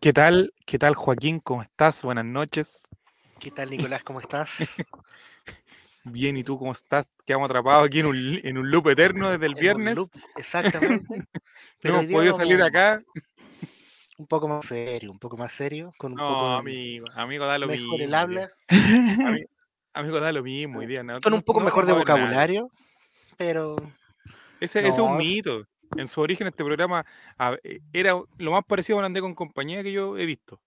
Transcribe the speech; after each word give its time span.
¿Qué 0.00 0.12
tal? 0.12 0.52
¿Qué 0.66 0.78
tal, 0.78 0.94
Joaquín? 0.94 1.40
¿Cómo 1.40 1.62
estás? 1.62 2.02
Buenas 2.02 2.24
noches. 2.24 2.88
¿Qué 3.38 3.50
tal, 3.50 3.70
Nicolás? 3.70 4.02
¿Cómo 4.02 4.20
estás? 4.20 4.50
Bien, 6.04 6.36
¿y 6.36 6.44
tú 6.44 6.58
cómo 6.58 6.72
estás? 6.72 7.06
Quedamos 7.24 7.46
atrapados 7.50 7.86
aquí 7.86 8.00
en 8.00 8.06
un, 8.06 8.40
en 8.44 8.58
un 8.58 8.70
loop 8.70 8.88
eterno 8.88 9.30
desde 9.30 9.46
el 9.46 9.54
En 9.54 9.60
viernes. 9.60 9.96
loop, 9.96 10.10
exactamente. 10.36 11.26
No 11.82 11.90
hemos 12.00 12.06
podido 12.06 12.32
salir 12.36 12.56
de 12.56 12.64
acá. 12.66 13.02
Un 14.18 14.26
poco 14.26 14.48
más 14.48 14.64
serio, 14.66 15.10
un 15.10 15.18
poco 15.18 15.36
más 15.36 15.52
serio, 15.52 15.92
con 15.98 16.12
un 16.12 16.18
No, 16.18 16.26
poco 16.26 16.46
amigo, 16.46 17.06
amigo, 17.14 17.44
da 17.44 17.58
lo 17.58 17.66
mejor 17.68 17.98
mismo. 17.98 18.04
el 18.04 18.14
habla, 18.14 18.48
Ami- 18.68 19.46
Amigo, 19.92 20.20
da 20.20 20.32
lo 20.32 20.42
mismo 20.42 20.78
hoy 20.80 20.86
día. 20.86 21.02
No, 21.02 21.18
con 21.20 21.34
un 21.34 21.42
poco 21.42 21.60
no 21.60 21.66
mejor 21.66 21.84
de 21.86 21.92
nada. 21.92 22.00
vocabulario, 22.00 22.70
pero 23.36 23.76
Ese, 24.58 24.80
ese 24.80 24.88
es 24.88 24.98
un 24.98 25.16
mito. 25.16 25.64
En 25.98 26.08
su 26.08 26.20
origen, 26.20 26.46
este 26.46 26.64
programa 26.64 27.04
a- 27.38 27.56
eh, 27.64 27.80
era 27.92 28.12
lo 28.38 28.52
más 28.52 28.64
parecido 28.64 28.98
a 28.98 29.00
un 29.00 29.04
andé 29.06 29.20
con 29.20 29.34
compañía 29.34 29.82
que 29.82 29.92
yo 29.92 30.16
he 30.18 30.26
visto. 30.26 30.60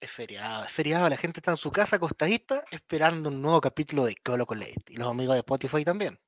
es 0.00 0.10
feriado, 0.10 0.64
es 0.66 0.70
feriado, 0.72 1.08
la 1.08 1.16
gente 1.16 1.40
está 1.40 1.52
en 1.52 1.56
su 1.56 1.72
casa 1.72 1.96
acostadita 1.96 2.62
esperando 2.70 3.30
un 3.30 3.40
nuevo 3.40 3.58
capítulo 3.62 4.04
de 4.04 4.14
Colo 4.16 4.44
Colate. 4.44 4.82
Y 4.88 4.96
los 4.96 5.08
amigos 5.08 5.34
de 5.34 5.38
Spotify 5.38 5.82
también. 5.82 6.18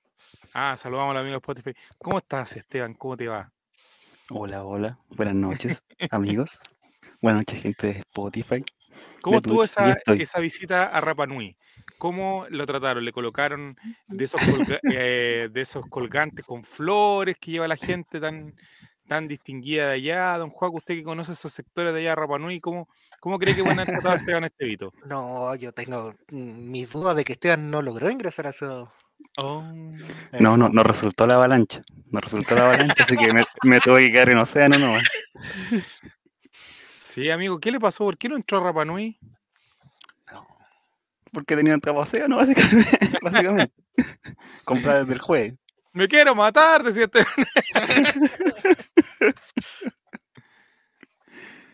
Ah, 0.55 0.77
saludamos 0.79 1.11
al 1.11 1.19
amigo 1.19 1.33
de 1.33 1.37
Spotify. 1.39 1.75
¿Cómo 1.99 2.17
estás, 2.19 2.57
Esteban? 2.57 2.95
¿Cómo 2.95 3.19
te 3.19 3.29
va? 3.29 3.53
Hola, 4.31 4.65
hola. 4.65 4.99
Buenas 5.11 5.35
noches, 5.35 5.83
amigos. 6.11 6.59
Buenas 7.21 7.41
noches, 7.41 7.61
gente 7.63 7.87
de 7.89 7.93
Spotify. 7.99 8.65
¿Cómo 9.21 9.37
estuvo 9.39 9.63
esa, 9.65 9.93
esa 10.23 10.41
visita 10.41 10.85
a 10.85 11.01
Rapa 11.03 11.27
Nui? 11.27 11.57
¿Cómo 11.99 12.47
lo 12.51 12.67
trataron? 12.67 13.05
¿Le 13.05 13.13
colocaron 13.13 13.77
de 14.09 14.25
esos, 14.25 14.41
colga- 14.65 14.81
eh, 14.93 15.49
de 15.51 15.61
esos 15.61 15.87
colgantes 15.89 16.45
con 16.45 16.65
flores 16.65 17.37
que 17.41 17.53
lleva 17.53 17.69
la 17.69 17.77
gente 17.77 18.21
tan, 18.21 18.55
tan 19.07 19.29
distinguida 19.29 19.89
de 19.89 19.95
allá? 19.95 20.39
Don 20.39 20.51
Juan, 20.51 20.73
usted 20.75 20.95
que 20.95 21.03
conoce 21.03 21.33
esos 21.33 21.53
sectores 21.53 21.93
de 21.93 22.01
allá 22.01 22.11
de 22.11 22.17
Rapa 22.17 22.39
Nui, 22.39 22.61
¿cómo, 22.61 22.89
cómo 23.21 23.39
cree 23.39 23.55
que 23.55 23.63
van 23.63 23.79
a 23.79 23.87
tratar 23.87 24.13
a 24.13 24.17
Esteban 24.17 24.45
Estevito? 24.45 24.93
No, 25.07 25.55
yo 25.55 25.73
tengo 25.73 26.13
mm, 26.31 26.71
mis 26.71 26.91
dudas 26.91 27.17
de 27.17 27.25
que 27.25 27.33
Esteban 27.35 27.71
no 27.71 27.83
logró 27.83 28.11
ingresar 28.11 28.47
a 28.47 28.51
eso. 28.51 28.93
Oh, 29.39 29.63
No, 30.41 30.57
no, 30.57 30.69
no 30.69 30.83
resultó 30.83 31.27
la 31.27 31.35
avalancha. 31.35 31.83
No 32.11 32.21
resultó 32.21 32.55
la 32.55 32.63
avalancha, 32.63 33.03
así 33.05 33.17
que 33.17 33.33
me, 33.33 33.43
me 33.65 33.81
tuve 33.81 34.07
que 34.07 34.13
quedar 34.13 34.31
en 34.31 34.39
océano 34.39 34.79
nomás. 34.79 35.03
sí, 36.97 37.31
amigo, 37.31 37.59
¿qué 37.59 37.71
le 37.71 37.81
pasó? 37.81 38.05
¿Por 38.05 38.17
qué 38.19 38.29
no 38.29 38.37
entró 38.37 38.59
a 38.59 38.65
Rapa 38.65 38.85
Nui? 38.85 39.19
No. 41.37 41.41
Porque 41.43 41.57
tenía 41.57 41.75
entrado 41.75 41.99
océano, 41.99 42.37
básicamente. 42.39 42.99
básicamente. 43.23 43.75
Comprar 44.65 45.01
desde 45.01 45.13
el 45.15 45.21
jueves. 45.21 45.55
Me 45.93 46.09
quiero 46.09 46.35
matar, 46.35 46.83
decía 46.83 47.05
Esteban. 47.05 47.27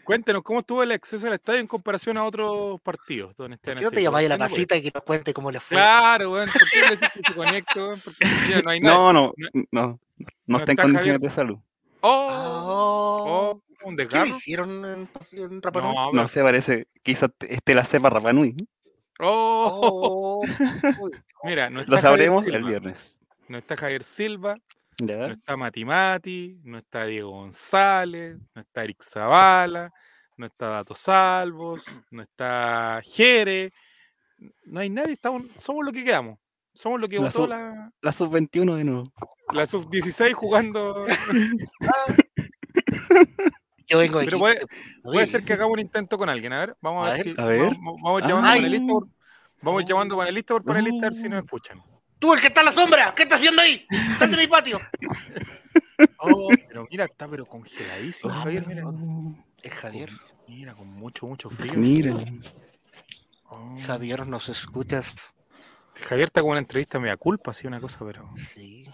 Cuéntenos, 0.05 0.43
¿cómo 0.43 0.59
estuvo 0.61 0.83
el 0.83 0.91
acceso 0.91 1.29
al 1.29 1.35
estadio 1.35 1.61
en 1.61 1.67
comparación 1.69 2.19
a 2.19 2.25
otros 2.25 2.81
partidos? 2.81 3.37
Don 3.37 3.47
¿Por 3.51 3.55
Esteban 3.55 3.79
qué 3.79 3.85
no 3.85 3.91
te 3.93 4.03
llamáis 4.03 4.27
a 4.27 4.31
la 4.31 4.39
casita 4.39 4.77
y 4.77 4.83
que 4.83 4.91
nos 4.93 5.05
cuente 5.05 5.33
cómo 5.33 5.51
le 5.53 5.61
fue? 5.61 5.77
Claro, 5.77 6.33
weón. 6.33 6.49
¿Por 6.53 6.69
qué 6.71 6.81
le 6.81 6.97
decís 6.97 7.09
que 7.15 7.33
se? 7.35 8.01
Porque 8.05 8.27
no 8.65 8.71
hay 8.71 8.81
nada. 8.81 8.97
No, 8.97 9.13
no, 9.13 9.33
no- 9.37 9.49
no, 9.71 9.83
no 9.83 10.01
no 10.47 10.59
está 10.59 10.73
en 10.73 10.77
condiciones 10.77 11.13
Javier. 11.15 11.21
de 11.21 11.31
salud. 11.31 11.59
¡Oh! 12.01 12.29
Oh, 12.33 13.63
oh, 13.85 13.87
¿Un 13.89 13.97
¿Qué 13.97 14.03
le 14.03 14.09
desgarro? 14.09 14.37
hicieron 14.37 14.85
en, 14.85 15.09
en 15.33 15.63
Rapa 15.63 15.81
Nui? 15.83 15.95
No, 15.95 16.12
No 16.12 16.27
sé, 16.28 16.43
parece 16.43 16.87
que 16.95 17.12
quizás 17.12 17.31
esté 17.49 17.75
la 17.77 17.84
cepa 17.84 18.11
Rapanui. 18.11 18.56
¡Oh! 19.25 20.43
Oh, 20.43 20.43
Mira, 21.44 21.71
no 21.71 21.81
está 21.81 21.91
Lo 21.93 21.97
Javier 21.99 22.03
sabremos 22.03 22.44
Silva, 22.44 22.59
el 22.59 22.65
viernes. 22.65 23.19
No 23.49 23.59
está 23.59 23.77
Javier 23.77 24.05
Silva, 24.05 24.56
no 25.00 25.27
está 25.27 25.56
Mati 25.56 25.84
Mati, 25.84 26.60
no 26.65 26.78
está 26.78 27.05
Diego 27.06 27.31
González, 27.31 28.38
no 28.55 28.62
está 28.62 28.84
Eric 28.84 29.03
Zavala, 29.03 29.91
no 30.37 30.47
está 30.47 30.69
Dato 30.69 30.94
Salvos, 30.94 31.84
no 32.10 32.22
está 32.22 33.00
Jere. 33.05 33.72
No 34.65 34.81
hay 34.81 34.91
nadie, 34.91 35.12
estamos, 35.12 35.43
somos 35.56 35.84
lo 35.84 35.93
que 35.93 36.04
quedamos. 36.04 36.39
Somos 36.75 36.99
lo 37.00 37.06
que 37.09 37.16
La 37.16 37.22
votó 37.22 37.41
sub- 37.41 37.49
la, 37.50 37.93
La 38.00 38.12
sub-21 38.12 38.77
de 38.77 38.84
nuevo. 38.84 39.12
la 39.53 39.66
sub-16 39.66 40.33
jugando. 40.33 41.04
Yo 43.92 43.98
vengo 43.98 44.19
de 44.19 44.25
Pero 44.25 44.38
puede- 44.38 44.60
vi. 45.04 45.26
ser 45.26 45.44
que 45.44 45.53
hagamos 45.53 45.72
un 45.75 45.80
intento 45.80 46.16
con 46.19 46.28
alguien. 46.28 46.53
A 46.53 46.60
ver, 46.60 46.76
vamos 46.80 47.06
a, 47.06 47.10
A 47.10 47.12
ver, 47.14 47.25
ver, 47.26 47.34
si 47.36 47.41
a 47.41 47.44
ver. 47.44 47.60
Vamos, 47.60 47.97
vamos 48.03 48.22
llamando 48.22 48.48
Ay. 48.48 48.60
panelista 48.60 48.92
por, 48.92 49.08
vamos 49.60 49.84
llamando 49.86 50.16
panelista 50.16 50.54
por 50.54 50.64
panelista 50.64 51.06
a 51.06 51.10
ver 51.10 51.14
si 51.19 51.28
nos 51.28 51.44
escuchan. 51.44 51.82
¡Tú, 52.19 52.32
el 52.34 52.41
que 52.41 52.47
está 52.48 52.60
en 52.60 52.66
la 52.66 52.72
sombra! 52.72 53.12
¿Qué 53.16 53.22
está 53.25 53.34
haciendo 53.36 53.60
ahí? 53.62 53.86
¡Sal 54.19 54.30
de 54.30 54.36
mi 54.36 54.47
patio! 54.47 54.78
Oh, 56.19 56.48
pero 56.69 56.84
mira, 56.91 57.04
está 57.04 57.28
pero 57.28 57.47
congeladísimo, 57.47 58.32
Ah, 58.32 58.42
Javier. 58.42 58.66
Mira, 58.66 58.82
Es 59.62 59.72
Javier. 59.72 60.10
mira, 60.48 60.74
con 60.74 60.88
mucho, 60.88 61.26
mucho 61.26 61.48
frío. 61.50 61.74
Miren. 61.74 62.41
Oh. 63.48 63.76
Javier, 63.86 64.26
¿nos 64.26 64.48
escuchas? 64.48 65.34
Javier 65.94 66.26
está 66.26 66.41
con 66.41 66.50
una 66.50 66.59
entrevista 66.60 66.98
media 66.98 67.16
culpa, 67.16 67.50
así 67.53 67.66
una 67.66 67.80
cosa, 67.80 67.98
pero. 68.04 68.28
Sí. 68.36 68.84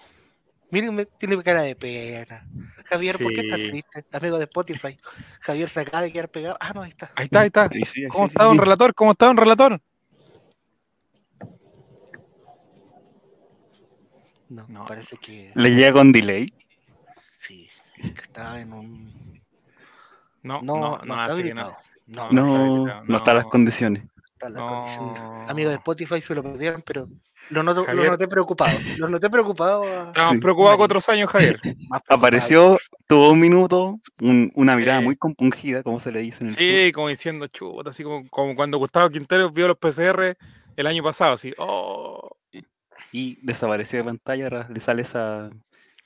Miren, 0.70 1.08
tiene 1.18 1.42
cara 1.42 1.62
de 1.62 1.74
pena. 1.76 2.46
Javier, 2.86 3.18
¿por 3.18 3.32
qué 3.32 3.40
estás 3.40 3.58
Sí. 3.58 3.70
triste? 3.70 4.04
Amigo 4.12 4.38
de 4.38 4.44
Spotify. 4.44 4.98
Javier 5.40 5.68
se 5.68 5.80
acaba 5.80 6.02
de 6.02 6.12
quedar 6.12 6.30
pegado. 6.30 6.56
Ah, 6.60 6.72
no, 6.74 6.82
ahí 6.82 6.90
está. 6.90 7.10
Ahí 7.16 7.24
está, 7.24 7.40
ahí 7.40 7.46
está. 7.46 7.68
Sí, 7.68 8.04
ahí 8.04 8.08
¿Cómo 8.10 8.24
sí, 8.26 8.30
está, 8.32 8.42
sí, 8.44 8.48
don 8.48 8.56
sí. 8.56 8.60
relator? 8.60 8.94
¿Cómo 8.94 9.10
está, 9.12 9.26
don 9.26 9.36
relator? 9.36 9.80
No, 14.48 14.66
No. 14.68 14.86
parece 14.86 15.16
que 15.18 15.52
Le 15.54 15.74
llega 15.74 15.92
con 15.92 16.12
delay. 16.12 16.52
sí. 17.20 17.68
es 17.98 18.12
que 18.12 18.20
estaba 18.22 18.60
en 18.60 18.72
un. 18.72 19.42
No, 20.42 20.60
No, 20.62 20.76
no, 20.76 20.98
no, 20.98 21.04
no, 21.04 21.14
está 21.22 21.32
habilitado. 21.32 21.76
no. 22.06 22.32
No, 22.32 22.86
No, 22.86 23.04
no, 23.04 23.16
está 23.18 23.34
las 23.34 23.44
condiciones. 23.46 24.04
está 24.32 24.48
la 24.48 24.60
no. 24.60 24.68
condición. 24.68 25.48
Amigo 25.48 25.68
de 25.68 25.76
Spotify 25.76 26.20
se 26.22 26.34
lo 26.34 26.42
perdieron, 26.42 26.82
pero 26.82 27.08
lo, 27.50 27.62
noto- 27.62 27.86
lo 27.92 28.04
noté 28.04 28.28
preocupado. 28.28 28.78
Lo 28.96 29.08
noté 29.08 29.30
preocupado. 29.30 29.82
a- 29.84 30.08
Estábamos 30.08 30.34
Sí. 30.34 30.38
preocupados 30.40 30.70
Mario. 30.72 30.78
con 30.78 30.84
otros 30.84 31.08
años, 31.08 31.30
Javier. 31.30 31.60
preocupado. 31.62 32.02
Apareció, 32.08 32.78
tuvo 33.06 33.30
un 33.32 33.40
minuto, 33.40 34.00
un- 34.20 34.50
una 34.54 34.76
mirada 34.76 35.00
Sí. 35.00 35.04
muy 35.04 35.16
compungida, 35.16 35.82
como 35.82 36.00
se 36.00 36.12
le 36.12 36.20
dice 36.20 36.44
en 36.44 36.48
el 36.50 36.54
sur. 36.54 36.62
Sí, 36.62 36.92
como 36.92 37.08
diciendo 37.08 37.46
chuta, 37.48 37.90
así 37.90 38.02
como, 38.02 38.28
como 38.28 38.54
cuando 38.54 38.78
Gustavo 38.78 39.10
Quintero 39.10 39.50
vio 39.50 39.68
los 39.68 39.78
PCR 39.78 40.36
el 40.76 40.86
año 40.86 41.02
pasado, 41.02 41.32
así. 41.34 41.54
Oh, 41.58 42.30
y 43.12 43.38
desapareció 43.42 43.98
de 44.00 44.04
pantalla, 44.04 44.44
ahora 44.44 44.68
le 44.68 44.80
sale 44.80 45.02
esa, 45.02 45.50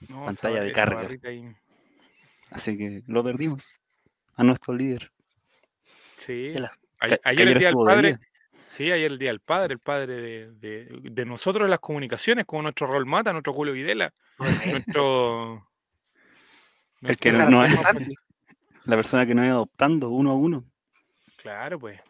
no, 0.09 0.25
Pantalla 0.27 0.57
esa- 0.59 0.65
de 0.65 0.73
carga. 0.73 1.09
así 2.51 2.77
que 2.77 3.03
lo 3.07 3.25
perdimos 3.25 3.73
a 4.37 4.45
nuestro 4.45 4.75
líder. 4.75 5.11
Sí. 6.19 6.51
La- 6.53 6.73
A- 7.01 7.09
Que- 7.09 7.17
que 7.19 7.21
ayer 7.25 7.49
el 7.49 7.59
día 7.59 7.69
del 7.69 7.77
padre. 7.85 8.09
día. 8.09 8.21
Sí, 8.73 8.91
ayer 8.91 9.13
el 9.13 9.19
día 9.19 9.29
del 9.29 9.41
padre, 9.41 9.75
el 9.75 9.81
padre 9.81 10.15
de, 10.17 10.51
de- 10.53 10.99
de 11.03 11.25
nosotros 11.27 11.67
en 11.67 11.71
las 11.71 11.81
comunicaciones, 11.81 12.47
como 12.47 12.63
nuestro 12.63 12.87
Rol 12.87 13.05
Mata, 13.05 13.31
nuestro 13.31 13.53
Julio 13.53 13.75
Videla, 13.75 14.15
nuestro. 14.39 15.69
El 17.03 17.19
que 17.19 17.33
no, 17.33 17.51
no 17.51 17.67
es 17.67 18.09
la 18.85 18.97
persona 18.97 19.27
que 19.27 19.35
no 19.35 19.45
iba 19.45 19.53
adoptando 19.53 20.09
uno 20.09 20.31
a 20.31 20.35
uno. 20.35 20.65
Claro, 21.37 21.79
pues. 21.79 22.01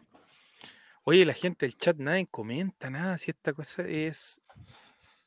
Oye, 1.03 1.25
la 1.25 1.33
gente 1.33 1.65
del 1.65 1.77
chat 1.77 1.97
nadie 1.97 2.27
comenta 2.31 2.89
nada 2.89 3.17
si 3.17 3.31
esta 3.31 3.51
cosa 3.51 3.83
es. 3.85 4.39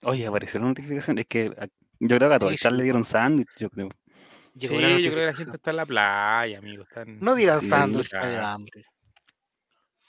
Oye, 0.04 0.26
apareció 0.26 0.58
la 0.60 0.68
notificación. 0.68 1.18
Es 1.18 1.26
que 1.26 1.52
a- 1.58 1.66
yo 2.00 2.16
creo 2.16 2.30
que 2.30 2.34
a 2.34 2.38
todo 2.38 2.48
Sí, 2.48 2.54
el 2.54 2.60
chat 2.60 2.72
sí. 2.72 2.78
le 2.78 2.82
dieron 2.84 3.04
sándwich, 3.04 3.48
yo 3.58 3.68
creo. 3.68 3.90
Sí, 4.58 4.68
yo 4.68 4.68
creo 4.70 5.02
que 5.02 5.20
la 5.26 5.34
gente 5.34 5.56
está 5.58 5.68
en 5.68 5.76
la 5.76 5.84
playa, 5.84 6.56
amigo. 6.60 6.84
Están... 6.84 7.20
No 7.20 7.34
digan 7.34 7.60
Sí, 7.60 7.68
sándwich, 7.68 8.08
da 8.10 8.54
hambre. 8.54 8.86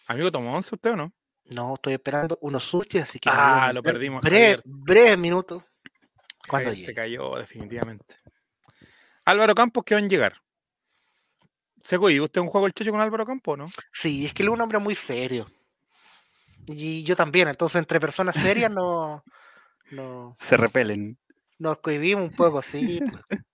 Amigo, 0.10 0.32
¿tomó 0.32 0.56
once 0.56 0.74
usted 0.74 0.92
o 0.92 0.96
no? 0.96 1.14
No, 1.50 1.76
estoy 1.76 1.94
esperando 1.94 2.38
unos 2.42 2.64
sushi, 2.64 3.00
así 3.00 3.20
que. 3.20 3.30
Ah, 3.32 3.68
a 3.68 3.74
lo 3.74 3.82
perdimos, 3.82 4.22
Breve, 4.22 4.60
breve 4.66 5.18
minuto. 5.18 5.66
Cuando 6.48 6.72
se 6.76 6.94
cayó, 6.94 7.36
definitivamente. 7.36 8.16
Álvaro 9.26 9.54
Campos 9.56 9.84
quedó 9.84 10.00
en 10.00 10.10
llegar. 10.10 10.42
Seco, 11.84 12.10
¿y 12.10 12.20
usted 12.20 12.42
un 12.42 12.48
juego 12.48 12.68
el 12.68 12.74
checho 12.74 12.92
con 12.92 13.00
Álvaro 13.02 13.26
Campos, 13.26 13.58
no? 13.58 13.66
Sí, 13.92 14.26
es 14.26 14.34
que 14.34 14.44
él 14.44 14.50
es 14.50 14.54
un 14.54 14.62
hombre 14.62 14.80
muy 14.80 14.96
serio. 14.96 15.50
Y 16.68 17.04
yo 17.04 17.16
también, 17.16 17.48
entonces 17.48 17.80
entre 17.80 18.00
personas 18.00 18.36
serias 18.36 18.70
no, 18.70 19.24
no 19.92 20.36
Se 20.40 20.58
repelen. 20.58 21.18
nos 21.60 21.80
cohibimos 21.80 22.30
un 22.30 22.36
poco, 22.36 22.62
sí. 22.62 23.00
pues. 23.10 23.24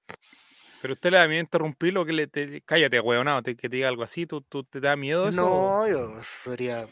Pero 0.82 0.96
usted 0.96 1.12
le 1.12 1.18
da 1.18 1.28
miedo 1.28 1.42
interrumpirlo, 1.42 2.06
que 2.06 2.12
le 2.12 2.28
te, 2.28 2.62
cállate, 2.62 3.00
huevonado, 3.00 3.42
te, 3.42 3.56
que 3.56 3.70
te 3.70 3.76
diga 3.78 3.88
algo 3.88 4.04
así, 4.04 4.26
¿tú, 4.26 4.42
tú 4.42 4.64
te 4.64 4.82
da 4.82 4.96
miedo 4.96 5.30
eso? 5.30 5.42
No, 5.42 5.88
yo 5.88 6.22
sería. 6.22 6.88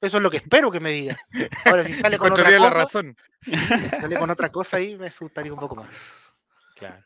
Eso 0.00 0.16
es 0.16 0.22
lo 0.22 0.30
que 0.30 0.38
espero 0.38 0.70
que 0.70 0.80
me 0.80 0.90
diga. 0.90 1.16
Ahora, 1.64 1.84
si 1.84 1.94
sale 1.94 2.16
con 2.18 2.32
otra 2.32 2.44
Encontraría 2.48 2.58
la 2.58 2.68
cosa, 2.72 2.78
razón. 2.78 3.16
si 3.40 3.56
sale 3.56 4.18
con 4.18 4.30
otra 4.30 4.48
cosa 4.50 4.76
ahí, 4.78 4.96
me 4.96 5.08
asustaría 5.08 5.52
un 5.52 5.58
poco 5.60 5.76
más. 5.76 6.32
Claro. 6.76 7.04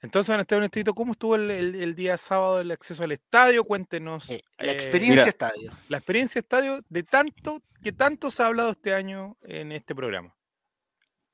Entonces, 0.00 0.38
Esteban 0.38 0.70
¿cómo 0.94 1.12
estuvo 1.12 1.34
el, 1.34 1.50
el- 1.50 1.74
el 1.74 1.94
día 1.96 2.16
sábado 2.18 2.60
el 2.60 2.70
acceso 2.70 3.02
al 3.02 3.12
estadio? 3.12 3.64
Cuéntenos 3.64 4.30
Eh, 4.30 4.44
la 4.58 4.70
eh, 4.72 4.74
experiencia 4.74 5.24
estadio. 5.26 5.72
la 5.88 5.96
experiencia 5.96 6.38
estadio 6.38 6.80
de 6.88 7.02
tanto 7.02 7.62
que 7.82 7.90
tanto 7.92 8.30
se 8.30 8.42
ha 8.42 8.46
hablado 8.46 8.70
este 8.70 8.94
año 8.94 9.36
en 9.42 9.72
este 9.72 9.94
programa. 9.94 10.34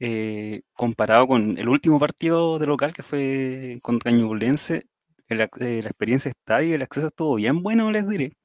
Eh, 0.00 0.62
comparado 0.72 1.26
con 1.26 1.58
el 1.58 1.68
último 1.68 1.98
partido 2.00 2.58
de 2.58 2.66
local 2.66 2.92
que 2.92 3.02
fue 3.02 3.78
contra 3.82 4.12
Ñublense, 4.12 4.86
eh, 5.28 5.34
la 5.34 5.44
experiencia 5.88 6.28
estadio 6.30 6.70
y 6.70 6.72
el 6.74 6.82
acceso 6.82 7.08
estuvo 7.08 7.34
bien 7.34 7.62
bueno, 7.62 7.90
les 7.90 8.08
diré. 8.08 8.36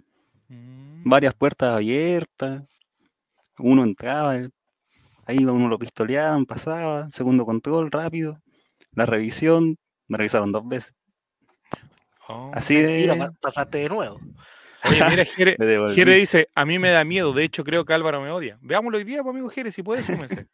Mm. 0.47 0.88
Varias 1.09 1.33
puertas 1.33 1.75
abiertas, 1.75 2.61
uno 3.57 3.83
entraba, 3.83 4.35
ahí 5.25 5.43
uno 5.43 5.67
lo 5.67 5.79
pistoleaban, 5.79 6.45
pasaba, 6.45 7.09
segundo 7.09 7.45
control 7.45 7.91
rápido, 7.91 8.39
la 8.91 9.07
revisión, 9.07 9.77
me 10.07 10.17
revisaron 10.17 10.51
dos 10.51 10.67
veces. 10.67 10.93
Oh. 12.27 12.51
Así 12.53 12.75
Mira, 12.75 13.13
de... 13.13 13.19
pa- 13.19 13.33
pasaste 13.41 13.79
de 13.79 13.89
nuevo. 13.89 14.19
Oye, 14.83 15.03
mira, 15.09 15.25
Jere. 15.25 15.57
Jere 15.95 16.13
dice, 16.13 16.47
a 16.53 16.63
mí 16.63 16.77
me 16.77 16.89
da 16.91 17.03
miedo, 17.03 17.33
de 17.33 17.43
hecho 17.43 17.63
creo 17.63 17.85
que 17.85 17.93
Álvaro 17.93 18.21
me 18.21 18.29
odia. 18.29 18.59
Veámoslo 18.61 18.99
hoy 18.99 19.03
día, 19.03 19.23
pues, 19.23 19.33
amigo 19.33 19.49
Jere, 19.49 19.71
si 19.71 19.81
puede, 19.81 20.03
súmese. 20.03 20.45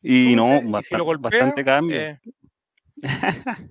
Y 0.00 0.36
no, 0.36 0.62
y 0.78 0.82
si 0.82 0.94
golpea, 0.96 1.30
bastante 1.30 1.64
cambio. 1.64 1.98
eh, 1.98 2.20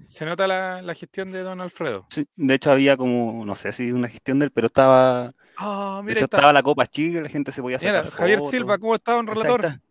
se 0.04 0.26
nota 0.26 0.48
la, 0.48 0.82
la 0.82 0.94
gestión 0.96 1.32
de 1.32 1.40
don 1.42 1.62
Alfredo. 1.62 2.06
Sí, 2.10 2.26
de 2.36 2.54
hecho 2.54 2.72
había 2.72 2.98
como, 2.98 3.46
no 3.46 3.56
sé 3.56 3.72
si 3.72 3.92
una 3.92 4.08
gestión 4.10 4.40
de 4.40 4.46
él, 4.46 4.52
pero 4.52 4.68
estaba, 4.68 5.34
Ah, 5.58 6.02
de 6.06 6.14
hecho 6.14 6.26
estaba 6.26 6.52
la 6.54 6.64
Copa 6.64 6.88
Chile, 6.88 7.22
la 7.22 7.30
gente 7.30 7.52
se 7.52 7.62
podía 7.62 7.78
Mira, 7.80 7.98
sacar 8.06 8.12
Javier 8.12 8.38
fotos. 8.40 8.52
Silva, 8.52 8.78
¿cómo 8.78 8.96
está, 8.96 9.14
don 9.14 9.28
está, 9.28 9.34
relator? 9.42 9.66
está. 9.66 9.82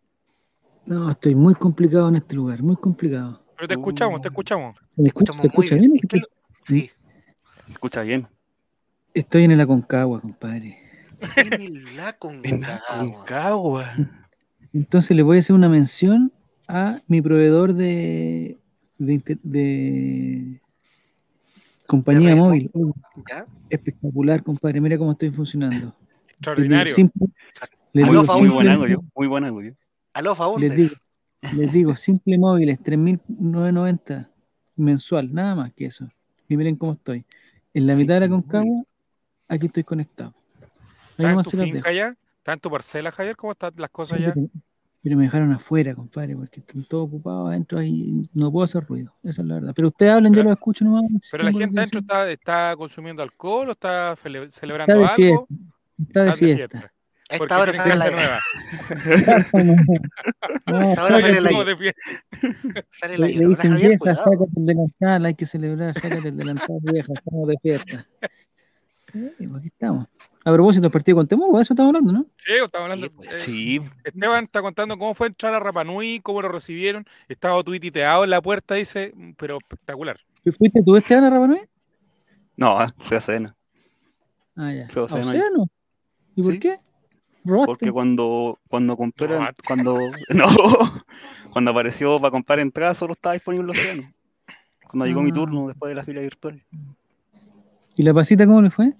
No, 0.84 1.10
estoy 1.10 1.34
muy 1.34 1.54
complicado 1.54 2.08
en 2.08 2.16
este 2.16 2.34
lugar, 2.34 2.62
muy 2.62 2.76
complicado. 2.76 3.44
Pero 3.56 3.68
te 3.68 3.74
escuchamos, 3.74 4.20
te 4.20 4.28
escuchamos. 4.28 4.76
¿Se 4.88 5.00
me 5.00 5.08
escucha, 5.08 5.32
Escuchamos 5.32 5.42
¿se 5.42 5.48
muy 5.48 5.66
escucha 5.66 5.74
bien. 5.76 5.92
bien? 5.92 6.00
¿Y 6.02 6.06
qué 6.08 6.16
lo- 6.18 6.26
Sí, 6.62 6.90
Escucha 7.70 8.02
bien. 8.02 8.26
Estoy 9.14 9.44
en 9.44 9.52
el 9.52 9.60
Aconcagua, 9.60 10.20
compadre. 10.20 10.78
en 11.36 11.52
el 11.60 11.96
la 11.96 12.08
En 12.08 12.16
Concagua. 12.18 12.80
Aconcagua. 12.88 13.94
Entonces 14.72 15.16
le 15.16 15.22
voy 15.22 15.36
a 15.36 15.40
hacer 15.40 15.54
una 15.54 15.68
mención 15.68 16.32
a 16.66 17.00
mi 17.06 17.22
proveedor 17.22 17.74
de, 17.74 18.58
de, 19.06 20.60
compañía 21.86 22.36
móvil. 22.36 22.70
¿Ya? 23.28 23.46
Espectacular, 23.68 24.42
compadre. 24.42 24.80
Mira 24.80 24.98
cómo 24.98 25.12
estoy 25.12 25.30
funcionando. 25.30 25.94
Extraordinario. 26.28 26.94
simple- 26.94 27.28
Aló, 27.94 28.22
digo. 28.22 28.38
Muy 28.38 28.48
buen 28.48 28.68
audio, 28.68 29.04
muy 29.14 29.26
buen 29.26 29.44
audio. 29.44 29.74
Aló, 30.14 30.34
les 30.58 30.76
digo, 30.76 30.94
les 31.54 31.72
digo, 31.72 31.96
simple 31.96 32.38
móviles, 32.38 32.78
3.990 32.80 34.28
mensual, 34.76 35.32
nada 35.32 35.54
más 35.54 35.72
que 35.74 35.86
eso. 35.86 36.08
Y 36.48 36.56
miren 36.56 36.76
cómo 36.76 36.92
estoy. 36.92 37.24
En 37.74 37.86
la 37.86 37.94
mitad 37.94 38.14
de 38.14 38.20
la 38.20 38.28
Concagua, 38.28 38.84
aquí 39.48 39.66
estoy 39.66 39.84
conectado. 39.84 40.34
Ahí 41.18 41.26
¿Estás 41.26 41.54
en 41.54 41.58
tu 41.58 41.64
finca 41.64 41.92
ya? 41.92 42.16
¿Estás 42.38 42.54
en 42.54 42.60
tu 42.60 42.70
parcela, 42.70 43.12
Javier? 43.12 43.36
¿Cómo 43.36 43.52
están 43.52 43.72
las 43.76 43.90
cosas 43.90 44.18
Sí, 44.18 44.24
ya? 44.24 44.34
Pero, 45.02 45.16
me 45.16 45.24
dejaron 45.24 45.52
afuera, 45.52 45.94
compadre, 45.94 46.36
porque 46.36 46.60
están 46.60 46.84
todos 46.84 47.08
ocupados 47.08 47.48
adentro 47.50 47.78
ahí. 47.78 48.22
No 48.34 48.52
puedo 48.52 48.64
hacer 48.64 48.84
ruido, 48.84 49.14
esa 49.22 49.42
es 49.42 49.48
la 49.48 49.54
verdad. 49.54 49.72
Pero 49.74 49.88
ustedes 49.88 50.12
hablen, 50.12 50.32
yo 50.32 50.42
los 50.42 50.52
escucho 50.52 50.84
nomás. 50.84 51.04
Pero 51.30 51.44
la 51.44 51.52
gente 51.52 51.78
adentro 51.78 52.00
está, 52.00 52.30
está 52.30 52.74
consumiendo 52.76 53.22
alcohol 53.22 53.68
o 53.68 53.72
está 53.72 54.14
cele- 54.16 54.44
está 54.44 54.60
celebrando 54.60 54.94
de 54.94 55.04
algo. 55.04 55.14
fiesta. 55.16 55.46
Está 55.98 56.24
de 56.24 56.32
fiesta. 56.34 56.92
Esta 57.32 57.60
hora 57.60 57.72
sale 57.72 57.96
la, 57.96 58.10
nueva. 58.10 58.38
Esta 60.90 61.04
hora 61.04 61.20
sale 61.20 61.40
la, 61.40 61.48
Estamos 61.48 61.66
de 61.66 61.76
fiesta. 61.76 62.00
sale 62.90 63.18
la 63.18 63.26
le, 63.26 63.46
dicen 63.48 63.76
vieja, 63.76 64.14
sácate 64.14 64.50
el 64.56 64.66
delantal, 64.66 65.26
hay 65.26 65.34
que 65.34 65.46
celebrar, 65.46 65.94
sácate 65.94 66.28
el 66.28 66.36
delantal 66.36 66.78
vieja, 66.82 67.12
estamos 67.14 67.48
de 67.48 67.56
fiesta. 67.62 68.06
Sí, 69.12 69.46
pues 69.46 69.56
aquí 69.58 69.66
estamos. 69.68 70.06
A 70.44 70.52
propósito, 70.52 70.86
el 70.86 70.92
partido 70.92 71.16
con 71.16 71.28
Temuco, 71.28 71.56
de 71.58 71.62
eso 71.62 71.72
estamos 71.74 71.90
hablando, 71.90 72.12
¿no? 72.12 72.26
Sí, 72.36 72.52
estamos 72.64 72.84
hablando. 72.84 73.06
Sí, 73.06 73.12
pues. 73.14 73.28
eh, 73.28 73.38
Sí, 73.40 73.80
Esteban 74.04 74.44
está 74.44 74.60
contando 74.62 74.96
cómo 74.98 75.14
fue 75.14 75.28
entrar 75.28 75.54
a 75.54 75.60
Rapanui, 75.60 76.20
cómo 76.20 76.42
lo 76.42 76.48
recibieron. 76.48 77.04
Estaba 77.28 77.62
tuititeado 77.62 78.24
en 78.24 78.30
la 78.30 78.40
puerta, 78.42 78.74
dice, 78.74 79.14
pero 79.36 79.58
espectacular. 79.58 80.18
¿Fuiste 80.58 80.82
tú 80.82 80.96
este 80.96 81.14
año 81.14 81.26
a 81.26 81.30
Rapanui? 81.30 81.60
no, 82.56 82.78
fue 82.98 83.16
a 83.16 83.20
cena. 83.20 83.56
Ah, 84.56 84.72
ya. 84.72 84.88
Fue 84.90 85.02
¿A. 85.02 85.04
Océano? 85.04 85.66
¿Y 86.34 86.42
por 86.42 86.52
Sí. 86.52 86.58
qué? 86.58 86.76
¿Robaste? 87.44 87.66
Porque 87.66 87.90
cuando, 87.92 88.58
cuando 88.68 88.96
compré, 88.96 89.36
cuando, 89.66 89.98
no, 90.30 90.46
cuando 91.52 91.70
apareció 91.70 92.18
para 92.18 92.30
comprar 92.30 92.60
entradas 92.60 92.96
solo 92.98 93.12
estaba 93.14 93.34
disponible 93.34 93.72
Océano. 93.72 94.12
Cuando 94.88 95.06
llegó 95.06 95.22
mi 95.22 95.30
Ah. 95.30 95.34
turno 95.34 95.68
después 95.68 95.90
de 95.90 95.94
la 95.96 96.04
fila 96.04 96.20
virtual. 96.20 96.62
¿Y 97.96 98.02
la 98.02 98.14
pasita 98.14 98.46
cómo 98.46 98.62
le 98.62 98.70
fue? 98.70 98.92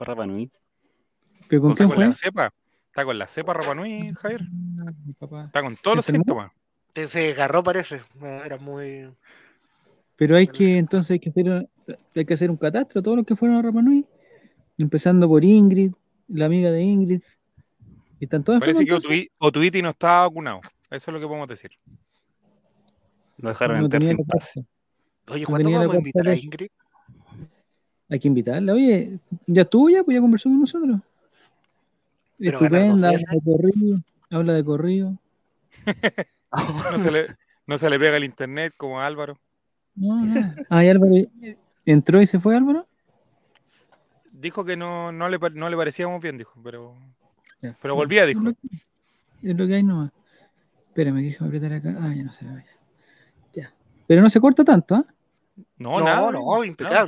A 0.00 0.04
Rapa 0.04 0.26
Nui. 0.26 0.50
¿Pero 1.48 1.62
con 1.62 1.72
Está 1.72 1.84
quién 1.84 1.94
con 1.94 2.04
la 2.04 2.12
cepa. 2.12 2.52
Está 2.86 3.04
con 3.04 3.18
la 3.18 3.28
cepa 3.28 3.52
Rapanui, 3.52 4.12
Javier. 4.14 4.40
Ah, 4.80 4.92
mi 5.04 5.12
papá. 5.12 5.44
Está 5.44 5.62
con 5.62 5.76
todos 5.76 5.98
los 5.98 6.06
síntomas. 6.06 6.50
Te- 6.92 7.06
Se 7.06 7.20
desgarró, 7.20 7.62
parece. 7.62 8.00
Era 8.44 8.56
muy. 8.56 9.08
Pero 10.16 10.36
hay 10.36 10.46
que, 10.46 10.78
entonces 10.78 11.10
hay 11.12 11.18
que 11.18 11.30
hacer, 11.30 11.68
hay 12.16 12.24
que 12.24 12.34
hacer 12.34 12.50
un 12.50 12.56
catastro, 12.56 13.02
todos 13.02 13.16
los 13.18 13.26
que 13.26 13.36
fueron 13.36 13.58
a 13.58 13.62
Rapa 13.62 13.80
Nui, 13.80 14.04
empezando 14.78 15.28
por 15.28 15.44
Ingrid, 15.44 15.92
la 16.28 16.46
amiga 16.46 16.70
de 16.70 16.82
Ingrid, 16.82 17.22
y 18.18 18.24
están 18.24 18.42
todos 18.42 18.60
Parece 18.60 18.84
que 18.84 19.28
Otuiti 19.38 19.82
no 19.82 19.90
estaba 19.90 20.28
vacunado. 20.28 20.60
Eso 20.90 21.10
es 21.10 21.14
lo 21.14 21.20
que 21.20 21.26
podemos 21.26 21.48
decir. 21.48 21.70
Lo 23.38 23.50
dejaron 23.50 23.78
No 23.78 23.84
entrar 23.84 24.02
sin 24.02 24.16
pase. 24.24 24.64
Oye, 25.28 25.46
¿cuándo 25.46 25.70
vamos 25.70 25.94
a 25.94 25.98
invitar 25.98 26.28
a 26.28 26.34
Ingrid? 26.34 26.68
Hay 28.10 28.18
que 28.18 28.28
invitarla. 28.28 28.72
Oye, 28.74 29.18
ya 29.46 29.62
estuvo 29.62 29.88
ya, 29.88 30.02
pues 30.02 30.16
ya 30.16 30.20
conversó 30.20 30.48
con 30.48 30.60
nosotros. 30.60 31.00
Pero 32.38 32.58
Estupenda, 32.58 33.08
habla 33.10 33.18
de 33.30 33.40
corrido, 33.44 34.00
habla 34.30 34.52
de 34.54 34.64
corrido. 34.64 35.16
No 36.90 36.98
se 36.98 37.10
le, 37.10 37.26
no 37.66 37.78
se 37.78 37.88
le 37.90 37.98
pega 37.98 38.16
el 38.16 38.24
internet 38.24 38.74
como 38.76 39.00
a 39.00 39.06
Álvaro. 39.06 39.38
No, 39.94 40.24
no. 40.24 40.54
Ay, 40.68 40.88
Álvaro, 40.88 41.14
¿entró 41.84 42.20
y 42.20 42.26
se 42.26 42.40
fue 42.40 42.56
Álvaro? 42.56 42.86
Dijo 44.32 44.64
que 44.64 44.76
no, 44.76 45.12
no, 45.12 45.28
le, 45.28 45.38
no 45.52 45.68
le 45.68 45.76
parecíamos 45.76 46.20
bien, 46.22 46.38
dijo, 46.38 46.58
pero, 46.64 46.94
Ya. 47.60 47.76
pero 47.82 47.94
volvía, 47.94 48.24
dijo. 48.26 48.40
Es 48.40 48.44
lo 48.46 48.54
que, 48.54 49.50
es 49.50 49.56
lo 49.58 49.66
que 49.66 49.74
hay 49.74 49.82
nomás. 49.82 50.10
Espérame, 50.88 51.16
que 51.18 51.22
déjame 51.24 51.48
apretar 51.48 51.72
acá. 51.74 51.96
Ah, 52.00 52.14
ya 52.14 52.22
no 52.24 52.32
se 52.32 52.44
ve. 52.46 52.64
Ya. 53.54 53.72
Pero 54.06 54.22
no 54.22 54.30
se 54.30 54.40
corta 54.40 54.64
tanto, 54.64 54.94
¿ah? 54.94 55.04
No, 55.76 55.98
No, 55.98 56.04
nada. 56.04 56.32
no, 56.32 56.64
nada. 56.78 57.06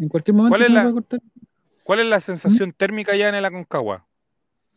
En 0.00 0.08
cualquier 0.08 0.34
momento 0.34 0.56
¿Cuál 0.56 0.62
es 0.62 0.70
la- 0.70 0.84
va 0.84 0.90
a 0.90 0.92
cortar. 0.92 1.20
¿Cuál 1.84 2.00
es 2.00 2.06
la 2.06 2.20
sensación 2.20 2.72
térmica 2.72 3.14
ya 3.16 3.28
en 3.28 3.34
el 3.34 3.44
Aconcagua? 3.44 4.06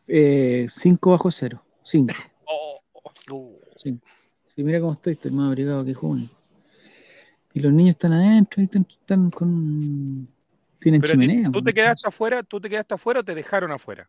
5 0.05 0.07
Eh, 0.07 0.67
bajo 1.01 1.31
cero. 1.31 1.63
5. 1.83 2.13
Oh, 2.45 2.79
Uh, 3.31 3.55
Sí, 4.55 4.63
mira 4.63 4.79
cómo 4.79 4.93
estoy, 4.93 5.13
estoy 5.13 5.31
más 5.31 5.47
abrigado 5.47 5.83
que 5.83 5.93
junio. 5.95 6.27
Y 7.53 7.59
los 7.59 7.71
niños 7.73 7.91
están 7.95 8.13
adentro, 8.13 8.59
ahí 8.59 8.65
están, 8.65 8.85
están 8.89 9.31
con. 9.31 10.27
Tienen 10.79 11.01
pero 11.01 11.13
chimenea. 11.13 11.45
tú 11.51 11.59
te 11.59 11.63
pues. 11.63 11.75
quedaste 11.75 12.07
afuera, 12.07 12.43
tú 12.43 12.59
te 12.59 12.69
quedaste 12.69 12.93
afuera 12.93 13.21
o 13.21 13.23
te 13.23 13.33
dejaron 13.33 13.71
afuera. 13.71 14.07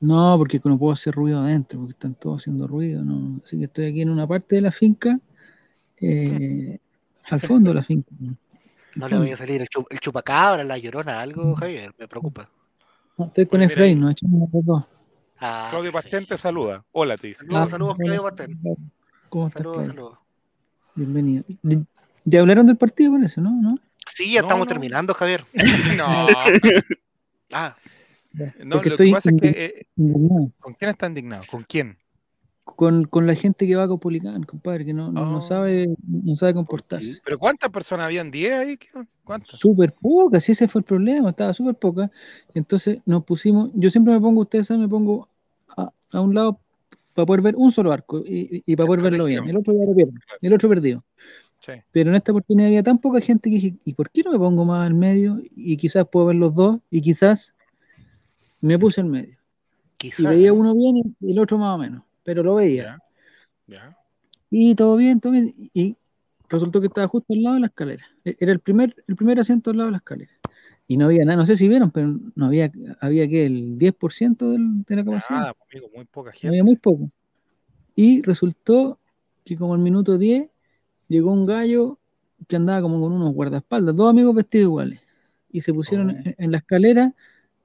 No, 0.00 0.36
porque 0.36 0.60
no 0.64 0.76
puedo 0.78 0.92
hacer 0.92 1.14
ruido 1.14 1.40
adentro, 1.40 1.78
porque 1.78 1.92
están 1.92 2.14
todos 2.14 2.42
haciendo 2.42 2.66
ruido, 2.66 3.02
¿no? 3.04 3.40
Así 3.44 3.56
que 3.58 3.64
estoy 3.64 3.86
aquí 3.86 4.02
en 4.02 4.10
una 4.10 4.26
parte 4.26 4.56
de 4.56 4.62
la 4.62 4.72
finca, 4.72 5.18
eh, 6.00 6.78
al 7.30 7.40
fondo 7.40 7.70
de 7.70 7.74
la 7.76 7.82
finca. 7.82 8.10
¿no? 8.18 8.36
No 8.96 9.08
le 9.08 9.18
vaya 9.18 9.34
a 9.34 9.36
salir 9.38 9.60
el, 9.60 9.68
chu- 9.68 9.86
el 9.90 10.00
chupacabra, 10.00 10.64
la 10.64 10.78
llorona, 10.78 11.20
algo, 11.20 11.54
Javier, 11.54 11.92
me 11.98 12.08
preocupa. 12.08 12.48
No, 13.18 13.26
estoy 13.26 13.46
con 13.46 13.60
mira 13.60 13.70
Efraín, 13.72 13.98
ahí. 13.98 14.00
nos 14.00 14.12
echamos 14.12 14.48
los 14.52 14.64
dos. 14.64 14.84
Ah, 15.38 15.68
Claudio. 15.70 15.92
Pastén 15.92 16.24
te 16.26 16.36
saluda. 16.38 16.84
Hola, 16.92 17.16
te 17.16 17.26
dice. 17.28 17.40
Saludos, 17.44 17.66
Ah, 17.66 17.70
saludos, 17.70 17.96
Claudio 17.96 18.22
Pastén. 18.22 18.60
¿Cómo 19.28 19.48
estás, 19.48 19.62
Saludos, 19.62 19.86
saludos. 19.86 20.18
Bienvenido. 20.94 21.44
¿Ya 22.24 22.40
hablaron 22.40 22.66
del 22.66 22.76
partido, 22.76 23.12
parece, 23.12 23.40
no? 23.40 23.50
¿No? 23.60 23.76
Sí, 24.06 24.32
ya 24.32 24.40
No, 24.40 24.46
estamos 24.46 24.66
no. 24.66 24.72
terminando, 24.72 25.14
Javier. 25.14 25.44
No, 25.96 26.26
Ah, 27.52 27.76
no 28.32 28.44
Porque 28.44 28.64
lo 28.64 28.80
que 28.80 28.88
estoy 28.90 29.12
pasa 29.12 29.30
es 29.30 29.40
que. 29.40 29.48
eh. 29.48 29.86
¿Con 30.60 30.74
quién 30.74 30.90
está 30.90 31.06
indignado? 31.06 31.42
¿Con 31.50 31.64
quién? 31.64 31.98
Con, 32.74 33.04
con 33.04 33.26
la 33.26 33.34
gente 33.34 33.66
que 33.66 33.76
va 33.76 33.84
a 33.84 33.88
Copulicán, 33.88 34.42
compadre, 34.44 34.84
que 34.84 34.92
no, 34.92 35.10
no, 35.12 35.24
no 35.30 35.38
Oh. 35.38 35.42
sabe, 35.42 35.88
no 36.06 36.34
sabe 36.36 36.54
comportarse. 36.54 37.20
¿Pero 37.24 37.38
cuántas 37.38 37.70
personas 37.70 38.06
habían? 38.06 38.30
¿10 38.30 38.52
ahí? 38.52 38.78
¿Cuántas? 39.24 39.58
Súper 39.58 39.92
poca, 39.92 40.40
sí, 40.40 40.52
ese 40.52 40.68
fue 40.68 40.80
el 40.80 40.84
problema, 40.84 41.30
estaba 41.30 41.54
súper 41.54 41.74
poca. 41.74 42.10
Entonces 42.54 42.98
nos 43.06 43.24
pusimos, 43.24 43.70
yo 43.74 43.90
siempre 43.90 44.14
me 44.14 44.20
pongo, 44.20 44.40
ustedes 44.42 44.66
saben, 44.66 44.82
me 44.82 44.88
pongo 44.88 45.28
a, 45.76 45.90
a 46.12 46.20
un 46.20 46.34
lado 46.34 46.58
para 47.14 47.26
poder 47.26 47.42
ver 47.42 47.56
un 47.56 47.70
solo 47.72 47.92
arco 47.92 48.18
y, 48.26 48.62
y 48.64 48.76
para 48.76 48.86
poder 48.86 49.02
verlo 49.02 49.24
bien. 49.26 49.48
El 49.48 49.56
otro 49.56 49.74
ya 49.74 49.84
lo 49.84 49.94
pierdo, 49.94 50.12
el 50.40 50.54
otro 50.54 50.68
perdido. 50.68 51.04
Sí. 51.60 51.72
Pero 51.92 52.10
en 52.10 52.16
esta 52.16 52.32
oportunidad 52.32 52.66
había 52.66 52.82
tan 52.82 52.98
poca 52.98 53.20
gente 53.20 53.48
que 53.48 53.54
dije, 53.56 53.74
¿y 53.84 53.92
por 53.92 54.10
qué 54.10 54.22
no 54.24 54.32
me 54.32 54.38
pongo 54.38 54.64
más 54.64 54.84
al 54.86 54.94
medio? 54.94 55.40
Y 55.54 55.76
quizás 55.76 56.06
puedo 56.10 56.26
ver 56.26 56.36
los 56.36 56.54
dos, 56.54 56.80
y 56.90 57.00
quizás 57.00 57.54
me 58.60 58.78
puse 58.78 59.00
al 59.00 59.06
medio. 59.08 59.36
Y 60.00 60.10
quizás. 60.10 60.32
veía 60.34 60.52
uno 60.52 60.74
bien 60.74 61.14
y 61.20 61.30
el 61.30 61.38
otro 61.38 61.58
más 61.58 61.76
o 61.76 61.78
menos, 61.78 62.02
pero 62.24 62.42
lo 62.42 62.54
veía. 62.56 62.98
Ya. 63.66 63.76
Ya. 63.76 63.96
Y 64.50 64.74
todo 64.74 64.96
bien, 64.96 65.20
todo 65.20 65.32
bien. 65.32 65.52
Y 65.72 65.96
resultó 66.48 66.80
que 66.80 66.86
estaba 66.88 67.08
justo 67.08 67.32
al 67.32 67.42
lado 67.42 67.54
de 67.54 67.60
la 67.62 67.66
escalera. 67.68 68.04
E- 68.24 68.36
Era 68.38 68.52
el 68.52 68.60
primer, 68.60 68.94
el 69.06 69.16
primer 69.16 69.40
asiento 69.40 69.70
al 69.70 69.76
lado 69.78 69.86
de 69.88 69.92
la 69.92 69.98
escalera. 69.98 70.32
Y 70.88 70.96
no 70.96 71.06
había 71.06 71.24
nada, 71.24 71.36
no 71.36 71.46
sé 71.46 71.56
si 71.56 71.68
vieron, 71.68 71.90
pero 71.90 72.18
no 72.34 72.46
había, 72.46 72.70
había 73.00 73.26
que 73.28 73.46
el 73.46 73.78
10% 73.78 74.50
del- 74.50 74.82
de 74.84 74.96
la 74.96 75.04
capacidad. 75.04 75.38
Nada, 75.40 75.54
pues, 75.54 75.68
amigo, 75.72 75.88
muy 75.94 76.04
poca 76.04 76.32
gente. 76.32 76.48
había 76.48 76.64
muy 76.64 76.76
poco. 76.76 77.10
Y 77.94 78.20
resultó 78.22 78.98
que 79.44 79.56
como 79.56 79.74
al 79.74 79.80
minuto 79.80 80.18
10 80.18 80.48
llegó 81.08 81.32
un 81.32 81.46
gallo 81.46 81.98
que 82.48 82.56
andaba 82.56 82.82
como 82.82 83.00
con 83.00 83.12
unos 83.12 83.32
guardaespaldas, 83.32 83.94
dos 83.96 84.10
amigos 84.10 84.34
vestidos 84.34 84.64
iguales. 84.64 85.00
Y 85.50 85.60
se 85.60 85.72
pusieron 85.72 86.08
Oh. 86.10 86.12
en, 86.12 86.34
en 86.36 86.50
la 86.50 86.58
escalera 86.58 87.14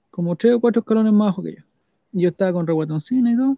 como 0.09 0.35
tres 0.35 0.53
o 0.53 0.59
cuatro 0.59 0.81
escalones 0.81 1.11
más 1.13 1.27
abajo 1.27 1.43
que 1.43 1.55
yo. 1.55 1.61
Y 2.13 2.21
Yo 2.21 2.29
estaba 2.29 2.53
con 2.53 2.65
reguatoncina 2.67 3.31
y 3.31 3.35
todo. 3.35 3.57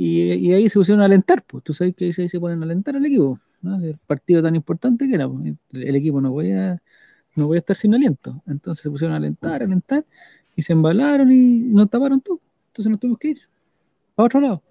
Y, 0.00 0.32
y 0.34 0.52
ahí 0.54 0.68
se 0.68 0.78
pusieron 0.78 1.02
a 1.02 1.06
alentar, 1.06 1.42
pues. 1.42 1.62
Tú 1.64 1.74
sabes 1.74 1.94
que 1.94 2.06
ahí 2.06 2.12
se, 2.12 2.22
ahí 2.22 2.28
se 2.28 2.38
ponen 2.40 2.62
a 2.62 2.64
alentar 2.64 2.94
al 2.96 3.04
equipo. 3.04 3.38
¿no? 3.60 3.76
El 3.82 3.98
partido 4.06 4.40
tan 4.42 4.54
importante 4.54 5.06
que 5.08 5.14
era, 5.16 5.28
pues, 5.28 5.44
el, 5.72 5.82
el 5.82 5.96
equipo 5.96 6.20
no 6.20 6.30
podía, 6.30 6.80
no 7.34 7.46
podía 7.48 7.58
estar 7.58 7.76
sin 7.76 7.94
aliento. 7.94 8.40
Entonces 8.46 8.82
se 8.82 8.90
pusieron 8.90 9.14
a 9.14 9.16
alentar, 9.18 9.60
a 9.60 9.64
alentar, 9.64 10.04
y 10.54 10.62
se 10.62 10.72
embalaron 10.72 11.30
y 11.32 11.58
nos 11.58 11.90
taparon 11.90 12.20
todo. 12.20 12.40
Entonces 12.68 12.90
nos 12.90 13.00
tuvimos 13.00 13.18
que 13.18 13.28
ir. 13.28 13.40
Para 14.14 14.26
otro 14.26 14.40
lado. 14.40 14.62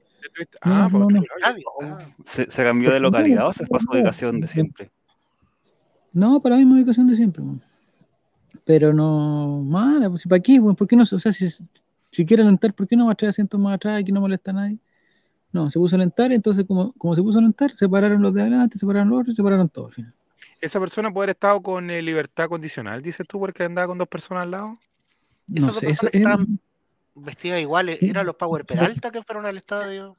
No, 0.66 0.74
Ah, 0.74 0.88
no, 0.92 1.00
no. 1.00 1.10
lado. 1.10 1.24
Estadio. 1.38 1.66
Ah, 1.84 1.98
¿Se, 2.26 2.50
se 2.50 2.64
cambió 2.64 2.92
de 2.92 3.00
localidad 3.02 3.48
o 3.48 3.54
se 3.54 3.64
a 3.64 3.80
su 3.80 3.92
ubicación 3.92 4.40
de 4.40 4.48
siempre? 4.48 4.92
No, 6.14 6.42
para 6.42 6.56
la 6.56 6.60
misma 6.60 6.76
ubicación 6.76 7.06
de 7.08 7.16
siempre. 7.18 7.44
Pero 8.66 8.94
no, 8.94 9.62
mala, 9.62 10.10
pues, 10.10 10.26
¿para 10.28 10.42
qué? 10.42 10.60
weón? 10.60 10.76
¿Por 10.76 10.88
qué 10.88 10.96
no? 10.96 11.04
O 11.04 11.06
sea, 11.20 11.32
si, 11.32 11.48
si 12.12 12.26
quiere 12.26 12.44
alentar, 12.44 12.74
¿por 12.74 12.88
qué 12.88 12.96
no 12.96 13.06
va 13.08 13.12
a 13.12 13.16
traer 13.16 13.30
asientos 13.30 13.60
más 13.60 13.76
atrás 13.76 14.02
y 14.02 14.06
que 14.06 14.12
no 14.12 14.22
molesta 14.22 14.52
a 14.52 14.54
nadie? 14.56 14.78
No, 15.58 15.70
se 15.72 15.80
puso 15.80 15.96
a 15.96 15.98
alentar, 15.98 16.32
entonces 16.32 16.66
como, 16.68 16.94
como 16.94 17.16
se 17.16 17.22
puso 17.24 17.40
a 17.40 17.42
alentar, 17.42 17.72
separaron 17.72 18.22
los 18.22 18.34
de 18.34 18.42
adelante, 18.42 18.78
separaron 18.78 19.10
los 19.10 19.22
otros 19.22 19.34
y 19.34 19.36
separaron 19.38 19.70
todos 19.70 19.88
al 19.90 19.94
final. 19.96 20.14
Esa 20.62 20.80
persona 20.80 21.12
puede 21.12 21.26
haber 21.26 21.30
estado 21.32 21.62
con 21.62 21.90
eh, 21.90 22.02
libertad 22.02 22.48
condicional, 22.48 23.02
dices 23.02 23.26
tú, 23.28 23.40
porque 23.40 23.64
andaba 23.64 23.88
con 23.88 23.98
dos 23.98 24.08
personas 24.08 24.44
al 24.44 24.52
lado. 24.52 24.68
No 25.48 25.56
Esas 25.56 25.68
dos 25.68 25.78
sé, 25.80 25.90
eso 25.90 26.02
personas 26.06 26.12
que 26.12 26.18
es- 26.18 26.24
estaban- 26.24 26.60
Vestidas 27.20 27.60
iguales, 27.62 27.98
eran 28.04 28.28
los 28.28 28.36
Power 28.36 28.64
Peralta 28.64 29.10
que 29.10 29.24
fueron 29.24 29.48
al 29.48 29.58
estadio. 29.58 30.16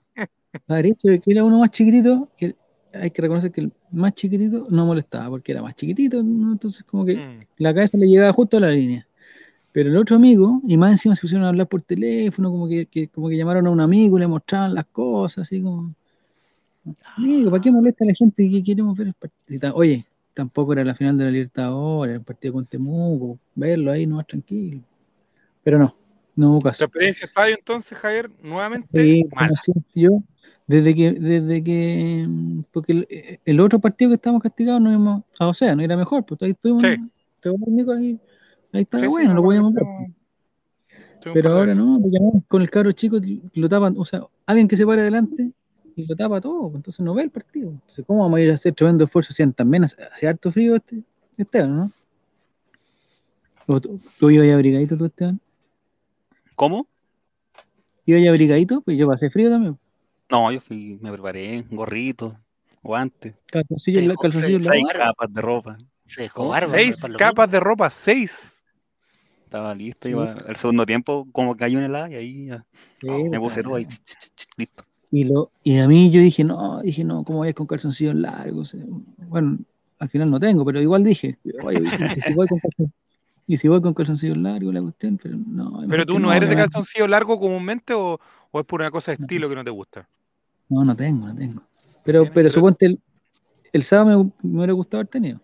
Parece 0.66 1.20
que 1.20 1.30
era 1.32 1.44
uno 1.44 1.60
más 1.60 1.70
chiquitito, 1.70 2.28
que 2.36 2.56
hay 2.92 3.10
que 3.10 3.22
reconocer 3.22 3.52
que 3.52 3.60
el 3.62 3.72
más 3.92 4.14
chiquitito 4.14 4.66
no 4.70 4.86
molestaba, 4.86 5.28
porque 5.30 5.52
era 5.52 5.62
más 5.62 5.74
chiquitito, 5.74 6.22
¿no? 6.22 6.52
entonces 6.52 6.82
como 6.84 7.04
que 7.04 7.14
Mm. 7.16 7.40
la 7.58 7.74
cabeza 7.74 7.96
le 7.98 8.06
llegaba 8.08 8.32
justo 8.32 8.56
a 8.56 8.60
la 8.60 8.70
línea. 8.70 9.06
Pero 9.72 9.90
el 9.90 9.96
otro 9.96 10.16
amigo, 10.16 10.60
y 10.66 10.76
más 10.76 10.92
encima 10.92 11.14
se 11.14 11.22
pusieron 11.22 11.44
a 11.46 11.50
hablar 11.50 11.68
por 11.68 11.82
teléfono, 11.82 12.50
como 12.50 12.68
que, 12.68 12.86
que- 12.86 13.08
como 13.08 13.28
que 13.28 13.36
llamaron 13.36 13.66
a 13.66 13.70
un 13.70 13.80
amigo 13.80 14.16
y 14.16 14.20
le 14.20 14.26
mostraban 14.26 14.74
las 14.74 14.86
cosas, 14.86 15.46
así 15.46 15.62
como, 15.62 15.94
amigo, 17.16 17.50
¿para 17.50 17.62
qué 17.62 17.70
molesta 17.70 18.04
a 18.04 18.08
la 18.08 18.14
gente 18.14 18.48
que 18.50 18.62
queremos 18.62 18.96
ver 18.96 19.08
el 19.08 19.14
partido? 19.14 19.74
Oye, 19.74 20.06
tampoco 20.34 20.72
era 20.72 20.84
la 20.84 20.94
final 20.94 21.18
de 21.18 21.24
la 21.24 21.30
Libertadores, 21.30 22.16
el 22.16 22.22
partido 22.22 22.54
con 22.54 22.66
Temuco, 22.66 23.38
verlo 23.54 23.90
ahí 23.92 24.06
no 24.06 24.16
más 24.16 24.26
tranquilo. 24.26 24.80
Pero 25.64 25.78
no, 25.78 25.94
no 26.36 26.50
hubo 26.52 26.58
¿Tu 26.60 26.64
caso. 26.64 26.84
experiencia 26.84 27.26
de 27.26 27.28
estadio 27.30 27.56
entonces, 27.56 27.98
Javier? 27.98 28.30
Nuevamente, 28.42 29.02
Sí, 29.02 29.24
mala. 29.34 29.54
yo, 29.94 30.22
desde 30.66 30.94
que, 30.94 31.12
desde 31.12 31.64
que, 31.64 32.28
porque 32.72 32.92
el, 32.92 33.40
el 33.44 33.60
otro 33.60 33.78
partido 33.80 34.10
que 34.10 34.16
estábamos 34.16 34.42
castigados 34.42 34.80
no 34.80 34.90
íbamos 34.90 35.24
a 35.38 35.48
Océano, 35.48 35.82
era 35.82 35.96
mejor, 35.96 36.24
pues 36.24 36.40
ahí 36.42 36.50
estuvimos, 36.50 36.82
Sí. 36.82 36.96
ahí, 37.96 38.18
ahí 38.72 38.82
estaba 38.82 39.02
Sí, 39.02 39.06
sí, 39.06 39.10
bueno, 39.10 39.28
me 39.30 39.34
lo 39.34 39.42
podíamos 39.42 39.74
ver. 39.74 39.84
un 39.84 40.14
Pero 41.34 41.52
ahora 41.52 41.74
no, 41.74 41.98
porque 42.00 42.18
con 42.48 42.62
el 42.62 42.70
cabro 42.70 42.92
chico 42.92 43.18
lo 43.54 43.68
tapan, 43.68 43.94
o 43.98 44.04
sea, 44.04 44.22
alguien 44.46 44.68
que 44.68 44.76
se 44.76 44.86
para 44.86 45.02
adelante 45.02 45.50
y 45.96 46.06
lo 46.06 46.14
tapa 46.14 46.40
todo, 46.40 46.62
pues, 46.70 46.76
entonces 46.76 47.04
no 47.04 47.14
ve 47.14 47.22
el 47.24 47.30
partido. 47.30 47.70
Entonces, 47.70 48.04
¿cómo 48.06 48.22
vamos 48.22 48.38
a 48.38 48.40
ir 48.42 48.50
a 48.52 48.54
hacer 48.54 48.74
tremendo 48.74 49.04
esfuerzo 49.04 49.32
si 49.32 49.46
también 49.52 49.84
hace, 49.84 50.02
hace 50.02 50.28
harto 50.28 50.52
frío 50.52 50.76
este, 50.76 51.02
Esteban, 51.36 51.76
¿no? 51.76 51.92
¿O 53.66 53.80
tú, 53.80 54.00
tú 54.18 54.30
ibas 54.30 54.48
abrigadito 54.48 54.96
tú, 54.96 55.06
Esteban? 55.06 55.40
¿Cómo? 56.54 56.86
¿Ibas 58.06 58.28
abrigadito? 58.28 58.80
Pues 58.80 58.96
yo 58.96 59.06
pasé 59.06 59.28
frío 59.28 59.50
también. 59.50 59.78
No, 60.30 60.52
yo 60.52 60.60
fui, 60.60 60.98
me 61.00 61.10
preparé, 61.10 61.64
gorrito, 61.70 62.36
guantes, 62.82 63.34
Calzoncillo, 63.46 64.00
Sí, 64.00 64.16
calzoncillo 64.20 64.58
sí, 64.58 64.64
largo. 64.64 64.72
seis 64.72 64.92
capas 64.92 65.34
de 65.34 65.40
ropa. 65.40 65.78
Se 66.06 66.22
dejó 66.22 66.48
barba. 66.48 66.68
Seis 66.68 67.08
capas 67.18 67.50
de 67.50 67.60
ropa, 67.60 67.90
seis. 67.90 68.57
Estaba 69.48 69.74
listo, 69.74 70.06
Sí. 70.08 70.10
iba 70.10 70.32
el 70.46 70.56
segundo 70.56 70.84
tiempo 70.84 71.26
como 71.32 71.56
cayó 71.56 71.78
en 71.78 71.86
el 71.86 71.94
agua 71.94 72.10
y 72.10 72.14
ahí 72.16 72.46
ya 72.48 72.64
Sí, 73.00 73.06
me 73.08 73.38
pues, 73.38 73.54
puse 73.54 73.62
todo 73.62 73.76
ahí, 73.76 73.86
ch, 73.86 73.94
ch, 74.04 74.14
ch, 74.18 74.30
ch, 74.36 74.46
listo. 74.58 74.84
Y, 75.10 75.24
lo, 75.24 75.50
y 75.64 75.78
a 75.78 75.88
mí 75.88 76.10
yo 76.10 76.20
dije, 76.20 76.44
no, 76.44 76.82
dije, 76.82 77.02
no, 77.02 77.24
¿cómo 77.24 77.38
voy 77.38 77.46
a 77.46 77.48
ir 77.50 77.54
con 77.54 77.66
calzoncillos 77.66 78.14
largos? 78.14 78.74
Eh, 78.74 78.84
Bueno, 79.26 79.56
al 79.98 80.08
final 80.10 80.30
no 80.30 80.38
tengo, 80.38 80.66
pero 80.66 80.82
igual 80.82 81.02
dije, 81.02 81.38
oye, 81.64 81.80
y 81.82 82.20
si 82.20 82.34
voy 82.34 82.46
con, 82.46 82.58
calzon- 82.58 82.92
y 83.46 83.56
si 83.56 83.68
voy 83.68 83.80
con 83.80 83.94
calzoncillos 83.94 84.36
largos, 84.36 84.74
la 84.74 84.82
cuestión, 84.82 85.18
pero 85.22 85.38
no. 85.38 85.82
Pero 85.88 86.04
tú 86.04 86.18
no 86.18 86.30
eres 86.30 86.50
de 86.50 86.56
calzoncillo 86.56 87.08
largo 87.08 87.40
comúnmente 87.40 87.94
o, 87.94 88.20
o 88.50 88.60
es 88.60 88.66
por 88.66 88.82
una 88.82 88.90
cosa 88.90 89.12
de 89.12 89.18
No. 89.18 89.24
estilo 89.24 89.48
que 89.48 89.54
no 89.54 89.64
te 89.64 89.70
gusta. 89.70 90.06
No, 90.68 90.84
no 90.84 90.94
tengo, 90.94 91.26
no 91.26 91.34
tengo. 91.34 91.62
Pero, 92.04 92.24
pero 92.24 92.34
pero- 92.34 92.50
suponte, 92.50 92.84
el, 92.84 93.00
el 93.72 93.82
sábado 93.84 94.24
me, 94.42 94.50
me 94.50 94.58
hubiera 94.58 94.74
gustado 94.74 94.98
haber 95.00 95.08
tenido. 95.08 95.40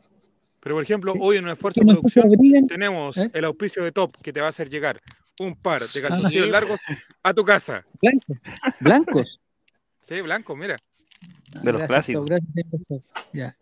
Pero 0.64 0.74
por 0.76 0.82
ejemplo, 0.82 1.12
Sí. 1.12 1.18
hoy 1.22 1.36
en 1.36 1.44
un 1.44 1.50
esfuerzo 1.50 1.80
de 1.80 1.86
producción 1.92 2.26
abrigan- 2.26 2.66
tenemos 2.66 3.16
¿Eh? 3.18 3.30
el 3.34 3.44
auspicio 3.44 3.84
de 3.84 3.92
Top 3.92 4.16
que 4.22 4.32
te 4.32 4.40
va 4.40 4.46
a 4.46 4.48
hacer 4.48 4.68
llegar 4.70 4.98
un 5.38 5.54
par 5.54 5.82
de 5.82 5.88
Sí, 5.88 6.00
calzoncillos 6.00 6.48
largos 6.48 6.80
a 7.22 7.34
tu 7.34 7.44
casa. 7.44 7.84
blancos. 8.00 8.36
Blancos. 8.80 9.40
Sí, 10.00 10.20
blanco, 10.20 10.54
mira. 10.54 10.76
De 11.62 11.72
los 11.72 11.80
Gracias, 11.82 11.88
clásicos. 12.16 12.28
Ya. 13.32 13.56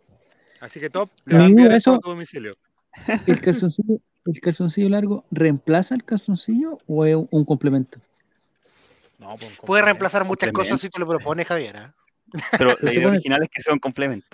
Así 0.60 0.80
que 0.80 0.90
Top 0.90 1.08
te 1.24 1.36
va 1.36 1.42
a 1.44 1.46
enviar 1.46 1.70
eso- 1.72 1.94
a 1.94 1.98
tu 2.00 2.08
domicilio. 2.10 2.56
¿El 3.28 3.40
calzoncillo, 3.40 3.98
¿El 4.26 4.40
calzoncillo 4.40 4.88
largo 4.88 5.24
reemplaza 5.30 5.94
el 5.94 6.04
calzoncillo 6.04 6.78
o 6.88 7.04
es 7.04 7.14
un- 7.30 7.44
complemento? 7.44 8.00
No, 9.18 9.28
pues, 9.28 9.30
un 9.32 9.38
Puede 9.38 9.56
complemento. 9.56 9.84
reemplazar 9.86 10.24
muchas 10.24 10.48
complemento. 10.48 10.58
cosas 10.74 10.80
si 10.80 10.88
tú 10.88 10.98
lo 11.00 11.06
propones, 11.08 11.46
Javier. 11.46 11.76
¿ah? 11.76 11.94
Pero 12.58 12.76
la 12.80 12.92
idea 12.92 13.08
original 13.08 13.42
es 13.44 13.48
que 13.48 13.62
sea 13.62 13.72
un 13.72 13.78
complemento. 13.78 14.26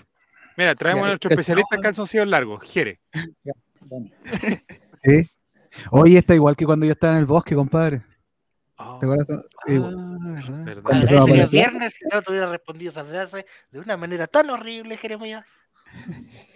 Mira, 0.58 0.74
traemos 0.74 1.04
a 1.04 1.08
nuestro 1.08 1.30
especialista 1.30 1.76
en 1.76 1.82
calzoncillos 1.82 2.26
largos, 2.26 2.60
Jere. 2.70 3.00
Sí. 5.04 5.30
Oye, 5.92 6.18
está 6.18 6.34
igual 6.34 6.56
que 6.56 6.66
cuando 6.66 6.84
yo 6.84 6.90
estaba 6.92 7.12
en 7.12 7.20
el 7.20 7.26
bosque, 7.26 7.54
compadre. 7.54 8.02
¿Te 8.76 9.06
acuerdas? 9.06 9.26
cuando- 9.26 9.44
Ah, 9.64 9.72
Igual. 9.72 10.64
¿verdad? 10.64 11.06
Sería 11.06 11.46
viernes 11.46 11.94
si 11.94 12.04
no 12.12 12.20
te 12.20 12.30
hubiera 12.32 12.50
respondido 12.50 12.90
esa 12.90 13.04
frase 13.04 13.46
de 13.70 13.78
una 13.78 13.96
manera 13.96 14.26
tan 14.26 14.50
horrible, 14.50 14.96
Jeremías. 14.96 15.44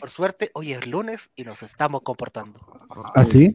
Por 0.00 0.10
suerte, 0.10 0.50
hoy 0.54 0.72
es 0.72 0.84
lunes 0.88 1.30
y 1.36 1.44
nos 1.44 1.62
estamos 1.62 2.02
comportando. 2.02 2.58
¿Ah, 3.14 3.24
sí? 3.24 3.54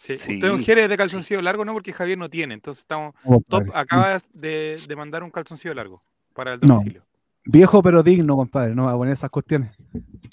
Sí. 0.00 0.16
Sí. 0.18 0.34
Usted, 0.36 0.48
don 0.48 0.62
Jere, 0.62 0.84
es 0.84 0.88
de 0.88 0.96
calzoncillo 0.96 1.42
largo, 1.42 1.64
no, 1.66 1.74
porque 1.74 1.92
Javier 1.92 2.16
no 2.16 2.30
tiene. 2.30 2.54
Entonces 2.54 2.80
estamos. 2.80 3.14
Oh, 3.24 3.38
Top 3.46 3.64
acaba 3.74 4.18
de, 4.32 4.80
de 4.88 4.96
mandar 4.96 5.22
un 5.22 5.30
calzoncillo 5.30 5.74
largo 5.74 6.02
para 6.32 6.54
el 6.54 6.60
No. 6.60 6.68
domicilio. 6.68 7.04
Viejo 7.44 7.82
pero 7.82 8.02
digno, 8.02 8.36
compadre. 8.36 8.74
No 8.74 8.84
va 8.84 8.92
a 8.92 8.96
poner 8.96 9.14
esas 9.14 9.30
cuestiones. 9.30 9.70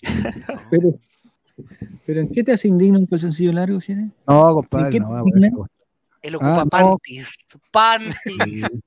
Pero, 0.69 0.99
pero 2.05 2.21
¿en 2.21 2.29
qué 2.29 2.43
te 2.43 2.51
hace 2.51 2.67
indigno 2.67 2.99
un 2.99 3.07
calzoncillo 3.07 3.51
largo, 3.51 3.79
Jere? 3.79 4.11
No, 4.27 4.53
compadre, 4.53 4.99
no 4.99 5.09
va 5.09 5.19
a 5.21 5.23
poner 5.23 5.51
Él 6.21 6.35
ocupa 6.35 6.61
Ah, 6.61 6.63
no. 6.63 6.69
panties. 6.69 7.35
Panties. 7.71 8.13
cuestiones. 8.23 8.81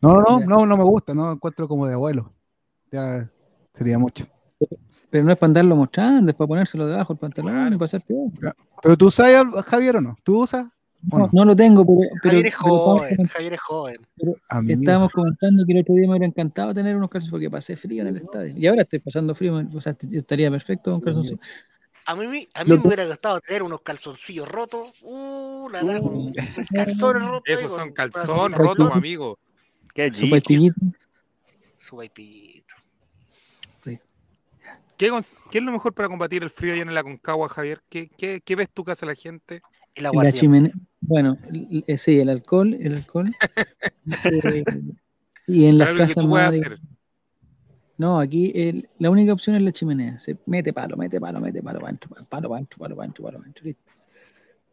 No, 0.00 0.20
no, 0.22 0.40
no, 0.40 0.46
no, 0.46 0.66
no 0.66 0.76
me 0.76 0.82
gusta. 0.82 1.14
No 1.14 1.30
encuentro 1.32 1.68
como 1.68 1.86
de 1.86 1.94
abuelo. 1.94 2.32
Ya 2.90 3.30
sería 3.72 3.98
mucho. 3.98 4.26
Pero 5.10 5.24
no 5.24 5.32
es 5.32 5.38
para 5.38 5.48
andarlo 5.48 5.76
mostrando, 5.76 6.30
es 6.32 6.36
para 6.36 6.48
ponérselo 6.48 6.86
debajo 6.86 7.14
del 7.14 7.20
pantalón 7.20 7.72
y 7.74 7.76
pasar 7.76 8.02
peor. 8.02 8.30
Pero 8.82 8.96
tú 8.96 9.06
usas, 9.06 9.28
Javier, 9.66 9.96
o 9.96 10.00
no? 10.00 10.16
¿Tú 10.24 10.42
usas? 10.42 10.66
¿O 11.10 11.18
No, 11.18 11.28
no? 11.32 11.44
lo 11.44 11.54
tengo, 11.56 11.84
pero, 11.86 11.98
pero, 12.22 12.32
Javier 12.32 12.46
es 12.46 12.54
pero 12.54 12.68
joven. 12.78 13.16
coment- 13.16 13.28
Javier 13.30 13.52
es 13.52 13.60
joven. 13.60 13.96
A 14.48 14.62
mí, 14.62 14.72
estábamos 14.72 15.12
comentando 15.12 15.64
que 15.64 15.72
el 15.72 15.78
otro 15.80 15.94
día 15.94 16.02
me 16.04 16.10
hubiera 16.10 16.26
encantado 16.26 16.74
tener 16.74 16.96
unos 16.96 17.10
calzoncillos 17.10 17.30
porque 17.30 17.50
pasé 17.50 17.76
frío 17.76 18.02
en 18.02 18.08
el 18.08 18.16
estadio. 18.16 18.54
Y 18.56 18.66
ahora 18.66 18.82
estoy 18.82 18.98
pasando 19.00 19.34
frío, 19.34 19.62
o 19.74 19.80
sea, 19.80 19.96
estaría 20.12 20.50
perfecto 20.50 20.90
con 20.92 21.00
calzoncillos. 21.00 21.40
A 22.06 22.14
mí, 22.14 22.48
a 22.54 22.64
mí 22.64 22.70
me 22.72 22.80
hubiera 22.86 23.04
gustado 23.06 23.40
tener 23.40 23.62
unos 23.62 23.80
calzoncillos 23.82 24.48
rotos. 24.48 24.90
Uh, 25.02 25.68
la, 25.70 25.82
la, 25.82 26.00
con 26.00 26.14
Uh. 26.14 26.18
un 26.26 26.34
calzón 26.74 27.20
roto. 27.20 27.42
ahí 27.46 27.54
Esos 27.54 27.70
son 27.74 27.92
calzón 27.92 28.22
pedazo 28.22 28.48
de 28.48 28.56
roto, 28.56 28.76
calzón, 28.84 28.98
amigo. 28.98 29.38
Qué 29.94 30.08
Su 30.08 30.14
chico. 30.14 30.30
paipillito. 30.30 30.80
Su. 31.78 31.96
¿Qué, 34.98 35.10
qué 35.50 35.58
es 35.58 35.64
lo 35.64 35.72
mejor 35.72 35.92
para 35.92 36.08
combatir 36.08 36.42
el 36.42 36.48
frío 36.50 36.72
allá 36.72 36.82
en 36.82 36.94
la 36.94 37.02
Concagua, 37.02 37.48
Javier? 37.48 37.82
¿Qué, 37.90 38.08
qué, 38.16 38.40
qué 38.42 38.56
ves 38.56 38.68
tú 38.72 38.82
que 38.84 38.92
hace 38.92 39.04
la 39.04 39.14
gente? 39.14 39.60
El 39.96 40.04
La 40.04 40.32
chimenea. 40.32 40.72
Bueno, 41.00 41.36
eh, 41.86 41.98
sí, 41.98 42.18
el 42.20 42.28
alcohol, 42.28 42.74
el 42.74 42.94
alcohol. 42.96 43.34
Eh, 44.24 44.64
y 45.46 45.64
en 45.66 45.78
las 45.78 45.88
casas 45.98 46.26
más 46.26 46.52
de-. 46.60 46.78
No, 47.98 48.20
aquí 48.20 48.52
el- 48.54 48.88
la 48.98 49.08
única 49.10 49.32
opción 49.32 49.56
es 49.56 49.62
la 49.62 49.72
chimenea. 49.72 50.18
Se 50.18 50.36
mete 50.46 50.72
palo, 50.72 50.96
mete 50.96 51.18
palo, 51.20 51.40
mete 51.40 51.62
palo, 51.62 51.84
adentro, 51.84 52.10
palo, 52.10 52.26
para 52.28 52.54
adentro, 52.56 52.78
palo, 52.78 53.00
adentro, 53.00 53.24
palo, 53.24 53.42
listo. 53.42 53.62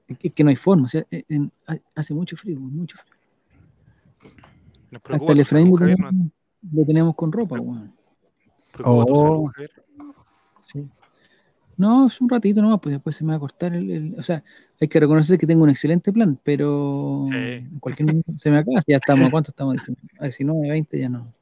Es 0.08 0.34
que, 0.34 0.44
no 0.44 0.50
hay 0.50 0.56
forma, 0.58 0.86
o 0.86 0.90
sea, 0.90 1.06
en- 1.10 1.26
en- 1.30 1.52
ha- 1.68 1.78
hace 1.96 2.14
mucho 2.14 2.36
frío, 2.36 2.60
mucho 2.60 2.98
frío. 2.98 3.14
Nos 4.92 5.02
Hasta 5.10 5.32
el 5.32 5.40
Efraín 5.40 5.70
lo 5.70 5.78
tenemos, 5.78 6.14
lo 6.72 6.86
tenemos 6.86 7.16
con 7.16 7.32
ropa, 7.32 7.60
weón. 7.60 7.94
Oh. 8.84 9.52
Sí. 10.66 10.88
No, 11.78 12.08
es 12.08 12.22
un 12.22 12.30
ratito 12.30 12.62
nomás, 12.62 12.80
pues 12.82 12.94
después 12.94 13.16
se 13.16 13.24
me 13.24 13.32
va 13.32 13.38
a 13.38 13.40
cortar 13.40 13.74
el, 13.74 13.90
el- 13.90 14.16
O 14.20 14.22
sea, 14.22 14.44
hay 14.80 14.88
que 14.88 15.00
reconocer 15.00 15.40
que 15.40 15.48
tengo 15.48 15.64
un 15.64 15.70
excelente 15.70 16.14
plan, 16.14 16.40
pero 16.44 17.26
Sí. 17.30 17.36
en 17.36 17.80
cualquier 17.80 18.08
momento 18.08 18.32
se 18.38 18.52
me 18.52 18.58
acaba. 18.60 18.80
Ya 18.86 18.98
estamos, 18.98 19.28
¿a 19.28 19.32
¿cuánto 19.32 19.52
estamos? 19.52 19.78
A 20.20 20.24
19, 20.26 20.70
20, 20.70 21.00
ya 21.00 21.10
no. 21.10 21.34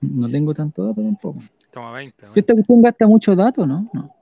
No 0.00 0.28
tengo 0.28 0.52
tanto 0.52 0.84
dato 0.86 1.00
tampoco. 1.02 1.40
Estamos 1.64 1.90
a 1.90 1.92
20. 1.96 2.26
Si 2.34 2.40
Esta 2.40 2.52
cuestión 2.54 2.82
gasta 2.82 3.06
mucho 3.06 3.34
dato, 3.34 3.66
¿no? 3.66 3.88
No. 3.92 4.14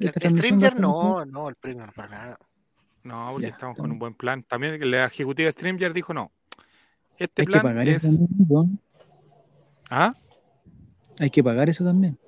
Mucho- 0.00 0.74
no, 0.80 1.24
no, 1.24 1.48
el 1.48 1.54
premio 1.54 1.86
no 1.86 1.92
para 1.92 2.08
nada. 2.08 2.38
No, 3.04 3.28
porque 3.32 3.46
Ya, 3.46 3.52
estamos 3.52 3.76
con 3.76 3.90
un 3.92 3.98
buen 3.98 4.14
plan. 4.14 4.42
También 4.42 4.90
la 4.90 5.04
ejecutiva 5.04 5.50
Streamyard 5.50 5.92
dijo 5.94 6.12
no. 6.14 6.32
Este 7.16 7.42
Hay 7.42 7.46
que 7.46 7.60
pagar 7.60 7.88
es. 7.88 8.02
eso 8.02 8.16
también, 8.16 8.46
¿no? 8.48 8.68
¿Ah? 9.88 10.14
Hay 11.20 11.30
que 11.30 11.44
pagar 11.44 11.68
eso 11.68 11.84
también. 11.84 12.18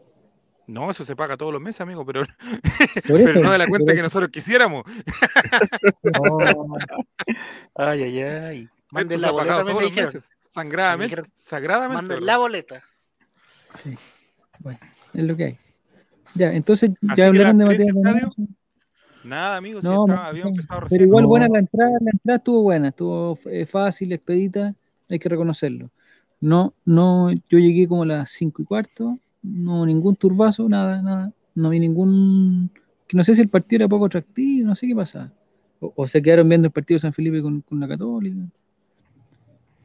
No, 0.66 0.90
eso 0.90 1.04
se 1.04 1.14
paga 1.14 1.36
todos 1.36 1.52
los 1.52 1.62
meses, 1.62 1.80
amigo, 1.80 2.04
pero, 2.04 2.22
pero 3.06 3.40
no 3.40 3.52
de 3.52 3.58
la 3.58 3.66
cuenta 3.68 3.94
que 3.94 4.02
nosotros 4.02 4.30
quisiéramos. 4.30 4.84
Oh. 6.20 6.38
Ay, 7.74 8.02
ay, 8.04 8.20
ay. 8.20 8.68
Manden 8.90 9.20
la 9.20 9.30
boleta, 9.30 9.56
me 9.56 9.60
todos 9.62 9.74
los 9.74 9.90
dijeron. 9.90 10.12
meses, 10.14 10.30
Sagradamente. 10.38 11.22
Manden 11.94 12.24
la 12.26 12.38
boleta. 12.38 12.82
Sí. 13.82 13.96
Bueno, 14.60 14.78
es 15.12 15.24
lo 15.24 15.36
que 15.36 15.44
hay. 15.44 15.58
Ya, 16.34 16.52
entonces 16.52 16.90
ya 17.16 17.26
hablaron 17.26 17.58
la 17.58 17.64
de 17.66 17.86
Donoso. 17.92 18.30
Nada, 19.24 19.56
amigo, 19.56 19.80
si 19.82 19.88
No, 19.88 20.06
estaba- 20.06 20.32
no, 20.32 20.38
no. 20.38 20.48
empezado 20.48 20.80
Pero 20.80 20.88
recién. 20.88 21.02
igual 21.02 21.22
No. 21.24 21.28
buena 21.28 21.48
la 21.48 21.58
entrada, 21.58 21.90
la 22.00 22.10
entrada 22.12 22.36
estuvo 22.38 22.62
buena, 22.62 22.88
estuvo 22.88 23.38
eh, 23.46 23.66
fácil, 23.66 24.12
expedita, 24.12 24.74
hay 25.10 25.18
que 25.18 25.28
reconocerlo. 25.28 25.90
No, 26.40 26.74
no, 26.84 27.30
yo 27.48 27.58
llegué 27.58 27.88
como 27.88 28.04
a 28.04 28.06
las 28.06 28.30
cinco 28.30 28.62
y 28.62 28.64
cuarto, 28.66 29.18
no 29.46 29.86
ningún 29.86 30.16
turbazo, 30.16 30.68
nada, 30.68 31.00
nada, 31.02 31.32
no 31.54 31.70
vi 31.70 31.80
ningún, 31.80 32.70
que 33.06 33.16
no 33.16 33.24
sé 33.24 33.34
si 33.34 33.40
el 33.40 33.48
partido 33.48 33.84
era 33.84 33.88
poco 33.88 34.06
atractivo, 34.06 34.66
no 34.68 34.74
sé 34.76 34.86
qué 34.86 34.94
pasaba. 34.94 35.32
O, 35.80 35.92
o 35.94 36.06
se 36.06 36.20
quedaron 36.22 36.48
viendo 36.48 36.66
el 36.66 36.72
partido 36.72 36.96
de 36.96 37.00
San 37.00 37.12
Felipe 37.12 37.40
con, 37.42 37.60
con 37.60 37.78
la 37.80 37.86
Católica. 37.88 38.36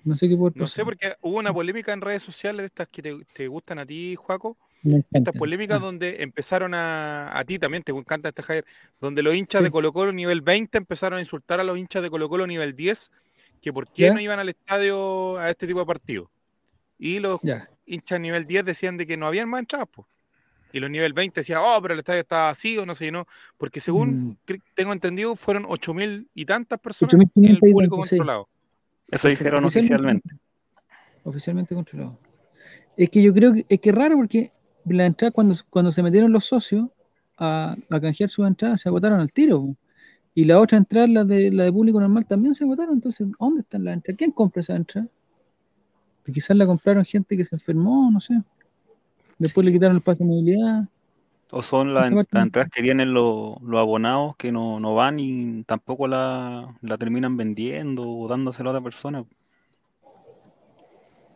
No 0.04 0.16
sé 0.18 0.28
qué 0.28 0.36
puede 0.36 0.54
No 0.60 0.68
sé, 0.68 0.84
porque 0.84 1.16
hubo 1.22 1.38
una 1.38 1.54
polémica 1.54 1.94
en 1.94 2.02
redes 2.02 2.24
sociales 2.24 2.64
de 2.64 2.66
estas 2.68 2.88
que 2.88 3.02
te, 3.04 3.18
te 3.34 3.48
gustan 3.48 3.78
a 3.80 3.86
ti, 3.86 4.16
Juaco. 4.16 4.58
Estas 5.12 5.36
polémicas 5.36 5.78
Ah, 5.78 5.86
donde 5.86 6.24
empezaron 6.24 6.74
a. 6.74 7.38
A 7.38 7.46
ti 7.46 7.60
también 7.60 7.84
te 7.84 7.92
encanta 7.92 8.30
este 8.30 8.42
Javier. 8.42 8.66
Donde 9.00 9.22
los 9.22 9.36
hinchas 9.36 9.60
Sí. 9.60 9.66
de 9.66 9.70
Colo 9.72 9.94
Colo 9.94 10.12
nivel 10.12 10.42
20 10.42 10.76
empezaron 10.80 11.18
a 11.18 11.22
insultar 11.22 11.60
a 11.60 11.64
los 11.64 11.78
hinchas 11.78 12.02
de 12.02 12.10
Colo 12.10 12.28
Colo 12.30 12.48
nivel 12.48 12.76
10. 12.76 13.12
Que 13.62 13.72
por 13.72 13.88
qué 13.88 14.04
¿Ya? 14.08 14.14
no 14.16 14.20
iban 14.20 14.40
al 14.40 14.50
estadio 14.50 15.38
a 15.38 15.52
este 15.52 15.68
tipo 15.68 15.82
de 15.82 15.86
partidos. 15.86 16.30
Y 16.98 17.20
los 17.20 17.40
ya, 17.44 17.70
hinchas 17.94 18.20
nivel 18.20 18.46
10 18.48 18.66
decían 18.66 18.98
de 18.98 19.06
que 19.06 19.18
no 19.18 19.28
habían 19.28 19.50
más 19.50 19.60
entradas. 19.62 19.88
po. 19.88 20.08
Y 20.74 20.80
los 20.80 20.90
nivel 20.90 21.12
20 21.14 21.42
decían, 21.42 21.60
oh, 21.62 21.80
pero 21.82 21.94
el 21.94 22.00
estadio 22.00 22.22
estaba 22.22 22.46
vacío, 22.46 22.86
no 22.86 22.96
se 22.96 23.06
llenó. 23.06 23.28
Porque 23.58 23.80
según 23.80 24.38
Mm. 24.48 24.54
tengo 24.74 24.94
entendido, 24.94 25.36
fueron 25.36 25.66
8.000 25.66 26.28
y 26.34 26.46
tantas 26.46 26.80
personas 26.80 27.14
8.500 27.14 27.32
en 27.36 27.46
el 27.52 27.60
público 27.60 27.96
26. 27.98 28.10
controlado. 28.20 28.48
Eso 29.10 29.28
dijeron 29.28 29.66
oficialmente. 29.66 30.30
Oficialmente 31.24 31.76
controlado. 31.76 32.18
Es 32.96 33.10
que 33.10 33.22
yo 33.22 33.34
creo 33.34 33.54
que 33.54 33.66
es 33.68 33.80
que 33.80 33.90
es 33.90 33.96
raro 33.96 34.16
porque 34.16 34.52
la 34.86 35.06
entrada 35.06 35.32
cuando, 35.32 35.56
cuando 35.70 35.92
se 35.92 36.02
metieron 36.02 36.32
los 36.32 36.46
socios 36.46 36.88
a, 37.38 37.76
a 37.90 38.00
canjear 38.00 38.30
sus 38.30 38.48
entradas 38.48 38.82
se 38.82 38.90
agotaron 38.90 39.20
al 39.20 39.32
tiro. 39.32 39.76
Y 40.34 40.46
la 40.46 40.60
otra 40.62 40.78
entrada, 40.78 41.08
la 41.08 41.24
de, 41.26 41.52
la 41.52 41.66
de 41.66 41.74
público 41.74 42.00
normal, 42.00 42.26
también 42.26 42.56
se 42.56 42.64
agotaron. 42.64 42.96
Entonces, 42.96 43.28
¿dónde 43.38 43.62
están 43.62 43.84
las 43.84 43.96
entradas? 43.96 44.18
¿Quién 44.18 44.32
compra 44.32 44.62
esa 44.62 44.76
entrada? 44.78 45.08
Quizás 46.26 46.56
la 46.56 46.66
compraron 46.66 47.04
gente 47.06 47.36
que 47.36 47.46
se 47.46 47.56
enfermó, 47.56 48.10
no 48.12 48.20
sé. 48.20 48.42
Después 49.40 49.66
le 49.66 49.72
quitaron 49.72 49.96
el 49.96 50.02
pase 50.02 50.24
de 50.24 50.30
movilidad. 50.30 50.88
O 51.50 51.62
son 51.62 51.94
las, 51.94 52.10
no. 52.10 52.22
entradas 52.22 52.70
que 52.70 52.82
tienen 52.82 53.14
los, 53.14 53.62
los 53.62 53.80
abonados 53.80 54.36
que 54.38 54.52
no, 54.52 54.80
no 54.80 54.96
van 54.96 55.20
y 55.20 55.64
tampoco 55.64 56.08
la, 56.08 56.74
la 56.82 56.98
terminan 56.98 57.36
vendiendo 57.36 58.08
o 58.08 58.28
dándosela 58.28 58.70
a 58.70 58.74
otra 58.74 58.84
persona. 58.84 59.26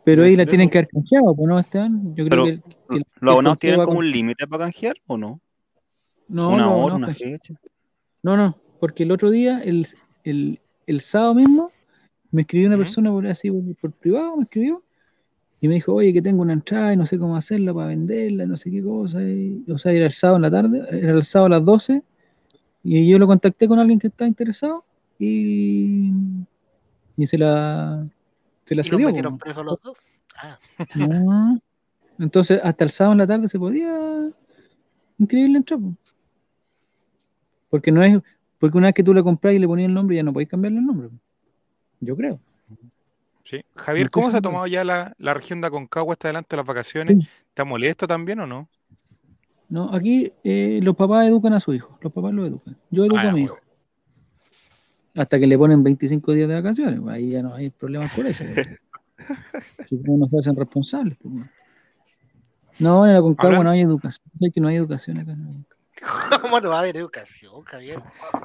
Pero 0.04 0.22
ahí 0.22 0.36
la 0.36 0.46
tienen 0.46 0.68
eso. 0.68 0.72
que 0.72 0.78
haber 0.78 0.88
canjeado, 0.88 1.34
¿no, 1.36 1.58
Esteban? 1.58 2.14
Yo 2.14 2.28
creo 2.28 2.44
Pero, 2.44 2.44
que, 2.44 2.60
que 2.94 3.02
¿Los 3.20 3.32
abonados 3.32 3.58
tienen 3.58 3.84
como 3.84 3.98
un 3.98 4.10
límite 4.10 4.46
para 4.46 4.64
canjear 4.64 4.96
o 5.06 5.18
no? 5.18 5.40
No, 6.28 6.50
una 6.50 6.62
no, 6.62 6.76
hora, 6.76 6.98
no, 6.98 7.06
una 7.06 7.14
fecha. 7.14 7.54
No, 8.22 8.36
no, 8.36 8.56
porque 8.80 9.02
el 9.02 9.10
otro 9.10 9.30
día, 9.30 9.60
el, 9.64 9.86
el, 10.24 10.60
el 10.86 11.00
sábado 11.00 11.34
mismo, 11.34 11.72
me 12.36 12.42
escribió 12.42 12.68
una 12.68 12.76
persona 12.76 13.10
por 13.10 13.26
así 13.26 13.50
por, 13.50 13.92
privado, 13.92 14.36
me 14.36 14.44
escribió, 14.44 14.82
y 15.58 15.68
me 15.68 15.74
dijo, 15.76 15.94
oye, 15.94 16.12
que 16.12 16.20
tengo 16.20 16.42
una 16.42 16.52
entrada 16.52 16.92
y 16.92 16.96
no 16.98 17.06
sé 17.06 17.18
cómo 17.18 17.34
hacerla 17.34 17.72
para 17.72 17.86
venderla, 17.88 18.44
y 18.44 18.46
no 18.46 18.58
sé 18.58 18.70
qué 18.70 18.82
cosa. 18.82 19.22
y- 19.22 19.64
o 19.70 19.78
sea, 19.78 19.92
era 19.92 20.04
el 20.04 20.12
sábado 20.12 20.36
en 20.36 20.42
la 20.42 20.50
tarde, 20.50 20.86
era 20.92 21.12
el 21.12 21.24
sábado 21.24 21.46
a 21.46 21.58
las 21.58 21.64
12, 21.64 22.02
y 22.84 23.08
yo 23.08 23.18
lo 23.18 23.26
contacté 23.26 23.66
con 23.66 23.78
alguien 23.78 23.98
que 23.98 24.08
estaba 24.08 24.28
interesado, 24.28 24.84
y, 25.18 26.12
y 27.16 27.26
se 27.26 27.38
la, 27.38 28.06
se 28.66 28.74
la 28.74 28.82
Y 28.82 28.90
cedió. 28.90 29.06
metieron 29.06 29.38
los 29.64 29.80
dos. 29.80 29.96
Ah, 30.36 30.58
No. 30.94 31.58
Entonces, 32.18 32.60
hasta 32.62 32.84
el 32.84 32.90
sábado 32.90 33.12
en 33.12 33.18
la 33.18 33.26
tarde 33.26 33.48
se 33.48 33.58
podía 33.58 34.30
increíble 35.18 35.56
entrar. 35.56 35.80
po. 35.80 35.94
Porque 37.70 37.90
no 37.90 38.02
es, 38.02 38.20
porque 38.58 38.76
una 38.76 38.88
vez 38.88 38.94
que 38.94 39.02
tú 39.02 39.14
le 39.14 39.22
compras 39.22 39.54
y 39.54 39.58
le 39.58 39.66
ponías 39.66 39.88
el 39.88 39.94
nombre, 39.94 40.16
ya 40.16 40.22
no 40.22 40.32
podéis 40.34 40.50
cambiarle 40.50 40.78
el 40.80 40.86
nombre. 40.86 41.08
Yo 42.00 42.16
creo. 42.16 42.40
Sí. 43.44 43.64
Javier, 43.76 44.10
¿cómo 44.10 44.30
se 44.30 44.38
ha 44.38 44.40
tomado 44.42 44.66
ya 44.66 44.82
la, 44.84 45.14
la 45.18 45.32
región 45.34 45.60
de 45.60 45.68
Aconcagua 45.68 46.14
hasta 46.14 46.28
adelante 46.28 46.48
de 46.50 46.56
las 46.56 46.66
vacaciones? 46.66 47.16
Sí. 47.20 47.28
¿Está 47.48 47.64
molesto 47.64 48.06
también 48.08 48.40
o 48.40 48.46
no? 48.46 48.68
No, 49.68 49.92
aquí 49.94 50.32
eh, 50.44 50.80
los 50.82 50.96
papás 50.96 51.26
educan 51.28 51.52
a 51.52 51.60
su 51.60 51.72
hijo. 51.74 51.98
Los 52.00 52.12
papás 52.12 52.32
lo 52.32 52.44
educan. 52.46 52.76
Yo 52.90 53.04
educo 53.04 53.18
Ah, 53.18 53.28
a 53.28 53.32
mi 53.32 53.42
hijo. 53.42 53.58
Hasta 55.16 55.38
que 55.38 55.46
le 55.46 55.56
ponen 55.56 55.82
25 55.82 56.32
días 56.32 56.48
de 56.48 56.54
vacaciones. 56.56 57.00
pues, 57.00 57.14
Ahí 57.14 57.30
ya 57.30 57.42
no 57.42 57.54
hay 57.54 57.70
problema 57.70 58.04
en 58.04 58.10
el 58.10 58.16
colegio. 58.16 58.46
pues. 58.54 58.68
Si 59.88 59.96
no 59.96 60.28
se 60.28 60.38
hacen 60.38 60.54
responsables. 60.56 61.16
pues, 61.20 61.32
bueno. 61.34 61.48
No, 62.78 63.06
en 63.06 63.14
la 63.14 63.20
Concagua 63.20 63.64
no 63.64 63.70
hay 63.70 63.80
educación. 63.80 64.28
Es 64.40 64.52
que 64.52 64.60
no 64.60 64.68
hay 64.68 64.76
educación 64.76 65.18
acá. 65.18 65.34
no. 65.34 65.64
¿Cómo 66.42 66.60
no 66.60 66.68
va 66.70 66.76
a 66.76 66.80
haber 66.80 66.96
educación, 66.96 67.62
Javier? 67.62 68.00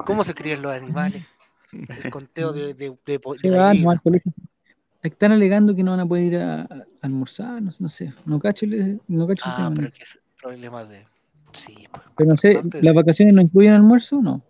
¿Cómo 0.06 0.24
se 0.24 0.32
crían 0.34 0.62
los 0.62 0.74
animales? 0.74 1.22
El 1.72 2.10
conteo 2.10 2.52
de, 2.52 2.74
de, 2.74 2.90
de, 2.90 2.96
de 3.06 3.18
colegio. 4.02 4.32
Están 5.02 5.32
alegando 5.32 5.74
que 5.74 5.82
no 5.82 5.90
van 5.92 6.00
a 6.00 6.06
poder 6.06 6.24
ir 6.24 6.36
a, 6.36 6.62
a 6.62 6.86
almorzar, 7.00 7.60
no, 7.60 7.72
sé- 7.72 7.82
no 7.82 7.88
sé. 7.88 8.12
No 8.24 8.38
cacho, 8.38 8.66
el- 8.66 9.00
no 9.08 9.26
cacho 9.26 9.42
el 9.46 9.52
Ah, 9.52 9.56
tema. 9.56 9.70
pero 9.74 9.88
¿no? 9.88 9.92
que 9.94 10.02
es 10.04 10.20
problema 10.40 10.84
de. 10.84 11.06
Sí, 11.52 11.86
pues. 11.92 12.04
Pero 12.16 12.30
no 12.30 12.36
sé, 12.36 12.60
¿las 12.80 12.94
vacaciones 12.94 13.34
no 13.34 13.42
incluyen 13.42 13.72
almuerzo? 13.74 14.20
No. 14.22 14.42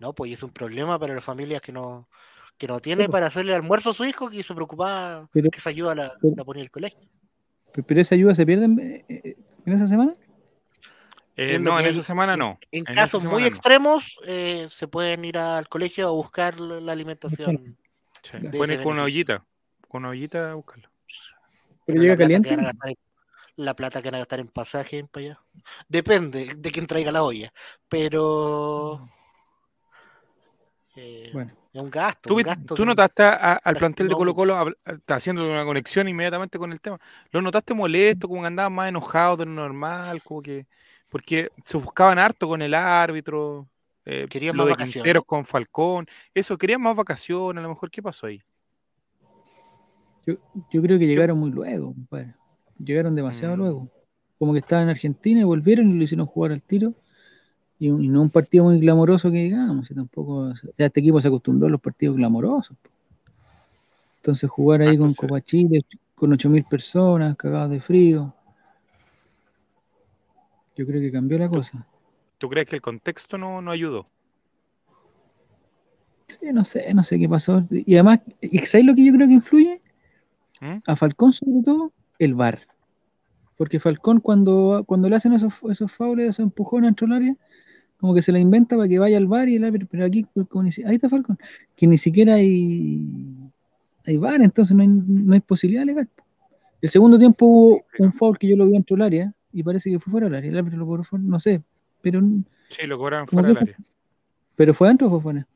No, 0.00 0.12
pues 0.14 0.32
es 0.32 0.42
un 0.42 0.50
problema 0.50 0.98
para 0.98 1.14
las 1.14 1.24
familias 1.24 1.60
que 1.60 1.72
no, 1.72 2.08
que 2.56 2.66
no 2.66 2.80
tienen 2.80 3.06
pues. 3.06 3.12
para 3.12 3.26
hacerle 3.26 3.54
almuerzo 3.54 3.90
a 3.90 3.94
su 3.94 4.04
hijo 4.04 4.30
que 4.30 4.42
se 4.42 4.54
preocupaba 4.54 5.28
Pero- 5.32 5.50
que 5.50 5.58
esa 5.58 5.70
ayuda 5.70 5.94
la, 5.94 6.12
pero- 6.20 6.34
la 6.36 6.44
ponía 6.44 6.62
el 6.62 6.70
colegio. 6.70 7.00
Pero, 7.72 7.86
pero 7.86 8.00
esa 8.00 8.14
ayuda 8.14 8.34
se 8.34 8.46
pierde 8.46 8.64
en, 8.64 8.78
eh, 8.80 9.04
eh, 9.08 9.36
en 9.66 9.72
esa 9.72 9.86
semana. 9.86 10.14
Eh, 11.36 11.58
no, 11.58 11.78
en 11.78 11.86
esa 11.86 12.02
semana 12.02 12.34
no. 12.34 12.58
En, 12.72 12.84
En 12.88 12.94
casos 12.94 13.24
muy 13.24 13.42
no. 13.42 13.48
extremos, 13.48 14.18
eh, 14.26 14.66
se 14.70 14.88
pueden 14.88 15.24
ir 15.24 15.36
al 15.36 15.68
colegio 15.68 16.08
a 16.08 16.10
buscar 16.10 16.58
la 16.58 16.92
alimentación. 16.92 17.76
Sí. 18.22 18.38
Pueden 18.56 18.78
ir 18.78 18.82
con 18.82 18.94
una 18.94 19.02
ollita. 19.04 19.44
Con 19.86 20.00
una 20.02 20.10
ollita 20.10 20.50
a 20.50 20.54
buscarlo. 20.54 20.88
Pero 21.84 21.98
la 21.98 22.02
llega 22.02 22.16
plata 22.16 22.28
que 22.28 22.34
caliente. 22.42 22.50
van 22.56 22.60
a 22.60 22.68
gastar 22.72 22.88
en- 22.90 22.96
la 23.58 23.74
plata 23.76 24.02
que 24.02 24.08
van 24.08 24.14
a 24.16 24.18
gastar 24.18 24.40
en 24.40 24.48
pasaje 24.48 25.04
para 25.04 25.26
allá. 25.26 25.40
Depende 25.88 26.54
de 26.56 26.70
quién 26.72 26.86
traiga 26.86 27.12
la 27.12 27.22
olla. 27.22 27.52
Pero. 27.88 29.08
eh, 30.96 31.30
Bueno, 31.32 31.52
es 31.72 31.80
un 31.82 31.90
gasto. 31.90 32.28
¿Tú, 32.28 32.36
un 32.36 32.42
gasto 32.42 32.74
tú 32.74 32.82
que- 32.82 32.86
notaste 32.86 33.22
a- 33.22 33.32
a- 33.34 33.52
al 33.56 33.74
la 33.74 33.78
plantel 33.78 34.08
de 34.08 34.14
Colo 34.14 34.34
Colo 34.34 34.74
está 34.84 35.16
haciendo 35.16 35.46
una 35.48 35.64
conexión 35.64 36.08
inmediatamente 36.08 36.58
con 36.58 36.72
el 36.72 36.80
tema? 36.80 36.98
¿Lo 37.30 37.42
notaste 37.42 37.74
molesto, 37.74 38.28
como 38.28 38.40
que 38.40 38.46
andaban 38.48 38.72
más 38.72 38.88
enojados 38.88 39.38
de 39.38 39.44
lo 39.46 39.52
normal? 39.52 40.22
Como 40.22 40.42
que, 40.42 40.66
porque 41.16 41.48
se 41.64 41.78
buscaban 41.78 42.18
harto 42.18 42.46
con 42.46 42.60
el 42.60 42.74
árbitro, 42.74 43.66
eh, 44.04 44.26
Querían 44.28 44.54
lo 44.54 44.64
más 44.64 44.66
de 44.66 44.72
vacaciones. 44.84 45.22
Con 45.24 45.46
Falcón, 45.46 46.06
eso, 46.34 46.58
querían 46.58 46.82
más 46.82 46.94
vacaciones, 46.94 47.58
a 47.58 47.62
lo 47.62 47.70
mejor, 47.70 47.90
¿qué 47.90 48.02
pasó 48.02 48.26
ahí? 48.26 48.42
yo, 50.26 50.34
yo 50.70 50.82
creo 50.82 50.98
que 50.98 51.06
llegaron 51.06 51.38
muy 51.38 51.50
luego, 51.50 51.94
compadre. 51.94 52.34
Llegaron 52.78 53.14
demasiado 53.14 53.56
Mm. 53.56 53.58
luego. 53.58 53.88
Como 54.38 54.52
que 54.52 54.58
estaban 54.58 54.84
en 54.84 54.90
Argentina 54.90 55.40
y 55.40 55.44
volvieron 55.44 55.88
y 55.88 55.94
lo 55.94 56.04
hicieron 56.04 56.26
jugar 56.26 56.52
al 56.52 56.62
tiro. 56.62 56.92
Y, 57.78 57.86
y 57.88 58.08
no 58.08 58.20
un 58.20 58.28
partido 58.28 58.64
muy 58.64 58.78
glamoroso 58.78 59.30
que 59.30 59.38
digamos. 59.38 59.90
Y 59.90 59.94
tampoco, 59.94 60.52
ya 60.76 60.84
este 60.84 61.00
equipo 61.00 61.18
se 61.22 61.28
acostumbró 61.28 61.68
a 61.68 61.70
los 61.70 61.80
partidos 61.80 62.16
glamorosos. 62.16 62.76
po. 62.76 62.90
Entonces 64.16 64.50
jugar 64.50 64.82
ahí 64.82 64.96
Ah, 64.96 64.98
con 64.98 65.14
Copa 65.14 65.40
Chile, 65.40 65.82
con 66.14 66.30
8.000 66.32 66.64
personas, 66.64 67.34
cagados 67.38 67.70
de 67.70 67.80
frío. 67.80 68.34
Yo 70.76 70.86
creo 70.86 71.00
que 71.00 71.10
cambió 71.10 71.38
la 71.38 71.48
cosa. 71.48 71.86
¿Tú 72.38 72.48
crees 72.50 72.68
que 72.68 72.76
el 72.76 72.82
contexto 72.82 73.38
no, 73.38 73.62
no 73.62 73.70
ayudó? 73.70 74.06
Sí, 76.28 76.46
no 76.52 76.64
sé, 76.64 76.92
no 76.92 77.02
sé 77.02 77.18
qué 77.18 77.28
pasó. 77.28 77.64
Y 77.70 77.94
además, 77.94 78.20
¿y 78.42 78.58
¿sabes 78.58 78.86
lo 78.86 78.94
que 78.94 79.04
yo 79.04 79.12
creo 79.14 79.26
que 79.26 79.34
influye? 79.34 79.80
¿Mm? 80.60 80.78
A 80.86 80.96
Falcón, 80.96 81.32
sobre 81.32 81.62
todo, 81.62 81.92
el 82.18 82.34
VAR. 82.34 82.60
Porque 83.56 83.80
Falcón, 83.80 84.20
cuando, 84.20 84.84
cuando 84.86 85.08
le 85.08 85.16
hacen 85.16 85.32
esos, 85.32 85.54
esos 85.70 85.90
faules, 85.90 86.30
esos 86.30 86.40
empujones 86.40 86.88
dentro 86.88 87.06
del 87.06 87.16
área, 87.16 87.36
como 87.98 88.14
que 88.14 88.20
se 88.20 88.32
la 88.32 88.38
inventa 88.38 88.76
para 88.76 88.88
que 88.88 88.98
vaya 88.98 89.16
al 89.16 89.26
VAR 89.26 89.48
y 89.48 89.56
el 89.56 89.64
árbitro, 89.64 89.88
pero 89.90 90.04
aquí, 90.04 90.26
como 90.50 90.64
ni 90.64 90.70
ahí 90.84 90.96
está 90.96 91.08
Falcón, 91.08 91.38
que 91.74 91.86
ni 91.86 91.96
siquiera 91.96 92.34
hay, 92.34 93.02
hay 94.04 94.16
VAR, 94.18 94.42
entonces 94.42 94.76
no 94.76 94.82
hay, 94.82 94.88
no 94.88 95.32
hay 95.32 95.40
posibilidad 95.40 95.86
legal. 95.86 96.08
El 96.82 96.90
segundo 96.90 97.18
tiempo 97.18 97.46
hubo 97.46 97.84
un 97.98 98.12
foul 98.12 98.36
que 98.36 98.48
yo 98.48 98.56
lo 98.56 98.66
vi 98.66 98.72
dentro 98.72 98.94
del 98.94 99.06
área 99.06 99.34
y 99.58 99.62
parece 99.62 99.90
que 99.90 99.98
fue 99.98 100.10
fuera 100.10 100.26
del 100.26 100.34
área. 100.36 100.50
El 100.50 100.58
árbitro 100.58 100.78
lo 100.78 100.86
cobró 100.86 101.04
fuera, 101.04 101.24
no 101.26 101.40
sé, 101.40 101.62
pero, 102.02 102.20
Sí, 102.68 102.86
lo 102.86 102.98
cobraron 102.98 103.26
fuera 103.26 103.48
del 103.48 103.58
área. 103.58 103.76
pero 104.54 104.74
fue 104.74 104.86
adentro 104.88 105.06
o 105.06 105.10
fue 105.10 105.20
fuera, 105.20 105.46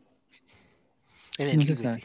En 1.38 1.48
el 1.48 1.56
No 1.58 1.62
se 1.62 1.68
límite. 1.68 1.82
sabe. 1.82 2.02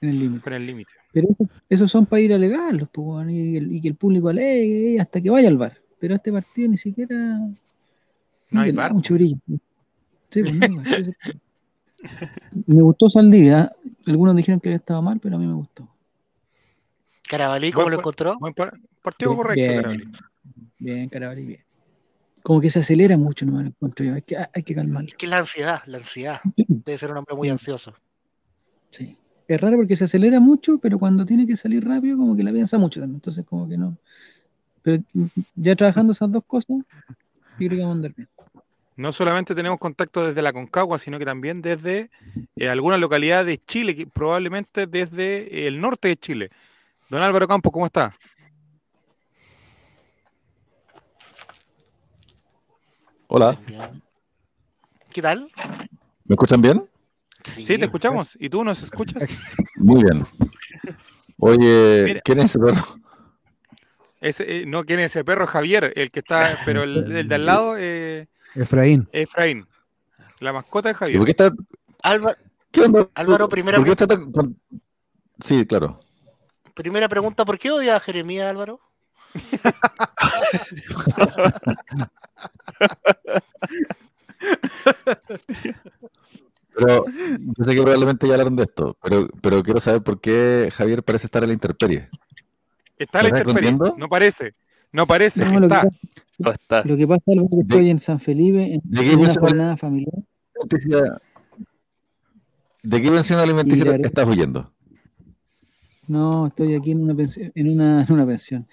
en 0.00 0.08
el 0.08 0.18
límite. 0.18 0.50
El. 0.56 0.86
Pero 1.12 1.28
eso- 1.30 1.48
esos 1.68 1.90
son 1.90 2.06
para 2.06 2.20
ir 2.22 2.32
a 2.32 2.36
alegarlos, 2.36 2.88
pues, 2.90 3.28
y, 3.30 3.58
y 3.76 3.80
que 3.80 3.88
el 3.88 3.94
público 3.94 4.28
alegue 4.30 4.98
hasta 5.00 5.20
que 5.20 5.30
vaya 5.30 5.48
al 5.48 5.58
bar. 5.58 5.78
Pero 6.00 6.14
este 6.16 6.32
partido 6.32 6.68
ni 6.70 6.76
siquiera. 6.76 7.38
No 8.50 8.60
hay 8.60 8.72
VAR, 8.72 8.92
mucho 8.94 9.14
brillo. 9.14 9.36
Sí, 10.30 10.42
pues, 10.42 10.54
no 10.54 10.82
me 12.66 12.82
gustó 12.82 13.08
Saldivia. 13.10 13.72
Algunos 14.06 14.34
dijeron 14.34 14.58
que 14.60 14.74
estaba 14.74 15.00
mal, 15.00 15.20
pero 15.20 15.36
a 15.36 15.38
mí 15.38 15.46
me 15.46 15.54
gustó. 15.54 15.88
Carabalí, 17.28 17.70
¿cómo 17.72 17.84
Buen 17.84 17.92
lo 17.94 17.98
encontró? 18.00 18.38
Buen 18.38 18.54
partido 19.02 19.36
correcto. 19.36 19.72
Carabalí. 19.74 20.04
Bien, 20.78 21.08
Carabalí, 21.08 21.44
bien. 21.44 21.64
Como 22.42 22.60
que 22.60 22.70
se 22.70 22.80
acelera 22.80 23.16
mucho, 23.16 23.46
no 23.46 23.52
me 23.52 23.62
lo 23.62 23.68
encuentro 23.68 24.04
yo. 24.04 24.14
Hay 24.14 24.22
que, 24.22 24.36
hay 24.36 24.62
que 24.62 24.74
calmarlo. 24.74 25.08
Es 25.08 25.14
que 25.14 25.26
la 25.26 25.38
ansiedad, 25.38 25.82
la 25.86 25.98
ansiedad. 25.98 26.40
Debe 26.56 26.98
ser 26.98 27.10
un 27.10 27.18
hombre 27.18 27.36
muy 27.36 27.50
ansioso. 27.50 27.94
Sí. 28.90 29.16
Es 29.46 29.60
raro 29.60 29.76
porque 29.76 29.96
se 29.96 30.04
acelera 30.04 30.40
mucho, 30.40 30.78
pero 30.78 30.98
cuando 30.98 31.24
tiene 31.24 31.46
que 31.46 31.56
salir 31.56 31.86
rápido, 31.86 32.16
como 32.16 32.36
que 32.36 32.42
la 32.42 32.52
piensa 32.52 32.78
mucho 32.78 33.00
también. 33.00 33.16
Entonces, 33.16 33.44
como 33.44 33.68
que 33.68 33.78
no. 33.78 33.96
Pero 34.82 35.02
mm, 35.12 35.26
ya 35.56 35.76
trabajando 35.76 36.12
esas 36.12 36.30
dos 36.32 36.44
cosas, 36.46 36.78
yo 36.78 36.84
creo 37.56 37.70
que 37.70 37.76
vamos 37.76 37.90
a 37.90 37.96
andar 37.96 38.14
bien. 38.14 38.28
No 38.96 39.10
solamente 39.10 39.54
tenemos 39.54 39.78
contacto 39.78 40.26
desde 40.26 40.42
la 40.42 40.52
Concagua, 40.52 40.98
sino 40.98 41.18
que 41.18 41.24
también 41.24 41.62
desde 41.62 42.10
eh, 42.56 42.68
alguna 42.68 42.98
localidad 42.98 43.44
de 43.44 43.58
Chile, 43.58 43.96
que 43.96 44.06
probablemente 44.06 44.86
desde 44.86 45.66
el 45.66 45.80
norte 45.80 46.08
de 46.08 46.16
Chile. 46.16 46.50
Don 47.08 47.22
Álvaro 47.22 47.48
Campos, 47.48 47.72
¿cómo 47.72 47.86
está? 47.86 48.14
Hola. 53.34 53.56
¿Qué 55.10 55.22
tal? 55.22 55.50
¿me 56.26 56.34
escuchan 56.34 56.60
bien? 56.60 56.86
Sí, 57.44 57.78
te 57.78 57.86
escuchamos. 57.86 58.36
¿Y 58.38 58.50
tú 58.50 58.62
nos 58.62 58.82
escuchas? 58.82 59.26
Muy 59.76 60.04
bien. 60.04 60.26
Oye, 61.38 62.02
Mira. 62.04 62.20
¿quién 62.22 62.40
es 62.40 62.44
ese 62.50 62.58
perro? 62.58 62.84
Ese, 64.20 64.58
eh, 64.58 64.66
no, 64.66 64.84
¿quién 64.84 65.00
es 65.00 65.06
ese 65.12 65.24
perro? 65.24 65.46
Javier, 65.46 65.94
el 65.96 66.10
que 66.10 66.18
está, 66.20 66.58
pero 66.66 66.82
el, 66.82 67.10
el 67.10 67.26
de 67.26 67.34
al 67.34 67.46
lado 67.46 67.76
eh, 67.78 68.28
Efraín. 68.54 69.08
Efraín. 69.12 69.66
La 70.40 70.52
mascota 70.52 70.90
de 70.90 70.92
¿Y 70.92 70.96
Javier. 70.96 71.18
por 71.18 71.24
qué 71.24 71.30
está, 71.30 71.50
Álvaro, 72.02 72.36
qué 72.70 72.82
onda? 72.82 73.08
Álvaro, 73.14 73.48
primera 73.48 73.78
¿Por 73.78 73.86
qué 73.86 73.92
está 73.92 74.06
tan 74.06 74.30
con- 74.30 74.60
Sí, 75.42 75.64
claro. 75.64 76.00
primera 76.74 77.08
pregunta, 77.08 77.46
¿por 77.46 77.58
qué 77.58 77.70
odia 77.70 77.96
a 77.96 78.00
Jeremías, 78.00 78.50
Álvaro? 78.50 78.78
Pero 86.74 87.04
yo 87.06 87.64
sé 87.64 87.74
que 87.74 87.82
probablemente 87.82 88.26
ya 88.26 88.32
hablaron 88.34 88.56
de 88.56 88.62
esto, 88.64 88.96
pero, 89.02 89.28
pero 89.42 89.62
quiero 89.62 89.80
saber 89.80 90.02
por 90.02 90.20
qué 90.20 90.70
Javier 90.72 91.02
parece 91.02 91.26
estar 91.26 91.42
en 91.42 91.48
la 91.50 91.54
intemperie. 91.54 92.08
Está 92.98 93.20
a 93.20 93.22
la 93.24 93.28
¿Estás 93.28 93.42
intemperie. 93.42 93.78
No 93.98 94.08
parece. 94.08 94.52
No 94.90 95.06
parece. 95.06 95.44
No, 95.44 95.60
lo, 95.60 95.68
que 95.68 95.74
está. 95.74 95.88
pasa, 96.38 96.52
está. 96.60 96.82
lo 96.84 96.96
que 96.96 97.06
pasa 97.06 97.22
es 97.26 97.42
que 97.50 97.60
estoy 97.60 97.90
en 97.90 97.98
San 97.98 98.18
Felipe 98.20 98.74
en, 98.74 98.80
¿De 98.84 99.02
qué 99.02 99.12
en 99.12 99.20
una 99.20 99.34
jornada 99.34 99.76
familiar. 99.76 100.14
¿De 102.82 103.00
qué 103.00 103.10
pensión 103.10 103.38
alimenticia 103.38 103.84
verdad- 103.84 104.06
estás 104.06 104.26
huyendo? 104.26 104.72
No, 106.08 106.48
estoy 106.48 106.74
aquí 106.74 106.90
en 106.90 107.02
una 107.04 107.14
pensión, 107.14 107.52
en 107.54 107.70
una, 107.70 108.02
en 108.02 108.12
una 108.12 108.26
pensión, 108.26 108.66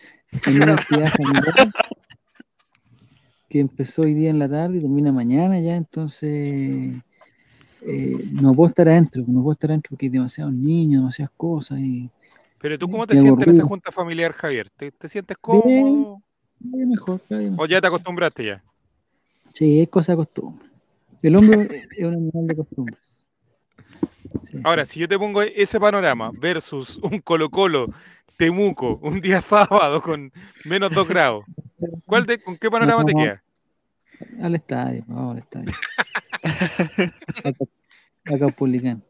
en 0.46 0.62
una 0.64 0.74
actividad 0.76 1.12
familiar 1.16 1.72
que 3.50 3.60
empezó 3.60 4.04
hoy 4.04 4.14
día 4.14 4.30
en 4.30 4.40
la 4.40 4.48
tarde 4.48 4.78
y 4.78 4.82
termina 4.82 5.12
mañana 5.12 5.60
ya, 5.60 5.76
entonces 5.76 6.30
eh, 7.82 8.30
no 8.32 8.54
puedo 8.54 8.70
estar 8.70 8.88
adentro, 8.88 9.24
no 9.28 9.42
puedo 9.42 9.54
estar 9.54 9.72
adentro 9.72 9.90
porque 9.90 10.06
hay 10.06 10.12
demasiados 10.12 10.54
niños, 10.54 11.02
demasiadas 11.02 11.34
cosas 11.36 11.80
y 11.80 12.10
Pero 12.60 12.78
tú, 12.78 12.90
¿cómo 12.90 13.08
te 13.08 13.16
sientes 13.18 13.48
en 13.48 13.54
esa 13.54 13.64
junta 13.64 13.92
familiar, 13.92 14.32
Javier? 14.34 14.70
¿Te, 14.70 14.92
te 14.92 15.08
sientes 15.08 15.36
Bien. 15.52 15.82
cómodo? 15.82 16.22
día 16.60 16.86
mejor. 16.86 17.22
¿O 17.58 17.66
ya 17.66 17.82
te 17.82 17.88
acostumbraste 17.88 18.46
ya? 18.46 18.64
Sí, 19.54 19.82
es 19.82 19.90
cosa 19.90 20.12
de 20.12 20.18
costumbre. 20.18 20.70
El 21.22 21.36
hombre 21.36 21.68
es 21.98 22.06
un 22.06 22.14
animal 22.14 22.48
de 22.48 22.56
costumbres. 22.56 23.00
Sí. 24.44 24.58
Ahora, 24.64 24.86
si 24.86 25.00
yo 25.00 25.08
te 25.08 25.18
pongo 25.18 25.42
ese 25.42 25.80
panorama 25.80 26.32
versus 26.34 26.98
un 26.98 27.20
Colo-Colo 27.20 27.88
Temuco 28.40 29.02
un 29.04 29.20
día 29.20 29.42
sábado 29.42 30.02
con 30.02 30.32
menos 30.64 30.92
2 30.92 31.08
grados, 31.10 31.44
¿cuál 32.06 32.26
de, 32.26 32.40
¿con 32.40 32.56
qué 32.56 32.72
panorama 32.72 33.04
te 33.04 33.14
queda? 33.14 33.44
Al 34.42 34.56
estadio, 34.56 35.04
vamos 35.08 35.34
al 35.34 35.40
estadio. 35.40 35.72
a, 37.44 38.34
a 38.34 38.40
Caupolicán. 38.40 39.04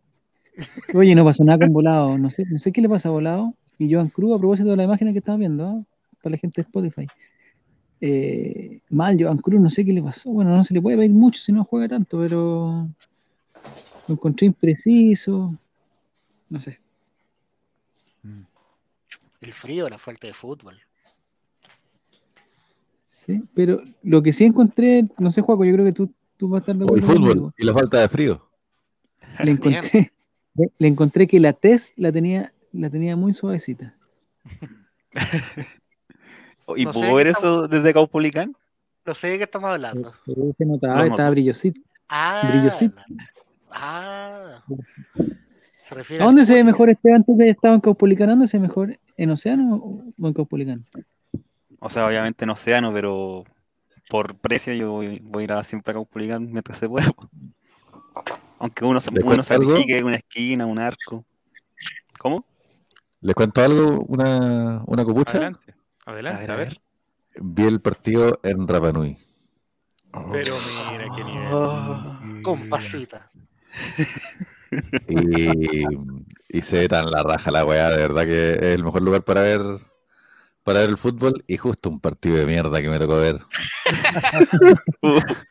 Oye, 0.95 1.13
no 1.13 1.23
pasó 1.23 1.43
nada 1.43 1.59
con 1.59 1.73
Volado. 1.73 2.17
No 2.17 2.31
sé, 2.31 2.43
no 2.49 2.57
sé 2.57 2.71
qué 2.71 2.81
le 2.81 2.89
pasa 2.89 3.09
a 3.09 3.11
Volado. 3.11 3.53
Y 3.77 3.93
Joan 3.93 4.09
Cruz, 4.09 4.35
a 4.35 4.39
propósito 4.39 4.69
de 4.71 4.77
la 4.77 4.83
imagen 4.83 5.11
que 5.13 5.19
estamos 5.19 5.39
viendo, 5.39 5.67
¿ah? 5.67 5.83
para 6.23 6.31
la 6.31 6.37
gente 6.37 6.61
de 6.61 6.65
Spotify. 6.65 7.07
Eh, 8.01 8.81
mal, 8.89 9.15
Joan 9.19 9.37
Cruz, 9.37 9.61
no 9.61 9.69
sé 9.69 9.85
qué 9.85 9.93
le 9.93 10.01
pasó. 10.01 10.31
Bueno, 10.31 10.55
no 10.55 10.63
se 10.63 10.73
le 10.73 10.81
puede 10.81 10.97
pedir 10.97 11.11
mucho 11.11 11.39
si 11.41 11.51
no 11.51 11.63
juega 11.65 11.87
tanto, 11.87 12.19
pero 12.19 12.89
lo 14.07 14.13
encontré 14.13 14.47
impreciso. 14.47 15.55
No 16.49 16.59
sé. 16.59 16.79
El 19.41 19.53
frío, 19.53 19.89
la 19.89 19.97
falta 19.97 20.27
de 20.27 20.33
fútbol. 20.33 20.79
¿sí? 23.25 23.41
Pero 23.53 23.81
lo 24.03 24.21
que 24.21 24.33
sí 24.33 24.45
encontré, 24.45 25.05
no 25.19 25.31
sé, 25.31 25.41
Juaco, 25.41 25.63
yo 25.65 25.73
creo 25.73 25.85
que 25.85 25.93
tú, 25.93 26.13
tú 26.37 26.49
vas 26.49 26.59
a 26.59 26.61
estar 26.63 26.75
de 26.75 26.85
O 26.85 26.95
el 26.95 27.03
acuerdo 27.03 27.07
fútbol 27.07 27.29
conmigo. 27.29 27.53
y 27.57 27.65
la 27.65 27.73
falta 27.73 27.99
de 28.01 28.09
frío. 28.09 28.49
Le 29.43 29.51
encontré, 29.51 30.11
le, 30.77 30.87
encontré 30.87 31.27
que 31.27 31.39
la 31.39 31.53
test 31.53 31.93
la 31.97 32.11
tenía, 32.11 32.51
la 32.73 32.89
tenía 32.89 33.15
muy 33.15 33.33
suavecita. 33.33 33.95
¿Y 36.75 36.85
No 36.85 36.93
sé 36.93 36.99
puedo 36.99 37.15
ver 37.15 37.27
eso 37.27 37.67
desde 37.67 37.93
Caupolicán? 37.93 38.55
No 39.05 39.15
sé 39.15 39.27
de 39.29 39.37
qué 39.37 39.43
estamos 39.45 39.69
hablando. 39.69 40.13
Pero 40.25 40.53
se 40.57 40.65
notaba, 40.65 41.05
estaba 41.07 41.29
brillosito. 41.29 41.79
Ah, 42.09 42.47
Brillosito. 42.51 42.95
la- 43.07 43.25
ah. 43.71 44.63
Se 45.87 45.95
refiere 45.95 46.23
¿A 46.23 46.27
dónde 46.27 46.45
se 46.45 46.53
ve 46.53 46.63
mejor 46.63 46.89
Esteban? 46.89 47.23
¿Tú 47.23 47.35
que 47.37 47.45
has 47.45 47.49
estado 47.49 47.73
en 47.75 47.81
Caupolicán? 47.81 48.29
¿A 48.29 48.33
dónde 48.33 48.47
se 48.47 48.57
ve 48.57 48.63
mejor? 48.63 48.99
¿En 49.19 49.31
Océano 49.31 49.75
o 50.17 50.27
en 50.27 50.33
Caupolicán? 50.33 50.85
O 51.81 51.89
sea, 51.89 52.07
obviamente 52.07 52.45
en 52.45 52.51
Océano, 52.51 52.93
pero 52.93 53.43
por 54.09 54.35
precio 54.37 54.73
yo 54.73 54.91
voy, 54.93 55.19
voy 55.21 55.41
a 55.41 55.43
ir 55.43 55.51
a 55.51 55.63
siempre 55.63 55.91
a 55.91 55.95
Caupolicán 55.95 56.49
mientras 56.49 56.77
se 56.77 56.87
pueda. 56.87 57.11
Aunque 58.59 58.85
uno, 58.85 59.01
se- 59.01 59.11
¿Le 59.11 59.21
uno 59.21 59.43
sacrifique 59.43 60.01
una 60.01 60.15
esquina, 60.15 60.65
un 60.65 60.79
arco. 60.79 61.25
¿Cómo? 62.17 62.45
¿Les 63.19 63.35
cuento 63.35 63.61
algo? 63.61 64.05
Una, 64.07 64.83
una 64.85 65.03
copucha. 65.03 65.31
Adelante, 65.31 65.75
adelante, 66.05 66.51
a 66.51 66.55
ver. 66.55 66.81
Vi 67.41 67.63
el 67.63 67.81
partido 67.81 68.39
en 68.43 68.65
Rapanui. 68.69 69.17
Pero 70.31 70.55
mira 70.91 71.07
qué 71.13 71.23
nivel. 71.25 71.47
Oh, 71.51 72.19
con 72.41 72.69
pasita. 72.69 73.29
Y, 75.09 75.83
y 76.49 76.61
se 76.61 76.79
ve 76.79 76.87
tan 76.89 77.09
la 77.11 77.21
raja 77.23 77.51
la 77.51 77.63
weá, 77.63 77.89
de 77.91 77.97
verdad 77.97 78.25
que 78.25 78.53
es 78.53 78.61
el 78.63 78.83
mejor 78.83 79.01
lugar 79.03 79.23
para 79.23 79.41
ver 79.43 79.61
para 80.63 80.79
ver 80.81 80.89
el 80.89 80.97
fútbol 80.97 81.43
y 81.47 81.57
justo 81.57 81.89
un 81.89 81.99
partido 81.99 82.35
de 82.37 82.45
mierda 82.45 82.81
que 82.81 82.89
me 82.89 82.99
tocó 82.99 83.17
ver. 83.17 83.39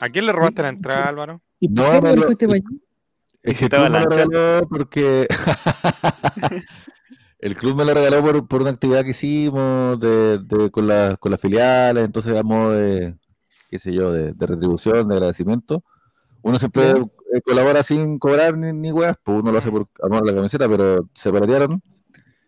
¿A 0.00 0.08
quién 0.10 0.26
le 0.26 0.32
robaste 0.32 0.62
la 0.62 0.68
entrada, 0.68 1.08
Álvaro? 1.08 1.42
¿Y 1.60 1.68
por 1.68 1.84
No, 1.84 1.90
qué 1.92 2.00
me 2.02 2.10
no 2.10 2.16
lo- 2.20 2.26
fuiste 2.26 2.46
para 2.46 2.56
allá? 2.56 2.64
Es 3.42 3.58
que 3.58 3.64
el 3.64 3.72
Estaba 3.72 3.86
club 3.88 3.92
me 3.92 4.04
lo 4.04 4.10
lancha. 4.10 4.24
regaló 4.26 4.68
porque 4.68 5.26
el 7.40 7.54
club 7.54 7.76
me 7.76 7.84
lo 7.84 7.94
regaló 7.94 8.20
por, 8.22 8.48
por 8.48 8.60
una 8.62 8.70
actividad 8.70 9.04
que 9.04 9.10
hicimos 9.10 9.98
de, 10.00 10.38
de- 10.38 10.70
con, 10.70 10.86
la- 10.86 11.16
con 11.16 11.30
las 11.30 11.40
filiales, 11.40 12.04
entonces 12.04 12.36
a 12.36 12.42
modo 12.42 12.72
de, 12.72 13.16
qué 13.70 13.78
sé 13.78 13.92
yo, 13.94 14.12
de, 14.12 14.32
de 14.32 14.46
retribución, 14.46 15.08
de 15.08 15.14
agradecimiento. 15.14 15.84
Uno 16.42 16.58
siempre 16.58 16.92
colabora 17.44 17.82
sin 17.82 18.18
cobrar 18.18 18.56
ni, 18.56 18.72
ni 18.72 18.92
weas, 18.92 19.16
pues 19.22 19.40
uno 19.40 19.52
lo 19.52 19.58
hace 19.58 19.70
por 19.70 19.88
amor 20.02 20.22
a 20.22 20.26
la 20.32 20.34
camiseta, 20.36 20.68
pero 20.68 21.08
se 21.14 21.32
pelearon 21.32 21.82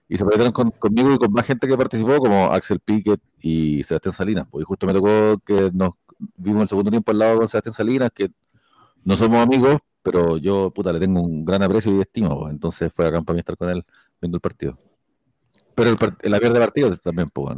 y 0.09 0.19
se 0.19 0.25
pelearon 0.25 0.53
con- 0.53 0.71
conmigo 0.73 1.13
y 1.15 1.19
con 1.19 1.33
más 1.33 1.47
gente 1.47 1.69
que 1.69 1.77
participó, 1.77 2.19
como 2.19 2.47
Axel 2.53 2.81
Piquet 2.81 3.21
y 3.41 3.83
Sebastián 3.85 4.15
Salinas. 4.15 4.47
Pues 4.51 4.63
y 4.63 4.67
justo 4.67 4.87
me 4.87 4.93
tocó 4.95 5.39
que 5.45 5.71
nos 5.75 5.93
vimos 6.37 6.63
el 6.63 6.69
segundo 6.69 6.91
tiempo 6.91 7.13
al 7.13 7.19
lado 7.19 7.39
con 7.39 7.49
Sebastián 7.49 7.75
Salinas, 7.75 8.11
que 8.15 8.31
no 9.05 9.17
somos 9.17 9.41
amigos, 9.47 9.79
pero 10.03 10.37
yo, 10.39 10.73
puta, 10.73 10.93
le 10.93 11.01
tengo 11.01 11.21
un 11.23 11.45
gran 11.45 11.63
aprecio 11.63 11.97
y 11.97 12.01
estima, 12.01 12.31
pues, 12.39 12.53
entonces 12.53 12.93
fue 12.95 13.07
acá 13.09 13.23
para 13.23 13.35
mí 13.35 13.41
estar 13.41 13.57
con 13.57 13.71
él 13.71 13.85
viendo 14.21 14.37
el 14.37 14.41
partido. 14.43 14.79
Pero 15.75 15.91
el, 15.91 16.31
la 16.31 16.39
pierde 16.41 16.55
de 16.59 16.61
partido 16.67 16.97
también, 16.99 17.29
pues, 17.33 17.57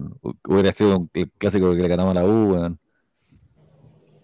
hubiera 0.48 0.72
sido 0.72 0.98
un 0.98 1.10
cl- 1.10 1.30
clásico 1.38 1.70
que 1.72 1.82
le 1.82 1.88
ganamos 1.88 2.12
a 2.16 2.20
la 2.20 2.24
U, 2.26 2.52
weón. 2.52 2.78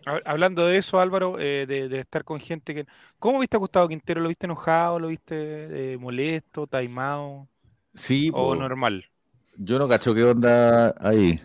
Hab- 0.09 0.23
Hablando 0.25 0.67
de 0.67 0.77
eso, 0.79 1.01
Álvaro, 1.01 1.39
eh, 1.39 1.67
de, 1.67 1.89
de 1.89 2.01
estar 2.01 2.25
con 2.25 2.41
gente 2.41 2.75
que... 2.75 2.87
¿Cómo 3.19 3.39
viste 3.41 3.57
a 3.57 3.61
Gustavo 3.61 3.89
Quintero? 3.89 4.21
¿Lo 4.21 4.29
viste 4.29 4.47
enojado? 4.47 4.99
¿Lo 4.99 5.09
viste 5.09 5.95
eh, 5.95 5.99
molesto, 5.99 6.67
taimado 6.67 7.49
Sí, 7.95 8.31
o 8.31 8.57
normal? 8.57 9.11
yo 9.57 9.79
no 9.79 9.89
cacho 9.89 10.15
qué 10.15 10.25
onda 10.25 10.95
ahí. 11.01 11.41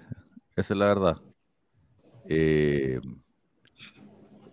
Esa 0.56 0.74
es 0.74 0.80
la 0.80 0.86
verdad. 0.88 1.18
Eh, 2.26 3.00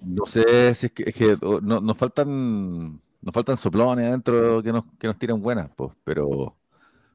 no 0.01 0.25
sé 0.27 0.75
si 0.75 0.87
es 0.87 0.92
que, 0.92 1.03
es 1.07 1.14
que 1.14 1.37
no- 1.62 1.81
nos 1.81 1.96
faltan 1.99 3.01
nos 3.23 3.35
faltan 3.35 3.57
soplones 3.59 4.07
adentro 4.09 4.62
que 4.62 4.73
nos, 4.73 4.85
que 4.99 5.07
nos 5.07 5.18
tiran 5.18 5.42
buenas, 5.42 5.70
pues, 5.77 5.92
pero, 6.05 6.57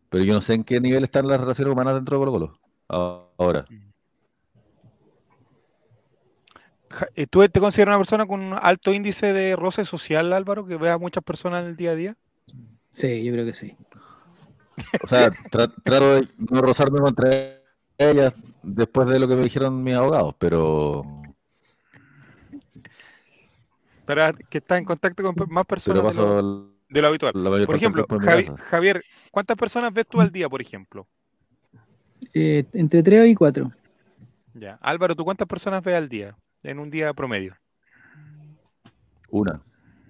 pero 0.09 0.23
yo 0.23 0.33
no 0.35 0.41
sé 0.41 0.55
en 0.55 0.63
qué 0.65 0.79
nivel 0.81 1.03
están 1.05 1.27
las 1.27 1.39
relaciones 1.41 1.73
humanas 1.73 1.95
dentro 1.95 2.17
de 2.17 2.21
Colo 2.25 2.31
Colo. 2.33 2.59
Ahora. 3.37 3.69
Eh, 3.69 3.93
¿Tú 7.29 7.47
te 7.49 7.59
consideras 7.59 7.93
una 7.93 7.97
persona 7.99 8.25
con 8.25 8.39
un 8.41 8.53
alto 8.61 8.93
índice 8.93 9.33
de 9.33 9.55
roce 9.55 9.85
social, 9.85 10.31
Álvaro, 10.33 10.65
que 10.65 10.77
ve 10.77 10.89
a 10.91 10.97
muchas 10.97 11.23
personas 11.23 11.63
en 11.63 11.69
el 11.69 11.75
día 11.75 11.91
a 11.91 11.95
día? 11.95 12.15
Sí, 12.91 13.23
yo 13.23 13.33
creo 13.33 13.45
que 13.45 13.53
sí. 13.53 13.75
O 15.03 15.07
sea, 15.07 15.29
tra- 15.51 15.73
trato 15.83 16.15
de 16.15 16.27
no 16.37 16.61
rozarme 16.61 16.99
contra 16.99 17.59
ellas 17.97 18.33
después 18.63 19.07
de 19.07 19.19
lo 19.19 19.27
que 19.27 19.35
me 19.35 19.43
dijeron 19.43 19.83
mis 19.83 19.95
abogados, 19.95 20.35
pero, 20.37 21.03
Para 24.05 24.33
que 24.33 24.59
estás 24.59 24.77
en 24.77 24.85
contacto 24.85 25.23
con 25.23 25.49
más 25.49 25.65
personas 25.65 26.15
de 26.15 26.21
lo, 26.21 26.39
el- 26.39 26.69
de 26.89 27.01
lo 27.01 27.07
habitual. 27.07 27.33
Por 27.65 27.75
ejemplo, 27.75 28.05
Javi-. 28.07 28.47
Javier, 28.69 29.03
¿cuántas 29.31 29.57
personas 29.57 29.91
ves 29.91 30.05
tú 30.07 30.21
al 30.21 30.31
día, 30.31 30.47
por 30.47 30.61
ejemplo? 30.61 31.07
Eh, 32.33 32.65
entre 32.73 33.01
3 33.01 33.27
y 33.27 33.35
4. 33.35 33.71
Ya. 34.53 34.77
Álvaro, 34.81 35.15
¿tú 35.15 35.25
cuántas 35.25 35.47
personas 35.47 35.83
ves 35.83 35.95
al 35.95 36.07
día? 36.07 36.37
En 36.65 36.79
un 36.79 36.89
día 36.89 37.13
promedio. 37.13 37.55
Una, 39.29 39.61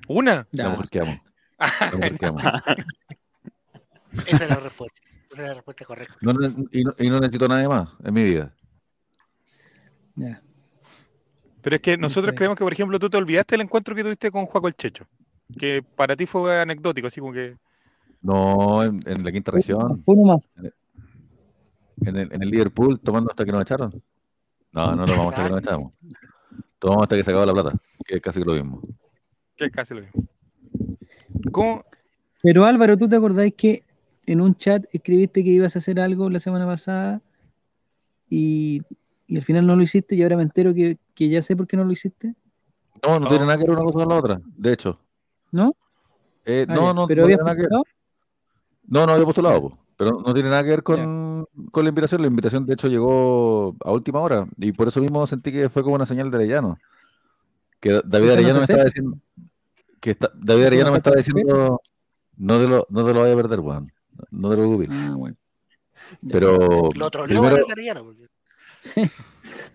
¿Una? 0.07 0.47
la 0.51 0.69
mujer 0.69 0.89
que 0.89 0.99
amo. 1.01 1.21
La 1.59 1.91
mujer 1.93 2.17
que 2.17 2.25
amo. 2.25 2.39
Esa 4.25 4.43
es 4.43 4.49
la 4.49 4.55
respuesta. 4.55 5.01
Esa 5.31 5.41
es 5.41 5.47
la 5.49 5.53
respuesta 5.55 5.85
correcta. 5.85 6.15
No 6.21 6.31
y, 6.71 6.83
no, 6.83 6.95
y 6.97 7.09
no 7.09 7.19
necesito 7.19 7.47
nada 7.49 7.67
más 7.67 7.89
en 8.03 8.13
mi 8.13 8.23
vida. 8.23 8.53
Ya. 10.15 10.41
Pero 11.61 11.75
es 11.75 11.81
que 11.81 11.97
nosotros 11.97 12.33
creemos 12.37 12.57
que, 12.57 12.63
por 12.63 12.71
ejemplo, 12.71 12.97
tú 12.99 13.09
te 13.09 13.17
olvidaste 13.17 13.53
del 13.55 13.61
encuentro 13.61 13.93
que 13.93 14.03
tuviste 14.03 14.31
con 14.31 14.45
Juaco 14.45 14.67
el 14.69 14.75
Checho. 14.75 15.05
Que 15.59 15.83
para 15.83 16.15
ti 16.15 16.25
fue 16.25 16.61
anecdótico, 16.61 17.07
así 17.07 17.19
como 17.19 17.33
que. 17.33 17.57
No, 18.21 18.81
en, 18.83 19.01
en 19.05 19.25
la 19.25 19.31
quinta 19.31 19.51
región, 19.51 20.01
Fue 20.03 20.15
uno 20.15 20.33
más. 20.33 20.47
en 22.01 22.15
el, 22.15 22.31
en 22.31 22.41
el 22.41 22.49
Liverpool, 22.49 22.99
tomando 23.01 23.29
hasta 23.31 23.43
que 23.43 23.51
nos 23.51 23.61
echaron. 23.61 24.01
No, 24.71 24.95
no 24.95 25.05
tomamos 25.05 25.33
hasta 25.33 25.43
que 25.43 25.49
nos 25.49 25.59
echamos. 25.61 25.97
Tomamos 26.79 27.03
hasta 27.03 27.15
que 27.15 27.23
se 27.23 27.31
acabó 27.31 27.45
la 27.45 27.53
plata, 27.53 27.73
que 28.05 28.15
es 28.15 28.21
casi 28.21 28.41
lo 28.43 28.53
mismo. 28.53 28.81
que 29.55 29.65
es 29.65 29.71
casi 29.71 29.93
lo 29.93 30.01
mismo. 30.01 30.23
¿Cómo? 31.51 31.83
Pero 32.41 32.65
Álvaro, 32.65 32.97
¿tú 32.97 33.07
te 33.09 33.15
acordáis 33.15 33.53
que 33.55 33.83
en 34.25 34.41
un 34.41 34.55
chat 34.55 34.83
escribiste 34.91 35.43
que 35.43 35.49
ibas 35.51 35.75
a 35.75 35.79
hacer 35.79 35.99
algo 35.99 36.29
la 36.29 36.39
semana 36.39 36.65
pasada 36.65 37.21
y, 38.29 38.81
y 39.27 39.37
al 39.37 39.43
final 39.43 39.65
no 39.67 39.75
lo 39.75 39.83
hiciste 39.83 40.15
y 40.15 40.23
ahora 40.23 40.37
me 40.37 40.43
entero 40.43 40.73
que, 40.73 40.97
que 41.13 41.29
ya 41.29 41.41
sé 41.41 41.55
por 41.55 41.67
qué 41.67 41.77
no 41.77 41.83
lo 41.85 41.91
hiciste? 41.91 42.35
No, 43.03 43.19
no 43.19 43.25
Oh. 43.27 43.29
tiene 43.29 43.45
nada 43.45 43.57
que 43.57 43.63
ver 43.63 43.71
una 43.71 43.83
cosa 43.83 43.99
con 43.99 44.09
la 44.09 44.15
otra, 44.19 44.41
de 44.43 44.73
hecho. 44.73 44.99
¿No? 45.51 45.73
Eh, 46.45 46.65
Ah, 46.67 46.73
no, 46.73 46.87
ya. 46.87 46.93
no, 46.93 47.07
¿Pero 47.07 47.21
no 47.23 47.27
tiene 47.27 47.43
nada 47.43 47.55
que 47.55 47.61
ver. 47.63 47.69
postulado? 47.69 47.83
No, 48.87 49.05
no 49.05 49.11
había 49.13 49.25
postulado, 49.25 49.61
po, 49.61 49.77
pero 49.97 50.21
no 50.25 50.33
tiene 50.33 50.49
nada 50.49 50.63
que 50.63 50.69
ver 50.69 50.83
con, 50.83 51.47
con 51.71 51.83
la 51.83 51.89
invitación. 51.89 52.21
La 52.21 52.27
invitación, 52.27 52.65
de 52.65 52.73
hecho, 52.73 52.87
llegó 52.87 53.75
a 53.83 53.91
última 53.91 54.19
hora 54.19 54.47
y 54.57 54.71
por 54.71 54.87
eso 54.87 54.99
mismo 55.01 55.25
sentí 55.27 55.51
que 55.51 55.69
fue 55.69 55.83
como 55.83 55.95
una 55.95 56.05
señal 56.05 56.29
de 56.31 56.37
Arellano. 56.37 56.77
Que 57.79 57.93
Da- 57.93 58.01
David 58.05 58.27
no 58.27 58.33
Arellano 58.33 58.53
se 58.53 58.59
me 58.59 58.63
estaba 58.65 58.83
diciendo. 58.83 59.17
Que 59.99 60.11
está- 60.11 60.31
David 60.35 60.63
Arellano 60.65 60.89
no 60.89 60.91
me 60.93 60.95
se 60.97 60.99
estaba 60.99 61.15
diciendo. 61.17 61.81
No 62.37 62.59
te 62.59 62.67
lo, 62.67 62.85
no 62.89 63.05
te 63.05 63.13
lo 63.13 63.21
vayas 63.21 63.33
a 63.37 63.41
perder, 63.41 63.59
weón. 63.61 63.91
No 64.31 64.49
te 64.49 64.55
lo 64.57 64.61
preocupes. 64.63 64.89
Ah, 64.91 65.13
bueno. 65.17 65.35
Pero 66.29 66.89
Lo 66.95 67.09
troleó 67.09 67.41
primero, 67.41 67.65
Arellano, 67.71 68.03
porque- 68.03 68.29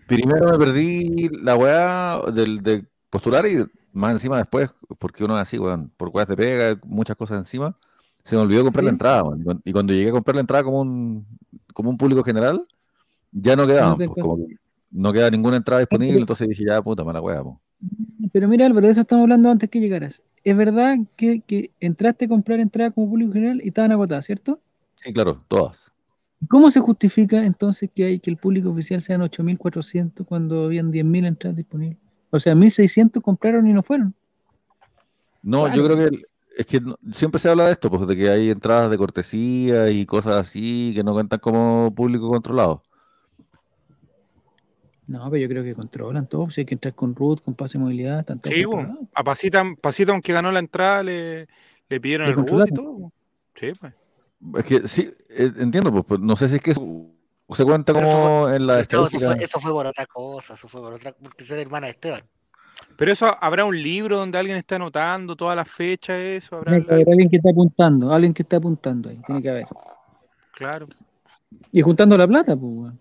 primero 0.07 0.49
me 0.51 0.57
perdí 0.57 1.29
la 1.41 1.55
weá 1.55 2.21
del, 2.33 2.61
de 2.61 2.85
postular 3.09 3.45
y 3.47 3.65
más 3.93 4.13
encima 4.13 4.37
después, 4.37 4.69
porque 4.99 5.23
uno 5.23 5.35
es 5.35 5.41
así, 5.41 5.57
weón, 5.57 5.91
por 5.97 6.09
weas 6.09 6.27
de 6.27 6.37
pega, 6.37 6.79
muchas 6.85 7.17
cosas 7.17 7.39
encima, 7.39 7.75
se 8.23 8.35
me 8.35 8.41
olvidó 8.41 8.63
comprar 8.63 8.83
la 8.85 8.91
entrada. 8.91 9.23
Y 9.39 9.43
cuan- 9.43 9.61
Y 9.65 9.71
cuando 9.73 9.93
llegué 9.93 10.09
a 10.09 10.13
comprar 10.13 10.35
la 10.35 10.41
entrada 10.41 10.63
como 10.63 10.81
un, 10.81 11.25
como 11.73 11.89
un 11.89 11.97
público 11.97 12.23
general, 12.23 12.65
ya 13.31 13.55
no 13.55 13.65
quedaban, 13.67 13.97
te 13.97 14.07
pues, 14.07 14.21
como 14.21 14.37
que 14.47 14.55
no 14.91 15.13
queda 15.13 15.29
ninguna 15.29 15.57
entrada 15.57 15.79
disponible, 15.79 16.19
entonces 16.19 16.47
dije, 16.49 16.65
ya 16.67 16.81
puta, 16.81 17.03
mala 17.03 17.21
weá, 17.21 17.41
po. 17.43 17.59
Pero 18.31 18.47
mira, 18.47 18.65
Álvaro, 18.65 18.85
de 18.85 18.91
eso 18.91 19.01
estamos 19.01 19.23
hablando 19.23 19.49
antes 19.49 19.69
que 19.69 19.79
llegaras. 19.79 20.21
Es 20.43 20.55
verdad 20.55 20.97
que, 21.15 21.41
que 21.41 21.71
entraste 21.79 22.25
a 22.25 22.27
comprar 22.27 22.59
entrada 22.59 22.91
como 22.91 23.09
público 23.09 23.31
general 23.33 23.61
y 23.63 23.69
estaban 23.69 23.91
agotadas, 23.91 24.25
¿cierto? 24.25 24.59
Sí, 24.95 25.11
claro, 25.13 25.43
todas. 25.47 25.91
¿Cómo 26.49 26.71
se 26.71 26.79
justifica 26.79 27.45
entonces 27.45 27.89
que 27.93 28.03
hay 28.05 28.19
que 28.19 28.29
el 28.31 28.37
público 28.37 28.69
oficial 28.71 29.01
sean 29.01 29.21
8.400 29.21 30.25
cuando 30.27 30.65
habían 30.65 30.91
10.000 30.91 31.25
entradas 31.25 31.55
disponibles? 31.57 31.97
O 32.31 32.39
sea, 32.39 32.55
1.600 32.55 33.21
compraron 33.23 33.67
y 33.67 33.73
no 33.73 33.83
fueron. 33.83 34.13
No, 35.43 35.73
yo 35.73 35.83
creo 35.85 35.97
que 35.97 36.03
el- 36.15 36.25
es 36.57 36.65
que 36.65 36.79
no- 36.81 36.97
siempre 37.11 37.39
se 37.39 37.49
habla 37.49 37.65
de 37.67 37.71
esto, 37.73 37.89
pues 37.89 38.05
de 38.07 38.15
que 38.15 38.29
hay 38.29 38.49
entradas 38.49 38.89
de 38.91 38.97
cortesía 38.97 39.89
y 39.89 40.05
cosas 40.05 40.33
así 40.35 40.91
que 40.95 41.03
no 41.03 41.13
cuentan 41.13 41.39
como 41.39 41.93
público 41.95 42.29
controlado. 42.29 42.83
No, 45.07 45.29
pero 45.29 45.41
yo 45.41 45.49
creo 45.49 45.63
que 45.63 45.75
controlan 45.75 46.27
todo. 46.27 46.49
Si 46.49 46.61
hay 46.61 46.65
que 46.65 46.75
entrar 46.75 46.95
con 46.95 47.15
root, 47.15 47.41
con 47.43 47.53
pase 47.53 47.77
de 47.77 47.83
movilidad, 47.83 48.19
están 48.19 48.39
todos 48.39 48.55
Sí, 48.55 48.63
bo. 48.63 48.71
controlados. 48.77 49.07
a 49.13 49.23
Pasita, 49.23 49.63
Pasita, 49.81 50.11
aunque 50.13 50.31
ganó 50.31 50.51
la 50.51 50.59
entrada, 50.59 51.03
le, 51.03 51.47
le 51.89 51.99
pidieron 51.99 52.27
el 52.29 52.35
root 52.35 52.67
y 52.69 52.73
todo. 52.73 52.93
bo. 52.93 53.13
Sí, 53.55 53.73
pues. 53.79 53.93
Es 54.55 54.65
que 54.65 54.87
sí, 54.87 55.11
eh, 55.29 55.51
entiendo, 55.57 55.91
pues, 55.91 56.05
pues, 56.07 56.19
no 56.19 56.35
sé 56.35 56.49
si 56.49 56.55
es 56.55 56.61
que 56.61 56.71
eso 56.71 57.11
se 57.53 57.65
cuenta 57.65 57.93
como 57.93 58.49
en 58.49 58.65
la 58.65 58.79
eso, 58.79 59.09
fue, 59.09 59.35
eso 59.39 59.59
fue 59.59 59.71
por 59.71 59.85
otra 59.85 60.05
cosa, 60.05 60.53
eso 60.53 60.67
fue 60.67 60.81
por 60.81 60.93
otra 60.93 61.11
porque 61.11 61.45
ser 61.45 61.59
hermana 61.59 61.87
de 61.87 61.91
Esteban. 61.91 62.21
Pero 62.95 63.11
eso 63.11 63.35
habrá 63.41 63.65
un 63.65 63.81
libro 63.81 64.17
donde 64.17 64.37
alguien 64.37 64.57
está 64.57 64.75
anotando 64.75 65.35
todas 65.35 65.55
las 65.55 65.67
fechas, 65.67 66.19
eso 66.19 66.57
habrá. 66.57 66.73
Alguien 66.75 67.29
que 67.29 67.37
está 67.37 67.49
apuntando, 67.49 68.13
alguien 68.13 68.33
que 68.33 68.43
está 68.43 68.57
apuntando 68.57 69.09
ahí, 69.09 69.19
tiene 69.25 69.41
que 69.41 69.49
haber. 69.49 69.67
Claro. 70.53 70.87
Y 71.71 71.81
juntando 71.81 72.17
la 72.17 72.27
plata, 72.27 72.55
pues. 72.55 72.93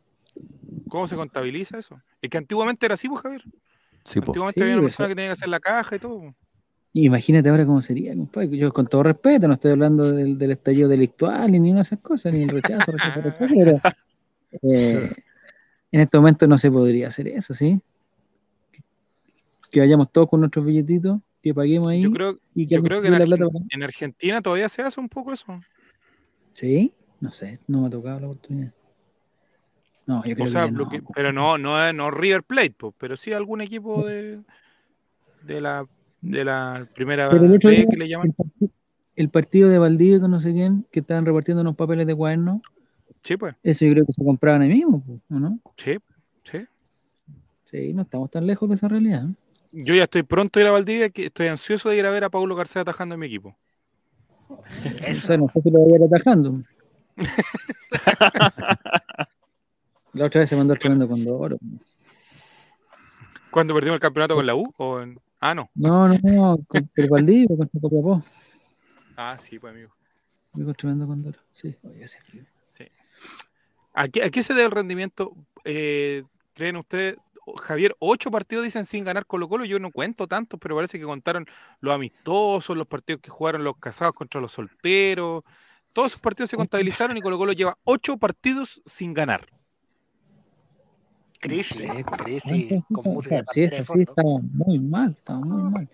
¿Cómo 0.89 1.07
se 1.07 1.17
contabiliza 1.17 1.79
eso? 1.79 2.01
Es 2.21 2.31
que 2.31 2.39
antiguamente 2.39 2.87
era 2.87 2.95
así, 2.95 3.09
pues, 3.09 3.21
Javier. 3.21 3.43
Sí, 4.05 4.21
pues. 4.21 4.29
Antiguamente 4.29 4.61
Sí, 4.61 4.63
había 4.63 4.75
una 4.75 4.83
pues, 4.83 4.93
persona 4.93 5.09
que 5.09 5.15
tenía 5.15 5.29
que 5.29 5.33
hacer 5.33 5.49
la 5.49 5.61
caja 5.61 5.97
y 5.97 5.99
todo. 5.99 6.21
po. 6.21 6.35
Imagínate 6.93 7.49
ahora 7.49 7.65
cómo 7.67 7.81
sería, 7.81 8.15
compadre. 8.17 8.57
Yo 8.57 8.73
con 8.73 8.87
todo 8.87 9.05
respeto, 9.05 9.47
no 9.47 9.55
estoy 9.55 9.73
hablando 9.73 10.11
del, 10.11 10.37
del 10.37 10.51
estallido 10.51 10.89
delictual 10.89 11.53
ni 11.53 11.71
una 11.71 11.77
de 11.77 11.83
esas 11.83 12.01
cosas, 12.01 12.33
ni 12.33 12.43
el 12.43 12.49
rechazo, 12.49 12.91
rechazo, 12.91 13.21
rechazo, 13.21 13.55
pero 13.55 13.81
eh, 14.63 15.09
en 15.93 16.01
este 16.01 16.17
momento 16.17 16.47
no 16.49 16.59
se 16.59 16.71
podría 16.71 17.09
hacer 17.09 17.29
eso, 17.29 17.55
¿sí? 17.55 17.81
Que 19.71 19.81
vayamos 19.81 20.11
todos 20.13 20.29
con 20.29 20.41
nuestros 20.41 20.65
billetitos, 20.65 21.21
que 21.43 21.55
paguemos 21.55 21.91
ahí 21.91 22.03
Yo 22.03 22.11
creo, 22.11 22.39
y 22.55 22.67
que 22.67 22.75
yo 22.77 22.83
creo 22.83 23.01
que 23.01 23.07
en, 23.09 23.13
la 23.15 23.19
Argen- 23.21 23.27
plata 23.37 23.47
para- 23.53 23.65
en 23.71 23.83
Argentina 23.83 24.41
todavía 24.43 24.69
se 24.69 24.83
hace 24.83 25.01
un 25.01 25.09
poco 25.09 25.33
eso. 25.33 25.61
¿Sí? 26.55 26.93
No 27.21 27.31
sé, 27.33 27.61
no 27.67 27.81
me 27.83 27.87
ha 27.87 27.91
tocado 27.91 28.21
la 28.21 28.27
oportunidad. 28.27 28.73
No, 30.07 30.25
yo 30.25 30.35
creo 30.35 30.47
O 30.47 30.49
sea, 30.51 30.65
que, 30.67 30.73
no, 30.73 30.89
po. 30.89 31.13
pero 31.15 31.33
no, 31.33 31.57
no, 31.59 31.93
no 31.93 32.11
River 32.11 32.43
Plate, 32.43 32.73
po, 32.73 32.93
pero 32.99 33.17
sí 33.17 33.33
algún 33.33 33.61
equipo 33.61 34.05
de, 34.07 34.41
de 35.43 35.61
la 35.61 35.87
de 36.21 36.45
la 36.45 36.87
primera 36.95 37.31
Pero 37.31 37.45
el 37.45 37.55
otro 37.55 37.71
día, 37.71 37.87
que 37.89 37.97
le 37.97 38.09
llaman. 38.09 38.27
el, 38.29 38.35
parti- 38.35 38.71
el 39.17 39.29
partido 39.31 39.69
de 39.71 39.79
Valdivia 39.79 40.21
con 40.21 40.31
no 40.33 40.41
sé 40.41 40.53
quién, 40.53 40.85
que 40.91 41.01
estaban 41.01 41.25
repartiendo 41.25 41.61
unos 41.63 41.77
papeles 41.77 42.07
de 42.07 42.15
cuaderno, 42.15 42.61
Sí, 43.23 43.37
pues. 43.37 43.55
eso 43.63 43.85
yo 43.87 43.93
creo 43.93 44.05
que 44.07 44.13
se 44.13 44.25
compraban 44.25 44.63
ahí 44.63 44.69
mismo, 44.69 45.03
po, 45.03 45.21
¿o 45.35 45.39
no? 45.39 45.59
Sí, 45.77 45.97
sí. 46.43 46.59
Sí, 47.65 47.93
no 47.95 48.03
estamos 48.03 48.31
tan 48.31 48.47
lejos 48.47 48.69
de 48.69 48.75
esa 48.75 48.89
realidad. 48.89 49.27
¿eh? 49.29 49.35
Yo 49.73 49.95
ya 49.95 50.05
estoy 50.05 50.23
pronto 50.23 50.59
a 50.59 50.63
ir 50.63 50.69
a 50.69 50.73
Valdivia, 50.73 51.11
que 51.11 51.27
estoy 51.27 51.47
ansioso 51.47 51.89
de 51.89 51.97
ir 51.97 52.07
a 52.07 52.11
ver 52.11 52.25
a 52.25 52.31
Paulo 52.31 52.57
García 52.57 52.83
atajando 52.83 53.15
en 53.15 53.21
mi 53.21 53.27
equipo. 53.27 53.57
Eso. 55.05 55.37
no 55.37 55.49
sé 55.53 55.61
si 55.63 55.71
lo 55.71 55.81
voy 55.81 55.93
a 55.93 55.97
ir 55.97 56.03
atajando. 56.05 56.63
La 60.13 60.27
otra 60.27 60.41
vez 60.41 60.49
se 60.49 60.57
mandó 60.57 60.73
el 60.73 60.79
tremendo 60.81 61.09
condoro. 61.09 61.57
¿Cuándo 63.51 63.75
perdimos 63.75 63.95
el 63.95 64.01
campeonato 64.01 64.35
con 64.35 64.47
la 64.47 64.55
U? 64.57 64.73
¿O 64.77 65.01
en- 65.01 65.21
Ah, 65.39 65.55
no. 65.55 65.71
No, 65.75 66.09
no, 66.09 66.19
no, 66.23 66.59
con 66.67 66.91
el 66.97 67.09
Valdivia, 67.09 67.57
con 67.57 67.71
el 67.73 67.81
Copiapó. 67.81 68.25
Ah, 69.17 69.37
sí, 69.39 69.59
pues 69.59 69.73
amigo. 69.73 69.95
Digo, 70.53 70.75
tremendo 70.75 71.07
condoro. 71.07 71.39
Sí, 71.53 71.77
oye, 71.83 72.05
ese 72.05 72.21
frío. 72.21 72.45
¿A 73.93 74.07
qué, 74.09 74.23
a 74.23 74.31
qué 74.31 74.43
se 74.43 74.55
debe 74.55 74.67
el 74.67 74.73
rendimiento? 74.73 75.35
Eh, 75.65 76.25
¿Creen 76.55 76.77
ustedes, 76.77 77.17
Javier, 77.63 77.97
ocho 77.99 78.31
partidos 78.31 78.65
dicen 78.65 78.85
sin 78.85 79.05
ganar 79.05 79.27
Colo 79.27 79.49
Colo? 79.49 79.65
Yo 79.65 79.79
no 79.79 79.91
cuento 79.91 80.27
tantos, 80.27 80.59
pero 80.61 80.77
parece 80.77 80.99
que 80.99 81.05
contaron 81.05 81.47
los 81.81 81.95
amistosos, 81.95 82.77
los 82.77 82.87
partidos 82.87 83.21
que 83.23 83.31
jugaron 83.31 83.65
los 83.65 83.77
casados 83.79 84.15
contra 84.15 84.41
los 84.41 84.53
solteros. 84.53 85.43
Todos 85.93 86.09
esos 86.13 86.21
partidos 86.21 86.51
se 86.51 86.57
contabilizaron 86.57 87.17
y 87.17 87.21
Colo 87.21 87.39
Colo 87.39 87.53
lleva 87.53 87.77
ocho 87.85 88.17
partidos 88.17 88.81
sin 88.87 89.13
ganar. 89.15 89.47
Crisis, 91.41 91.91
crisis, 92.19 92.83
con 92.93 93.05
música 93.15 93.37
de 93.37 93.43
sí, 93.85 94.01
estaba 94.03 94.39
muy 94.53 94.79
mal, 94.79 95.11
estaba 95.19 95.41
muy 95.41 95.63
mal. 95.71 95.89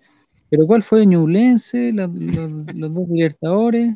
Pero 0.49 0.67
¿cuál 0.67 0.83
fue 0.83 1.05
Ñublense? 1.05 1.91
Los, 1.93 2.09
los- 2.13 2.75
los 2.75 2.93
dos 2.93 3.07
Libertadores, 3.07 3.95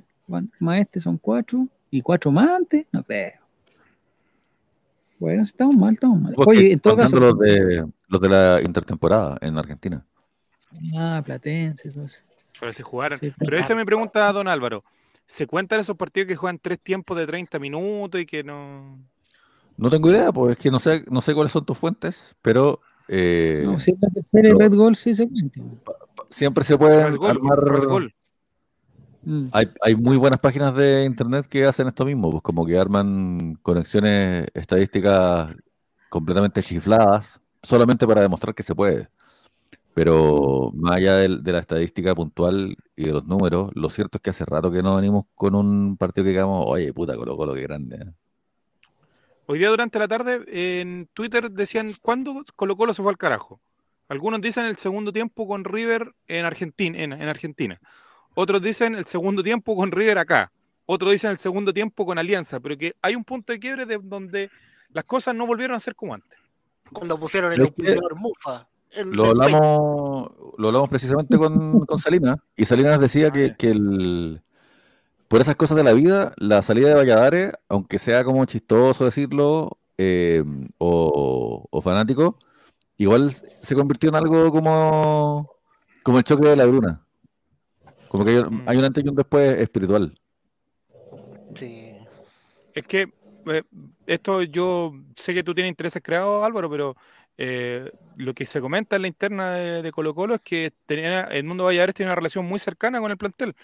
Maestre 0.59 1.01
son 1.01 1.17
cuatro, 1.17 1.67
y 1.89 2.01
cuatro 2.01 2.31
más 2.31 2.49
antes, 2.49 2.85
no 2.93 3.03
creo. 3.03 3.40
Bueno, 5.21 5.43
estamos 5.43 5.75
mal, 5.77 5.93
estamos 5.93 6.19
mal. 6.19 6.33
Porque 6.33 6.49
Oye, 6.49 6.73
en 6.73 6.79
todo 6.79 6.97
caso. 6.97 7.19
los 7.19 7.37
de, 7.37 7.85
los 8.07 8.19
de 8.21 8.27
la 8.27 8.59
intertemporada 8.63 9.37
en 9.39 9.55
Argentina. 9.55 10.03
Ah, 10.97 11.21
Platense, 11.23 11.89
entonces. 11.89 12.23
Para 12.59 12.73
si 12.73 12.81
jugaran. 12.81 13.19
Sí, 13.19 13.31
Pero 13.37 13.55
esa 13.55 13.75
me 13.75 13.85
pregunta 13.85 14.31
don 14.33 14.47
Álvaro. 14.47 14.83
¿Se 15.27 15.45
cuentan 15.45 15.79
esos 15.79 15.95
partidos 15.95 16.27
que 16.27 16.35
juegan 16.35 16.57
tres 16.57 16.79
tiempos 16.79 17.15
de 17.19 17.27
30 17.27 17.59
minutos 17.59 18.19
y 18.19 18.25
que 18.25 18.43
no. 18.43 18.97
No 19.77 19.89
tengo 19.91 20.09
idea, 20.09 20.31
pues 20.31 20.53
es 20.53 20.57
que 20.57 20.71
no 20.71 20.79
sé, 20.79 21.05
no 21.11 21.21
sé 21.21 21.35
cuáles 21.35 21.53
son 21.53 21.65
tus 21.65 21.77
fuentes, 21.77 22.35
pero 22.41 22.79
eh, 23.07 23.61
No, 23.63 23.79
si 23.79 23.91
es 23.91 23.97
la 24.01 24.09
tercera 24.09 24.49
y. 24.49 24.53
Red 24.53 24.73
Goal 24.73 24.95
sí 24.95 25.13
se 25.13 25.29
cuenta. 25.29 25.61
siempre 26.31 26.63
se 26.63 26.73
Gol, 26.75 26.91
armar. 27.29 27.59
Red 27.59 27.83
Gol. 27.87 28.15
Mm. 29.23 29.47
Hay, 29.51 29.69
hay 29.81 29.95
muy 29.95 30.17
buenas 30.17 30.39
páginas 30.39 30.75
de 30.75 31.05
internet 31.05 31.45
que 31.47 31.65
hacen 31.65 31.87
esto 31.87 32.05
mismo, 32.05 32.31
pues 32.31 32.43
como 32.43 32.65
que 32.65 32.77
arman 32.77 33.55
conexiones 33.61 34.47
estadísticas 34.53 35.55
completamente 36.09 36.63
chifladas, 36.63 37.39
solamente 37.63 38.07
para 38.07 38.21
demostrar 38.21 38.55
que 38.55 38.63
se 38.63 38.75
puede. 38.75 39.09
Pero 39.93 40.71
más 40.73 40.97
allá 40.97 41.17
de, 41.17 41.51
la 41.51 41.59
estadística 41.59 42.15
puntual 42.15 42.77
y 42.95 43.05
de 43.05 43.11
los 43.11 43.25
números, 43.25 43.71
lo 43.75 43.89
cierto 43.89 44.17
es 44.17 44.21
que 44.21 44.29
hace 44.29 44.45
rato 44.45 44.71
que 44.71 44.81
no 44.81 44.95
venimos 44.95 45.25
con 45.35 45.53
un 45.53 45.97
partido 45.97 46.23
que 46.23 46.29
digamos, 46.29 46.65
oye, 46.67 46.93
puta, 46.93 47.15
Colo 47.15 47.35
Colo, 47.35 47.53
qué 47.53 47.61
grande. 47.63 47.97
¿eh?". 47.97 48.13
Hoy 49.47 49.59
día 49.59 49.69
durante 49.69 49.99
la 49.99 50.07
tarde 50.07 50.43
en 50.81 51.09
Twitter 51.13 51.51
decían 51.51 51.93
cuándo 52.01 52.43
Colo 52.55 52.77
Colo 52.77 52.93
se 52.93 53.01
fue 53.01 53.11
al 53.11 53.17
carajo. 53.17 53.59
Algunos 54.07 54.41
dicen 54.41 54.65
el 54.65 54.77
segundo 54.77 55.11
tiempo 55.11 55.47
con 55.47 55.65
River 55.65 56.13
en 56.27 56.45
Argentina, 56.45 56.97
en, 56.97 57.13
en 57.13 57.27
Argentina. 57.27 57.79
Otros 58.33 58.61
dicen 58.61 58.95
el 58.95 59.05
segundo 59.05 59.43
tiempo 59.43 59.75
con 59.75 59.91
River 59.91 60.17
acá. 60.17 60.51
Otros 60.85 61.11
dicen 61.11 61.31
el 61.31 61.39
segundo 61.39 61.73
tiempo 61.73 62.05
con 62.05 62.17
Alianza. 62.17 62.59
Pero 62.59 62.77
que 62.77 62.95
hay 63.01 63.15
un 63.15 63.23
punto 63.23 63.53
de 63.53 63.59
quiebre 63.59 63.85
de 63.85 63.99
donde 64.01 64.49
las 64.89 65.03
cosas 65.05 65.35
no 65.35 65.45
volvieron 65.47 65.75
a 65.75 65.79
ser 65.79 65.95
como 65.95 66.13
antes. 66.13 66.37
Cuando 66.91 67.19
pusieron 67.19 67.51
el 67.53 67.61
auspiciador 67.61 68.15
Mufa. 68.15 68.67
Lo 69.05 69.27
hablamos, 69.27 70.31
lo 70.57 70.67
hablamos 70.67 70.89
precisamente 70.89 71.37
con, 71.37 71.85
con 71.85 71.97
Salinas, 71.97 72.37
y 72.57 72.65
Salinas 72.65 72.99
decía 72.99 73.27
Ah, 73.27 73.31
que, 73.31 73.47
ya. 73.47 73.55
que 73.55 73.69
el, 73.71 74.41
por 75.29 75.39
esas 75.39 75.55
cosas 75.55 75.77
de 75.77 75.83
la 75.83 75.93
vida, 75.93 76.33
la 76.35 76.61
salida 76.61 76.89
de 76.89 76.95
Valladares, 76.95 77.53
aunque 77.69 77.99
sea 77.99 78.25
como 78.25 78.43
chistoso 78.43 79.05
decirlo, 79.05 79.77
eh, 79.97 80.43
o, 80.77 81.67
o 81.69 81.81
fanático, 81.81 82.37
igual 82.97 83.31
se 83.31 83.75
convirtió 83.75 84.09
en 84.09 84.15
algo 84.15 84.51
como, 84.51 85.49
como 86.03 86.17
el 86.17 86.25
choque 86.25 86.49
de 86.49 86.57
la 86.57 86.65
Bruna. 86.65 87.01
Como 88.11 88.25
que 88.25 88.31
hay, 88.31 88.43
Mm. 88.43 88.63
hay 88.67 88.77
un 88.77 88.83
antes 88.83 89.05
y 89.05 89.07
un 89.07 89.15
después 89.15 89.57
espiritual. 89.57 90.13
Sí. 91.55 91.93
Es 92.73 92.85
que 92.85 93.07
eh, 93.45 93.63
esto 94.05 94.41
yo 94.41 94.91
sé 95.15 95.33
que 95.33 95.43
tú 95.43 95.53
tienes 95.55 95.69
intereses 95.69 96.01
creados, 96.03 96.43
Álvaro, 96.43 96.69
pero 96.69 96.97
eh, 97.37 97.89
lo 98.17 98.33
que 98.33 98.45
se 98.45 98.59
comenta 98.59 98.97
en 98.97 99.03
la 99.03 99.07
interna 99.07 99.53
de, 99.53 99.81
de 99.81 99.91
Colo 99.93 100.13
Colo 100.13 100.35
es 100.35 100.41
que 100.41 100.73
tenía, 100.85 101.21
el 101.21 101.45
mundo 101.45 101.63
Valladares 101.63 101.95
tiene 101.95 102.09
una 102.09 102.15
relación 102.15 102.45
muy 102.45 102.59
cercana 102.59 102.99
con 102.99 103.11
el 103.11 103.17
plantel 103.17 103.55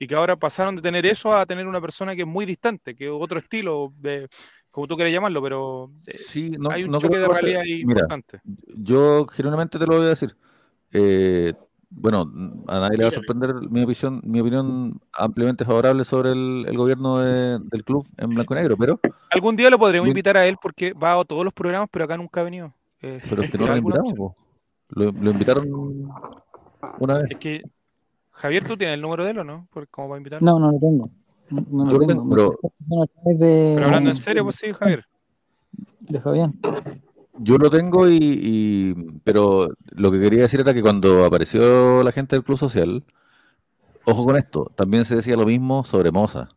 y 0.00 0.08
que 0.08 0.16
ahora 0.16 0.34
pasaron 0.34 0.74
de 0.74 0.82
tener 0.82 1.06
eso 1.06 1.32
a 1.36 1.46
tener 1.46 1.68
una 1.68 1.80
persona 1.80 2.16
que 2.16 2.22
es 2.22 2.26
muy 2.28 2.44
distante, 2.44 2.96
que 2.96 3.04
es 3.04 3.12
otro 3.14 3.38
estilo, 3.38 3.92
de, 3.98 4.28
como 4.72 4.88
tú 4.88 4.96
quieras 4.96 5.12
llamarlo, 5.12 5.40
pero 5.40 5.92
eh, 6.08 6.18
Sí, 6.18 6.50
no, 6.58 6.70
hay 6.70 6.82
un 6.82 6.90
no 6.90 6.98
choque 6.98 7.18
de 7.18 7.28
realidad 7.28 7.60
ahí 7.60 7.84
Mira, 7.84 8.00
importante. 8.00 8.40
Yo 8.66 9.26
genuinamente 9.28 9.78
te 9.78 9.86
lo 9.86 9.98
voy 9.98 10.06
a 10.06 10.08
decir. 10.08 10.36
Bueno, 11.94 12.30
a 12.68 12.80
nadie 12.80 12.96
le 12.96 13.04
va 13.04 13.08
a 13.10 13.12
sorprender 13.12 13.54
mi 13.70 13.82
opinión, 13.84 14.20
mi 14.24 14.40
opinión 14.40 14.98
ampliamente 15.12 15.64
favorable 15.64 16.04
sobre 16.04 16.32
el, 16.32 16.64
el 16.66 16.76
gobierno 16.76 17.18
de- 17.18 17.58
del 17.60 17.84
club 17.84 18.06
en 18.16 18.30
blanco 18.30 18.54
y 18.54 18.56
negro, 18.56 18.76
pero, 18.76 18.98
Algún 19.30 19.56
día 19.56 19.68
lo 19.70 19.78
podremos 19.78 20.06
Bien. 20.06 20.12
invitar 20.12 20.36
a 20.36 20.46
él 20.46 20.56
porque 20.60 20.92
va 20.94 21.18
a 21.20 21.24
todos 21.24 21.44
los 21.44 21.52
programas, 21.52 21.88
pero 21.92 22.04
acá 22.06 22.16
nunca 22.16 22.40
ha 22.40 22.44
venido. 22.44 22.72
Eh, 23.02 23.20
pero 23.28 23.42
es 23.42 23.50
que 23.50 23.58
no 23.58 23.64
¿será 23.64 23.76
lo 23.76 23.78
invitamos. 23.82 24.14
Lo, 24.88 25.10
lo 25.12 25.30
invitaron 25.30 25.68
una 26.98 27.18
vez. 27.18 27.30
Es 27.30 27.36
que, 27.36 27.62
Javier, 28.30 28.64
¿tú 28.66 28.76
tienes 28.76 28.94
el 28.94 29.00
número 29.02 29.24
de 29.24 29.30
él 29.32 29.38
o 29.38 29.44
no? 29.44 29.68
Por- 29.72 29.86
¿Cómo 29.88 30.08
va 30.08 30.16
a 30.16 30.18
invitar? 30.18 30.42
No, 30.42 30.58
no 30.58 30.72
lo 30.72 30.78
tengo. 30.78 31.10
No, 31.50 31.84
no 31.84 31.92
lo 31.92 31.98
tengo. 32.06 32.28
pero- 32.30 32.58
Pero 33.38 33.84
hablando 33.84 34.10
en 34.10 34.16
serio, 34.16 34.42
pues 34.44 34.56
sí, 34.56 34.72
Javier. 34.72 35.04
de 36.00 36.20
Fabián. 36.20 36.58
Yo 37.38 37.56
lo 37.58 37.70
tengo 37.70 38.08
y, 38.08 38.18
y- 38.20 38.94
pero 39.24 39.68
lo 39.90 40.10
que 40.12 40.20
quería 40.20 40.42
decir 40.42 40.60
era 40.60 40.74
que 40.74 40.82
cuando 40.82 41.24
apareció 41.24 42.02
la 42.02 42.12
gente 42.12 42.36
del 42.36 42.44
Club 42.44 42.58
Social, 42.58 43.04
ojo 44.04 44.24
con 44.24 44.36
esto, 44.36 44.70
también 44.76 45.04
se 45.04 45.16
decía 45.16 45.36
lo 45.36 45.46
mismo 45.46 45.82
sobre 45.84 46.12
Moza. 46.12 46.50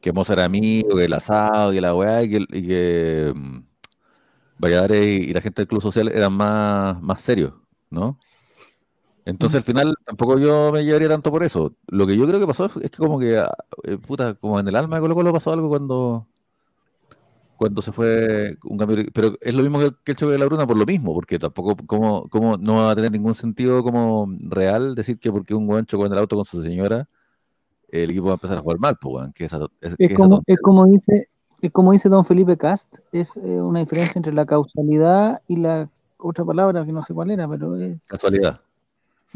Que 0.00 0.12
Moza 0.12 0.34
era 0.34 0.44
amigo, 0.44 0.96
que 0.96 1.04
el 1.06 1.12
asado, 1.14 1.72
que 1.72 1.80
la 1.80 1.94
weá, 1.94 2.22
y 2.22 2.28
que, 2.30 2.36
y 2.50 2.66
que 2.68 3.32
mm, 3.34 3.58
Valladares 4.58 5.00
y, 5.06 5.30
y 5.30 5.34
la 5.34 5.40
gente 5.40 5.62
del 5.62 5.68
Club 5.68 5.82
Social 5.82 6.08
eran 6.08 6.32
más, 6.32 7.00
más 7.02 7.20
serios, 7.20 7.54
¿no? 7.90 8.18
Entonces 9.26 9.58
al 9.58 9.64
final 9.64 9.94
tampoco 10.04 10.38
yo 10.38 10.70
me 10.72 10.84
llevaría 10.84 11.08
tanto 11.08 11.30
por 11.30 11.42
eso. 11.44 11.74
Lo 11.86 12.06
que 12.06 12.16
yo 12.16 12.26
creo 12.26 12.40
que 12.40 12.46
pasó 12.46 12.66
es 12.66 12.90
que 12.90 12.98
como 12.98 13.18
que, 13.18 13.38
ah, 13.38 13.50
eh, 13.84 13.96
puta, 13.98 14.34
como 14.34 14.60
en 14.60 14.68
el 14.68 14.76
alma 14.76 14.96
de 14.96 15.02
Colo 15.02 15.14
Colo 15.14 15.32
pasó 15.32 15.52
algo 15.52 15.68
cuando 15.70 16.28
cuando 17.56 17.82
se 17.82 17.92
fue 17.92 18.56
un 18.64 18.78
cambio, 18.78 19.04
pero 19.14 19.36
es 19.40 19.54
lo 19.54 19.62
mismo 19.62 19.78
que 19.78 19.84
el, 19.86 19.96
que 20.04 20.12
el 20.12 20.16
choque 20.18 20.32
de 20.32 20.38
la 20.38 20.46
Bruna 20.46 20.66
por 20.66 20.76
lo 20.76 20.86
mismo, 20.86 21.14
porque 21.14 21.38
tampoco, 21.38 21.76
como, 21.86 22.28
como 22.28 22.56
no 22.58 22.76
va 22.76 22.90
a 22.92 22.94
tener 22.96 23.12
ningún 23.12 23.34
sentido 23.34 23.82
como 23.82 24.28
real 24.40 24.94
decir 24.94 25.18
que 25.18 25.30
porque 25.32 25.54
un 25.54 25.68
weón 25.68 25.86
chocó 25.86 26.06
en 26.06 26.12
el 26.12 26.18
auto 26.18 26.36
con 26.36 26.44
su 26.44 26.62
señora, 26.62 27.08
el 27.88 28.10
equipo 28.10 28.26
va 28.26 28.32
a 28.32 28.34
empezar 28.34 28.58
a 28.58 28.62
jugar 28.62 28.78
mal, 28.78 28.96
pues 29.00 29.32
que 29.34 29.44
esa, 29.44 29.58
es, 29.80 29.96
que 29.96 30.04
Es 30.04 30.10
esa 30.10 30.16
como, 30.16 30.42
es 30.46 30.58
como 30.60 30.86
dice, 30.86 31.28
es 31.62 31.70
como 31.70 31.92
dice 31.92 32.08
don 32.08 32.24
Felipe 32.24 32.56
Cast, 32.56 32.98
es 33.12 33.36
eh, 33.36 33.40
una 33.62 33.80
diferencia 33.80 34.18
entre 34.18 34.32
la 34.32 34.46
causalidad 34.46 35.40
y 35.48 35.56
la 35.56 35.88
otra 36.18 36.44
palabra 36.44 36.84
que 36.84 36.92
no 36.92 37.02
sé 37.02 37.14
cuál 37.14 37.30
era, 37.30 37.48
pero 37.48 37.76
es 37.76 38.00
casualidad. 38.08 38.60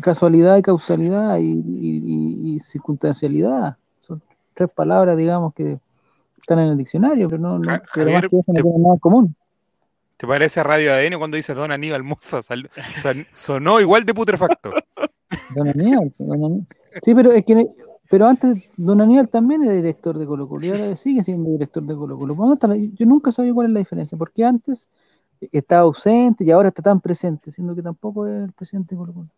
casualidad 0.01 0.57
y 0.57 0.63
causalidad 0.63 1.39
y, 1.39 1.53
y- 1.53 2.03
y- 2.05 2.55
y 2.55 2.61
circunstancialidad. 2.61 3.77
Son 4.01 4.23
tres 4.55 4.69
palabras, 4.75 5.17
digamos, 5.17 5.55
que 5.55 5.79
están 6.49 6.61
en 6.61 6.71
el 6.71 6.79
diccionario, 6.79 7.29
pero 7.29 7.43
no, 7.43 7.59
no 7.59 7.79
pero 7.95 8.11
más 8.11 8.23
que 8.23 8.27
eso 8.39 8.45
no 8.47 8.55
tienen 8.55 8.83
nada 8.83 8.95
en 8.95 9.01
común. 9.01 9.37
¿Te 10.17 10.27
parece 10.27 10.61
a 10.61 10.63
Radio 10.63 10.93
ADN 10.95 11.19
cuando 11.19 11.37
dice 11.37 11.53
Don 11.53 11.71
Aníbal 11.71 12.03
Moza? 12.03 12.41
Sal- 12.43 12.71
sonó 13.33 13.81
igual 13.81 14.05
de 14.07 14.15
putrefacto. 14.15 14.73
Don 15.55 15.69
Aníbal, 15.69 16.13
don 16.19 16.33
Aníbal. 16.33 16.67
Sí, 17.03 17.15
pero 17.15 17.33
es 17.33 17.45
que 17.45 17.67
pero 18.11 18.27
antes 18.27 18.65
Don 18.79 19.03
Aníbal 19.03 19.29
también 19.29 19.63
era 19.65 19.73
director 19.75 20.17
de 20.19 20.25
Colo 20.25 20.49
Colo 20.49 20.65
y 20.65 20.71
ahora 20.71 20.97
sigue 20.97 21.23
siendo 21.23 21.51
director 21.51 21.83
de 21.83 21.95
Colo 21.95 22.17
Colo. 22.19 22.35
¿Dónde 22.35 22.55
está 22.55 22.67
la- 22.67 22.77
Yo 22.77 23.05
nunca 23.05 23.31
sabía 23.31 23.53
cuál 23.53 23.67
es 23.67 23.73
la 23.75 23.81
diferencia, 23.81 24.17
porque 24.17 24.43
antes 24.47 24.89
estaba 25.53 25.83
ausente 25.83 26.43
y 26.45 26.51
ahora 26.51 26.69
está 26.69 26.81
tan 26.83 27.01
presente, 27.03 27.53
siendo 27.53 27.75
que 27.75 27.83
tampoco 27.83 28.27
es 28.27 28.45
el 28.45 28.53
presidente 28.53 28.95
de 28.95 28.99
Colo 29.01 29.13
Colo. 29.13 29.29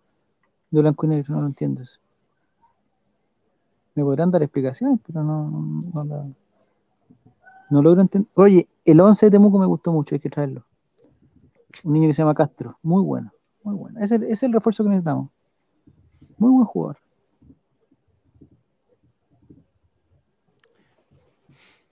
De 0.70 0.80
blanco 0.80 1.04
y 1.06 1.08
negro, 1.08 1.34
no 1.34 1.40
lo 1.40 1.48
entiendo 1.48 1.82
eso. 1.82 1.98
Me 3.96 4.04
podrán 4.04 4.30
dar 4.30 4.44
explicaciones, 4.44 5.00
pero 5.04 5.24
no, 5.24 5.50
no, 5.92 6.04
no 6.04 6.34
no 7.70 7.82
logro 7.82 8.00
entender. 8.02 8.30
Oye, 8.34 8.68
el 8.84 9.00
11 9.00 9.26
de 9.26 9.30
Temuco 9.32 9.58
me 9.58 9.66
gustó 9.66 9.92
mucho, 9.92 10.14
hay 10.14 10.20
que 10.20 10.30
traerlo. 10.30 10.66
Un 11.84 11.92
niño 11.94 12.08
que 12.08 12.14
se 12.14 12.22
llama 12.22 12.34
Castro, 12.34 12.78
muy 12.82 13.02
bueno, 13.02 13.32
muy 13.62 13.74
bueno. 13.74 14.00
Ese 14.00 14.16
es 14.16 14.22
el- 14.22 14.28
es 14.28 14.42
el 14.42 14.52
refuerzo 14.52 14.82
que 14.84 14.90
necesitamos. 14.90 15.30
Muy 16.38 16.50
buen 16.50 16.66
jugador. 16.66 16.98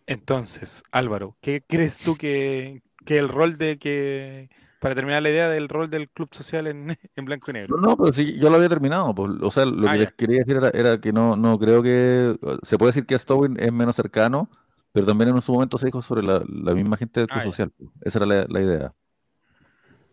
Entonces, 0.07 0.83
Álvaro, 0.91 1.37
¿qué 1.41 1.63
crees 1.67 1.99
tú 1.99 2.17
que, 2.17 2.83
que 3.05 3.19
el 3.19 3.29
rol 3.29 3.59
de 3.59 3.79
que, 3.79 4.49
para 4.81 4.95
terminar 4.95 5.23
la 5.23 5.31
idea 5.31 5.49
del 5.49 5.69
rol 5.69 5.91
del 5.91 6.09
club 6.09 6.29
social 6.33 6.67
en, 6.67 6.97
en 7.17 7.25
blanco 7.25 7.51
y 7.51 7.55
negro? 7.55 7.77
No, 7.77 7.89
no, 7.91 7.97
pero 7.97 8.13
sí, 8.13 8.39
yo 8.39 8.49
lo 8.49 8.57
había 8.57 8.69
terminado. 8.71 9.15
pues, 9.15 9.31
o 9.43 9.51
sea, 9.51 9.67
lo 9.67 9.87
Ah, 9.87 9.93
que 9.93 9.99
ya. 9.99 10.05
les 10.05 10.13
quería 10.15 10.39
decir 10.39 10.57
era, 10.57 10.71
era 10.71 11.01
que 11.01 11.13
no, 11.13 11.37
no 11.37 11.59
creo 11.59 11.83
que. 11.83 12.37
Se 12.63 12.79
puede 12.79 12.91
decir 12.91 13.07
que 13.07 13.19
Stowin 13.19 13.57
es 13.61 13.73
menos 13.73 13.97
cercano, 13.97 14.49
pero 14.93 15.07
también 15.07 15.31
en 15.31 15.41
su 15.43 15.53
momento 15.53 15.79
se 15.79 15.87
dijo 15.87 16.03
sobre 16.03 16.23
la, 16.23 16.43
la 16.49 16.75
misma 16.75 16.97
gente 16.97 17.21
del 17.21 17.29
Club 17.29 17.41
Ah. 17.41 17.45
Social. 17.45 17.73
Esa 18.01 18.19
era 18.19 18.27
la, 18.27 18.47
la 18.49 18.61
idea. 18.61 18.95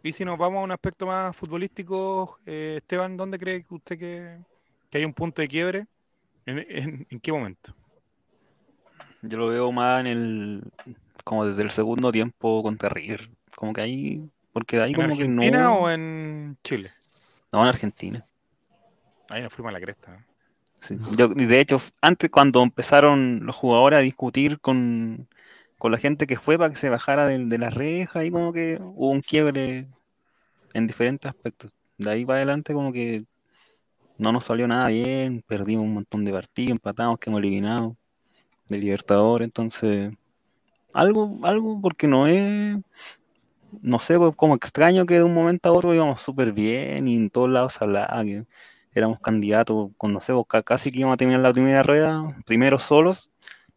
Y 0.04 0.12
si 0.12 0.24
nos 0.24 0.38
vamos 0.38 0.60
a 0.62 0.64
un 0.64 0.72
aspecto 0.72 1.08
más 1.08 1.36
futbolístico, 1.36 2.40
eh, 2.46 2.76
Esteban, 2.78 3.18
¿dónde 3.18 3.40
cree 3.40 3.64
que 3.64 3.74
usted 3.74 3.98
que, 3.98 4.38
que 4.90 4.98
hay 5.00 5.06
un 5.06 5.14
punto 5.14 5.42
de 5.42 5.48
quiebre? 5.48 5.88
¿En, 6.46 6.60
en- 6.60 7.08
en 7.10 7.20
qué 7.20 7.32
momento? 7.32 7.74
Yo 9.24 9.38
lo 9.40 9.48
veo 9.48 9.72
más 9.72 10.02
en 10.02 10.08
el. 10.08 10.64
como 11.24 11.46
desde 11.48 11.64
el 11.64 11.72
segundo 11.72 12.12
tiempo 12.12 12.62
contra 12.62 12.90
River. 12.90 13.32
Como 13.56 13.74
que 13.74 13.82
ahí. 13.82 14.30
Porque 14.54 14.78
de 14.78 14.84
ahí 14.84 14.92
¿En 14.92 14.96
como 14.96 15.08
que 15.08 15.24
Argentina 15.24 15.64
no. 15.64 15.76
o 15.80 15.90
en 15.90 16.58
Chile? 16.64 16.92
No, 17.52 17.62
en 17.64 17.68
Argentina. 17.68 18.26
Ahí 19.30 19.42
nos 19.42 19.52
fuimos 19.52 19.72
a 19.72 19.74
la 19.74 19.82
cresta. 19.82 20.24
De 20.90 21.60
hecho, 21.60 21.82
antes 22.02 22.30
cuando 22.30 22.62
empezaron 22.64 23.46
los 23.46 23.56
jugadores 23.56 24.00
a 24.00 24.02
discutir 24.02 24.60
con, 24.60 25.28
con 25.78 25.92
la 25.92 25.98
gente 25.98 26.28
que 26.28 26.38
fue 26.38 26.58
para 26.58 26.70
que 26.70 26.76
se 26.78 26.90
bajara 26.90 27.28
de, 27.28 27.58
la 27.58 27.70
reja, 27.70 28.26
y 28.26 28.32
como 28.32 28.54
que 28.54 28.80
hubo 28.82 29.10
un 29.10 29.22
quiebre 29.22 29.88
en 30.74 30.88
diferentes 30.88 31.30
aspectos. 31.30 31.72
De 31.98 32.10
ahí 32.12 32.26
para 32.26 32.38
adelante 32.38 32.74
como 32.74 32.92
que 32.92 33.26
no 34.18 34.32
nos 34.32 34.46
salió 34.46 34.68
nada 34.68 34.88
bien, 34.90 35.44
perdimos 35.48 35.86
un 35.86 35.94
montón 35.94 36.26
de 36.26 36.32
partidos, 36.32 36.72
empatamos, 36.72 37.20
quedamos 37.20 37.42
eliminados 37.42 37.96
de 38.68 38.80
Libertadores, 38.80 39.46
entonces 39.46 40.14
algo, 40.94 41.40
algo 41.44 41.80
porque 41.82 42.08
no 42.08 42.28
es, 42.28 42.78
no 43.82 44.00
sé, 44.00 44.18
pues, 44.18 44.36
como 44.36 44.56
extraño 44.56 45.06
que 45.06 45.16
de 45.16 45.24
un 45.24 45.34
momento 45.34 45.70
a 45.70 45.74
otro 45.74 45.94
íbamos 45.94 46.22
súper 46.22 46.54
bien 46.54 47.08
y 47.08 47.16
en 47.16 47.30
todos 47.30 47.50
lados 47.50 47.82
hablaba 47.82 48.24
éramos 48.96 49.20
candidatos, 49.22 49.92
con, 49.98 50.14
no 50.14 50.22
sé, 50.22 50.34
ca- 50.48 50.64
casi 50.64 50.92
que 50.92 51.00
íbamos 51.00 51.16
a 51.16 51.18
terminar 51.18 51.42
la 51.42 51.54
primera 51.54 51.84
rueda, 51.84 52.24
primero 52.46 52.80
solos, 52.80 53.32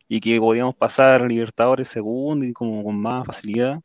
y 0.09 0.21
que 0.21 0.39
podíamos 0.41 0.77
pasar 0.77 1.23
Libertadores 1.29 1.89
segundo 1.89 2.45
y 2.47 2.53
como 2.53 2.85
con 2.85 3.01
más 3.01 3.27
facilidad, 3.27 3.81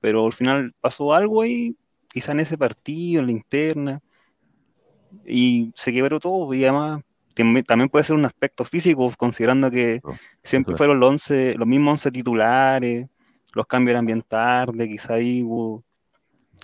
pero 0.00 0.26
al 0.26 0.32
final 0.34 0.74
pasó 0.80 1.14
algo 1.14 1.42
ahí, 1.42 1.76
quizá 2.08 2.32
en 2.32 2.40
ese 2.40 2.58
partido, 2.58 3.20
en 3.20 3.26
la 3.26 3.32
interna, 3.32 4.02
y 5.26 5.72
se 5.76 5.92
quebró 5.92 6.20
todo, 6.20 6.52
y 6.54 6.64
además 6.64 7.02
también 7.34 7.64
también 7.64 7.88
puede 7.88 8.04
ser 8.04 8.16
un 8.16 8.24
aspecto 8.24 8.64
físico, 8.64 9.12
considerando 9.16 9.70
que 9.70 10.02
Oh, 10.02 10.18
siempre 10.42 10.74
claro. 10.74 10.76
fueron 10.76 11.00
los 11.00 11.10
11, 11.10 11.54
los 11.56 11.66
mismos 11.68 11.92
11 11.92 12.10
titulares, 12.12 13.08
los 13.52 13.66
cambios 13.66 13.92
eran 13.94 14.06
bien 14.06 14.22
tarde, 14.22 14.88
quizá 14.88 15.14
ahí 15.14 15.42
hubo 15.42 15.84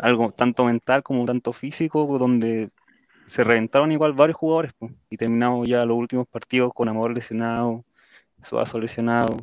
algo 0.00 0.32
tanto 0.32 0.64
mental 0.64 1.02
como 1.02 1.24
tanto 1.26 1.52
físico, 1.52 2.06
donde 2.18 2.70
se 3.26 3.44
reventaron 3.44 3.92
igual 3.92 4.12
varios 4.12 4.36
jugadores, 4.36 4.72
po, 4.74 4.90
y 5.10 5.16
terminamos 5.16 5.68
ya 5.68 5.84
los 5.84 5.96
últimos 5.96 6.26
partidos 6.26 6.72
con 6.74 6.88
Amor 6.88 7.12
lesionado, 7.12 7.84
Suazo 8.42 8.78
lesionado. 8.78 9.36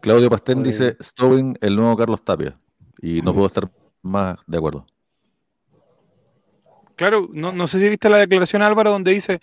Claudio 0.00 0.30
Pastén 0.30 0.60
Oye. 0.60 0.70
dice 0.70 0.96
Stowing 1.00 1.56
el 1.60 1.76
nuevo 1.76 1.96
Carlos 1.96 2.24
Tapia. 2.24 2.56
Y 3.00 3.22
no 3.22 3.32
puedo 3.32 3.46
estar 3.46 3.70
más 4.02 4.38
de 4.46 4.58
acuerdo. 4.58 4.86
Claro, 6.96 7.28
no, 7.32 7.52
no 7.52 7.66
sé 7.66 7.78
si 7.78 7.88
viste 7.88 8.08
la 8.08 8.18
declaración 8.18 8.62
Álvaro 8.62 8.90
donde 8.90 9.12
dice 9.12 9.40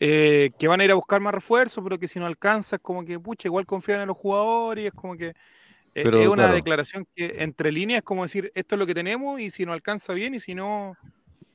eh, 0.00 0.50
que 0.58 0.68
van 0.68 0.80
a 0.80 0.84
ir 0.84 0.90
a 0.90 0.94
buscar 0.94 1.20
más 1.20 1.34
refuerzos, 1.34 1.82
pero 1.84 1.98
que 1.98 2.08
si 2.08 2.18
no 2.18 2.26
alcanza 2.26 2.76
es 2.76 2.82
como 2.82 3.04
que, 3.04 3.18
pucha, 3.18 3.48
igual 3.48 3.66
confían 3.66 4.00
en 4.00 4.08
los 4.08 4.16
jugadores 4.16 4.84
y 4.84 4.86
es 4.86 4.92
como 4.92 5.16
que 5.16 5.28
eh, 5.28 6.04
Pero, 6.04 6.20
es 6.20 6.26
una 6.26 6.44
claro. 6.44 6.54
declaración 6.54 7.06
que 7.14 7.36
entre 7.38 7.70
líneas 7.70 7.98
es 7.98 8.02
como 8.02 8.22
decir, 8.22 8.50
esto 8.54 8.74
es 8.74 8.78
lo 8.78 8.86
que 8.86 8.94
tenemos 8.94 9.38
y 9.40 9.50
si 9.50 9.66
no 9.66 9.72
alcanza 9.72 10.14
bien 10.14 10.34
y 10.34 10.40
si 10.40 10.54
no, 10.54 10.96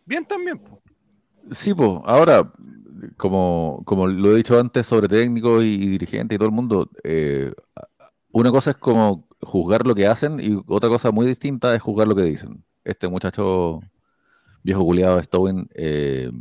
bien 0.08 0.26
también. 0.26 0.62
Sí, 1.52 1.74
pues, 1.74 1.90
ahora, 2.06 2.52
como, 3.18 3.82
como 3.86 4.08
lo 4.08 4.32
he 4.34 4.38
dicho 4.38 4.60
antes 4.60 4.88
sobre 4.88 5.08
técnicos 5.08 5.64
y, 5.64 5.76
y 5.76 5.88
dirigentes 5.90 6.36
y 6.36 6.40
todo 6.40 6.50
el 6.50 6.56
mundo, 6.56 6.90
eh, 7.04 7.54
una 8.32 8.52
cosa 8.52 8.72
es 8.72 8.78
como 8.78 9.28
juzgar 9.42 9.88
lo 9.88 9.96
que 9.96 10.08
hacen 10.08 10.40
y 10.42 10.62
otra 10.68 10.90
cosa 10.90 11.12
muy 11.12 11.28
distinta 11.28 11.76
es 11.76 11.82
juzgar 11.82 12.08
lo 12.08 12.16
que 12.16 12.24
dicen. 12.24 12.64
Este 12.86 13.08
muchacho 13.10 13.82
viejo 14.64 14.86
culiado 14.86 15.22
Stowin, 15.24 15.70
eh, 15.76 16.32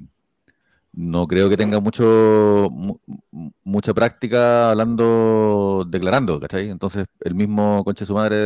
no 0.93 1.27
creo 1.27 1.49
que 1.51 1.57
tenga 1.59 1.79
mucho 1.81 2.69
mu- 2.73 2.99
mu- 3.31 3.51
mucha 3.65 3.93
práctica 3.95 4.71
hablando, 4.71 5.85
declarando, 5.89 6.41
¿cachai? 6.41 6.71
Entonces, 6.71 7.07
el 7.21 7.35
mismo 7.35 7.85
conche 7.85 8.07
su 8.07 8.15
madre 8.15 8.37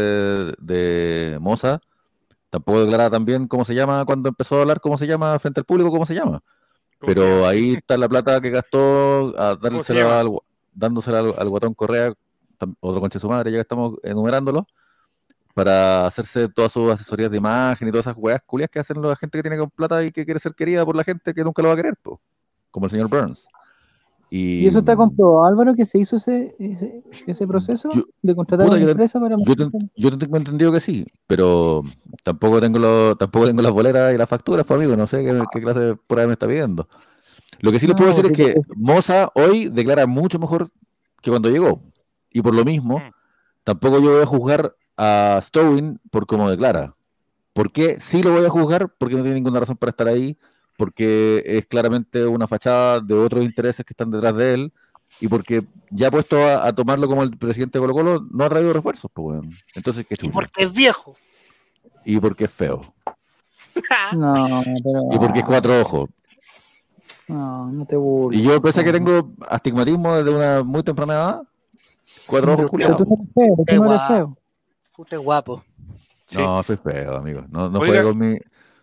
de 0.61 1.39
Moza 1.41 1.81
tampoco 2.51 2.83
declara 2.83 3.11
tan 3.11 3.25
bien 3.25 3.49
cómo 3.49 3.65
se 3.65 3.75
llama 3.75 4.05
cuando 4.05 4.29
empezó 4.29 4.59
a 4.59 4.63
hablar, 4.63 4.81
cómo 4.81 4.99
se 4.99 5.07
llama 5.07 5.39
frente 5.39 5.61
al 5.61 5.65
público, 5.67 5.91
cómo 5.91 6.07
se 6.07 6.15
llama. 6.15 6.43
¿Cómo 6.99 7.15
se 7.15 7.21
Pero 7.21 7.23
llama? 7.23 7.49
ahí 7.49 7.75
está 7.75 7.97
la 7.97 8.09
plata 8.09 8.41
que 8.41 8.51
gastó 8.51 9.35
a 9.39 9.59
se 9.83 9.95
dársela 9.95 10.21
al, 10.21 10.31
dándosela 10.73 11.21
al, 11.21 11.35
al 11.39 11.49
guatón 11.49 11.75
Correa, 11.75 12.13
otro 12.81 13.01
conche 13.01 13.19
su 13.19 13.29
madre, 13.29 13.51
ya 13.53 13.59
que 13.59 13.63
estamos 13.63 13.95
enumerándolo, 14.03 14.67
para 15.55 16.07
hacerse 16.07 16.49
todas 16.49 16.73
sus 16.73 16.91
asesorías 16.91 17.31
de 17.31 17.39
imagen 17.39 17.89
y 17.89 17.91
todas 17.91 18.07
esas 18.07 18.17
weas 18.17 18.43
culias 18.45 18.71
que 18.71 18.79
hacen 18.79 19.01
la 19.03 19.17
gente 19.17 19.39
que 19.39 19.43
tiene 19.43 19.59
con 19.59 19.71
plata 19.71 20.03
y 20.05 20.13
que 20.13 20.25
quiere 20.25 20.41
ser 20.41 20.55
querida 20.55 20.85
por 20.85 20.97
la 20.97 21.05
gente 21.05 21.35
que 21.35 21.45
nunca 21.45 21.63
lo 21.63 21.69
va 21.69 21.75
a 21.75 21.77
querer, 21.77 21.97
po, 21.97 22.21
como 22.71 22.87
el 22.87 22.91
señor 22.91 23.09
Burns. 23.09 23.49
Y, 24.33 24.61
¿Y 24.61 24.67
eso 24.69 24.79
está 24.79 24.95
comprobado, 24.95 25.45
Álvaro, 25.45 25.75
que 25.75 25.85
se 25.85 25.99
hizo 25.99 26.17
ese, 26.17 26.55
ese, 26.61 27.03
ese 27.27 27.47
proceso 27.49 27.91
Yo- 27.93 28.05
de 28.23 28.35
contratar 28.37 28.67
puta, 28.69 28.79
a 28.79 28.81
una 28.83 28.91
empresa 28.93 29.19
para... 29.19 29.37
Yo, 29.45 29.55
yo 29.97 30.19
tengo 30.19 30.37
entendido 30.37 30.71
que 30.71 30.79
sí, 30.79 31.05
pero 31.27 31.83
tampoco 32.23 32.61
tengo 32.61 32.79
lo- 32.79 33.17
tampoco 33.17 33.47
tengo 33.49 33.61
las 33.61 33.73
boleras 33.73 34.15
y 34.15 34.19
las 34.19 34.29
facturas, 34.29 34.65
pues 34.65 34.79
amigo, 34.79 34.97
no 34.97 35.07
sé 35.09 35.25
qué, 35.25 35.43
qué 35.53 35.61
clase 35.61 35.81
de 35.81 35.97
prueba 35.97 36.29
me 36.29 36.35
está 36.35 36.47
pidiendo. 36.47 36.89
Lo 37.59 37.73
que 37.73 37.81
sí 37.81 37.87
les 37.89 37.95
No, 37.95 37.99
puedo 37.99 38.11
decir 38.15 38.27
es 38.31 38.37
que 38.37 38.61
Moza 38.77 39.31
hoy 39.35 39.69
declara 39.69 40.07
mucho 40.07 40.39
mejor 40.39 40.71
que 41.21 41.31
cuando 41.31 41.51
llegó. 41.51 41.83
Y 42.31 42.41
por 42.41 42.55
lo 42.55 42.65
mismo, 42.65 42.99
Mm. 43.01 43.11
tampoco 43.65 43.99
yo 44.01 44.13
voy 44.13 44.23
a 44.23 44.27
juzgar 44.27 44.77
a 44.97 45.41
Stowin 45.43 45.99
por 46.11 46.27
cómo 46.27 46.49
declara. 46.49 46.93
¿Por 47.53 47.73
qué? 47.73 47.97
Sí 48.01 48.23
lo 48.23 48.31
voy 48.33 48.45
a 48.45 48.49
juzgar 48.49 48.95
porque 48.97 49.17
no 49.17 49.23
tiene 49.23 49.35
ninguna 49.35 49.59
razón 49.59 49.77
para 49.77 49.91
estar 49.91 50.07
ahí, 50.07 50.39
porque 50.81 51.43
es 51.45 51.67
claramente 51.67 52.27
una 52.27 52.49
fachada 52.49 53.01
de 53.01 53.13
otros 53.13 53.45
intereses 53.45 53.85
que 53.85 53.93
están 53.93 54.11
detrás 54.11 54.35
de 54.35 54.55
él 54.55 54.73
y 55.21 55.29
porque 55.29 55.63
ya 55.91 56.11
puesto 56.11 56.39
a, 56.39 56.67
a 56.67 56.73
tomarlo 56.73 57.07
como 57.07 57.23
el 57.23 57.37
presidente 57.37 57.79
de 57.79 57.83
Colo 57.83 57.93
Colo, 57.93 58.27
no 58.31 58.45
ha 58.45 58.49
traído 58.49 58.73
refuerzos, 58.73 59.11
pues, 59.13 59.27
weón. 59.27 59.51
Entonces, 59.75 60.07
qué 60.07 60.17
Y 60.23 60.31
porque 60.31 60.65
es 60.65 60.73
viejo. 60.73 61.17
Y 62.07 62.19
porque 62.19 62.45
es 62.45 62.51
feo. 62.51 62.81
No, 64.17 64.63
pero... 64.65 65.03
Y 65.13 65.19
porque 65.19 65.39
es 65.41 65.45
cuatro 65.45 65.79
ojos. 65.79 66.09
No, 67.29 67.71
no 67.71 67.85
te 67.85 67.97
burles. 67.97 68.41
Y 68.41 68.43
yo, 68.43 68.61
pese 68.63 68.81
a 68.81 68.85
que 68.85 68.93
tengo 68.93 69.35
astigmatismo 69.49 70.17
desde 70.17 70.31
una 70.31 70.63
muy 70.63 70.83
temprana 70.83 71.13
edad, 71.13 71.43
cuatro 72.27 72.55
ojos 72.55 72.67
tú 72.67 72.71
culiados. 72.71 73.01
no 73.01 73.17
eres 73.17 73.29
feo, 73.35 73.55
tú 73.57 73.65
no 73.65 73.65
eres 73.67 73.79
guapo. 73.81 74.15
feo. 74.15 74.39
Usted 74.97 75.17
es 75.19 75.23
guapo. 75.23 75.65
No, 76.37 76.63
soy 76.63 76.77
feo, 76.79 77.17
amigo. 77.17 77.45
No, 77.51 77.69
no 77.69 77.81
Oiga. 77.81 77.93
juego 77.93 78.09
con 78.11 78.19
mi, 78.19 78.39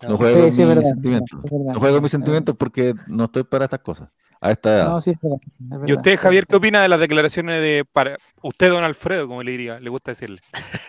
no 0.08 0.18
juego 0.18 0.52
Sí, 0.52 0.60
mis 0.62 0.68
verdad. 0.68 0.90
sentimientos. 0.90 1.42
verdad. 1.44 1.74
No 1.74 1.80
juego 1.80 1.96
con 1.96 2.04
mis 2.04 2.12
sentimientos 2.12 2.56
porque 2.58 2.94
no 3.08 3.26
estoy 3.26 3.44
para 3.44 3.66
estas 3.66 3.80
cosas. 3.80 4.10
A 4.40 4.52
esta 4.52 4.72
edad. 4.76 4.90
No, 4.90 5.02
sí, 5.02 5.12
es 5.12 5.20
verdad. 5.22 5.40
es 5.44 5.70
verdad. 5.70 5.88
¿Y 5.88 5.94
usted, 5.94 6.18
Javier, 6.18 6.46
qué 6.46 6.56
opina 6.58 6.82
de 6.82 6.88
las 6.90 7.00
declaraciones 7.00 7.60
de 7.60 7.86
para 7.92 8.18
usted, 8.44 8.70
don 8.70 8.84
Alfredo, 8.84 9.28
como 9.28 9.42
le 9.42 9.52
diría, 9.52 9.80
le 9.80 9.90
gusta 9.90 10.12
decirle? 10.12 10.42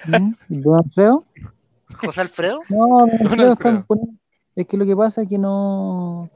¿Mm? 0.07 0.33
¿Don 0.49 0.79
Alfredo? 0.79 1.25
José 2.05 2.21
Alfredo. 2.21 2.61
No, 2.69 2.77
don 2.77 3.09
Don 3.09 3.41
Alfredo 3.41 3.51
Alfredo. 3.53 3.87
Es 4.55 4.67
que 4.67 4.77
lo 4.77 4.85
que 4.85 4.95
pasa 4.97 5.23
es 5.23 5.29
que 5.29 5.39
no. 5.39 6.29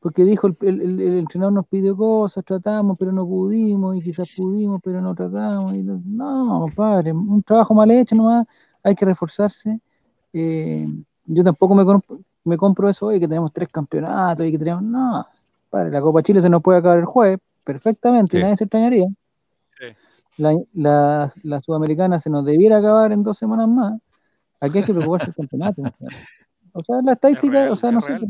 Porque 0.00 0.24
dijo 0.24 0.46
el, 0.48 0.56
el- 0.62 0.80
el- 0.80 1.00
el 1.00 1.18
entrenador 1.18 1.52
nos 1.52 1.66
pidió 1.66 1.96
cosas, 1.96 2.44
tratamos, 2.44 2.96
pero 2.98 3.12
no 3.12 3.26
pudimos, 3.26 3.96
y 3.96 4.00
quizás 4.00 4.28
pudimos, 4.36 4.80
pero 4.82 5.00
no 5.00 5.14
tratamos. 5.14 5.74
Y 5.74 5.82
no, 5.82 6.00
no, 6.04 6.60
compadre, 6.62 7.12
un 7.12 7.42
trabajo 7.42 7.74
mal 7.74 7.90
hecho 7.90 8.14
nomás, 8.16 8.46
hay 8.82 8.94
que 8.96 9.04
reforzarse. 9.04 9.80
Eh, 10.32 10.86
yo 11.28 11.44
tampoco 11.44 11.74
me, 11.74 11.84
comp- 11.84 12.24
me 12.44 12.56
compro 12.56 12.88
eso 12.88 13.06
hoy, 13.06 13.20
que 13.20 13.28
tenemos 13.28 13.52
tres 13.52 13.68
campeonatos 13.68 14.44
y 14.46 14.50
que 14.52 14.58
tenemos. 14.58 14.82
No, 14.82 15.26
compadre, 15.70 15.90
la 15.90 16.00
Copa 16.00 16.22
Chile 16.22 16.40
se 16.40 16.48
nos 16.50 16.62
puede 16.62 16.78
acabar 16.78 16.98
el 16.98 17.04
jueves, 17.04 17.38
perfectamente, 17.64 18.36
y 18.36 18.40
Sí. 18.40 18.42
nadie 18.44 18.56
se 18.56 18.64
extrañaría. 18.64 19.06
Sí. 19.78 19.86
La, 20.38 20.56
la, 20.74 21.32
la 21.42 21.60
Sudamericana 21.60 22.18
se 22.18 22.30
nos 22.30 22.44
debiera 22.44 22.78
acabar 22.78 23.12
en 23.12 23.22
dos 23.22 23.38
semanas 23.38 23.68
más. 23.68 23.94
Aquí 24.60 24.78
hay 24.78 24.84
que 24.84 24.92
preocuparse 24.92 25.26
del 25.26 25.34
campeonato. 25.36 25.82
O 26.74 26.84
sea, 26.84 26.96
la 27.02 27.12
estadística, 27.12 27.52
real, 27.60 27.72
o 27.72 27.76
sea, 27.76 27.90
no 27.90 28.00
sé. 28.00 28.20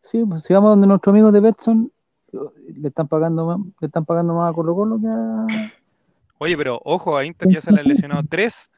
Sí, 0.00 0.24
pues 0.24 0.44
si 0.44 0.54
vamos 0.54 0.70
donde 0.70 0.86
nuestros 0.86 1.12
amigos 1.12 1.32
de 1.34 1.40
Betson, 1.40 1.92
le 2.32 2.88
están 2.88 3.08
pagando 3.08 3.44
más, 3.44 3.58
le 3.80 3.86
están 3.88 4.06
pagando 4.06 4.34
más 4.34 4.50
a 4.50 4.54
Colo 4.54 4.74
Colo 4.74 4.98
que 4.98 5.06
a. 5.08 5.46
Oye, 6.38 6.56
pero 6.56 6.80
ojo, 6.82 7.14
a 7.16 7.26
Inter 7.26 7.48
ya 7.50 7.60
se 7.60 7.70
le 7.72 7.80
han 7.80 7.88
lesionado 7.88 8.22
tres. 8.26 8.70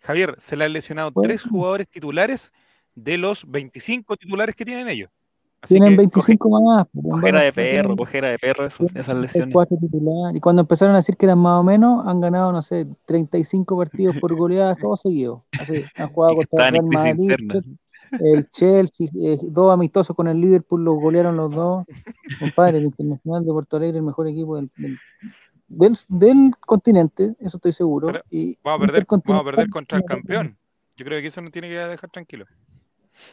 Javier, 0.00 0.34
se 0.38 0.56
le 0.56 0.64
han 0.64 0.72
lesionado 0.72 1.12
tres 1.22 1.44
jugadores 1.44 1.88
titulares 1.88 2.52
de 2.94 3.18
los 3.18 3.48
25 3.50 4.16
titulares 4.16 4.54
que 4.54 4.64
tienen 4.64 4.88
ellos. 4.88 5.10
Así 5.62 5.74
Tienen 5.74 5.90
que 5.90 5.96
25 5.98 6.60
más. 6.62 6.86
pues, 6.92 7.06
Cojera 7.10 7.40
de 7.42 7.52
perro, 7.52 7.94
cojera 7.94 8.28
de 8.28 8.38
perro, 8.38 8.66
eso, 8.66 8.86
esas 8.94 9.14
lesiones. 9.14 9.52
cuatro 9.52 9.76
titulares. 9.78 10.36
Y 10.36 10.40
cuando 10.40 10.62
empezaron 10.62 10.94
a 10.94 10.98
decir 10.98 11.16
que 11.16 11.26
eran 11.26 11.38
más 11.38 11.60
o 11.60 11.62
menos, 11.62 12.06
han 12.06 12.20
ganado, 12.20 12.50
no 12.50 12.62
sé, 12.62 12.86
35 13.04 13.76
partidos 13.76 14.16
por 14.18 14.34
goleadas, 14.36 14.78
todos 14.78 15.00
seguidos. 15.00 15.42
Así, 15.60 15.84
han 15.96 16.08
jugado 16.08 16.36
contra 16.36 16.68
el 16.68 16.72
Real 16.72 16.86
Madrid, 16.86 17.32
el 18.20 18.50
Chelsea, 18.50 19.08
eh, 19.20 19.38
dos 19.42 19.72
amistosos 19.72 20.16
con 20.16 20.28
el 20.28 20.40
Liverpool, 20.40 20.82
los 20.82 20.94
golearon 20.94 21.36
los 21.36 21.54
dos. 21.54 21.84
Compadre, 22.38 22.78
el 22.78 22.84
Internacional 22.84 23.44
de 23.44 23.52
Porto 23.52 23.76
Alegre, 23.76 23.98
el 23.98 24.04
mejor 24.04 24.28
equipo 24.28 24.56
del, 24.56 24.70
del, 24.76 24.98
del, 25.70 25.96
del 26.08 26.52
continente, 26.60 27.34
eso 27.40 27.56
estoy 27.56 27.72
seguro. 27.72 28.08
Pero 28.08 28.22
y 28.28 28.58
vamos 28.62 28.82
a 28.82 28.86
perder, 28.86 29.06
vamos 29.08 29.40
a 29.40 29.44
perder 29.44 29.70
contra 29.70 29.98
el 29.98 30.04
campeón. 30.04 30.58
Yo 30.96 31.04
creo 31.04 31.20
que 31.20 31.28
eso 31.28 31.40
no 31.40 31.50
tiene 31.50 31.68
que 31.68 31.78
dejar 31.78 32.10
tranquilo. 32.10 32.44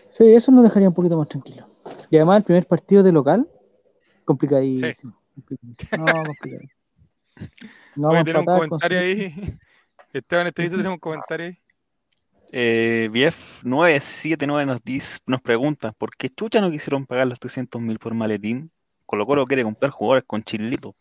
Sí, 0.10 0.34
eso 0.34 0.52
nos 0.52 0.64
dejaría 0.64 0.88
un 0.88 0.94
poquito 0.94 1.18
más 1.18 1.28
tranquilo. 1.28 1.68
Y 2.10 2.18
además 2.18 2.38
el 2.38 2.44
primer 2.44 2.66
partido 2.68 3.04
de 3.04 3.12
local, 3.12 3.50
complicadísimo. 4.24 5.20
complicadísimo. 5.34 6.06
No, 6.06 6.24
complicadísimo. 6.24 6.74
No 7.96 8.10
Voy 8.10 8.18
a 8.18 8.24
vamos 8.24 8.26
tener 8.26 8.40
un 8.40 8.46
con 8.46 8.70
comentario 8.70 9.00
ahí. 9.00 9.34
Esteban 10.14 10.48
Estevito 10.48 10.76
tiene 10.76 10.90
un 10.90 11.00
comentario 11.00 11.48
ahí. 11.48 11.60
Eh, 12.52 13.10
BF979 13.12 14.66
nos, 14.66 14.84
dice, 14.84 15.20
nos 15.26 15.42
pregunta, 15.42 15.92
¿por 15.92 16.16
qué 16.16 16.30
Chucha 16.30 16.62
no 16.62 16.72
quisieron 16.72 17.06
pagar 17.06 17.28
los 17.28 17.40
300 17.40 17.82
mil 17.82 18.00
por 18.00 18.14
maletín? 18.14 18.72
Colo 19.06 19.26
Colo 19.26 19.46
quiere 19.46 19.64
comprar 19.64 19.92
jugadores 19.92 20.24
con 20.26 20.44
chilito. 20.44 20.96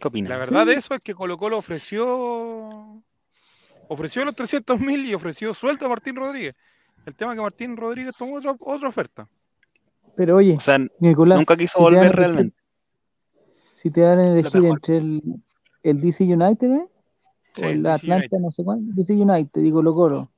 ¿Qué 0.00 0.08
opinas? 0.08 0.30
La 0.30 0.36
verdad 0.38 0.66
de 0.66 0.74
eso 0.74 0.94
es 0.94 1.00
que 1.00 1.14
Colo 1.14 1.38
Colo 1.38 1.58
ofreció 1.58 3.02
ofreció 3.88 4.24
los 4.24 4.34
300 4.34 4.80
mil 4.80 5.06
y 5.06 5.14
ofreció 5.14 5.54
sueldo 5.54 5.86
a 5.86 5.88
Martín 5.88 6.16
Rodríguez. 6.16 6.54
El 7.04 7.14
tema 7.14 7.32
es 7.32 7.36
que 7.36 7.42
Martín 7.42 7.76
Rodríguez 7.76 8.12
tomó 8.18 8.36
otra, 8.36 8.54
otra 8.58 8.88
oferta. 8.88 9.28
Pero 10.16 10.36
oye, 10.36 10.56
O 10.56 10.60
sea, 10.60 10.78
Nicolás, 10.98 11.38
nunca 11.38 11.56
quiso 11.56 11.78
si 11.78 11.84
dan 11.84 11.94
volver 11.94 12.16
realmente. 12.16 12.56
si 13.74 13.90
te 13.90 14.00
dan 14.00 14.18
a 14.18 14.26
elegir 14.28 14.64
entre 14.64 14.96
el, 14.96 15.22
el 15.82 16.00
DC 16.00 16.24
United, 16.24 16.72
¿eh? 16.72 16.86
Sí, 17.54 17.62
o 17.62 17.66
el 17.66 17.82
DC 17.82 17.94
Atlanta, 17.94 18.16
United. 18.16 18.38
no 18.38 18.50
sé 18.50 18.64
cuánto. 18.64 18.92
DC 18.94 19.12
United, 19.14 19.60
digo 19.60 19.78
Colo 19.78 19.94
Colo. 19.94 20.30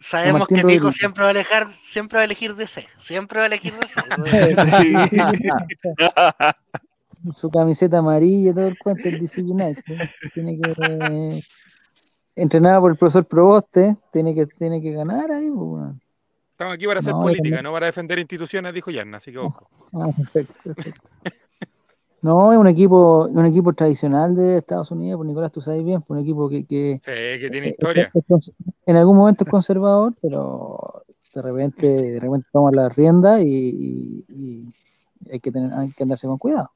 Sabemos 0.00 0.46
que 0.46 0.54
Nico 0.54 0.68
Rodríguez. 0.68 0.94
siempre 0.96 1.22
va 1.22 1.28
a 1.28 1.32
elegir, 1.32 1.66
siempre 1.90 2.16
va 2.16 2.22
a 2.22 2.24
elegir 2.24 2.54
DC. 2.54 2.86
Siempre 3.02 3.38
va 3.38 3.44
a 3.44 3.46
elegir 3.48 3.74
DC. 3.74 4.00
Su 7.36 7.50
camiseta 7.50 7.98
amarilla, 7.98 8.52
todo 8.54 8.68
el 8.68 8.78
cuento, 8.78 9.08
el 9.08 9.18
DC 9.18 9.42
United. 9.42 9.82
Tiene 10.34 10.56
que. 10.56 10.72
eh, 10.78 11.42
entrenada 12.36 12.80
por 12.80 12.92
el 12.92 12.96
profesor 12.96 13.26
Proboste, 13.26 13.96
tiene 14.12 14.34
que, 14.34 14.46
tiene 14.46 14.80
que 14.80 14.92
ganar 14.92 15.30
ahí, 15.30 15.50
pues. 15.50 15.92
Estamos 16.52 16.74
aquí 16.74 16.86
para 16.86 17.00
hacer 17.00 17.12
No, 17.12 17.22
política, 17.22 17.42
también- 17.44 17.64
no 17.64 17.72
para 17.72 17.86
defender 17.86 18.18
instituciones, 18.18 18.72
dijo 18.74 18.90
Yarna, 18.90 19.16
así 19.18 19.32
que 19.32 19.38
ojo. 19.38 19.68
Ah, 19.92 20.08
perfecto, 20.16 20.54
perfecto. 20.62 21.00
No, 22.22 22.52
es 22.52 22.58
un 22.58 22.66
equipo, 22.68 23.26
un 23.28 23.46
equipo 23.46 23.72
tradicional 23.72 24.34
de 24.36 24.58
Estados 24.58 24.90
Unidos, 24.90 25.16
pues 25.18 25.28
Nicolás, 25.28 25.50
tú 25.52 25.62
sabes 25.62 25.82
bien, 25.82 26.02
pues 26.02 26.18
un 26.18 26.22
equipo 26.22 26.50
que, 26.50 26.64
que 26.66 27.00
Sí, 27.02 27.40
que 27.40 27.48
tiene 27.50 27.68
eh, 27.68 27.70
historia. 27.70 28.10
es 28.14 28.24
cons- 28.26 28.52
en 28.84 28.96
algún 28.96 29.16
momento 29.16 29.44
es 29.44 29.50
conservador, 29.50 30.12
pero 30.20 31.02
de 31.34 31.40
repente, 31.42 31.86
de 31.86 32.20
repente 32.20 32.46
toma 32.52 32.70
la 32.72 32.90
rienda 32.90 33.40
y, 33.40 33.46
y- 33.48 34.24
y 34.28 34.74
hay 35.32 35.40
que 35.40 35.50
tener, 35.50 35.72
hay 35.72 35.92
que 35.92 36.02
andarse 36.02 36.26
con 36.26 36.36
cuidado. 36.36 36.70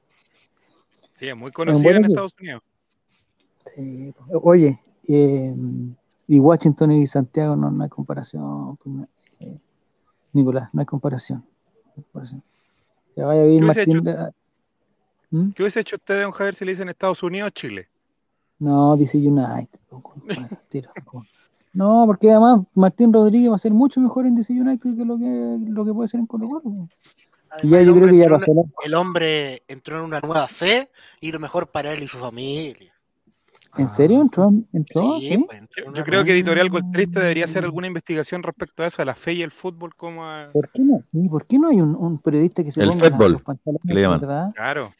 Sí, 1.15 1.29
es 1.29 1.35
muy 1.35 1.51
conocida 1.51 1.95
en. 1.95 2.05
Estados 2.05 2.35
Unidos. 2.39 2.61
Sí, 3.73 4.13
pues, 4.15 4.41
oye, 4.43 4.79
eh, 5.07 5.55
y 6.27 6.39
Washington 6.39 6.91
y 6.91 7.07
Santiago 7.07 7.55
no, 7.55 7.71
no 7.71 7.83
hay 7.83 7.89
comparación, 7.89 8.77
pues, 8.77 8.95
no, 8.95 9.07
eh, 9.39 9.57
Nicolás, 10.33 10.69
no 10.73 10.81
hay 10.81 10.85
comparación. 10.85 11.39
no 11.39 11.91
hay 11.97 12.03
comparación. 12.03 12.43
Ya 13.15 13.25
vaya 13.25 13.41
a 13.41 13.45
vivir 13.45 13.61
¿Qué 13.61 13.65
hubiese 13.65 13.93
Martín. 13.93 14.09
ah, 14.09 14.31
¿Mm? 15.31 15.51
¿Qué 15.51 15.63
hubiese 15.63 15.79
hecho 15.79 15.95
usted, 15.95 16.21
don 16.21 16.31
Javier, 16.31 16.53
si 16.53 16.65
le 16.65 16.71
dicen 16.71 16.89
Estados 16.89 17.23
Unidos 17.23 17.47
o 17.47 17.51
Chile? 17.51 17.87
No, 18.59 18.95
DC 18.97 19.17
United. 19.17 19.79
No, 21.73 22.03
porque 22.05 22.31
además 22.31 22.61
Martín 22.73 23.11
Rodríguez 23.11 23.51
va 23.51 23.55
a 23.55 23.59
ser 23.59 23.73
mucho 23.73 23.99
mejor 23.99 24.27
en 24.27 24.35
DC 24.35 24.53
United 24.53 24.95
que 24.95 25.05
lo 25.05 25.17
que, 25.17 25.57
lo 25.59 25.85
que 25.85 25.93
puede 25.93 26.07
ser 26.07 26.19
en 26.19 26.25
Colo 26.25 26.47
Colo. 26.47 26.89
Ya 27.63 27.77
Además, 27.77 27.79
el 27.79 27.85
yo 27.87 27.93
creo 27.93 28.03
hombre 28.03 28.11
que 28.11 28.17
ya 28.17 28.29
pasó 28.29 28.65
el 28.83 28.93
hombre 28.93 29.63
entró 29.67 29.99
en 29.99 30.05
una 30.05 30.19
nueva 30.19 30.47
fe 30.47 30.89
y 31.21 31.31
lo 31.31 31.39
mejor 31.39 31.67
para 31.71 31.93
él 31.93 32.03
y 32.03 32.07
su 32.07 32.17
familia. 32.17 32.91
¿En 33.77 33.89
serio? 33.89 34.21
¿Entró? 34.21 34.53
¿Entró? 34.71 35.19
Sí, 35.19 35.27
¿Sí? 35.29 35.37
pues, 35.45 35.59
entró 35.59 35.93
Yo, 35.93 36.03
creo 36.05 36.23
que 36.23 36.31
Editorial 36.31 36.69
Gol 36.69 36.91
Triste 36.91 37.19
debería 37.19 37.43
hacer 37.43 37.65
alguna 37.65 37.87
investigación 37.87 38.41
respecto 38.41 38.83
a 38.83 38.87
eso, 38.87 39.01
a 39.01 39.05
la 39.05 39.15
fe 39.15 39.33
y 39.33 39.41
el 39.41 39.51
fútbol, 39.51 39.93
como 39.95 40.23
a... 40.25 40.49
¿Por 40.53 40.69
qué 40.69 40.81
no? 40.81 41.01
Sí, 41.03 41.27
¿por 41.27 41.45
qué 41.45 41.59
no 41.59 41.67
hay 41.67 41.81
un, 41.81 41.93
un 41.93 42.17
periodista 42.19 42.63
que 42.63 42.71
se 42.71 42.81
El 42.81 42.89
ponga 42.89 43.09
fútbol, 43.09 43.31
los 43.33 43.41
pantalones 43.41 43.81
que 43.85 43.93
le 43.93 44.01
llaman. 44.01 44.19
verdad? 44.21 44.51
Claro, 44.55 44.93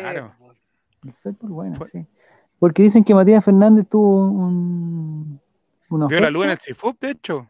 Claro. 0.00 0.34
El 1.04 1.12
fútbol, 1.22 1.50
bueno, 1.50 1.76
Fue- 1.76 1.86
sí. 1.88 2.06
Porque 2.58 2.82
dicen 2.82 3.02
que 3.02 3.14
Matías 3.14 3.44
Fernández 3.44 3.88
tuvo 3.88 4.30
un, 4.30 5.40
una 5.88 6.06
vio 6.06 6.20
la 6.20 6.30
luz 6.30 6.44
en 6.44 6.50
el. 6.50 6.58
CIFUP, 6.60 7.00
de 7.00 7.10
hecho. 7.10 7.48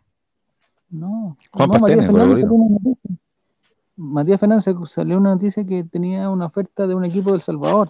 No, 0.88 1.36
Juan 1.53 1.68
no, 1.70 1.78
Matías 1.80 2.07
Fernández 2.07 2.40
salió 2.40 2.53
una 2.55 2.78
noticia. 2.78 3.16
Matías 4.03 4.41
Fernández 4.41 4.65
salió 4.89 5.17
una 5.19 5.31
noticia 5.31 5.65
que 5.65 5.85
tenía 5.85 6.29
una 6.29 6.47
oferta 6.47 6.87
de 6.87 6.95
un 6.95 7.05
equipo 7.05 7.33
del 7.33 7.41
Salvador, 7.41 7.89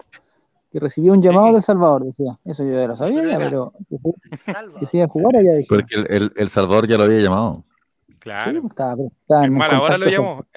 que 0.71 0.79
recibió 0.79 1.13
un 1.13 1.21
Sí. 1.21 1.27
llamado 1.27 1.53
del 1.53 1.61
Salvador, 1.63 2.03
decía. 2.05 2.37
Eso 2.45 2.63
yo 2.63 2.71
ya 2.73 2.87
lo 2.87 2.95
sabía, 2.95 3.21
Pero 3.21 3.29
ya, 3.29 3.35
era- 3.37 3.49
pero 3.49 3.73
que, 3.89 4.37
se- 4.37 4.85
que 4.91 4.97
iba 4.97 5.05
a 5.05 5.09
jugar 5.09 5.35
allá, 5.37 5.53
dije. 5.55 5.67
Porque 5.69 5.95
el, 5.95 6.07
el, 6.09 6.31
el 6.35 6.49
Salvador 6.49 6.87
ya 6.87 6.97
lo 6.97 7.03
había 7.03 7.19
llamado. 7.19 7.63
Sí, 8.07 8.15
Claro. 8.19 8.61
pues, 8.61 8.71
estaba, 8.71 9.03
estaba 9.21 9.45
en 9.45 9.53
mala 9.53 9.81
hora 9.81 9.97
lo 9.97 10.05
llamó. 10.09 10.35
con- 10.37 10.47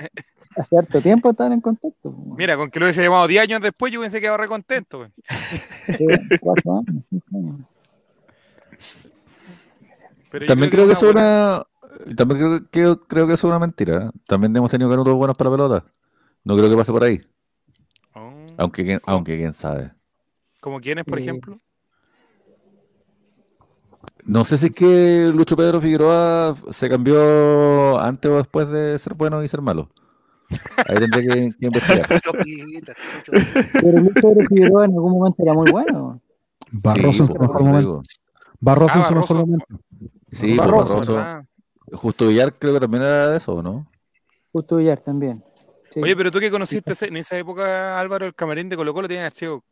Hace 0.57 0.79
harto 0.79 1.03
tiempo 1.03 1.31
estaban 1.31 1.53
en 1.53 1.61
contacto. 1.61 2.13
pues, 2.13 2.39
Mira, 2.39 2.57
con 2.57 2.71
que 2.71 2.79
lo 2.81 2.87
hubiese 2.87 3.03
llamado 3.03 3.27
10 3.27 3.43
años 3.43 3.61
después, 3.61 3.93
yo 3.93 4.01
hubiese 4.01 4.21
quedado 4.21 4.37
recontento. 4.39 4.99
güey. 4.99 5.11
sí, 5.97 6.05
cuatro 6.41 6.79
años, 6.79 7.05
cinco 7.11 7.27
años. 7.37 7.57
Pero 10.31 10.47
También 10.47 10.71
creo 10.71 10.87
que, 10.87 10.93
es 10.93 10.99
eso 10.99 11.09
es 11.11 11.15
una. 11.15 11.63
También 12.17 12.41
creo 12.41 12.71
que, 12.97 13.07
creo 13.07 13.27
que 13.27 13.35
eso 13.35 13.47
es 13.47 13.51
una 13.51 13.59
mentira. 13.59 14.11
También 14.27 14.55
hemos 14.57 14.71
tenido 14.71 14.91
canutos 14.91 15.15
buenos 15.15 15.37
para 15.37 15.51
la 15.51 15.57
pelota. 15.57 15.85
No 16.45 16.57
creo 16.57 16.71
que 16.71 16.77
pase 16.77 16.93
por 16.93 17.05
ahí. 17.05 17.21
Oh, 18.15 18.31
Aunque, 18.59 19.01
aunque 19.07 19.37
quién 19.37 19.53
sabe. 19.53 19.93
¿Como 20.61 20.81
quiénes, 20.81 21.05
por 21.05 21.19
Eh, 21.19 21.23
ejemplo? 21.23 21.61
No 24.25 24.45
sé 24.45 24.59
si 24.59 24.67
es 24.67 24.73
que 24.73 25.31
Lucho 25.33 25.57
Pedro 25.57 25.81
Figueroa 25.81 26.55
se 26.71 26.89
cambió 26.89 27.99
antes 28.01 28.31
o 28.31 28.37
después 28.39 28.69
de 28.71 28.99
ser 28.99 29.15
bueno 29.15 29.43
y 29.43 29.49
ser 29.49 29.61
malo. 29.63 29.89
Ahí 30.89 30.97
tendré 30.99 31.23
que, 31.23 31.55
que 31.59 31.67
investigar. 31.67 32.09
Pero 33.73 33.99
Luis 33.99 34.13
Pedro 34.15 34.47
Figueroa 34.49 34.85
en 34.85 34.93
algún 34.93 35.13
momento 35.13 35.43
era 35.43 35.55
muy 35.55 35.71
bueno. 35.71 36.21
Barroso 36.73 37.13
Sí, 37.13 37.21
en 37.23 37.27
su 37.29 37.35
por 37.35 37.41
mejor 37.41 37.63
momento. 37.65 38.03
Barroso 38.61 38.95
en 38.99 39.05
Ah, 39.05 39.09
su 39.09 39.15
mejor 39.15 39.37
momento. 39.37 39.67
Sí, 40.31 40.47
pues, 40.57 40.59
Barroso, 40.59 40.95
Barroso. 41.15 41.47
Justo 41.93 42.27
Villar 42.29 42.55
creo 42.59 42.75
que 42.75 42.81
también 42.81 43.03
era 43.03 43.31
de 43.31 43.37
eso, 43.39 43.63
¿no? 43.63 43.87
Justo 44.53 44.77
Villar 44.77 44.99
también. 45.01 45.43
Sí. 45.91 46.01
Oye, 46.03 46.17
pero 46.17 46.31
tú 46.31 46.39
que 46.41 46.51
conociste 46.51 46.93
en 47.07 47.17
esa 47.17 47.39
época, 47.39 47.99
Álvaro, 47.99 48.27
el 48.27 48.35
camarín 48.35 48.69
de 48.69 48.77
Colo 48.77 48.93
Colo 48.93 49.09
tiene 49.09 49.31
sido 49.31 49.63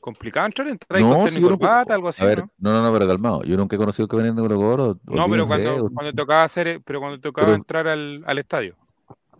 complicado 0.00 0.46
entrar, 0.46 0.68
entrar 0.68 1.00
No, 1.00 1.18
con 1.18 1.42
corbata, 1.42 1.94
algo 1.94 2.08
así, 2.08 2.22
A 2.22 2.26
ver, 2.26 2.38
¿no? 2.40 2.50
no, 2.58 2.72
no, 2.72 2.82
no, 2.82 2.92
pero 2.92 3.06
calmado. 3.08 3.42
Yo 3.42 3.56
nunca 3.56 3.74
he 3.74 3.78
conocido 3.78 4.06
que 4.06 4.16
venían 4.16 4.36
de 4.36 4.42
Colo 4.42 4.56
Colo. 4.56 4.86
No, 5.04 5.28
pero 5.28 5.42
olvídense, 5.44 5.46
cuando, 5.64 5.90
cuando 5.92 6.12
tocaba 6.12 6.44
hacer, 6.44 6.80
pero 6.84 7.00
cuando 7.00 7.18
tocaba 7.20 7.46
Pero- 7.46 7.56
entrar 7.56 7.88
al, 7.88 8.22
al 8.26 8.38
estadio. 8.38 8.76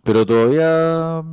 Pero 0.03 0.25
todavía 0.25 1.23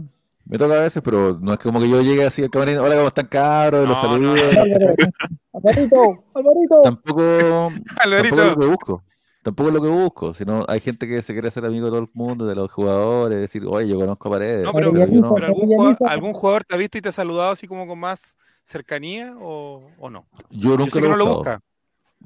me 0.44 0.58
toca 0.58 0.74
a 0.74 0.82
veces, 0.82 1.02
pero 1.02 1.38
no 1.40 1.52
es 1.54 1.58
como 1.58 1.80
que 1.80 1.88
yo 1.88 2.02
llegue 2.02 2.24
así 2.26 2.42
al 2.44 2.50
camarín, 2.50 2.78
hola, 2.78 2.94
¿cómo 2.96 3.08
están 3.08 3.26
cabros? 3.26 3.84
Y 3.84 3.88
los 3.88 4.02
No, 4.02 4.08
saludo. 4.08 4.34
no, 4.34 4.42
Álvaro, 4.42 4.94
Alvarito, 5.54 6.24
Alvarito. 6.34 6.80
Tampoco, 6.82 7.22
tampoco 7.22 7.80
es 7.90 7.96
Alvarito, 8.04 8.44
lo 8.44 8.56
que 8.56 8.66
busco. 8.66 9.02
Tampoco 9.46 9.68
es 9.68 9.74
lo 9.76 9.80
que 9.80 9.88
busco, 9.88 10.34
sino 10.34 10.64
hay 10.66 10.80
gente 10.80 11.06
que 11.06 11.22
se 11.22 11.32
quiere 11.32 11.46
hacer 11.46 11.64
amigo 11.64 11.84
de 11.84 11.90
todo 11.92 12.00
el 12.00 12.08
mundo, 12.14 12.46
de 12.46 12.56
los 12.56 12.68
jugadores, 12.72 13.38
decir, 13.38 13.62
oye, 13.64 13.88
yo 13.88 13.96
conozco 13.96 14.26
a 14.28 14.32
Paredes. 14.32 14.64
no, 14.64 14.72
pero, 14.72 14.90
Pero 14.90 15.06
yo 15.06 15.20
no- 15.20 15.34
pero 15.36 15.46
algún, 15.46 15.66
jugador, 15.68 15.96
¿algún 16.10 16.32
jugador 16.32 16.64
te 16.64 16.74
ha 16.74 16.78
visto 16.78 16.98
y 16.98 17.00
te 17.00 17.10
ha 17.10 17.12
saludado 17.12 17.52
así 17.52 17.68
como 17.68 17.86
con 17.86 17.96
más 17.96 18.36
cercanía 18.64 19.36
o, 19.40 19.88
o 20.00 20.10
no? 20.10 20.26
yo 20.50 20.70
Yo 20.70 20.76
nunca 20.78 20.90
sé 20.90 21.00
que 21.00 21.02
lo 21.02 21.10
no 21.10 21.16
lo 21.16 21.36
busca, 21.36 21.60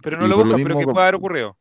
pero 0.01 0.17
no 0.17 0.25
Y 0.25 0.29
lo 0.31 0.37
lo 0.39 0.45
busca, 0.45 0.57
pero 0.63 0.79
que 0.79 0.85
como- 0.87 0.95
puede 0.95 1.05
haber 1.09 1.15
ocurrido. 1.17 1.57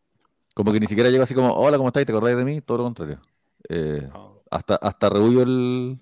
Como 0.53 0.71
que 0.71 0.79
ni 0.79 0.87
siquiera 0.87 1.09
llego 1.09 1.23
así 1.23 1.35
como, 1.35 1.53
hola, 1.53 1.75
¿cómo 1.75 1.89
estáis? 1.89 2.05
¿Te 2.05 2.13
acordáis 2.13 2.37
de 2.37 2.45
mí? 2.45 2.61
Todo 2.61 2.77
lo 2.77 2.83
contrario. 2.85 3.19
Eh, 3.67 4.07
No, 4.13 4.41
hasta, 4.49 4.75
hasta 4.75 5.09
rehuyo 5.09 5.41
el, 5.41 5.99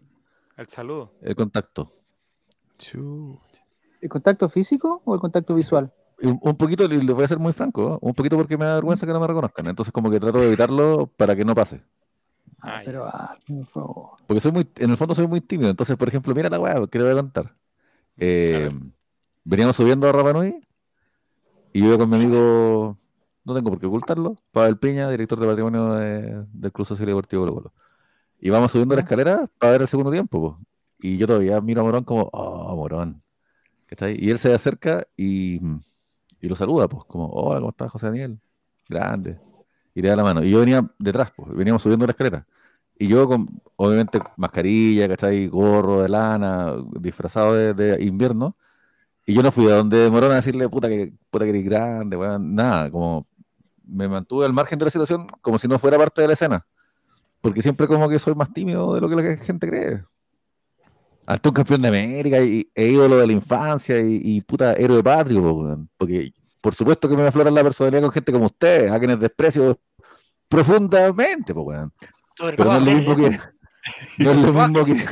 el 0.56 0.68
saludo. 0.68 1.14
el 1.24 1.36
contacto. 1.36 1.92
¿El 4.02 4.10
contacto 4.10 4.48
físico 4.50 5.02
o 5.04 5.16
el 5.16 5.20
contacto 5.20 5.56
visual? 5.56 5.92
Un, 6.22 6.40
un 6.42 6.58
poquito, 6.58 6.86
y 6.86 7.02
le 7.02 7.14
voy 7.14 7.24
a 7.24 7.28
ser 7.28 7.38
muy 7.38 7.54
franco, 7.54 8.00
un 8.02 8.14
poquito 8.14 8.36
porque 8.38 8.58
me 8.58 8.66
da 8.66 8.76
vergüenza 8.76 9.06
que 9.06 9.14
no 9.14 9.20
me 9.20 9.28
reconozcan. 9.28 9.68
Entonces 9.68 9.92
como 9.92 10.10
que 10.10 10.20
trato 10.20 10.40
de 10.40 10.48
evitarlo 10.48 11.08
para 11.16 11.36
que 11.36 11.46
no 11.46 11.54
pase. 11.54 11.82
Pero, 12.84 13.06
ah, 13.06 13.38
por 13.48 13.66
favor. 13.68 14.10
Porque 14.26 14.42
soy 14.42 14.52
muy, 14.52 14.68
en 14.78 14.90
el 14.90 14.98
fondo 14.98 15.14
soy 15.14 15.28
muy 15.28 15.42
tímido. 15.42 15.70
Entonces, 15.70 15.96
por 15.96 16.08
ejemplo, 16.08 16.34
mira 16.34 16.50
la 16.50 16.60
weá 16.60 16.88
que 16.88 16.98
le 16.98 17.04
voy 17.04 17.14
a 17.14 17.16
contar. 17.16 17.56
Eh, 18.18 18.70
veníamos 19.44 19.76
subiendo 19.76 20.10
a 20.10 20.12
Rapa 20.12 20.34
Nui 20.34 20.60
y 21.72 21.82
yo 21.82 21.88
iba 21.88 21.98
con 22.00 22.10
mi 22.10 22.16
amigo, 22.16 22.98
no 23.46 23.54
tengo 23.54 23.70
por 23.70 23.80
qué 23.80 23.86
ocultarlo, 23.86 24.36
Pavel 24.52 24.78
Piña, 24.78 25.10
director 25.12 25.40
de 25.40 25.46
patrimonio 25.48 25.94
de- 25.94 26.46
del 26.52 26.72
Club 26.72 26.88
Social 26.88 27.08
y 27.08 27.12
Deportivo 27.12 27.44
Colo 27.44 27.54
Colo. 27.54 27.74
Y 28.40 28.50
vamos 28.50 28.72
subiendo 28.72 28.96
la 28.96 29.02
escalera 29.02 29.48
para 29.60 29.74
ver 29.74 29.82
el 29.84 29.88
segundo 29.88 30.12
tiempo. 30.12 30.42
po. 30.42 30.60
Y 31.00 31.18
yo 31.18 31.28
todavía 31.28 31.62
miro 31.62 31.82
a 31.82 31.84
Morón 31.84 32.04
como, 32.04 32.24
oh, 32.34 32.76
Morón. 32.76 33.22
¿Cachai? 33.86 34.18
Y 34.20 34.32
él 34.32 34.40
se 34.40 34.54
acerca 34.54 35.06
y, 35.16 35.62
y 36.48 36.50
lo 36.50 36.56
saluda, 36.56 36.88
pues, 36.88 37.04
como, 37.06 37.28
hola, 37.28 37.60
¿cómo 37.60 37.72
estás, 37.72 37.92
José 37.92 38.08
Daniel? 38.08 38.40
Grande. 38.88 39.38
Y 39.94 40.02
le 40.02 40.10
da 40.10 40.16
la 40.16 40.24
mano. 40.24 40.42
Y 40.44 40.50
yo 40.50 40.60
venía 40.60 40.90
detrás, 40.98 41.32
pues, 41.36 41.52
veníamos 41.54 41.82
subiendo 41.82 42.06
la 42.06 42.12
escalera. 42.12 42.48
Y 42.98 43.08
yo 43.10 43.28
con, 43.28 43.62
obviamente, 43.76 44.20
mascarilla, 44.38 45.10
¿cachai? 45.10 45.48
Gorro 45.48 46.02
de 46.02 46.10
lana, 46.10 46.74
disfrazado 47.02 47.54
de, 47.54 48.02
invierno. 48.02 48.54
Y 49.26 49.34
yo 49.34 49.44
no 49.44 49.52
fui 49.52 49.68
a 49.68 49.76
donde 49.76 50.10
Morón 50.10 50.32
a 50.32 50.36
decirle, 50.36 50.70
puta 50.70 50.88
que, 50.88 51.14
puta 51.30 51.44
que 51.44 51.50
eres 51.50 51.66
grande, 51.66 52.16
weón. 52.16 52.56
Nada, 52.56 52.90
como 52.92 53.28
me 53.86 54.08
mantuve 54.08 54.46
al 54.46 54.54
margen 54.54 54.80
de 54.80 54.86
la 54.86 54.92
situación 54.92 55.28
como 55.42 55.58
si 55.58 55.68
no 55.68 55.80
fuera 55.80 55.98
parte 55.98 56.22
de 56.22 56.28
la 56.28 56.34
escena. 56.34 56.66
Porque 57.42 57.62
siempre 57.62 57.88
como 57.88 58.08
que 58.10 58.20
soy 58.20 58.36
más 58.36 58.54
tímido 58.54 58.96
de 58.96 59.02
lo 59.02 59.10
que 59.10 59.16
la 59.16 59.38
gente 59.38 59.68
cree. 59.68 60.04
Un 61.28 61.52
campeón 61.52 61.82
de 61.82 61.88
América 61.90 62.42
y, 62.42 62.72
e 62.74 62.88
ídolo 62.88 63.18
de 63.18 63.28
la 63.28 63.34
infancia 63.34 64.00
y, 64.00 64.22
y 64.24 64.42
puta 64.42 64.74
héroe 64.74 65.04
patrio, 65.04 65.42
po. 65.42 65.78
Porque 65.98 66.32
por 66.62 66.74
supuesto 66.74 67.10
que 67.10 67.18
me 67.18 67.28
aflora 67.28 67.52
la 67.52 67.64
personalidad 67.64 68.02
con 68.02 68.12
gente 68.12 68.32
como 68.32 68.46
ustedes, 68.46 68.92
a 68.92 69.00
quienes 69.00 69.20
desprecio 69.20 69.80
profundamente, 70.48 71.52
weón. 71.54 71.92
Sobre 72.38 72.56
Pero 72.56 72.72
no 72.72 72.78
es 72.78 72.84
lo 72.84 72.92
mismo 72.92 73.16
que. 73.16 73.40
No 74.18 74.32
es 74.32 74.38
lo 74.38 74.54
mismo 74.54 74.86
que. 74.86 75.06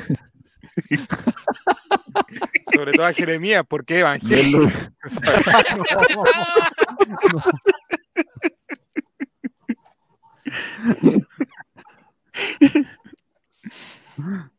Sobre 2.73 2.93
todo 2.93 3.05
a 3.05 3.13
Jeremías, 3.13 3.63
porque 3.67 3.99
Evangelio. 3.99 4.67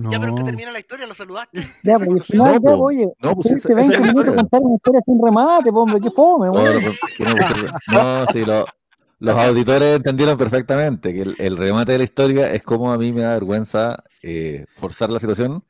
No, 0.00 0.10
Ya, 0.12 0.20
pero 0.20 0.34
que 0.34 0.40
No. 0.42 0.46
termina 0.46 0.70
la 0.70 0.78
historia, 0.78 1.06
lo 1.06 1.14
saludaste. 1.14 1.60
Ya, 1.82 1.98
pero 1.98 2.12
al 2.12 2.22
final, 2.22 2.46
No, 2.46 2.52
ya, 2.54 2.76
po. 2.76 2.84
oye, 2.84 3.12
No, 3.20 3.34
pues 3.34 3.46
esa- 3.46 3.68
esa 3.68 3.74
20 3.74 3.94
es 3.94 4.00
la 4.00 4.06
minutos 4.06 4.34
contar 4.34 4.60
una 4.62 4.74
historia 4.76 5.00
sin 5.04 5.20
remate, 5.22 5.70
hombre, 5.72 6.00
qué 6.00 6.10
fome, 6.10 6.46
No, 6.46 6.52
weón. 6.52 6.82
no, 7.18 7.34
no 7.92 8.20
no, 8.24 8.26
sí, 8.32 8.44
lo- 8.44 8.66
los 9.20 9.34
auditores 9.36 9.96
entendieron 9.96 10.38
perfectamente 10.38 11.12
que 11.12 11.22
el, 11.22 11.34
el 11.38 11.56
remate 11.56 11.92
de 11.92 11.98
la 11.98 12.04
historia 12.04 12.52
es 12.52 12.62
como 12.62 12.92
a 12.92 12.98
mí 12.98 13.12
me 13.12 13.22
da 13.22 13.32
vergüenza 13.34 14.04
eh, 14.22 14.64
forzar 14.76 15.10
la 15.10 15.18
situación 15.18 15.64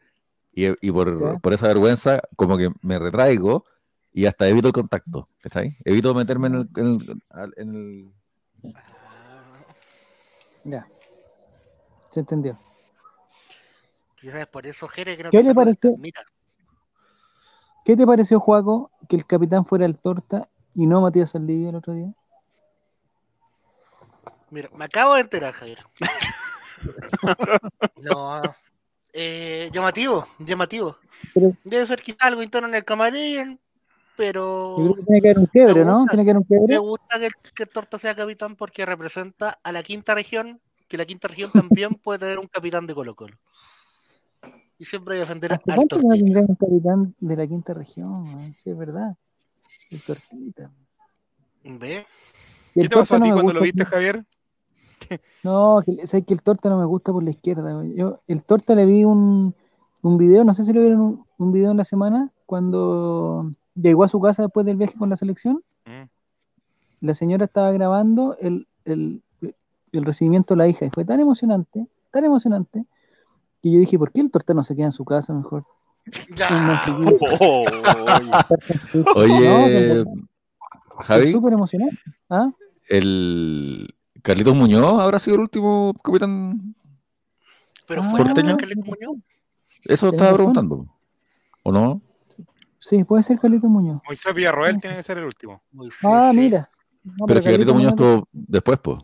y, 0.53 0.67
y 0.87 0.91
por, 0.93 1.41
por 1.41 1.55
esa 1.55 1.69
vergüenza 1.69 2.21
como 2.37 2.59
que 2.59 2.69
me 2.83 2.99
retraigo 2.99 3.65
y 4.13 4.27
hasta 4.27 4.49
evito 4.49 4.67
el 4.69 4.75
contacto, 4.75 5.29
¿cachai? 5.41 5.77
Evito 5.85 6.13
meterme 6.15 6.49
en 6.49 6.55
el... 6.57 6.69
En 6.77 6.87
el- 6.87 7.55
en 7.57 7.75
el- 7.75 8.73
Ya. 10.65 10.87
Se 12.11 12.21
entendió. 12.21 12.59
Quizás 14.29 14.47
por 14.49 14.67
eso, 14.67 14.87
Jere, 14.89 15.17
que 15.17 15.23
no 15.25 15.31
¿Qué 15.31 15.43
te 15.43 15.55
pareció? 15.55 15.91
Mira, 15.99 16.21
¿Qué 17.83 17.97
te 17.97 18.07
pareció, 18.07 18.39
Juaco, 18.39 18.91
que 19.09 19.17
el 19.17 19.25
capitán 19.25 19.65
fuera 19.65 19.87
el 19.87 19.99
Torta 19.99 20.51
y 20.75 20.87
no 20.87 21.01
Matías 21.01 21.31
Saldivia 21.31 21.71
el 21.71 21.77
otro 21.77 21.95
día? 21.95 22.13
mira, 24.51 24.69
me 24.77 24.85
acabo 24.85 25.15
de 25.15 25.23
enterar, 25.23 25.55
Javier. 25.55 25.79
No, 27.97 28.43
eh, 29.15 29.71
llamativo, 29.73 30.29
llamativo. 30.39 30.99
Pero- 31.33 31.53
Debe 31.65 31.87
ser 31.87 32.03
quizá 32.03 32.27
algo 32.27 32.43
interno 32.43 32.69
en 32.69 32.75
el 32.75 32.85
camarín, 32.85 33.59
pero 34.15 34.77
Yo 34.79 34.93
creo 34.93 34.95
que 34.97 35.03
tiene 35.05 35.21
que 35.23 35.29
haber 35.29 35.39
un 35.39 35.47
quiebre, 35.47 35.85
¿no? 35.87 36.05
Tiene 36.07 36.25
que 36.25 36.31
haber 36.31 36.37
un 36.37 36.47
me 36.49 36.57
quiebre. 36.59 36.79
gusta 36.79 37.19
que, 37.19 37.31
que 37.55 37.65
Torta 37.67 37.99
sea 37.99 38.15
capitán 38.15 38.57
porque 38.57 38.85
representa 38.85 39.59
a 39.65 39.73
la 39.73 39.83
quinta 39.83 40.15
región, 40.15 40.61
que 40.87 40.99
la 40.99 41.07
quinta 41.07 41.29
región 41.29 41.51
también 41.51 41.95
puede 41.95 42.19
tener 42.19 42.39
un 42.39 42.47
capitán 42.47 42.87
de 42.87 42.95
Colo 42.95 43.17
Colo. 43.17 43.37
Y 44.79 44.85
siempre 44.85 45.15
hay 45.15 45.19
que 45.19 45.27
defender 45.27 45.53
¿Hace 45.53 45.71
al 45.73 45.77
cuánto 45.77 45.99
que 45.99 46.03
no 46.05 46.41
un 46.41 46.55
capitán 46.55 47.15
de 47.19 47.37
la 47.37 47.47
quinta 47.47 47.75
región? 47.75 48.55
Sí, 48.57 48.71
es 48.71 48.79
verdad. 48.79 49.17
El 49.91 50.03
Tortita. 50.03 50.71
¿Ve? 51.65 52.07
¿Qué 52.75 52.81
el 52.83 52.89
te 52.89 52.97
pasó 52.97 53.15
Torta 53.15 53.17
a 53.17 53.19
no 53.19 53.25
ti 53.25 53.29
me 53.31 53.35
cuando 53.35 53.53
lo 53.55 53.61
gusta 53.61 53.65
viste, 53.65 53.85
Javier? 53.85 54.27
No, 55.43 55.83
que, 55.85 56.07
sabes 56.07 56.27
que 56.27 56.35
el 56.35 56.43
Torta 56.43 56.69
no 56.69 56.79
me 56.79 56.85
gusta 56.85 57.13
por 57.13 57.23
la 57.23 57.31
izquierda. 57.31 57.73
güey. 57.73 57.95
Yo, 57.95 58.21
el 58.27 58.43
Torta 58.45 58.75
le 58.75 58.87
vi 58.87 59.05
un, 59.05 59.55
un 60.03 60.19
video, 60.19 60.45
no 60.45 60.55
sé 60.55 60.65
si 60.65 60.73
lo 60.73 60.81
vieron 60.81 61.01
un, 61.01 61.27
un 61.39 61.53
video 61.53 61.71
en 61.71 61.77
la 61.77 61.85
semana, 61.85 62.33
cuando 62.47 63.51
llegó 63.75 64.05
a 64.05 64.09
su 64.09 64.21
casa 64.21 64.43
después 64.43 64.65
del 64.67 64.77
viaje 64.77 64.97
con 64.97 65.11
la 65.11 65.17
selección. 65.17 65.63
Mm. 65.87 66.09
La 67.01 67.15
señora 67.15 67.47
estaba 67.47 67.73
grabando 67.73 68.37
el, 68.41 68.69
el, 68.85 69.23
el 69.93 70.05
recibimiento 70.05 70.55
de 70.55 70.59
la 70.59 70.69
hija 70.69 70.85
y 70.85 70.91
fue 70.91 71.05
tan 71.05 71.21
emocionante, 71.21 71.87
tan 72.11 72.25
emocionante, 72.25 72.85
que 73.63 73.71
yo 73.73 73.79
dije, 73.79 73.99
¿por 73.99 74.13
qué 74.13 74.21
el 74.21 74.31
Torta 74.31 74.55
no 74.55 74.63
se 74.63 74.75
queda 74.77 74.87
en 74.87 74.93
su 74.93 75.05
casa 75.05 75.33
mejor? 75.35 75.65
Ya. 76.37 76.49
No, 76.89 77.17
Oh, 77.41 77.65
Oye, 79.17 80.05
Fue 80.05 81.05
Javi, 81.05 81.33
súper 81.33 81.53
emocionante. 81.53 81.99
¿Ah? 82.31 82.51
el 82.89 83.95
Carlitos 84.23 84.55
Muñoz 84.55 85.01
habrá 85.01 85.19
sido 85.19 85.35
el 85.37 85.43
último 85.43 85.93
capitán. 86.03 86.75
Pero 87.87 88.03
fue 88.03 88.25
Porteño. 88.25 88.57
Carlitos 88.57 88.87
Muñoz. 88.87 89.17
Eso 89.85 90.09
estaba 90.09 90.31
razón. 90.33 90.37
preguntando. 90.37 90.87
¿O 91.63 91.73
no? 91.73 92.01
Sí, 92.79 93.05
puede 93.05 93.23
ser 93.23 93.39
Carlitos 93.39 93.69
Muñoz. 93.71 94.01
Moisés 94.07 94.35
Villarroel 94.35 94.79
tiene 94.81 94.97
que 94.97 95.03
ser 95.03 95.19
el 95.19 95.25
último. 95.25 95.63
Moisés, 95.73 96.01
Ah, 96.05 96.31
sí. 96.33 96.39
mira. 96.41 96.71
No, 97.05 97.27
Pero 97.27 97.41
es 97.41 97.45
que 97.47 97.51
Carlitos 97.53 97.75
Muñoz 97.75 97.93
Muñoz- 97.93 98.07
estuvo 98.09 98.29
después, 98.33 98.79
pues. 98.81 98.99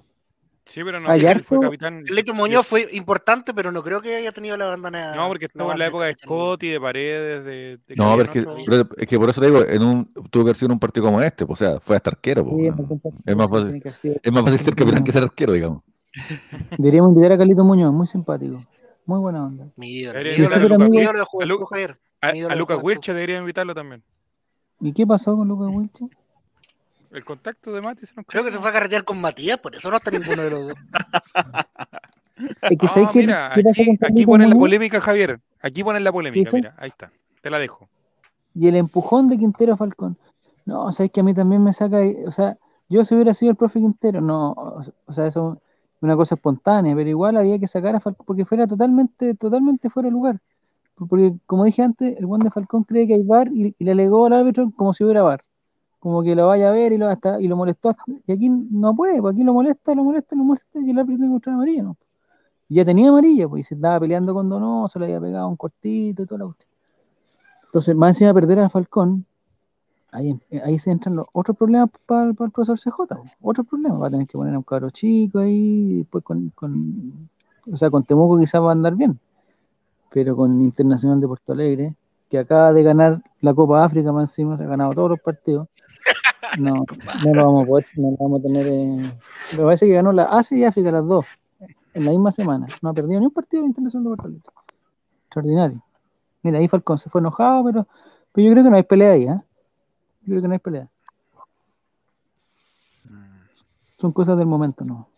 Sí, 0.67 0.83
pero 0.83 0.99
no 0.99 1.15
si 1.15 1.43
fue 1.43 1.61
capitán. 1.61 2.05
Carlitos 2.05 2.35
Muñoz 2.35 2.67
fue 2.67 2.89
importante, 2.93 3.53
pero 3.53 3.71
no 3.71 3.83
creo 3.83 4.01
que 4.01 4.17
haya 4.17 4.33
tenido 4.33 4.57
la 4.57 4.67
bandana. 4.67 5.15
No, 5.15 5.29
porque 5.29 5.45
estuvo 5.47 5.71
en 5.71 5.79
la 5.79 5.87
época 5.89 6.07
de 6.07 6.15
Scotty, 6.15 6.69
de 6.71 6.81
Paredes, 6.81 7.45
de. 7.45 7.79
de 7.87 7.95
No, 7.97 8.17
pero 8.17 8.23
es 8.25 8.31
que, 8.31 8.43
no, 8.43 8.57
no. 8.57 8.65
pero 8.65 8.89
es 8.97 9.07
que 9.07 9.19
por 9.19 9.29
eso 9.31 9.41
te 9.41 9.47
digo, 9.49 9.63
en 9.63 9.83
un, 9.83 10.13
tuvo 10.31 10.45
que 10.45 10.49
haber 10.49 10.57
sido 10.57 10.67
en 10.67 10.73
un 10.73 10.79
partido 10.79 11.05
como 11.05 11.21
este, 11.21 11.45
pues, 11.45 11.61
o 11.61 11.65
sea, 11.65 11.81
fue 11.81 11.97
hasta 11.97 12.11
arquero. 12.11 12.45
pues, 12.45 12.65
Sí, 12.65 12.71
partido, 12.71 13.01
Es 13.27 13.37
más 13.37 13.51
fácil. 13.51 13.83
Es 14.23 14.33
más 14.33 14.61
ser 14.61 14.75
capitán 14.75 15.05
que 15.05 15.13
ser 15.13 15.23
arquero, 15.23 15.53
digamos. 15.53 15.83
Deberíamos 16.79 17.11
invitar 17.11 17.33
a 17.33 17.39
Carlitos 17.39 17.65
Muñoz, 17.65 17.93
muy 17.93 18.07
simpático. 18.07 18.65
Muy 19.05 19.19
buena 19.19 19.45
onda. 19.45 19.67
Mi 19.77 19.99
ídolo, 19.99 20.19
a 22.23 22.55
Lucas. 22.55 22.79
Wilche 22.83 23.13
debería 23.13 23.39
invitarlo 23.39 23.75
también. 23.75 24.03
¿Y 24.81 24.93
qué 24.93 25.07
pasó 25.07 25.37
con 25.37 25.47
Lucas 25.47 25.69
Wilche? 25.71 26.07
El 27.15 27.25
contacto 27.25 27.73
de 27.73 27.81
Mati 27.81 28.07
se 28.07 28.15
nos 28.17 28.27
Creo 28.27 28.45
que 28.45 28.51
se 28.51 28.59
fue 28.59 28.71
a 28.71 28.73
carretear 28.73 29.05
con 29.05 29.21
Matías, 29.21 29.59
por 29.59 29.75
eso 29.75 29.91
no 29.91 29.97
está 29.97 30.11
ninguno 30.11 30.43
de 30.43 30.51
los 30.51 30.69
dos. 30.69 30.75
Es 32.37 32.79
que 32.79 32.87
Ah, 32.87 32.89
¿sabes 32.89 33.09
qué- 33.13 33.19
mira, 33.21 33.55
aquí, 33.55 33.97
con 33.97 34.09
aquí 34.11 34.27
ponen 34.27 34.51
la 34.51 34.57
polémica, 34.57 35.01
Javier. 35.01 35.41
Aquí 35.63 35.85
ponen 35.85 36.03
la 36.03 36.11
polémica, 36.11 36.41
¿Viste? 36.51 36.57
mira, 36.57 36.75
ahí 36.79 36.89
está. 36.89 37.13
Te 37.41 37.49
la 37.49 37.61
dejo. 37.61 37.89
Y 38.55 38.67
el 38.67 38.75
empujón 38.75 39.29
de 39.29 39.39
Quintero 39.39 39.75
a 39.75 39.77
Falcón. 39.77 40.17
No, 40.67 40.91
sabes 40.91 41.13
que 41.13 41.21
a 41.21 41.23
mí 41.23 41.33
también 41.33 41.63
me 41.63 41.73
saca, 41.73 42.01
o 42.27 42.31
sea, 42.33 42.59
yo 42.89 43.05
si 43.05 43.15
hubiera 43.15 43.33
sido 43.35 43.51
el 43.53 43.57
profe 43.57 43.79
Quintero, 43.79 44.21
no, 44.21 44.51
o 44.51 44.83
o 45.07 45.13
sea, 45.13 45.29
eso 45.29 45.61
es 45.95 46.03
una 46.03 46.17
cosa 46.17 46.35
espontánea, 46.35 46.97
pero 46.97 47.09
igual 47.09 47.37
había 47.37 47.59
que 47.61 47.69
sacar 47.69 47.95
a 47.95 48.01
Falcón 48.01 48.27
porque 48.27 48.45
fuera 48.45 48.67
totalmente, 48.67 49.35
totalmente 49.37 49.89
fuera 49.89 50.09
de 50.09 50.13
lugar. 50.13 50.41
Porque, 50.97 51.35
como 51.47 51.65
dije 51.65 51.83
antes, 51.83 52.19
el 52.19 52.27
buen 52.27 52.41
de 52.41 52.51
Falcón 52.51 52.83
cree 52.83 53.07
que 53.07 53.15
hay 53.15 53.23
VAR 53.23 53.49
y, 53.55 53.77
y 53.79 53.85
le 53.85 53.93
alegó 53.93 54.27
al 54.27 54.33
árbitro 54.33 54.73
como 54.75 54.93
si 54.93 55.05
hubiera 55.05 55.23
VAR. 55.23 55.45
Como 56.05 56.23
que 56.23 56.35
lo 56.37 56.49
vaya 56.49 56.69
a 56.69 56.73
ver 56.73 56.93
y 56.93 56.99
lo, 56.99 57.09
hasta, 57.09 57.41
y 57.41 57.49
lo 57.49 57.57
molestó. 57.57 57.97
y 58.27 58.33
aquí 58.33 58.51
no 58.51 58.95
puede, 58.95 59.23
pues 59.23 59.35
aquí 59.35 59.43
lo 59.43 59.55
molesta, 59.55 59.95
lo 59.95 60.05
molesta, 60.05 60.37
lo 60.37 60.45
molesta 60.45 60.79
y 60.79 60.91
el 60.91 60.99
árbitro 60.99 61.17
tiene 61.17 61.25
que 61.29 61.33
mostrar 61.33 61.55
amarilla, 61.55 61.83
¿no? 61.83 61.97
Y 62.69 62.75
ya 62.75 62.85
tenía 62.85 63.09
amarilla, 63.09 63.49
pues 63.49 63.61
y 63.61 63.65
se 63.65 63.75
estaba 63.75 63.99
peleando 64.01 64.35
con 64.35 64.47
Donoso, 64.51 64.99
le 64.99 65.07
había 65.07 65.21
pegado 65.23 65.49
un 65.49 65.57
cortito 65.57 66.23
y 66.23 66.27
toda 66.27 66.41
la 66.41 66.45
cuestión. 66.45 66.69
Entonces, 67.65 67.97
más 67.97 68.11
encima 68.11 68.29
de 68.29 68.35
perder 68.35 68.59
a 68.61 68.69
Falcón, 68.69 69.25
ahí, 70.13 70.39
ahí 70.63 70.79
se 70.79 70.91
entran 70.91 71.17
los 71.17 71.27
otros 71.33 71.57
problemas 71.57 71.89
para 72.07 72.29
el 72.29 72.35
profesor 72.35 72.79
CJ. 72.79 73.07
po. 73.17 73.25
Otros 73.41 73.67
problemas. 73.67 74.01
Va 74.03 74.09
a 74.09 74.11
tener 74.11 74.27
que 74.27 74.37
poner 74.37 74.55
a 74.55 74.59
un 74.59 74.63
cabro 74.65 74.91
chico 74.91 75.39
ahí, 75.39 75.99
después 76.01 76.23
con, 76.23 76.51
con- 76.51 77.31
o 77.73 77.77
sea, 77.79 77.91
con 77.91 78.05
Temuco 78.05 78.39
quizás 78.39 78.61
va 78.63 78.69
a 78.69 78.73
andar 78.73 78.95
bien, 78.95 79.19
pero 80.11 80.37
con 80.37 80.61
Internacional 80.61 81.19
de 81.19 81.29
Porto 81.29 81.53
Alegre, 81.55 81.95
que 82.35 82.41
acaba 82.41 82.73
de 82.73 82.83
ganar 82.83 83.23
la 83.41 83.55
Copa 83.55 83.85
África 83.85 84.11
más 84.13 84.31
encima, 84.31 84.57
se 84.57 84.65
ha 84.65 84.67
ganado 84.67 84.93
todos 84.93 85.11
los 85.11 85.21
partidos. 85.21 85.69
No, 86.59 86.85
no 87.25 87.35
lo 87.35 87.45
vamos 87.47 87.63
a 87.65 87.67
poder, 87.67 87.87
no 87.97 88.11
lo 88.11 88.17
vamos 88.19 88.41
a 88.41 88.43
tener. 88.43 88.67
eh, 88.67 89.13
Me 89.57 89.63
parece 89.65 89.87
que 89.87 89.93
ganó 89.93 90.13
la 90.13 90.25
Asia 90.25 90.59
y 90.59 90.65
África 90.65 90.91
las 90.91 91.07
dos 91.07 91.25
en 91.95 92.05
la 92.05 92.11
misma 92.11 92.33
semana. 92.33 92.67
No 92.83 92.89
ha 92.89 92.93
perdido 92.93 93.21
ni 93.21 93.27
un 93.27 93.33
partido 93.33 93.63
de 93.63 93.69
Internacional 93.69 94.05
de 94.05 94.09
Porto 94.17 94.27
Alegre. 94.27 94.51
Extraordinario. 95.27 95.83
Mira, 96.43 96.59
ahí 96.59 96.67
Falcón 96.69 96.99
se 96.99 97.09
fue 97.09 97.21
enojado, 97.21 97.65
pero, 97.65 97.87
pero 98.33 98.47
yo 98.47 98.53
creo 98.53 98.65
que 98.65 98.71
no 98.71 98.77
hay 98.77 98.83
pelea 98.83 99.13
ahí, 99.13 99.23
¿eh? 99.25 99.41
Yo 100.23 100.27
creo 100.27 100.43
que 100.43 100.49
no 100.49 100.55
hay 100.55 100.59
pelea. 100.61 100.89
Son 103.97 104.13
cosas 104.13 104.37
del 104.37 104.47
momento, 104.47 104.85
¿no? 104.85 105.09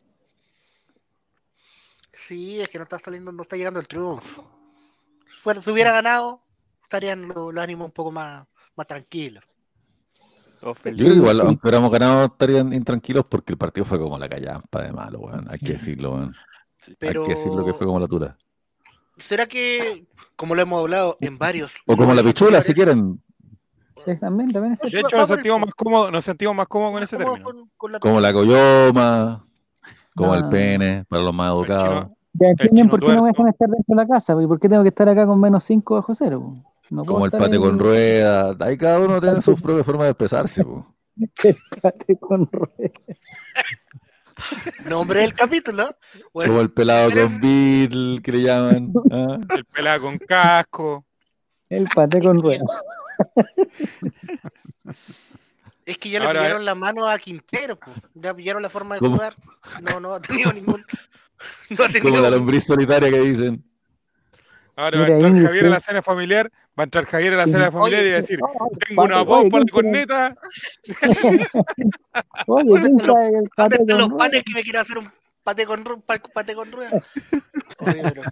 Sí, 2.12 2.60
es 2.60 2.68
que 2.68 2.78
no 2.78 2.84
está 2.84 2.98
saliendo, 2.98 3.32
no 3.32 3.42
está 3.42 3.56
llegando 3.56 3.80
el 3.80 3.88
triunfo. 3.88 4.44
Si 5.28 5.36
fuera- 5.40 5.60
si 5.60 5.70
hubiera 5.70 5.92
ganado, 5.92 6.40
estarían 6.86 7.28
los, 7.28 7.52
los 7.52 7.62
ánimos 7.62 7.86
un 7.86 7.92
poco 7.92 8.10
más, 8.12 8.46
más 8.76 8.86
tranquilos. 8.86 9.42
Yo 10.94 11.12
igual, 11.12 11.40
aunque 11.42 11.60
hubiéramos 11.62 11.90
ganado, 11.90 12.24
estarían 12.26 12.72
intranquilos 12.72 13.24
porque 13.26 13.52
el 13.52 13.58
partido 13.58 13.84
fue 13.84 13.98
como 13.98 14.18
la 14.18 14.28
callampa 14.28 14.82
de 14.82 14.92
malo, 14.92 15.20
weón. 15.20 15.46
Hay 15.50 15.58
que 15.58 15.72
decirlo, 15.78 16.12
weón. 16.14 16.34
Pero 16.98 17.22
Hay 17.22 17.28
que 17.28 17.34
decirlo 17.34 17.64
que 17.64 17.74
fue 17.74 17.86
como 17.86 18.00
la 18.00 18.08
tula. 18.08 18.36
¿será 19.18 19.46
que, 19.46 20.06
como 20.36 20.54
lo 20.54 20.60
hemos 20.62 20.78
hablado 20.80 21.16
en 21.20 21.38
varios... 21.38 21.74
O 21.86 21.96
como 21.96 22.12
la 22.14 22.22
pichula, 22.22 22.60
si 22.60 22.74
quieren. 22.74 23.22
Sí, 23.96 24.14
también, 24.18 24.50
también 24.52 24.74
es 24.74 24.80
De 24.80 25.00
hecho, 25.00 25.16
nos 25.16 25.28
sentimos 25.28 25.58
más 25.60 25.74
cómodos, 25.74 26.12
nos 26.12 26.22
sentimos 26.24 26.54
más 26.54 26.66
cómodos 26.68 26.92
con 26.92 27.02
ese 27.02 27.16
término. 27.16 27.42
con- 27.42 27.70
con 27.78 27.92
la 27.92 27.98
Como 27.98 28.20
la 28.20 28.32
coyoma, 28.34 29.46
como 30.14 30.34
el 30.34 30.42
No. 30.42 30.50
pene, 30.50 31.04
para 31.08 31.22
los 31.22 31.32
más 31.32 31.50
educados. 31.50 32.08
Ya 32.34 32.48
entienden 32.48 32.90
por 32.90 33.00
qué 33.00 33.06
no 33.14 33.22
me 33.22 33.30
dejan 33.30 33.48
estar 33.48 33.68
dentro 33.70 33.96
de 33.96 34.02
la 34.02 34.06
casa, 34.06 34.36
y 34.40 34.46
por 34.46 34.60
qué 34.60 34.68
tengo 34.68 34.82
que 34.82 34.90
estar 34.90 35.08
acá 35.08 35.26
con 35.26 35.40
menos 35.40 35.64
5 35.64 35.94
bajo 35.94 36.14
cero. 36.14 36.54
No 36.90 37.04
Como 37.04 37.24
el 37.24 37.30
pate 37.32 37.58
con 37.58 37.78
ruedas. 37.78 38.56
Ahí 38.60 38.76
cada 38.76 39.00
uno 39.00 39.20
tiene 39.20 39.42
su 39.42 39.56
propia 39.62 39.84
forma 39.84 40.04
de 40.04 40.10
expresarse, 40.10 40.64
po. 40.64 40.86
El 41.44 41.56
pate 41.82 42.18
con 42.18 42.48
ruedas. 42.52 42.92
nombre 44.84 45.20
del 45.20 45.34
capítulo. 45.34 45.96
Bueno, 46.32 46.50
Como 46.52 46.60
el 46.60 46.70
pelado 46.70 47.10
con 47.10 47.40
Beatle, 47.40 48.20
que 48.22 48.32
le 48.32 48.42
llaman. 48.42 48.92
¿ah? 49.10 49.38
El 49.54 49.64
pelado 49.64 50.02
con 50.02 50.18
casco. 50.18 51.06
El 51.70 51.88
pate 51.88 52.20
con 52.20 52.40
ruedas. 52.42 52.66
es 55.86 55.98
que 55.98 56.10
ya 56.10 56.20
le 56.20 56.28
pillaron 56.28 56.64
la 56.64 56.74
mano 56.74 57.06
a 57.08 57.18
Quintero, 57.18 57.76
po. 57.78 57.92
ya 58.14 58.34
pillaron 58.34 58.62
la 58.62 58.68
forma 58.68 58.96
de 58.96 59.00
¿Cómo? 59.00 59.16
jugar. 59.16 59.34
No, 59.82 60.00
no 60.00 60.14
ha 60.14 60.20
tenido 60.20 60.52
ningún. 60.52 60.84
No 61.70 61.84
ha 61.84 61.88
tenido 61.88 62.10
Como 62.10 62.20
la 62.22 62.30
lombriz 62.30 62.64
solitaria 62.64 63.10
que 63.10 63.20
dicen. 63.20 63.64
Ahora 64.78 64.98
Mira, 64.98 65.08
va 65.08 65.14
a 65.14 65.28
entrar 65.28 65.46
Javier 65.46 65.66
a 65.66 65.70
la 65.70 65.80
cena 65.80 66.02
familiar, 66.02 66.52
va 66.78 66.82
a 66.82 66.84
entrar 66.84 67.04
Javier 67.06 67.32
a 67.32 67.36
la 67.38 67.46
cena 67.46 67.72
familiar 67.72 68.04
y 68.04 68.10
va 68.10 68.14
a 68.14 68.20
decir, 68.20 68.38
Oye, 68.42 68.76
tengo 68.86 69.02
una 69.04 69.22
voz 69.22 69.48
para 69.48 69.64
la 69.64 69.66
¿quién 69.66 69.68
sabe- 69.68 69.72
corneta. 69.72 70.36
Oye, 72.46 72.64
¿quién 72.66 72.82
¿Dónde 72.82 73.06
sabe 73.06 73.30
que 73.30 73.36
el 73.38 73.48
pate 73.56 73.76
¿Dónde 73.78 73.92
están 73.94 74.08
los 74.10 74.18
panes 74.18 74.42
que 74.42 74.54
me 74.54 74.62
quiere 74.62 74.78
hacer 74.78 74.98
un 74.98 75.10
pate 75.42 75.66
con, 75.66 75.84
pate 76.34 76.54
con 76.54 76.72
ruedas? 76.72 77.02
Oye, 77.78 78.02
pero 78.02 78.22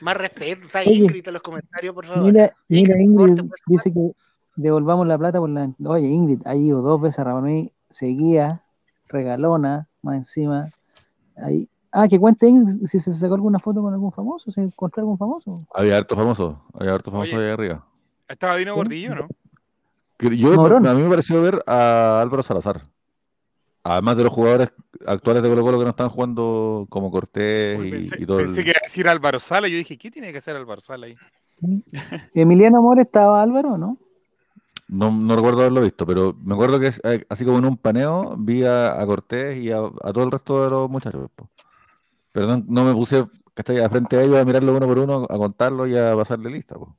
Más 0.00 0.16
respeto. 0.16 0.66
Está. 0.66 0.82
Ingrid 0.84 1.28
en 1.28 1.32
los 1.32 1.42
comentarios, 1.42 1.94
por 1.94 2.06
favor. 2.06 2.32
Mira, 2.32 2.52
mira, 2.68 3.00
Ingrid, 3.00 3.28
Ingrid 3.38 3.50
dice 3.66 3.92
que 3.92 4.10
devolvamos 4.56 5.06
la 5.06 5.16
plata 5.16 5.38
por 5.38 5.48
la. 5.48 5.70
Oye, 5.84 6.08
Ingrid 6.08 6.40
ha 6.44 6.56
ido 6.56 6.82
dos 6.82 7.00
veces 7.00 7.20
a 7.20 7.24
Rapanui, 7.24 7.70
seguía, 7.88 8.64
regalona, 9.06 9.88
más 10.02 10.16
encima. 10.16 10.70
Ahí. 11.36 11.68
Ah, 11.94 12.08
que 12.08 12.18
cuente 12.18 12.48
Ingrid 12.48 12.86
si 12.86 12.98
se 12.98 13.12
sacó 13.12 13.34
alguna 13.34 13.58
foto 13.58 13.82
con 13.82 13.92
algún 13.92 14.10
famoso, 14.12 14.50
si 14.50 14.60
encontró 14.62 15.02
algún 15.02 15.18
famoso. 15.18 15.54
Había 15.74 15.98
harto 15.98 16.16
famoso, 16.16 16.62
había 16.72 16.94
harto 16.94 17.10
famoso 17.10 17.36
Oye. 17.36 17.44
ahí 17.46 17.50
arriba. 17.52 17.84
Estaba 18.28 18.56
Dino 18.56 18.74
Gordillo, 18.74 19.14
¿no? 19.14 19.28
Yo, 20.18 20.52
Morón. 20.54 20.86
a 20.86 20.94
mí 20.94 21.02
me 21.02 21.10
pareció 21.10 21.42
ver 21.42 21.62
a 21.66 22.20
Álvaro 22.22 22.42
Salazar. 22.42 22.82
Además 23.84 24.16
de 24.16 24.22
los 24.24 24.32
jugadores 24.32 24.72
actuales 25.06 25.42
de 25.42 25.48
Colo 25.48 25.62
Colo 25.62 25.78
que 25.78 25.84
no 25.84 25.90
están 25.90 26.08
jugando 26.08 26.86
como 26.88 27.10
Cortés 27.10 27.78
Uy, 27.80 27.88
y, 27.88 27.90
pensé, 27.90 28.16
y 28.22 28.26
todo 28.26 28.38
el- 28.38 28.46
pensé 28.46 28.62
que 28.62 28.70
iba 28.70 28.78
a 28.80 28.86
decir 28.86 29.08
Álvaro 29.08 29.40
Sala. 29.40 29.66
Yo 29.68 29.76
dije, 29.76 29.98
¿qué 29.98 30.10
tiene 30.10 30.30
que 30.32 30.38
hacer 30.38 30.54
Álvaro 30.56 30.80
Sala 30.80 31.06
ahí? 31.06 31.16
Sí. 31.42 31.84
Emiliano 32.34 32.78
Amor 32.78 33.00
estaba 33.00 33.42
Álvaro, 33.42 33.76
¿no? 33.76 33.98
No, 34.88 35.10
no 35.10 35.34
recuerdo 35.34 35.60
haberlo 35.60 35.80
visto, 35.82 36.06
pero 36.06 36.34
me 36.44 36.54
acuerdo 36.54 36.78
que 36.78 36.92
eh, 37.02 37.26
así 37.28 37.44
como 37.44 37.58
en 37.58 37.64
un 37.64 37.76
paneo 37.76 38.36
vi 38.38 38.62
a, 38.64 39.00
a 39.00 39.04
Cortés 39.06 39.58
y 39.58 39.72
a, 39.72 39.78
a 39.78 40.12
todo 40.12 40.22
el 40.24 40.30
resto 40.30 40.62
de 40.64 40.70
los 40.70 40.88
muchachos. 40.88 41.28
Pero 42.32 42.46
no, 42.46 42.64
no 42.66 42.84
me 42.84 42.94
puse 42.94 43.26
¿cachai? 43.54 43.80
a 43.80 43.88
frente 43.88 44.16
a 44.16 44.22
ellos 44.22 44.38
a 44.38 44.44
mirarlo 44.44 44.76
uno 44.76 44.86
por 44.86 44.98
uno, 44.98 45.26
a 45.28 45.36
contarlo 45.36 45.86
y 45.86 45.96
a 45.96 46.16
pasarle 46.16 46.50
lista. 46.50 46.74
po. 46.74 46.96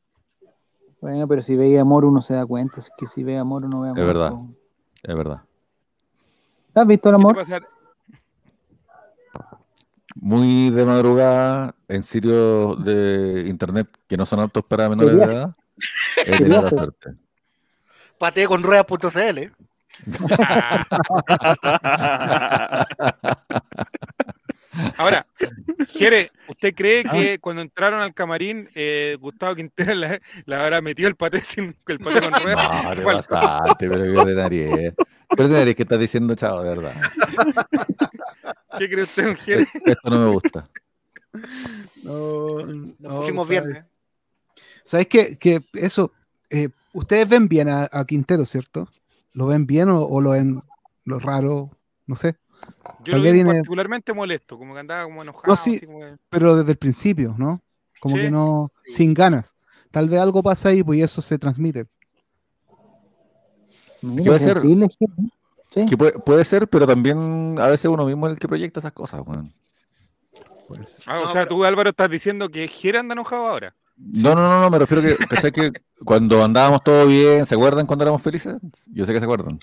Bueno, 1.02 1.28
pero 1.28 1.42
si 1.42 1.58
veía 1.58 1.82
amor 1.82 2.06
uno 2.06 2.22
se 2.22 2.36
da 2.36 2.46
cuenta, 2.46 2.80
es 2.80 2.90
que 2.98 3.08
si 3.08 3.24
ve 3.24 3.38
amor 3.38 3.66
uno 3.66 3.82
ve 3.82 3.90
amor. 3.90 4.06
verdad. 4.06 4.30
po. 4.30 4.48
Es 5.02 5.16
verdad. 5.16 5.42
¿Has 6.76 6.88
visto 6.88 7.10
el 7.10 7.16
¿Qué 7.16 7.22
te 7.22 7.56
amor? 7.56 7.68
Muy 10.16 10.70
de 10.70 10.86
madrugada 10.86 11.76
en 11.88 12.04
sitios 12.04 12.84
de 12.84 13.46
internet 13.48 13.90
que 14.08 14.16
no 14.16 14.26
son 14.26 14.40
aptos 14.40 14.64
para 14.64 14.88
menores 14.88 15.18
de 15.18 15.24
edad. 15.24 15.56
He 16.26 16.38
tenido 16.38 16.62
la 16.62 16.70
suerte. 16.70 17.16
Patee 18.20 18.48
con 18.48 18.62
ruedas.cl. 18.62 19.52
Ahora, 24.98 25.26
Jere, 25.90 26.32
¿usted 26.48 26.74
cree 26.74 27.04
Ah. 27.08 27.12
que 27.12 27.40
cuando 27.40 27.62
entraron 27.62 28.02
al 28.02 28.14
camarín, 28.14 28.70
eh, 28.76 29.18
Gustavo 29.20 29.56
Quintero 29.56 29.94
le, 29.96 30.22
habrá 30.56 30.82
metido 30.82 31.08
el 31.10 31.16
paté 31.16 31.44
sin 31.44 31.76
el 31.88 32.00
paté 32.00 32.22
con 32.22 32.34
ruedas? 32.42 32.84
No, 32.84 32.96
te 32.96 33.02
Fue 33.02 33.12
al- 33.14 33.24
pasaste, 33.24 33.90
pero 33.90 34.04
qué 34.04 34.18
ordinaria. 34.20 34.94
Qué 35.36 35.44
ordinaria 35.44 35.74
que 35.74 35.84
estás 35.84 36.00
diciendo, 36.00 36.36
chavo, 36.36 36.64
de 36.64 36.70
verdad. 36.70 36.96
¿Qué 38.80 38.90
cree 38.90 39.04
usted, 39.04 39.26
don 39.26 39.36
Jere? 39.38 39.68
Esto 39.86 40.10
no 40.10 40.20
me 40.20 40.32
gusta. 40.32 40.70
No, 42.04 42.66
Nos 42.66 43.00
no, 43.00 43.10
pusimos 43.20 43.48
compadre. 43.48 43.72
bien. 43.72 43.84
¿eh? 43.84 43.86
¿Sabes 44.84 45.08
qué? 45.08 45.38
Que 45.38 45.60
eso, 45.74 46.12
eh, 46.50 46.70
ustedes 46.94 47.28
ven 47.28 47.48
bien 47.48 47.70
a, 47.70 47.88
a 47.92 48.06
Quintero, 48.06 48.46
¿cierto? 48.46 48.90
¿Lo 49.34 49.48
ven 49.48 49.66
bien 49.66 49.90
o, 49.90 50.02
o 50.02 50.22
lo 50.22 50.32
ven 50.32 50.62
lo 51.06 51.20
raro? 51.20 51.72
No 52.06 52.16
sé. 52.16 52.36
Yo 53.04 53.18
lo 53.18 53.24
vi 53.24 53.32
viene- 53.32 53.54
particularmente 53.54 54.14
molesto, 54.14 54.58
como 54.58 54.74
que 54.74 54.80
andaba 54.82 55.04
como 55.06 55.22
enojado. 55.22 55.44
No, 55.48 55.56
sí. 55.56 55.78
así 55.78 55.86
como 55.86 56.00
que- 56.00 56.16
Pero 56.30 56.56
desde 56.56 56.72
el 56.72 56.78
principio, 56.78 57.36
¿no? 57.38 57.62
Como 58.00 58.16
Sí. 58.18 58.24
que 58.24 58.32
no, 58.32 58.72
sin 58.84 59.14
ganas. 59.14 59.56
Tal 59.92 60.10
vez 60.10 60.20
algo 60.20 60.42
pasa 60.44 60.70
ahí, 60.70 60.84
pues 60.84 61.00
y 61.00 61.04
eso 61.04 61.22
se 61.22 61.38
transmite. 61.38 61.86
Puede 64.02 64.40
ser? 64.40 64.54
sensible, 64.58 64.88
Jere. 65.00 65.14
Sí. 65.72 65.86
Que 65.88 65.98
puede, 65.98 66.12
puede 66.14 66.44
ser, 66.44 66.68
pero 66.68 66.86
también 66.86 67.56
a 67.60 67.68
veces 67.68 67.86
uno 67.90 68.06
mismo 68.06 68.28
es 68.28 68.34
el 68.34 68.40
que 68.40 68.48
proyecta 68.48 68.80
esas 68.80 68.92
cosas, 68.94 69.22
weón. 69.26 69.54
Pues, 70.68 71.00
Ah, 71.06 71.20
o 71.22 71.28
sea, 71.28 71.46
tú, 71.48 71.64
Álvaro, 71.64 71.90
estás 71.90 72.10
diciendo 72.10 72.50
que 72.50 72.68
Jere 72.68 73.00
anda 73.00 73.14
enojado 73.14 73.48
ahora. 73.48 73.76
No, 73.98 74.34
no, 74.36 74.42
no, 74.50 74.62
no, 74.62 74.70
me 74.70 74.80
refiero 74.80 75.02
que, 75.04 75.52
que 75.52 75.72
cuando 76.04 76.44
andábamos 76.44 76.84
todo 76.84 77.06
bien, 77.08 77.46
¿se 77.46 77.56
acuerdan 77.56 77.86
cuando 77.86 78.04
éramos 78.04 78.22
felices? 78.22 78.56
Yo 78.88 79.06
sé 79.06 79.14
que 79.14 79.20
se 79.20 79.26
acuerdan. 79.26 79.60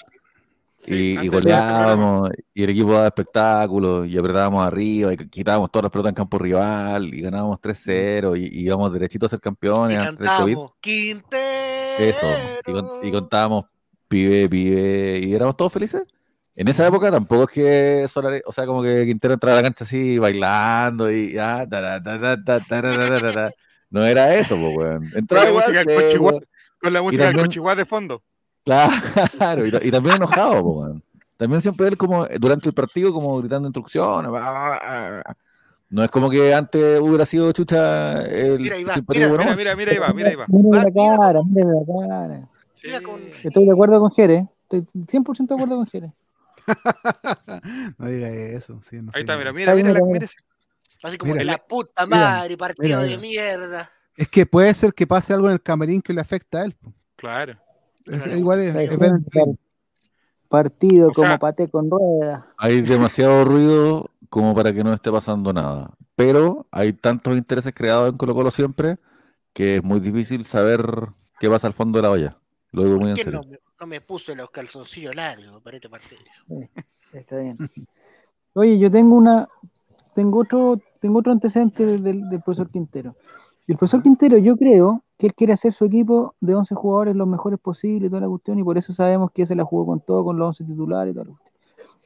Sí, 0.83 1.19
y, 1.21 1.27
y 1.27 1.29
goleábamos, 1.29 2.31
y 2.55 2.63
el 2.63 2.71
equipo 2.71 2.93
daba 2.95 3.07
espectáculos, 3.09 4.09
y 4.09 4.17
apretábamos 4.17 4.67
arriba, 4.67 5.13
y 5.13 5.17
quitábamos 5.29 5.71
todas 5.71 5.85
las 5.85 5.93
pelotas 5.93 6.09
en 6.11 6.15
campo 6.15 6.39
rival, 6.39 7.13
y 7.13 7.21
ganábamos 7.21 7.61
3-0, 7.61 8.35
y, 8.41 8.45
y 8.47 8.65
íbamos 8.65 8.91
derechito 8.91 9.27
a 9.27 9.29
ser 9.29 9.41
Y 9.41 9.43
campeones 9.43 9.99
COVID. 9.99 10.17
cantamos 10.17 10.73
Quintero. 10.81 11.99
Eso, 11.99 12.27
y, 12.67 12.73
con- 12.73 12.89
y 13.03 13.11
contábamos 13.11 13.67
pibe, 14.09 14.49
pibe, 14.49 15.21
y 15.23 15.35
éramos 15.35 15.55
todos 15.59 15.71
felices. 15.71 16.03
En 16.57 16.67
esa 16.69 16.87
época 16.87 17.11
tampoco 17.11 17.45
es 17.45 17.51
que 17.51 18.05
Solari- 18.09 18.43
o 18.47 18.53
sea, 18.53 18.65
como 18.65 18.83
que 18.83 19.05
Quintero 19.05 19.35
entraba 19.35 19.59
a 19.59 19.63
la 19.63 19.69
cancha 19.69 19.85
así 19.85 20.19
bailando 20.19 21.11
y 21.13 21.37
ah, 21.39 21.67
no 23.91 24.05
era 24.05 24.35
eso, 24.35 24.57
pues, 24.57 24.77
weón. 24.77 25.11
Con 25.11 25.19
Entraba 25.19 25.45
con 26.81 26.93
la 26.95 27.03
música 27.03 27.25
del 27.27 27.37
de 27.77 27.85
fondo. 27.85 28.23
Claro, 28.65 29.67
y, 29.67 29.71
ta- 29.71 29.81
y 29.83 29.91
también 29.91 30.17
enojado, 30.17 30.61
weón. 30.63 31.03
También 31.37 31.61
siempre 31.63 31.87
él 31.89 31.97
como 31.97 32.27
durante 32.39 32.69
el 32.69 32.75
partido 32.75 33.13
como 33.13 33.39
gritando 33.39 33.67
instrucciones. 33.69 34.31
bah, 34.31 34.51
bah, 34.51 35.23
bah. 35.25 35.37
No 35.89 36.05
es 36.05 36.11
como 36.11 36.31
que 36.31 36.55
antes 36.55 37.01
hubiera 37.01 37.25
sido 37.25 37.51
chucha 37.53 38.23
el 38.23 38.61
Mira, 38.61 38.77
ahí 38.77 38.85
va, 38.85 38.95
mira. 39.09 39.29
Mira, 39.29 39.57
mira, 39.57 39.77
mira, 39.77 39.93
ahí 39.93 39.99
va, 39.99 40.13
mira, 40.13 40.29
ahí 40.29 40.37
va. 40.37 40.45
Mira 40.49 40.85
la 40.85 40.91
mira. 40.91 41.17
cara, 41.19 41.41
mira 41.45 41.67
la 41.69 42.09
cara. 42.29 42.49
Sí. 42.75 42.89
Estoy 43.49 43.65
de 43.65 43.73
acuerdo 43.73 43.99
con 44.01 44.11
Jere. 44.13 44.47
Estoy 44.69 44.83
100% 45.07 45.47
de 45.49 45.55
acuerdo 45.55 45.77
con 45.77 45.87
Jere. 45.87 46.13
no 47.99 48.07
diga 48.09 48.29
eso. 48.29 48.79
sí, 48.83 49.01
no. 49.03 49.11
Ahí 49.15 49.23
está, 49.23 49.37
mira, 49.37 49.53
mira, 49.53 49.75
mira, 49.75 49.93
la- 49.93 50.01
mira, 50.05 50.27
Así 51.03 51.17
como 51.17 51.33
Mira. 51.33 51.45
la 51.45 51.57
puta 51.59 52.05
Mira, 52.05 52.19
madre, 52.19 52.57
partido 52.59 53.01
mira, 53.01 53.11
de 53.11 53.17
mierda. 53.19 53.91
Es 54.17 54.29
que 54.29 54.45
puede 54.45 54.73
ser 54.75 54.93
que 54.93 55.07
pase 55.07 55.33
algo 55.33 55.47
en 55.47 55.55
el 55.55 55.63
camarín 55.63 56.03
que 56.03 56.13
le 56.13 56.21
afecta 56.21 56.59
a 56.61 56.65
él. 56.67 56.75
po. 56.75 56.93
Claro. 57.17 57.57
Es- 58.07 58.23
Claro, 58.25 58.37
igual 58.39 58.61
es, 58.61 58.75
es. 58.75 58.99
Partido 60.49 61.11
O 61.11 61.15
sea- 61.15 61.25
como 61.29 61.39
paté 61.39 61.69
con 61.69 61.91
ruedas. 61.91 62.43
Hay 62.59 62.81
demasiado 62.83 63.45
ruido 63.45 64.11
como 64.29 64.55
para 64.55 64.73
que 64.73 64.83
no 64.83 64.93
esté 64.93 65.11
pasando 65.11 65.53
nada. 65.53 65.95
Pero 66.17 66.67
hay 66.73 66.93
tantos 66.93 67.37
intereses 67.37 67.73
creados 67.75 68.11
en 68.11 68.17
Colo 68.17 68.35
Colo 68.35 68.51
siempre 68.51 68.99
que 69.53 69.77
es 69.77 69.85
muy 69.85 70.01
difícil 70.01 70.45
saber 70.45 70.83
qué 71.39 71.49
pasa 71.49 71.67
al 71.69 71.73
fondo 71.73 71.99
de 71.99 72.03
la 72.03 72.11
olla. 72.11 72.37
Lo 72.73 72.85
digo 72.85 72.99
muy 72.99 73.11
en 73.11 73.17
¿Por 73.17 73.25
qué 73.25 73.25
serio. 73.25 73.41
no 73.45 73.49
me, 73.51 73.59
no 73.81 73.87
me 73.87 74.01
puse 74.01 74.35
los 74.37 74.51
calzoncillos 74.51 75.15
largos 75.15 75.61
para 75.63 75.77
este 75.77 75.89
partido? 75.89 76.21
Está 77.13 77.39
bien. 77.39 77.57
Oye, 78.55 78.79
yo 78.79 78.91
tengo 78.91 79.15
una, 79.17 79.49
tengo 80.15 80.41
otro, 80.41 80.79
tengo 81.01 81.19
otro 81.21 81.33
antecedente 81.33 81.87
del, 81.87 82.03
del- 82.03 82.29
del 82.29 82.43
profesor 82.43 82.71
Quintero. 82.71 83.17
El 83.69 83.77
profesor 83.77 84.03
Quintero, 84.03 84.37
yo 84.39 84.57
creo 84.57 85.03
que 85.21 85.27
él 85.27 85.35
quiere 85.35 85.53
hacer 85.53 85.75
su 85.75 85.85
equipo 85.85 86.35
de 86.41 86.55
11 86.55 86.75
jugadores 86.75 87.15
los 87.15 87.29
mejores 87.29 87.61
posibles, 87.61 88.09
toda 88.09 88.23
la 88.23 88.29
cuestión, 88.29 88.59
y 88.59 88.65
por 88.65 88.79
eso 88.79 88.95
sabemos 88.95 89.31
que 89.31 89.45
se 89.45 89.55
la 89.55 89.65
jugó 89.65 89.85
con 89.85 90.01
todo, 90.01 90.25
con 90.25 90.39
los 90.39 90.59
11 90.59 90.65
titulares 90.65 91.13
y 91.13 91.15
toda 91.15 91.27
la 91.27 91.33
cuestión. 91.33 91.55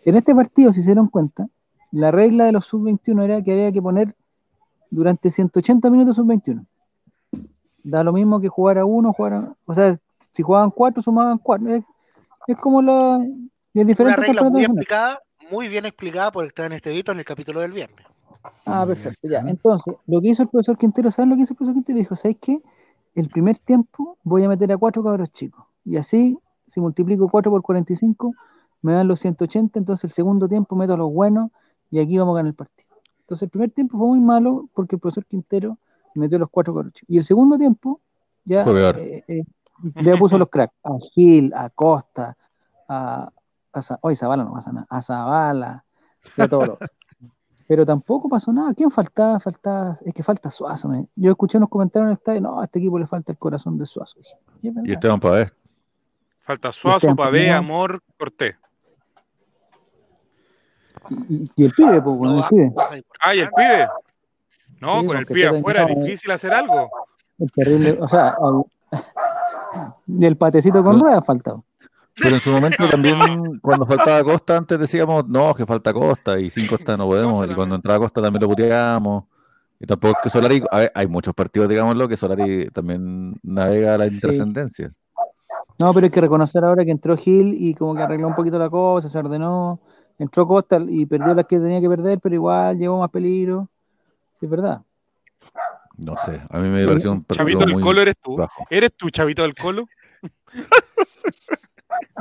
En 0.05 0.17
este 0.17 0.35
partido, 0.35 0.73
si 0.73 0.83
se 0.83 0.89
dieron 0.89 1.07
cuenta, 1.07 1.49
la 1.93 2.11
regla 2.11 2.45
de 2.47 2.51
los 2.51 2.67
sub-21 2.67 3.23
era 3.23 3.41
que 3.41 3.53
había 3.53 3.71
que 3.71 3.81
poner 3.81 4.17
durante 4.91 5.31
180 5.31 5.89
minutos 5.91 6.17
sub-21. 6.17 6.67
Da 7.85 8.03
lo 8.03 8.13
mismo 8.13 8.41
que 8.41 8.49
jugar 8.49 8.79
a 8.79 8.85
uno, 8.85 9.13
jugar 9.13 9.33
a, 9.35 9.57
o 9.65 9.75
sea, 9.75 9.97
si 10.33 10.43
jugaban 10.43 10.73
cuatro, 10.73 11.01
sumaban 11.01 11.39
cuatro. 11.39 11.73
Es, 11.73 11.85
es 12.49 12.57
como 12.57 12.83
la, 12.83 13.21
es 13.23 13.29
Una 13.75 13.85
diferente 13.85 14.21
regla 14.23 14.43
muy 14.43 14.65
explicada, 14.65 15.21
muy 15.53 15.69
bien 15.69 15.87
explicada 15.87 16.33
por 16.33 16.45
estar 16.45 16.67
en 16.67 16.73
este 16.73 16.91
video 16.91 17.13
en 17.13 17.21
el 17.21 17.25
capítulo 17.25 17.61
del 17.61 17.71
viernes. 17.71 18.05
Ah, 18.67 18.85
perfecto, 18.85 19.29
ya. 19.29 19.39
Entonces, 19.47 19.95
lo 20.09 20.21
que 20.21 20.31
hizo 20.31 20.43
el 20.43 20.49
profesor 20.49 20.77
Quintero, 20.77 21.13
¿saben 21.13 21.31
lo 21.31 21.37
que 21.37 21.43
hizo 21.43 21.53
el 21.53 21.59
profesor 21.59 21.75
Quintero? 21.75 21.99
Dijo, 22.01 22.17
¿sabes 22.17 22.39
qué? 22.41 22.61
El 23.15 23.29
primer 23.29 23.59
tiempo 23.59 24.19
voy 24.23 24.45
a 24.45 24.49
meter 24.49 24.73
a 24.73 24.77
cuatro 24.77 25.03
cabros 25.03 25.33
chicos. 25.33 25.65
Y 25.85 25.97
así, 25.97 26.39
si 26.67 26.81
multiplico 26.81 27.29
4 27.29 27.51
por 27.51 27.63
45, 27.63 28.35
me 28.83 28.93
dan 28.93 29.09
los 29.09 29.21
180. 29.21 29.79
Entonces, 29.79 30.05
el 30.05 30.11
segundo 30.11 30.49
tiempo 30.49 30.75
meto 30.77 30.95
a 30.95 30.97
los 30.97 31.13
buenos 31.13 31.51
y 31.91 32.01
aquí 32.01 32.19
vamos 32.19 32.35
a 32.35 32.37
ganar 32.39 32.51
el 32.51 32.55
partido. 32.55 32.89
Entonces, 33.21 33.45
el 33.45 33.51
primer 33.51 33.71
tiempo 33.71 33.99
fue 33.99 34.09
muy 34.09 34.21
malo 34.21 34.69
porque 34.75 34.97
el 34.97 35.01
profesor 35.01 35.25
Quintero 35.27 35.79
metió 36.15 36.39
los 36.39 36.51
cuatro 36.51 36.75
cabros 36.75 36.93
chicos. 36.93 37.11
Y 37.11 37.19
el 37.19 37.25
segundo 37.25 37.57
tiempo, 37.57 38.01
ya, 38.45 38.65
eh, 38.65 39.25
eh, 39.29 39.45
ya 40.03 40.17
puso 40.17 40.39
los 40.39 40.49
cracks. 40.49 40.75
A 40.83 40.97
Gil, 41.15 41.53
a 41.55 41.71
Costa, 41.71 42.37
a. 42.89 43.31
a 43.73 44.15
Zavala 44.15 44.45
no 44.45 44.53
pasa 44.53 44.73
nada. 44.73 44.87
A 44.91 45.03
Zavala, 45.03 45.85
a 46.37 46.49
todos 46.49 46.69
los. 46.69 46.79
Pero 47.67 47.87
tampoco 47.87 48.29
pasó 48.29 48.53
nada. 48.53 48.75
¿Quién 48.75 48.91
faltaba? 48.91 49.41
Faltaba, 49.41 49.97
es 50.05 50.13
que 50.13 50.23
falta 50.23 50.51
Suazo. 50.51 50.89
me- 50.89 51.07
Yo 51.17 51.31
escuché 51.31 51.57
unos 51.57 51.71
comentarios 51.71 52.07
en 52.09 52.11
el 52.13 52.19
estadio, 52.19 52.41
no, 52.43 52.61
a 52.61 52.65
este 52.65 52.79
equipo 52.79 52.99
le 52.99 53.07
falta 53.07 53.33
el 53.33 53.39
corazón 53.39 53.79
de 53.79 53.87
Suazo. 53.87 54.19
"Y 54.61 54.69
es 54.69 54.75
verdad". 54.75 54.89
Y 54.89 54.93
Esteban 54.93 55.19
Pavés. 55.21 55.55
Falta 56.41 56.71
Suazo, 56.73 57.07
Este 57.09 57.15
Pavé, 57.17 57.51
amor. 57.51 57.91
Amor, 57.93 58.03
Cortés. 58.19 58.57
Y, 61.29 61.51
y- 61.57 61.65
el 61.65 61.73
pibe, 61.73 62.01
pues, 62.03 62.17
bueno, 62.17 62.35
No, 62.37 62.43
el 62.43 62.49
pibe. 62.49 62.65
importante. 62.67 63.07
Ah, 63.21 63.35
y 63.35 63.41
el 63.41 63.49
pibe. 63.51 63.89
No, 64.81 65.01
Sí, 65.01 65.07
con 65.07 65.17
el 65.17 65.27
pibe 65.27 65.47
afuera 65.49 65.83
es 65.85 65.97
difícil 66.03 66.31
hacer 66.31 66.53
algo. 66.53 66.91
El 67.39 67.51
terrible, 67.53 67.99
o 68.01 68.09
sea, 68.09 68.37
el 70.21 70.37
patecito 70.37 70.83
con 70.85 71.01
ruedas 71.01 71.25
faltaba. 71.25 71.63
Pero 72.17 72.35
en 72.37 72.41
su 72.41 72.51
momento 72.51 72.89
también, 72.91 73.59
cuando 73.61 73.87
faltaba 73.87 74.23
Costa, 74.25 74.57
antes 74.57 74.79
decíamos, 74.79 75.27
no, 75.29 75.55
que 75.55 75.67
falta 75.67 75.93
Costa, 75.93 76.39
y 76.39 76.51
sin 76.51 76.67
Costa 76.67 76.97
no 76.97 77.07
podemos. 77.07 77.35
Costa 77.35 77.53
y 77.53 77.57
cuando 77.57 77.75
entraba 77.75 77.99
Costa 77.99 78.23
también 78.23 78.43
lo 78.43 78.49
puteábamos. 78.49 79.25
Y 79.81 79.87
tampoco 79.87 80.17
es 80.17 80.23
que 80.23 80.31
Solari, 80.31 80.63
a 80.71 80.79
ver, 80.79 80.93
hay 80.95 81.07
muchos 81.09 81.35
partidos, 81.35 81.69
digámoslo, 81.69 82.09
que 82.09 82.17
Solari 82.17 82.69
también 82.71 83.35
navega 83.43 83.95
a 83.95 83.99
la 83.99 84.09
Sí. 84.09 84.15
intrascendencia. 84.15 84.93
No, 85.81 85.93
pero 85.93 86.05
hay 86.07 86.11
que 86.11 86.21
reconocer 86.21 86.65
ahora 86.65 86.85
que 86.85 86.93
entró 86.93 87.17
Gil 87.17 87.53
y 87.59 87.75
como 87.75 87.97
que 87.97 88.03
arregló 88.03 88.29
un 88.29 88.35
poquito 88.37 88.59
la 88.59 88.71
cosa, 88.71 89.09
se 89.09 89.19
ordenó. 89.19 89.81
Entró 90.17 90.47
Costa 90.47 90.79
y 90.89 91.05
perdió 91.07 91.35
las 91.35 91.47
que 91.47 91.59
tenía 91.59 91.81
que 91.81 91.89
perder, 91.89 92.21
pero 92.21 92.37
igual 92.37 92.79
llevó 92.79 93.01
más 93.01 93.11
peligro. 93.11 93.69
Sí, 94.39 94.47
es 94.47 94.51
verdad. 94.51 94.83
No 95.97 96.17
sé, 96.25 96.41
a 96.49 96.59
mí 96.59 96.69
me 96.69 96.87
pareció 96.87 97.11
un 97.13 97.25
partido 97.25 97.47
Chavito 97.49 97.67
del 97.67 97.81
Colo 97.81 98.01
eres 98.03 98.15
tú. 98.23 98.37
bajo. 98.37 98.65
¿Eres 98.71 98.93
tú, 98.97 99.11
Chavito 99.11 99.43
del 99.43 99.55
Colo? 99.57 99.87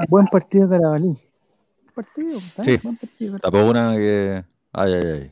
Buen 0.10 0.26
partido 0.28 0.70
Carabalí. 0.70 1.08
Buen 1.08 1.94
partido, 1.96 2.40
¿está? 2.40 2.64
Sí. 2.64 2.80
Buen 2.84 2.98
partido. 2.98 3.40
Tapó 3.40 3.66
una 3.66 3.96
que. 3.96 4.44
Ay, 4.72 4.94
ay, 4.94 5.08
ay. 5.08 5.32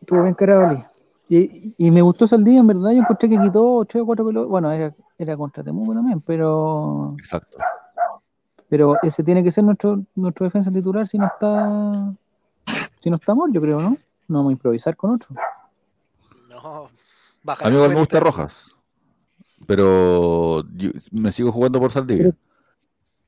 Estuvo 0.00 0.22
bien 0.22 0.34
Carabalí. 0.34 0.84
Y, 1.28 1.74
y 1.76 1.90
me 1.90 2.02
gustó 2.02 2.28
Saldivia, 2.28 2.60
en 2.60 2.66
verdad. 2.68 2.92
Yo 2.92 2.98
encontré 2.98 3.28
que 3.28 3.38
quitó 3.38 3.84
tres 3.84 4.02
o 4.02 4.06
cuatro 4.06 4.24
pelotas. 4.26 4.48
Bueno, 4.48 4.70
era, 4.70 4.94
era 5.18 5.36
contra 5.36 5.64
Temuco 5.64 5.92
también, 5.92 6.20
pero 6.20 7.16
Exacto. 7.18 7.58
pero 8.68 8.96
ese 9.02 9.24
tiene 9.24 9.42
que 9.42 9.50
ser 9.50 9.64
nuestro 9.64 10.02
nuestro 10.14 10.44
defensa 10.44 10.70
titular 10.70 11.08
si 11.08 11.18
no 11.18 11.26
está 11.26 12.14
si 13.00 13.10
no 13.10 13.16
está 13.16 13.34
Mor, 13.34 13.50
yo 13.52 13.60
creo, 13.60 13.80
¿no? 13.80 13.96
No 14.28 14.38
vamos 14.38 14.50
a 14.50 14.52
improvisar 14.52 14.96
con 14.96 15.10
otro. 15.12 15.34
No. 16.48 16.90
Baja 17.42 17.66
A 17.66 17.70
mí 17.70 17.76
me 17.76 17.94
gusta. 17.94 18.20
Rojas. 18.20 18.74
Pero 19.66 20.64
yo 20.74 20.90
me 21.12 21.32
sigo 21.32 21.50
jugando 21.50 21.80
por 21.80 21.90
Saldivia. 21.90 22.24
Pero 22.24 22.36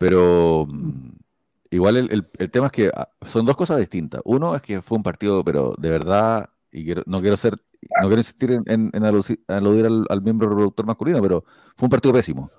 mm, 0.01 1.11
igual 1.70 1.96
el, 1.96 2.12
el- 2.12 2.28
el 2.38 2.51
tema 2.51 2.66
es 2.66 2.72
que 2.72 2.90
ah, 2.94 3.09
son 3.22 3.46
dos 3.46 3.57
cosas 3.57 3.78
distintas. 3.78 4.20
Uno 4.24 4.55
es 4.57 4.62
que 4.62 4.82
fue 4.82 4.96
un 4.96 5.03
partido, 5.03 5.44
pero 5.44 5.74
de 5.78 5.90
verdad, 5.90 6.51
y 6.72 6.84
quiero- 6.84 7.03
no 7.07 7.20
quiero 7.20 7.36
ser, 7.36 7.55
no 8.01 8.09
quiero 8.09 8.18
insistir 8.18 8.53
en, 8.53 8.62
en- 8.66 8.90
en 8.92 9.03
aluci- 9.05 9.40
aludir 9.49 9.86
al, 9.86 10.07
al 10.09 10.22
miembro 10.22 10.49
reproductor 10.49 10.86
masculino, 10.86 11.20
pero 11.22 11.44
fue 11.76 11.86
un 11.86 11.90
partido 11.90 12.14
pésimo. 12.14 12.51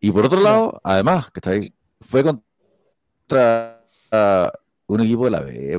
Y 0.00 0.10
por 0.12 0.26
otro 0.26 0.40
lado, 0.40 0.80
además, 0.84 1.30
que 1.30 1.40
está 1.40 1.50
ahí, 1.50 1.72
fue 2.00 2.24
contra 2.24 3.84
ah, 4.10 4.52
un 4.86 5.00
equipo 5.00 5.24
de 5.26 5.30
la 5.30 5.40
B. 5.40 5.78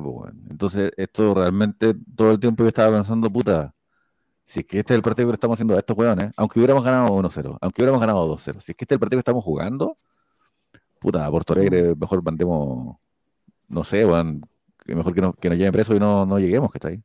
Entonces, 0.50 0.92
esto 0.98 1.34
realmente 1.34 1.96
todo 2.16 2.32
el 2.32 2.40
tiempo 2.40 2.64
yo 2.64 2.70
estaba 2.70 2.96
pensando, 2.96 3.30
puta, 3.32 3.74
si 4.46 4.62
es 4.62 4.66
que 4.68 4.80
este 4.80 4.94
es 4.94 4.98
el 4.98 5.04
partido 5.04 5.30
que 5.30 5.36
estamos 5.36 5.56
haciendo 5.58 5.76
a 5.76 5.80
estos 5.80 5.98
weones, 5.98 6.32
aunque 6.38 6.60
hubiéramos 6.60 6.84
ganado 6.84 7.10
1-0, 7.16 7.58
aunque 7.62 7.82
hubiéramos 7.82 8.02
ganado 8.02 8.28
2-0, 8.28 8.62
si 8.62 8.72
es 8.74 8.78
que 8.78 8.86
este 8.86 8.96
es 8.96 8.98
el 8.98 9.00
partido 9.00 9.18
que 9.18 9.22
estamos 9.22 9.44
jugando, 9.44 9.98
puta, 11.04 11.26
a 11.26 11.30
Porto 11.32 11.54
Alegre 11.54 11.96
mejor 11.96 12.24
mandemos, 12.24 12.96
no 13.68 13.84
sé, 13.84 14.06
weón, 14.06 14.42
que 14.86 14.96
mejor 14.96 15.14
que 15.14 15.22
nos, 15.22 15.36
que 15.36 15.50
nos 15.50 15.58
lleven 15.58 15.72
presos 15.74 15.96
y 15.96 16.00
no, 16.00 16.26
no 16.26 16.40
lleguemos, 16.40 16.72
que 16.72 16.78
está 16.78 16.88
ahí. 16.88 17.00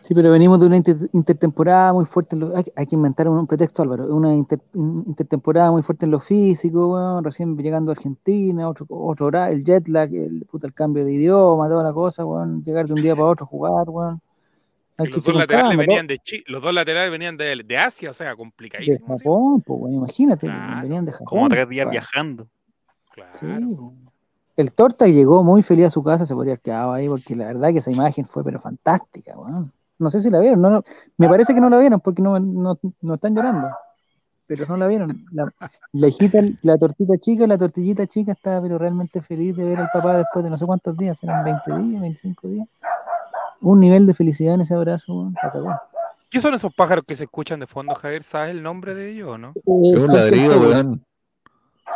Sí, 0.00 0.14
pero 0.14 0.30
venimos 0.30 0.60
de 0.60 0.66
una 0.66 0.76
inter- 0.76 1.10
intertemporada 1.12 1.92
muy 1.92 2.04
fuerte. 2.04 2.36
en 2.36 2.40
lo- 2.40 2.56
hay, 2.56 2.64
hay 2.76 2.86
que 2.86 2.94
inventar 2.94 3.28
un, 3.28 3.36
un 3.36 3.46
pretexto, 3.48 3.82
Álvaro. 3.82 4.06
Una 4.14 4.32
inter- 4.32 4.60
in- 4.74 5.02
intertemporada 5.06 5.72
muy 5.72 5.82
fuerte 5.82 6.04
en 6.04 6.12
lo 6.12 6.20
físico, 6.20 6.92
weón, 6.92 7.24
recién 7.24 7.56
llegando 7.58 7.90
a 7.90 7.94
Argentina, 7.94 8.68
otro, 8.68 8.86
otro 8.90 9.26
hora, 9.26 9.50
el 9.50 9.64
jet 9.64 9.88
lag, 9.88 10.14
el, 10.14 10.46
puta, 10.48 10.68
el 10.68 10.72
cambio 10.72 11.04
de 11.04 11.12
idioma, 11.14 11.66
toda 11.68 11.82
la 11.82 11.92
cosa, 11.92 12.24
weón, 12.24 12.62
llegar 12.62 12.86
de 12.86 12.94
un 12.94 13.02
día 13.02 13.16
para 13.16 13.26
otro 13.26 13.44
a 13.44 13.48
jugar, 13.48 13.88
weón. 13.90 14.20
Hay 14.98 15.06
Que 15.06 15.10
que 15.10 15.16
los 15.16 15.24
dos 15.26 15.34
laterales 15.34 15.68
calma, 15.70 15.80
venían 15.82 16.06
de 16.06 16.20
los 16.46 16.62
dos 16.62 16.74
laterales 16.74 17.10
venían 17.12 17.36
de, 17.36 17.62
de 17.64 17.78
Asia, 17.78 18.10
o 18.10 18.12
sea, 18.12 18.30
de 18.30 18.36
complicadísimo. 18.36 19.16
sí. 19.18 19.24
Pues, 19.66 19.92
imagínate, 19.92 20.46
weón, 20.46 20.80
venían 20.82 21.04
de 21.04 21.12
Japón. 21.12 21.26
Como 21.26 21.48
tres 21.48 21.68
días 21.68 21.90
viajando. 21.90 22.46
Claro. 23.38 23.38
Sí, 23.38 23.46
weón. 23.46 24.08
El 24.56 24.72
Torta 24.72 25.06
llegó 25.06 25.44
muy 25.44 25.62
feliz 25.62 25.86
a 25.86 25.90
su 25.90 26.02
casa, 26.02 26.26
se 26.26 26.34
podría 26.34 26.54
haber 26.54 26.60
quedado 26.62 26.92
ahí, 26.92 27.08
porque 27.08 27.36
la 27.36 27.46
verdad 27.46 27.70
que 27.70 27.78
esa 27.78 27.92
imagen 27.92 28.24
fue 28.24 28.42
pero 28.42 28.58
fantástica, 28.58 29.38
weón. 29.38 29.72
No 30.00 30.10
sé 30.10 30.20
si 30.20 30.30
la 30.30 30.38
vieron, 30.40 30.60
no, 30.60 30.70
no- 30.70 30.82
me 31.16 31.28
parece 31.28 31.54
que 31.54 31.60
no 31.60 31.68
la 31.70 31.78
vieron 31.78 32.00
porque 32.00 32.22
no, 32.22 32.38
no, 32.40 32.78
no 33.00 33.14
están 33.14 33.34
llorando, 33.34 33.68
pero 34.46 34.64
no 34.66 34.76
la 34.76 34.86
vieron. 34.86 35.24
La, 35.32 35.52
la 35.92 36.08
hijita, 36.08 36.40
la 36.62 36.76
tortita 36.76 37.18
chica, 37.18 37.46
la 37.46 37.58
tortillita 37.58 38.06
chica 38.06 38.32
estaba 38.32 38.62
pero 38.62 38.78
realmente 38.78 39.20
feliz 39.22 39.56
de 39.56 39.64
ver 39.64 39.78
al 39.78 39.90
papá 39.92 40.16
después 40.16 40.44
de 40.44 40.50
no 40.50 40.58
sé 40.58 40.66
cuántos 40.66 40.96
días, 40.96 41.22
eran 41.22 41.44
20 41.44 41.78
días, 41.82 42.00
25 42.00 42.48
días. 42.48 42.68
Un 43.60 43.80
nivel 43.80 44.06
de 44.06 44.14
felicidad 44.14 44.54
en 44.54 44.60
ese 44.62 44.74
abrazo. 44.74 45.32
¿Qué 46.30 46.40
son 46.40 46.54
esos 46.54 46.72
pájaros 46.74 47.04
que 47.06 47.16
se 47.16 47.24
escuchan 47.24 47.58
de 47.58 47.66
fondo, 47.66 47.94
Javier? 47.94 48.22
¿Sabes 48.22 48.50
el 48.50 48.62
nombre 48.62 48.94
de 48.94 49.10
ellos 49.10 49.28
o 49.30 49.38
no? 49.38 49.52
Es 49.56 49.98
un 49.98 50.06
ladrido, 50.08 50.60
weón. 50.60 51.04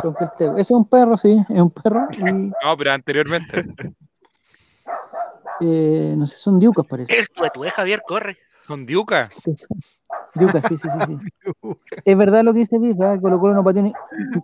Son 0.00 0.14
queltegos. 0.14 0.54
Ese 0.54 0.72
es 0.72 0.76
un 0.76 0.84
perro, 0.88 1.16
sí, 1.16 1.44
es 1.48 1.60
un 1.60 1.70
perro 1.70 2.08
y 2.18 2.22
No, 2.22 2.76
pero 2.78 2.92
anteriormente. 2.92 3.64
eh, 5.60 6.14
no 6.16 6.26
sé, 6.26 6.36
son 6.36 6.58
diucas 6.58 6.86
parece. 6.86 7.18
El 7.18 7.28
tuetué, 7.28 7.70
Javier, 7.70 8.02
corre. 8.06 8.36
Son 8.66 8.86
diuca. 8.86 9.28
Yuca, 10.34 10.62
sí, 10.68 10.76
sí, 10.78 10.88
sí, 10.88 10.98
sí. 11.06 11.18
Es 12.04 12.16
verdad 12.16 12.42
lo 12.42 12.52
que 12.52 12.60
dice 12.60 12.78
Vic, 12.78 12.96
¿verdad? 12.96 13.20
Colo 13.20 13.38
Colo 13.40 13.54
no 13.54 13.64
pateó 13.64 13.82
ni... 13.82 13.92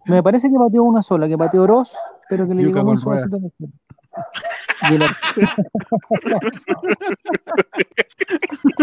Me 0.06 0.22
parece 0.22 0.50
que 0.50 0.56
pateó 0.58 0.82
una 0.82 1.02
sola, 1.02 1.28
que 1.28 1.38
pateó 1.38 1.62
Oroz, 1.62 1.94
pero 2.28 2.46
que 2.46 2.54
le 2.54 2.64
llegó 2.64 2.84
muy 2.84 2.98
suavecito. 2.98 3.36
el 4.90 5.02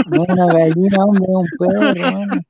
No, 0.07 0.21
una 0.21 0.45
gallina, 0.53 0.97
hombre, 1.03 1.25
un 1.27 1.47
perro. 1.59 2.17
hombre. 2.17 2.45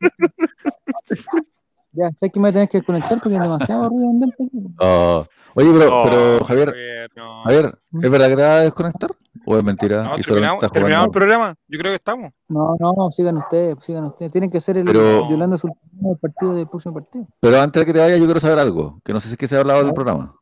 Ya, 1.95 2.09
sé 2.17 2.29
que 2.29 2.39
me 2.39 2.43
voy 2.45 2.49
a 2.49 2.53
tener 2.53 2.69
que 2.69 2.77
desconectar 2.79 3.19
porque 3.21 3.35
es 3.35 3.41
demasiado 3.41 3.89
ruido 3.89 4.09
ambiente 4.09 4.43
aquí. 4.43 4.57
Ah, 4.81 5.23
oye, 5.55 5.71
pero, 5.77 5.99
Oh, 5.99 6.03
pero 6.03 6.43
Javier, 6.45 6.67
Javier, 6.69 7.11
no. 7.15 7.43
Javier, 7.43 7.79
¿es 8.01 8.09
verdad 8.11 8.27
que 8.27 8.35
te 8.35 8.41
vas 8.41 8.51
a 8.51 8.59
desconectar? 8.61 9.11
¿O 9.45 9.57
es 9.57 9.63
mentira? 9.63 10.03
No, 10.03 10.15
terminamos, 10.17 10.55
estás 10.55 10.71
terminamos 10.71 11.05
el 11.05 11.11
programa. 11.11 11.55
Yo 11.67 11.79
creo 11.79 11.91
que 11.91 11.95
estamos. 11.95 12.31
No, 12.49 12.75
no, 12.79 12.93
no, 12.97 13.11
sigan 13.11 13.37
ustedes, 13.37 13.75
sigan 13.85 14.05
ustedes. 14.05 14.31
Tienen 14.31 14.49
que 14.49 14.59
ser 14.59 14.77
el 14.77 14.85
Pero- 14.85 15.29
Yolanda 15.29 15.57
Sultana 15.57 15.81
del 15.93 16.17
partido 16.17 16.53
del 16.55 16.67
próximo 16.67 16.95
partido. 16.95 17.27
Pero 17.39 17.61
antes 17.61 17.79
de 17.81 17.85
que 17.85 17.93
te 17.93 17.99
vayas, 17.99 18.19
yo 18.19 18.25
quiero 18.25 18.39
saber 18.39 18.59
algo, 18.59 18.99
que 19.03 19.13
no 19.13 19.19
sé 19.19 19.27
si 19.27 19.33
es 19.33 19.37
que 19.37 19.47
se 19.47 19.55
ha 19.55 19.59
hablado 19.59 19.83
del 19.83 19.93
programa. 19.93 20.35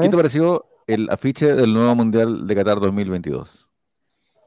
¿Qué 0.00 0.08
te 0.08 0.16
pareció 0.16 0.66
el 0.86 1.08
afiche 1.10 1.54
del 1.54 1.72
nuevo 1.72 1.94
Mundial 1.94 2.46
de 2.46 2.54
Qatar 2.54 2.80
2022? 2.80 3.66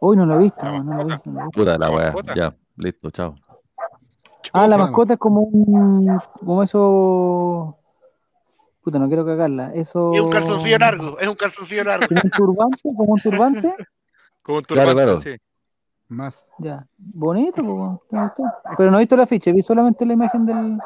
hoy 0.05 0.17
no 0.17 0.25
lo 0.25 0.35
he 0.35 0.39
visto, 0.39 0.65
La 0.65 0.71
no, 0.73 0.83
no 0.83 0.95
lo 0.97 1.01
he 1.01 1.05
mascota. 1.05 1.13
visto. 1.15 1.31
no 1.31 1.35
lo 1.35 1.41
he 1.41 1.45
visto. 1.45 1.59
Puta 1.61 1.77
la 1.77 1.89
weá, 1.89 2.13
ya, 2.35 2.55
listo, 2.75 3.09
chao. 3.11 3.35
Ah, 4.53 4.67
la 4.67 4.77
mascota 4.77 5.13
es 5.13 5.19
como 5.19 5.41
un. 5.41 6.19
como 6.39 6.63
eso. 6.63 7.77
Puta, 8.83 8.99
no 8.99 9.07
quiero 9.07 9.25
cagarla. 9.25 9.71
Eso. 9.73 10.11
Es 10.13 10.19
un 10.21 10.29
calzoncillo 10.29 10.77
largo, 10.77 11.17
es 11.19 11.27
un 11.27 11.35
calzoncillo 11.35 11.83
largo. 11.85 12.07
Como 12.07 12.21
un 12.23 12.29
turbante, 12.31 12.81
como 12.83 13.13
un 13.13 13.19
turbante. 13.21 13.75
Como 14.43 14.57
un 14.59 14.63
Claro, 14.65 14.89
turbante, 14.91 15.03
claro. 15.03 15.21
sí. 15.21 15.35
Más. 16.09 16.51
Ya. 16.59 16.85
Bonito, 16.97 17.63
pues, 17.63 18.11
me 18.11 18.23
gustó. 18.23 18.43
Pero 18.77 18.91
no 18.91 18.97
he 18.97 19.01
visto 19.01 19.15
la 19.17 19.25
ficha, 19.25 19.51
vi 19.51 19.61
solamente 19.63 20.05
la 20.05 20.13
imagen 20.13 20.45
del. 20.45 20.77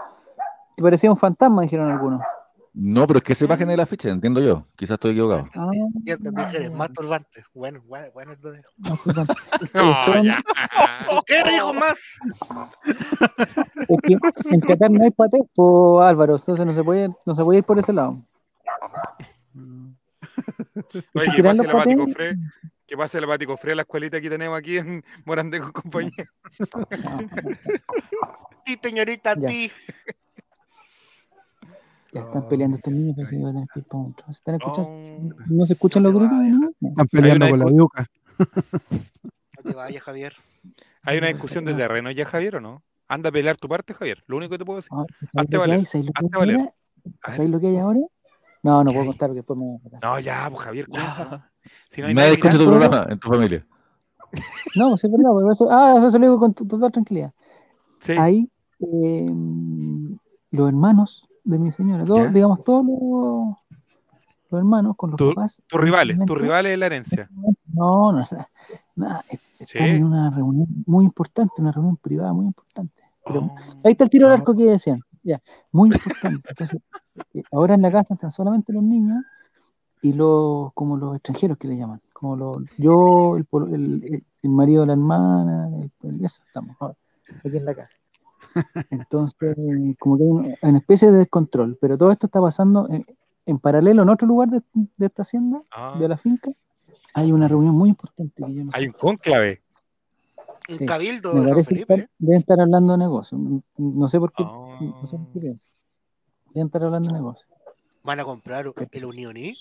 que 0.76 0.84
parecía 0.84 1.10
un 1.10 1.18
fantasma, 1.18 1.64
dijeron 1.64 1.92
algunos. 1.92 2.22
No, 2.80 3.08
pero 3.08 3.18
es 3.18 3.24
que 3.24 3.34
esa 3.34 3.46
imagen 3.46 3.72
es 3.72 3.78
la 3.78 3.84
afiche, 3.84 4.08
entiendo 4.08 4.40
yo. 4.40 4.68
Quizás 4.76 4.94
estoy 4.96 5.12
equivocado. 5.14 5.50
Ah, 5.56 5.72
entendí 6.06 6.46
que 6.52 6.58
eres 6.58 6.72
más 6.72 6.94
turbante. 6.94 7.44
Bueno, 7.54 7.82
bueno, 7.88 8.08
bueno. 8.14 8.34
entonces. 8.34 8.64
no, 8.86 8.96
turbante. 8.98 9.34
No, 9.74 10.24
ya. 10.24 10.44
¿Por 11.10 11.26
qué 11.26 11.40
no 11.44 11.52
dijo 11.52 11.74
más? 11.74 12.00
Es 13.90 14.02
que 14.02 14.18
en 14.54 14.60
Qatar 14.62 14.92
no 14.92 15.04
hay 15.04 15.12
patés, 15.12 15.42
pues 15.56 16.06
Álvaro, 16.06 16.36
entonces 16.36 16.66
no 16.66 16.74
se 16.74 16.84
puede, 16.84 17.10
no 17.26 17.34
se 17.36 17.44
puede 17.44 17.60
ir 17.60 17.64
por 17.64 17.80
ese 17.80 17.94
lado. 17.94 18.22
Oye, 21.16 21.44
pase 21.44 21.58
los 21.58 21.60
el 21.60 21.70
apático 21.72 22.04
patés- 22.06 22.14
Fre. 22.14 22.36
Que 22.86 22.98
pase 22.98 23.18
el 23.18 23.24
apático 23.24 23.58
Fre 23.58 23.72
a 23.72 23.76
la 23.76 23.82
escuelita 23.84 24.20
que 24.22 24.30
tenemos 24.30 24.58
aquí 24.58 24.78
en 24.78 25.04
Morandé 25.26 25.60
con 25.60 25.72
compañía. 25.72 26.26
Sí, 28.66 28.78
señorita, 28.82 29.36
Ya. 29.38 29.48
ti. 29.48 29.72
Ya 32.14 32.22
están 32.22 32.48
peleando 32.48 32.78
estos 32.78 32.94
niños, 32.94 33.16
pues, 33.16 33.28
sí, 33.28 33.38
van 33.38 33.48
a 33.50 33.52
tener 33.54 33.68
que 33.74 33.80
ir 33.80 33.86
para 33.86 34.02
adentro. 34.04 34.26
¿Se 34.28 34.32
están 34.32 34.56
escuchando? 34.56 34.90
Oh. 34.92 35.44
¿No 35.48 35.66
se 35.66 35.74
escuchan 35.74 36.04
los 36.04 36.14
gritos? 36.14 36.38
No. 36.38 36.90
Están 36.90 37.08
peleando 37.08 37.50
con 37.50 37.60
la 37.60 37.72
yuca. 37.72 38.08
No 38.40 39.64
te 39.64 39.74
vayas, 39.76 40.04
Javier. 40.04 40.34
¿Hay 41.04 41.18
una 41.18 41.28
discusión 41.28 41.66
de 41.66 41.74
terreno 41.74 42.12
ya, 42.12 42.26
Javier, 42.26 42.58
o 42.58 42.62
no? 42.62 42.84
Anda 43.08 43.30
a 43.30 43.32
pelear 43.32 43.58
tu 43.58 43.68
parte, 43.68 43.94
Javier. 43.94 44.24
Lo 44.28 44.38
único 44.38 44.52
que 44.52 44.58
te 44.58 44.66
puedo 44.66 44.78
decir. 44.78 44.90
Ah, 44.94 45.06
¿Sabéis 45.20 45.36
Hazte 45.36 45.42
lo 45.44 45.48
que 45.50 45.58
valer, 45.58 45.80
hay? 45.80 45.86
¿Sabéis 45.86 46.06
lo 46.06 46.12
que 46.14 46.22
hay 46.26 46.40
valer. 46.40 46.56
ahora? 46.58 46.74
A 47.22 47.28
ver. 47.28 47.36
¿Sabéis 47.36 47.52
lo 47.52 47.60
que 47.60 47.68
hay 47.68 47.78
ahora? 47.78 48.00
No, 48.64 48.84
no 48.84 48.90
¿Qué 48.92 48.94
puedo 48.96 49.02
hay? 49.02 49.08
contar 49.08 49.30
porque 49.30 49.40
después 49.40 49.60
me 49.60 49.66
voy 49.66 49.80
a. 50.02 50.06
No, 50.06 50.20
ya, 50.20 50.50
pues 50.50 50.62
Javier, 50.64 50.88
cuenta. 50.88 51.52
Si 51.90 52.02
no 52.02 52.08
hay 52.08 52.14
Nadie 52.14 52.28
nadie 52.32 52.34
escucha 52.36 52.58
tu 52.58 52.66
programa 52.66 53.08
en 53.10 53.20
tu 53.20 53.28
familia. 53.30 53.66
No, 54.76 54.90
pues 54.90 55.04
es 55.04 55.12
verdad, 55.12 55.30
por 55.32 55.52
eso, 55.52 55.68
ah, 55.72 55.96
eso 55.98 56.12
se 56.12 56.20
lo 56.20 56.26
digo 56.26 56.40
con 56.40 56.54
to- 56.54 56.66
total 56.68 56.92
tranquilidad. 56.92 57.32
Sí. 58.00 58.14
Ahí, 58.14 58.50
eh, 58.80 59.26
los 60.52 60.68
hermanos 60.68 61.30
de 61.50 61.60
mi 61.60 61.72
señora, 61.72 62.04
todos, 62.06 62.20
¿Ya? 62.20 62.28
digamos, 62.30 62.64
todos 62.64 62.86
los, 62.86 63.56
los 64.50 64.60
hermanos 64.60 64.96
con 64.98 65.12
los 65.12 65.18
Tu- 65.18 65.30
papás. 65.34 65.62
Tus 65.68 65.80
rivales, 65.82 66.20
tus 66.26 66.38
rivales 66.38 66.72
de 66.72 66.78
la 66.78 66.86
herencia. 66.88 67.30
No, 67.74 68.12
no, 68.12 68.12
nada, 68.14 68.50
nada, 68.96 69.24
est- 69.30 69.42
están 69.60 69.84
Sí. 69.88 69.90
en 69.96 70.04
una 70.04 70.30
reunión 70.30 70.68
muy 70.86 71.06
importante, 71.06 71.54
una 71.62 71.72
reunión 71.72 71.98
privada 71.98 72.34
muy 72.34 72.46
importante. 72.46 73.04
Pero 73.26 73.40
Oh. 73.42 73.56
Ahí 73.84 73.92
está 73.94 74.04
el 74.06 74.10
tiro 74.10 74.28
No. 74.28 74.34
arco 74.34 74.56
que 74.56 74.64
decían. 74.66 75.02
Ya, 75.24 75.42
muy 75.72 75.90
importante. 75.90 76.50
Entonces, 76.50 76.80
eh, 77.34 77.44
ahora 77.52 77.74
en 77.76 77.82
la 77.82 77.92
casa 77.92 78.14
están 78.14 78.32
solamente 78.32 78.72
los 78.72 78.84
niños 78.84 79.24
y 80.02 80.14
los, 80.14 80.72
como 80.74 80.96
los 80.96 81.16
extranjeros 81.16 81.58
que 81.58 81.68
le 81.68 81.78
llaman. 81.78 82.02
Como 82.14 82.36
los, 82.36 82.58
yo, 82.78 83.36
el, 83.38 83.46
el- 84.42 84.50
marido 84.50 84.82
de 84.82 84.88
la 84.88 84.94
hermana, 84.94 85.70
el- 86.04 86.24
eso 86.24 86.42
estamos 86.46 86.78
ahora, 86.80 86.96
aquí 87.44 87.58
en 87.58 87.66
la 87.66 87.76
casa. 87.76 87.96
Entonces, 88.90 89.56
como 90.00 90.18
que 90.18 90.24
hay 90.24 90.30
un- 90.30 90.56
una 90.62 90.78
especie 90.78 91.12
de 91.12 91.20
descontrol, 91.20 91.78
pero 91.80 91.98
todo 91.98 92.12
esto 92.12 92.28
está 92.28 92.42
pasando 92.42 92.88
en, 92.90 93.06
en 93.46 93.60
paralelo 93.60 94.02
en 94.04 94.10
otro 94.10 94.28
lugar 94.28 94.50
de, 94.50 94.62
de 94.74 95.06
esta 95.06 95.22
hacienda, 95.24 95.62
Ah, 95.72 95.96
de 96.00 96.08
la 96.08 96.18
finca. 96.18 96.52
Hay 97.14 97.32
una 97.32 97.48
reunión 97.48 97.76
muy 97.76 97.90
importante 97.90 98.44
que 98.46 98.54
yo 98.54 98.64
no 98.66 98.72
sé. 98.72 98.78
hay 98.78 98.88
un 98.88 98.94
cónclave. 98.94 99.62
Un 100.70 100.76
Sí, 100.80 100.86
cabildo 100.86 101.34
Me 101.34 101.48
parece 101.48 101.64
Felipe. 101.70 101.94
están- 101.94 102.10
deben 102.20 102.40
estar 102.42 102.60
hablando 102.60 102.92
de 102.94 102.98
negocio. 103.00 103.40
No 103.78 104.08
sé 104.10 104.20
por 104.20 104.34
qué. 104.34 104.44
Ah. 104.46 104.78
No 104.82 105.06
sé 105.08 105.18
por 105.18 105.28
qué 105.34 105.40
pienso. 105.40 105.64
Deben 106.54 106.68
estar 106.68 106.84
hablando 106.84 107.08
de 107.10 107.14
negocio. 107.14 107.48
Van 108.04 108.20
a 108.20 108.26
comprar 108.26 108.66
el 108.92 109.06
Unioní. 109.06 109.56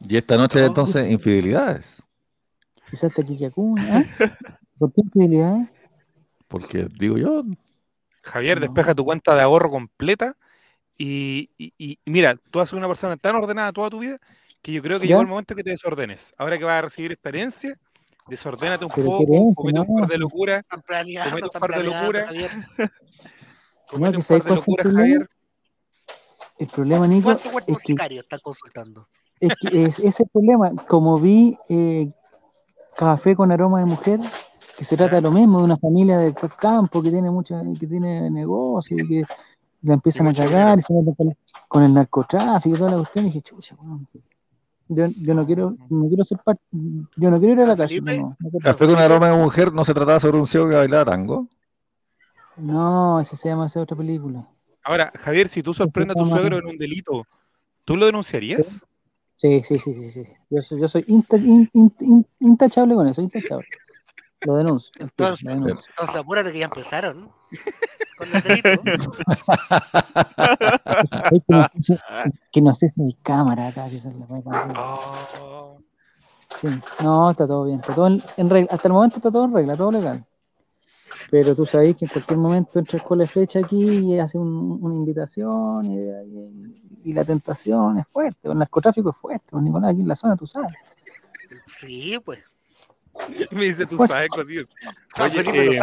Y 0.00 0.16
esta 0.16 0.36
noche 0.36 0.60
No. 0.60 0.66
entonces 0.66 1.10
infidelidades. 1.10 2.02
Quizás 2.90 3.12
Kiki 3.14 3.44
Acuña. 3.44 3.98
¿ah? 4.20 4.26
¿Por 4.78 4.92
qué 4.92 5.02
infidelidades? 5.02 5.68
Porque 6.48 6.88
digo 6.98 7.16
yo, 7.18 7.42
Javier, 8.24 8.56
No. 8.58 8.62
despeja 8.62 8.94
tu 8.94 9.04
cuenta 9.04 9.34
de 9.34 9.42
ahorro 9.42 9.70
completa 9.70 10.36
y, 10.96 11.50
y- 11.58 11.72
y 11.78 11.98
mira, 12.06 12.36
tú 12.50 12.60
has 12.60 12.68
sido 12.68 12.78
una 12.78 12.88
persona 12.88 13.16
tan 13.16 13.36
ordenada 13.36 13.72
toda 13.72 13.90
tu 13.90 13.98
vida 14.00 14.18
que 14.62 14.72
yo 14.72 14.82
creo 14.82 14.98
que 14.98 15.06
¿Ya? 15.06 15.10
llegó 15.10 15.20
el 15.22 15.26
momento 15.28 15.54
que 15.54 15.62
te 15.62 15.70
desordenes. 15.70 16.32
Ahora 16.38 16.58
que 16.58 16.64
vas 16.64 16.78
a 16.78 16.82
recibir 16.82 17.12
esta 17.12 17.28
herencia, 17.28 17.78
desordénate 18.28 18.84
un 18.84 18.90
poco, 18.90 19.18
comete 19.54 19.80
un 19.80 19.94
par 20.00 20.08
de 20.08 20.18
locuras, 20.18 20.60
Están 20.60 20.82
planeando, 20.82 21.30
Comete 21.30 21.46
un 21.58 21.60
par 21.60 21.76
de 21.76 21.84
locura. 21.84 22.26
Javier. 22.26 22.50
comete 23.88 24.16
un 24.16 24.22
sabes 24.22 24.42
par 24.42 24.54
de 24.54 24.62
problema? 24.62 24.98
Javier. 25.00 25.28
El 26.58 26.66
problema, 26.68 27.06
Nico, 27.08 27.24
¿Cuántos 27.24 27.52
cuerpos 27.52 27.76
es 27.76 27.82
que, 27.82 27.92
sicarios 27.92 28.22
están 28.22 28.38
consultando? 28.40 29.08
es 29.40 29.50
que 29.60 29.84
es, 29.84 29.98
ese 29.98 30.06
es 30.08 30.20
el 30.20 30.28
problema. 30.32 30.70
Como 30.86 31.18
vi 31.18 31.58
eh, 31.68 32.10
Café 32.96 33.34
con 33.34 33.50
aroma 33.50 33.80
de 33.80 33.86
mujer, 33.86 34.20
que 34.76 34.84
se 34.84 34.96
trata 34.96 35.16
de 35.16 35.22
lo 35.22 35.30
mismo, 35.30 35.58
de 35.58 35.64
una 35.64 35.76
familia 35.76 36.18
del 36.18 36.34
campo 36.34 37.02
que 37.02 37.10
tiene 37.10 37.30
mucha, 37.30 37.62
que 37.78 37.86
tiene 37.86 38.30
negocio 38.30 38.96
y 38.98 39.06
que 39.08 39.24
la 39.82 39.94
empiezan 39.94 40.26
Y 40.26 40.30
a 40.30 40.34
cagar 40.34 40.78
y 40.78 40.82
se 40.82 40.92
meten 40.94 41.14
con, 41.14 41.36
con 41.68 41.82
el 41.82 41.94
narcotráfico 41.94 42.74
y 42.74 42.78
toda 42.78 42.90
la 42.90 42.96
cuestión. 42.98 43.24
Y 43.26 43.28
dije, 43.28 43.42
chucha, 43.42 43.76
weón. 43.80 44.08
Yo, 44.88 45.06
yo 45.06 45.34
no 45.34 45.46
quiero, 45.46 45.74
no 45.88 46.08
quiero 46.08 46.24
ser 46.24 46.38
parte, 46.44 46.60
yo 46.70 47.30
no 47.30 47.38
quiero 47.38 47.54
ir 47.54 47.60
a 47.60 47.66
la 47.66 47.68
¿San 47.68 47.76
cárcel, 47.78 48.04
Felipe? 48.04 48.20
no, 48.20 48.36
no, 48.38 48.60
café 48.60 48.86
con 48.86 48.98
aroma 48.98 49.30
de 49.30 49.36
mujer 49.38 49.72
no 49.72 49.82
se 49.84 49.94
trataba 49.94 50.20
sobre 50.20 50.38
un 50.38 50.46
ciego 50.46 50.68
que 50.68 50.74
bailaba 50.74 51.06
tango. 51.06 51.48
no, 52.56 53.20
ese 53.20 53.36
se 53.36 53.48
llama 53.48 53.66
esa 53.66 53.80
otra 53.80 53.96
película. 53.96 54.46
Ahora, 54.82 55.10
Javier, 55.20 55.48
si 55.48 55.62
tú 55.62 55.72
sorprendes 55.72 56.16
a 56.16 56.18
tu 56.18 56.26
suegro 56.26 56.58
en 56.58 56.66
un 56.66 56.76
delito, 56.76 57.26
¿tú 57.86 57.96
lo 57.96 58.04
denunciarías? 58.06 58.84
Sí, 59.36 59.62
sí, 59.64 59.78
sí, 59.78 59.94
sí, 59.94 60.10
sí. 60.10 60.24
Yo 60.50 60.60
soy, 60.62 60.80
yo 60.80 60.88
soy 60.88 61.04
inta- 61.08 61.36
in- 61.38 61.68
in- 61.72 61.94
in- 62.00 62.26
intachable 62.40 62.94
con 62.94 63.08
eso, 63.08 63.22
intachable. 63.22 63.66
Lo 64.44 64.56
denuncio. 64.56 64.92
Entonces, 64.98 65.44
lo 65.44 65.50
denuncio. 65.54 65.90
entonces 65.90 66.16
apúrate 66.16 66.52
que 66.52 66.58
ya 66.58 66.64
empezaron. 66.66 67.30
Con 68.18 68.28
el 68.32 68.42
delito. 68.42 68.82
Que 71.30 71.42
no 71.48 71.68
sé 71.74 71.80
si- 71.80 71.98
que 72.52 72.62
no 72.62 72.74
sé 72.74 72.90
si 72.90 73.02
hay 73.02 73.12
cámara 73.22 73.68
acá. 73.68 73.88
si 73.90 73.96
es 73.96 74.04
la. 74.04 74.26
Oh, 75.40 75.78
Sí. 76.60 76.68
No, 77.02 77.30
está 77.32 77.46
todo 77.46 77.64
bien. 77.64 77.80
Está 77.80 77.94
todo 77.94 78.06
en, 78.06 78.22
en 78.36 78.48
regla. 78.50 78.68
Hasta 78.72 78.86
el 78.88 78.94
momento 78.94 79.16
está 79.16 79.30
todo 79.30 79.44
en 79.46 79.54
regla, 79.54 79.76
todo 79.76 79.90
legal. 79.90 80.24
Pero 81.30 81.54
tú 81.54 81.66
sabes 81.66 81.96
que 81.96 82.04
en 82.04 82.10
cualquier 82.10 82.38
momento 82.38 82.78
entra 82.78 83.00
con 83.00 83.18
la 83.18 83.26
flecha 83.26 83.58
aquí 83.60 83.82
y 83.82 84.18
hace 84.20 84.38
un- 84.38 84.78
una 84.80 84.94
invitación 84.94 85.84
y, 85.86 85.96
y- 85.98 87.10
y 87.10 87.12
la 87.12 87.24
tentación 87.24 87.98
es 87.98 88.06
fuerte. 88.08 88.48
El 88.48 88.58
narcotráfico 88.58 89.10
es 89.10 89.16
fuerte. 89.16 89.46
pues, 89.50 89.62
Nicolás, 89.64 89.90
aquí 89.92 90.00
en 90.02 90.08
la 90.08 90.14
zona, 90.16 90.36
tú 90.36 90.46
sabes. 90.46 90.74
Sí, 91.78 92.18
pues. 92.24 92.38
me 93.50 93.64
dice, 93.64 93.86
sabes 93.88 94.28
cosillas. 94.28 94.68
San 95.14 95.30
Oye, 95.30 95.74
eh, 95.76 95.78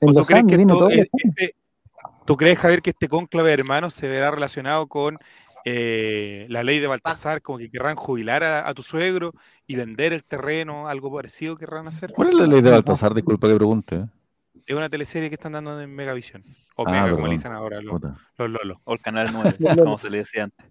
¿O 0.00 0.06
tú 0.08 0.12
los 0.14 0.26
crees, 0.26 0.44
que 0.46 0.66
todo. 0.66 0.90
eh, 0.90 1.06
este- 1.12 1.54
¿Tú 2.24 2.36
crees, 2.36 2.58
Javier, 2.58 2.82
que 2.82 2.90
este 2.90 3.08
cónclave 3.08 3.48
de 3.48 3.54
hermanos 3.54 3.94
se 3.94 4.08
verá 4.08 4.30
relacionado 4.30 4.86
con 4.86 5.18
eh, 5.64 6.46
la 6.48 6.62
ley 6.62 6.78
de 6.80 6.86
Baltasar, 6.86 7.42
como 7.42 7.58
que 7.58 7.70
querrán 7.70 7.96
jubilar 7.96 8.42
a, 8.44 8.68
a 8.68 8.74
tu 8.74 8.82
suegro 8.82 9.32
y 9.66 9.76
vender 9.76 10.12
el 10.12 10.24
terreno, 10.24 10.88
algo 10.88 11.12
parecido 11.14 11.56
querrán 11.56 11.86
hacer? 11.88 12.12
¿Cuál 12.12 12.28
es 12.30 12.34
la 12.34 12.46
ley 12.46 12.60
de 12.62 12.70
Baltasar? 12.70 13.14
Disculpa 13.14 13.48
que 13.48 13.54
pregunte. 13.56 14.04
Es 14.66 14.76
una 14.76 14.88
teleserie 14.88 15.28
que 15.28 15.34
están 15.34 15.52
dando 15.52 15.80
en 15.80 15.92
Megavisión. 15.94 16.44
O 16.76 16.84
Ah, 16.86 16.90
Mega, 16.92 17.10
como 17.10 17.26
le 17.26 17.32
dicen 17.32 17.52
ahora 17.52 17.80
los, 17.80 18.00
los 18.00 18.50
lolos. 18.50 18.78
O 18.84 18.94
el 18.94 19.00
canal 19.00 19.28
9, 19.32 19.50
Los 19.50 19.60
Lolos. 19.60 19.84
como 19.84 19.98
se 19.98 20.10
le 20.10 20.18
decía 20.18 20.44
antes. 20.44 20.66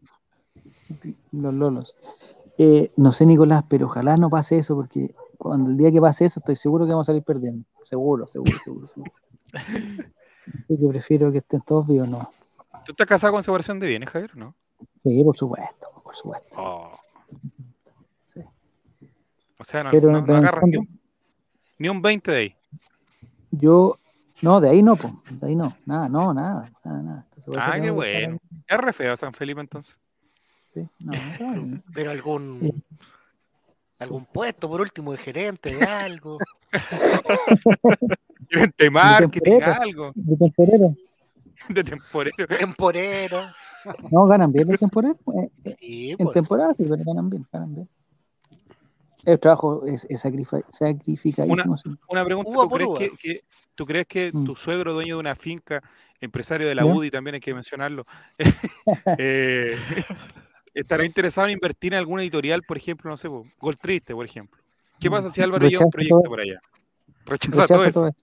los 1.32 1.54
lolos. 1.54 1.98
Eh, 2.58 2.91
no 2.97 3.12
sé, 3.12 3.26
Nicolás, 3.26 3.64
pero 3.68 3.86
ojalá 3.88 4.16
no 4.18 4.30
pase 4.30 4.58
eso, 4.58 4.76
porque 4.76 5.14
cuando 5.38 5.70
el 5.72 5.78
día 5.78 5.91
que 5.91 6.02
pase 6.02 6.26
eso, 6.26 6.39
estoy 6.39 6.56
seguro 6.56 6.86
que 6.86 6.91
vamos 6.91 7.06
a 7.08 7.12
salir 7.12 7.24
perdiendo. 7.24 7.66
Seguro, 7.86 8.28
seguro, 8.28 8.58
seguro, 8.64 8.88
seguro. 8.88 9.12
Así 9.54 10.78
que 10.78 10.88
prefiero 10.88 11.32
que 11.32 11.39
estén 11.39 11.62
todos 11.62 11.88
vivos, 11.88 12.08
no. 12.08 12.32
¿Tú 12.86 12.91
estás 12.91 13.08
casado 13.08 13.34
con 13.34 13.43
separación 13.43 13.80
de 13.80 13.88
bienes, 13.88 14.10
Javier? 14.10 14.36
¿No? 14.36 14.56
Sí, 14.99 15.24
por 15.24 15.36
supuesto, 15.38 15.88
por 16.04 16.16
supuesto. 16.16 16.56
Oh. 16.60 16.99
Sí. 18.26 18.41
O 19.60 19.64
sea, 19.64 19.84
no, 19.84 19.91
Pero- 19.91 20.12
no- 20.12 20.20
no 20.20 20.26
pero 20.26 20.38
en 20.39 20.43
agarras 20.45 20.64
ni 20.68 20.78
un, 20.78 20.99
ni 21.78 21.89
un 21.89 22.02
20 22.02 22.32
de 22.32 22.38
ahí. 22.38 22.56
Yo, 23.52 23.97
no, 24.41 24.62
de 24.62 24.70
ahí 24.70 24.82
no, 24.82 24.95
pues, 24.95 25.14
de 25.39 25.47
ahí 25.47 25.56
no, 25.56 25.74
nada, 25.86 26.10
no, 26.10 26.34
nada, 26.34 26.72
nada, 26.84 27.02
nada. 27.02 27.26
Entonces, 27.36 27.54
Ah, 27.58 27.80
qué 27.80 27.91
bueno. 27.91 28.38
Es 28.68 28.78
re 28.78 28.93
feo 28.93 29.16
San 29.18 29.34
Felipe 29.34 29.62
entonces. 29.62 29.99
Sí, 30.74 30.88
no, 31.00 31.12
no. 31.56 31.84
Pero 31.94 32.12
algún. 32.12 32.60
Sí. 32.62 32.84
Algún 34.00 34.26
puesto, 34.26 34.68
por 34.68 34.82
último, 34.82 35.12
de 35.12 35.20
gerente 35.20 35.76
de 35.76 35.84
algo. 35.86 36.40
De 38.78 38.90
marketing, 38.90 39.42
temporero. 39.60 39.82
algo. 39.82 40.12
De 40.16 40.38
temporero. 40.38 40.96
De 41.70 41.84
temporero. 41.84 42.48
Temporero. 42.48 43.42
No, 44.12 44.26
ganan 44.26 44.52
bien 44.52 44.68
de 44.68 44.78
temporero. 44.78 45.18
Eh, 45.36 45.50
eh, 45.66 45.76
Sí, 45.80 46.12
En 46.12 46.18
pues. 46.18 46.34
temporada 46.34 46.74
sí, 46.74 46.84
pero 46.90 47.04
ganan 47.06 47.30
bien, 47.30 47.46
ganan 47.52 47.76
bien. 47.76 47.90
El 49.26 49.40
trabajo 49.40 49.86
es, 49.86 50.06
es 50.10 50.24
sacrifi- 50.26 50.64
sacrificadísimo. 50.70 51.78
sí. 51.78 51.90
Una 52.10 52.26
pregunta, 52.26 52.52
¿tú 52.52 52.70
crees, 52.70 52.90
que, 52.98 53.18
que- 53.18 53.42
¿tú 53.76 53.86
crees 53.86 54.08
que 54.08 54.32
Mm. 54.34 54.46
tu 54.46 54.56
suegro, 54.56 54.94
dueño 54.94 55.16
de 55.16 55.20
una 55.20 55.36
finca, 55.36 55.82
empresario 56.20 56.68
de 56.68 56.76
la 56.76 56.84
¿Ya? 56.84 56.92
UDI, 56.94 57.12
también 57.12 57.36
hay 57.36 57.42
que 57.42 57.54
mencionarlo, 57.54 58.06
eh, 59.18 59.76
estará 60.74 61.06
interesado 61.06 61.48
en 61.48 61.54
invertir 61.54 61.94
en 61.94 62.00
alguna 62.00 62.22
editorial, 62.24 62.62
por 62.64 62.78
ejemplo, 62.78 63.10
no 63.10 63.18
sé, 63.18 63.28
Gol 63.28 63.78
Triste, 63.78 64.14
por 64.14 64.26
ejemplo? 64.26 64.60
¿Qué 65.00 65.10
pasa 65.10 65.30
si 65.30 65.42
Álvaro 65.42 65.68
lleva 65.68 65.86
un 65.86 65.92
proyecto 65.92 66.20
todo- 66.22 66.30
por 66.30 66.40
allá? 66.42 66.60
Rechaza 67.26 67.66
todo 67.66 67.86
eso. 67.86 68.00
todo 68.02 68.08
eso. 68.10 68.18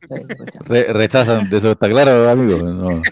Sí, 0.00 0.06
rechazo. 0.08 0.64
Re- 0.64 0.92
rechazan, 0.92 1.48
de 1.50 1.56
eso 1.58 1.70
está 1.72 1.88
claro, 1.88 2.28
amigo. 2.30 2.58
No. 2.58 2.88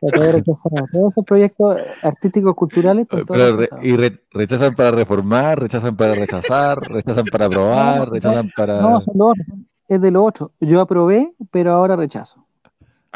Todos 0.00 0.34
esos 0.36 1.24
proyectos 1.26 1.76
artísticos, 2.02 2.54
culturales, 2.54 3.02
están 3.04 3.24
todos 3.24 3.40
Pero 3.40 3.56
re- 3.56 3.68
y 3.82 3.96
re- 3.96 4.18
rechazan 4.32 4.74
para 4.74 4.90
reformar, 4.92 5.60
rechazan 5.60 5.96
para 5.96 6.14
rechazar, 6.14 6.80
rechazan 6.90 7.24
para 7.26 7.46
aprobar, 7.46 7.98
No, 8.00 8.04
rechazan 8.06 8.50
para. 8.56 8.80
No, 8.80 8.90
los 8.92 9.02
otros, 9.08 9.46
es 9.88 10.00
de 10.00 10.10
lo 10.10 10.24
otro. 10.24 10.52
Yo 10.60 10.80
aprobé, 10.80 11.32
pero 11.50 11.72
ahora 11.72 11.96
rechazo. 11.96 12.43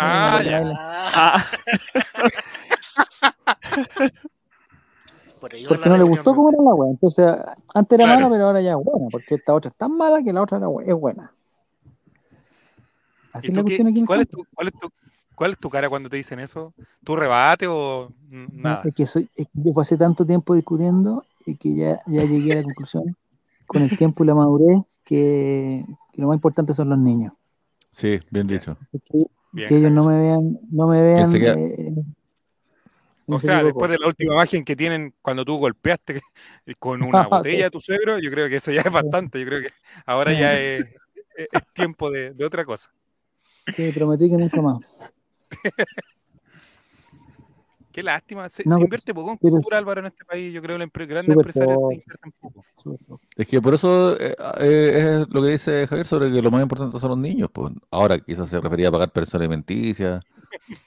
Ah, 0.01 0.41
ya. 0.45 0.63
Ah, 0.77 1.45
por 5.41 5.51
Porque 5.51 5.89
no 5.89 5.97
le 5.97 6.05
gustó 6.05 6.35
cómo 6.35 6.51
era 6.51 6.63
la 6.63 6.75
wea. 6.75 6.91
Entonces, 6.91 7.27
antes 7.75 7.99
era 7.99 8.07
Claro. 8.07 8.21
mala, 8.21 8.33
pero 8.33 8.47
ahora 8.47 8.61
ya 8.61 8.71
es 8.73 8.77
buena. 8.77 9.09
Porque 9.11 9.35
esta 9.35 9.55
otra 9.55 9.71
es 9.71 9.77
tan 9.77 9.97
mala 9.97 10.23
que 10.23 10.33
la 10.33 10.43
otra 10.43 10.59
era 10.59 10.69
es 10.87 10.95
buena. 10.95 11.35
Así 13.33 13.49
¿Y 13.49 13.51
es 13.51 13.57
la 13.57 13.63
cuestión 13.65 13.89
aquí 13.89 14.05
cuál, 14.05 14.21
es 14.21 14.29
tu, 14.29 14.45
cuál, 14.55 14.69
es 14.69 14.75
tu, 14.79 14.89
¿Cuál 15.35 15.51
es 15.51 15.59
tu 15.59 15.69
cara 15.69 15.89
cuando 15.89 16.09
te 16.09 16.17
dicen 16.17 16.39
eso? 16.39 16.73
¿Tú 17.05 17.17
rebate 17.17 17.67
o 17.67 18.13
No, 18.29 18.49
nada? 18.53 18.83
es 18.85 18.95
que 18.95 19.07
soy, 19.07 19.29
es 19.35 19.47
que 19.47 19.53
yo 19.55 19.75
pasé 19.75 19.97
tanto 19.97 20.25
tiempo 20.25 20.55
discutiendo 20.55 21.25
y 21.45 21.57
que 21.57 21.75
ya, 21.75 22.01
ya 22.07 22.25
llegué 22.25 22.53
a 22.53 22.57
la 22.57 22.63
conclusión 22.63 23.17
con 23.67 23.83
el 23.83 23.97
tiempo 23.97 24.23
y 24.23 24.29
la 24.29 24.35
madurez 24.35 24.83
que, 25.05 25.85
que 26.13 26.23
lo 26.23 26.29
más 26.29 26.37
importante 26.37 26.73
son 26.73 26.89
los 26.89 26.99
niños. 26.99 27.33
Sí, 27.93 28.21
bien 28.31 28.47
dicho. 28.47 28.77
Es 28.93 29.03
que, 29.05 29.25
Bien, 29.51 29.69
que 29.69 29.77
ellos 29.77 29.93
no 29.93 30.05
me 30.05 30.19
vean, 30.19 30.59
no 30.71 30.89
me 30.89 31.03
vean. 31.03 31.35
eh, 31.35 31.75
en 31.89 32.15
O 33.27 33.41
sea, 33.41 33.63
después 33.63 33.91
de 33.91 33.99
la 33.99 34.07
última 34.07 34.35
imagen 34.35 34.65
que 34.65 34.77
tienen 34.77 35.15
cuando 35.23 35.45
tú 35.45 35.57
golpeaste 35.59 36.21
con 36.79 37.03
una 37.03 37.23
Sí. 37.25 37.31
botella 37.31 37.67
a 37.67 37.71
tu 37.71 37.81
suegro, 37.81 38.19
yo 38.19 38.31
creo 38.31 38.49
que 38.49 38.57
eso 38.57 38.73
ya 38.73 38.83
es 38.83 38.93
bastante. 38.93 39.41
Yo 39.41 39.47
creo 39.47 39.63
que 39.63 39.71
ahora 40.07 40.33
ya 40.33 40.59
es 40.59 41.67
tiempo 41.73 42.11
de, 42.11 42.33
de 42.33 42.45
otra 42.45 42.65
cosa. 42.65 42.91
Sí, 43.75 43.91
prometí 43.93 44.31
que 44.31 44.37
nunca 44.37 44.63
más. 44.63 44.81
Qué 47.99 48.03
lástima. 48.05 48.49
Se, 48.49 48.63
No, 48.65 48.77
se 48.77 48.83
invierte 48.83 49.13
poco 49.13 49.33
en 49.33 49.39
pero- 49.39 49.51
cultura, 49.55 49.79
Álvaro, 49.79 49.99
en 50.03 50.07
este 50.07 50.25
país. 50.25 50.55
Yo 50.55 50.63
creo 50.63 50.77
que 50.77 50.85
los 50.85 50.89
empre- 50.93 51.09
grandes 51.09 51.35
empresarios 51.35 51.75
poco. 51.75 51.93
invierten 51.93 52.33
poco. 52.39 53.21
Es 53.37 53.47
que 53.49 53.61
por 53.61 53.75
eso 53.75 54.17
eh, 54.21 54.37
eh, 54.61 55.19
es 55.25 55.29
lo 55.35 55.43
que 55.43 55.49
dice 55.49 55.85
Javier 55.89 56.07
sobre 56.07 56.31
que 56.31 56.41
lo 56.41 56.53
más 56.53 56.63
importante 56.63 56.97
son 57.01 57.09
los 57.11 57.19
niños. 57.19 57.49
Pues. 57.53 57.73
Ahora 57.91 58.21
quizás 58.21 58.49
se 58.49 58.61
refería 58.61 58.87
a 58.87 58.93
pagar 58.93 59.11
pensión 59.11 59.43
alimenticia, 59.43 60.21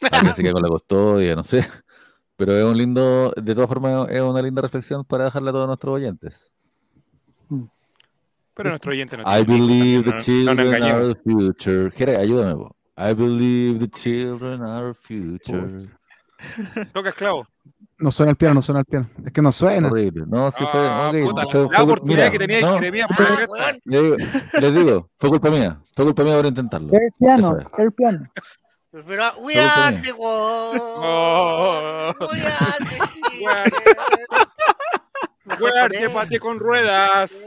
a 0.10 0.22
que 0.22 0.34
se 0.34 0.42
quede 0.42 0.54
con 0.54 0.62
la 0.62 0.70
custodia, 0.70 1.36
no 1.36 1.44
sé. 1.44 1.68
Pero 2.38 2.54
es 2.56 2.64
un 2.64 2.78
lindo, 2.78 3.34
de 3.36 3.54
todas 3.56 3.68
formas, 3.68 4.08
es 4.10 4.22
una 4.22 4.42
linda 4.42 4.62
reflexión 4.62 5.04
para 5.04 5.26
dejarla 5.26 5.50
a 5.50 5.54
todos 5.54 5.68
nuestros 5.68 5.94
oyentes. 5.96 6.50
Pero 8.54 8.70
nuestro 8.70 8.92
oyente 8.94 9.18
no 9.18 9.24
I 9.24 9.44
believe 9.44 10.04
the 10.06 10.12
también, 10.12 10.46
no- 10.46 10.54
no 10.54 10.64
children 10.64 10.84
are 10.84 11.14
the 11.14 11.22
future. 11.30 11.92
Jere, 11.92 12.16
ayúdame. 12.16 12.70
I 12.98 13.14
believe 13.14 13.80
the 13.80 13.90
children 13.90 14.62
are 14.62 14.94
the 14.94 14.94
future. 14.94 15.90
Toca 16.94 17.10
esclavo. 17.10 17.48
No 18.00 18.12
suena 18.12 18.32
el 18.32 18.36
piano, 18.38 18.56
no 18.56 18.62
suena 18.64 18.80
el 18.80 18.86
piano. 18.86 19.10
Es 19.24 19.32
que 19.32 19.42
no 19.42 19.52
suena. 19.52 19.88
Horrible. 19.88 20.24
No, 20.28 20.50
sí 20.52 20.64
fue. 20.72 20.82
Ah, 20.88 21.12
puta, 21.12 21.44
fue- 21.44 21.62
la, 21.62 21.68
fue 21.68 21.78
la 21.78 21.84
oportunidad 21.84 22.18
mira, 22.18 22.32
que 22.32 22.40
tenía 22.40 22.62
no, 22.62 22.74
Jeremías 22.76 23.10
Ah, 23.12 23.74
digo- 23.86 24.16
les 24.60 24.74
digo, 24.74 25.10
fue 25.20 25.30
culpa 25.30 25.50
mía. 25.52 25.80
Fue 25.96 26.06
culpa 26.06 26.24
mía 26.24 26.36
por 26.38 26.46
intentarlo. 26.48 26.92
El 26.94 27.12
piano, 27.20 27.58
es. 27.60 27.68
el 27.78 27.92
piano. 27.92 28.28
Pero 28.92 29.32
we 29.42 29.54
Todo 29.54 29.64
are 29.70 29.92
bien. 29.92 30.02
the 30.02 30.12
world. 30.14 30.82
Oh, 30.84 32.14
We 32.20 32.42
are 32.42 32.78
the 32.80 33.00
Weón. 33.46 33.64
children. 33.72 34.48
Mejor 35.46 35.64
weón, 35.64 35.80
con 35.82 35.90
te 35.92 36.04
él. 36.04 36.12
pateé 36.12 36.40
con 36.40 36.60
ruedas. 36.60 37.46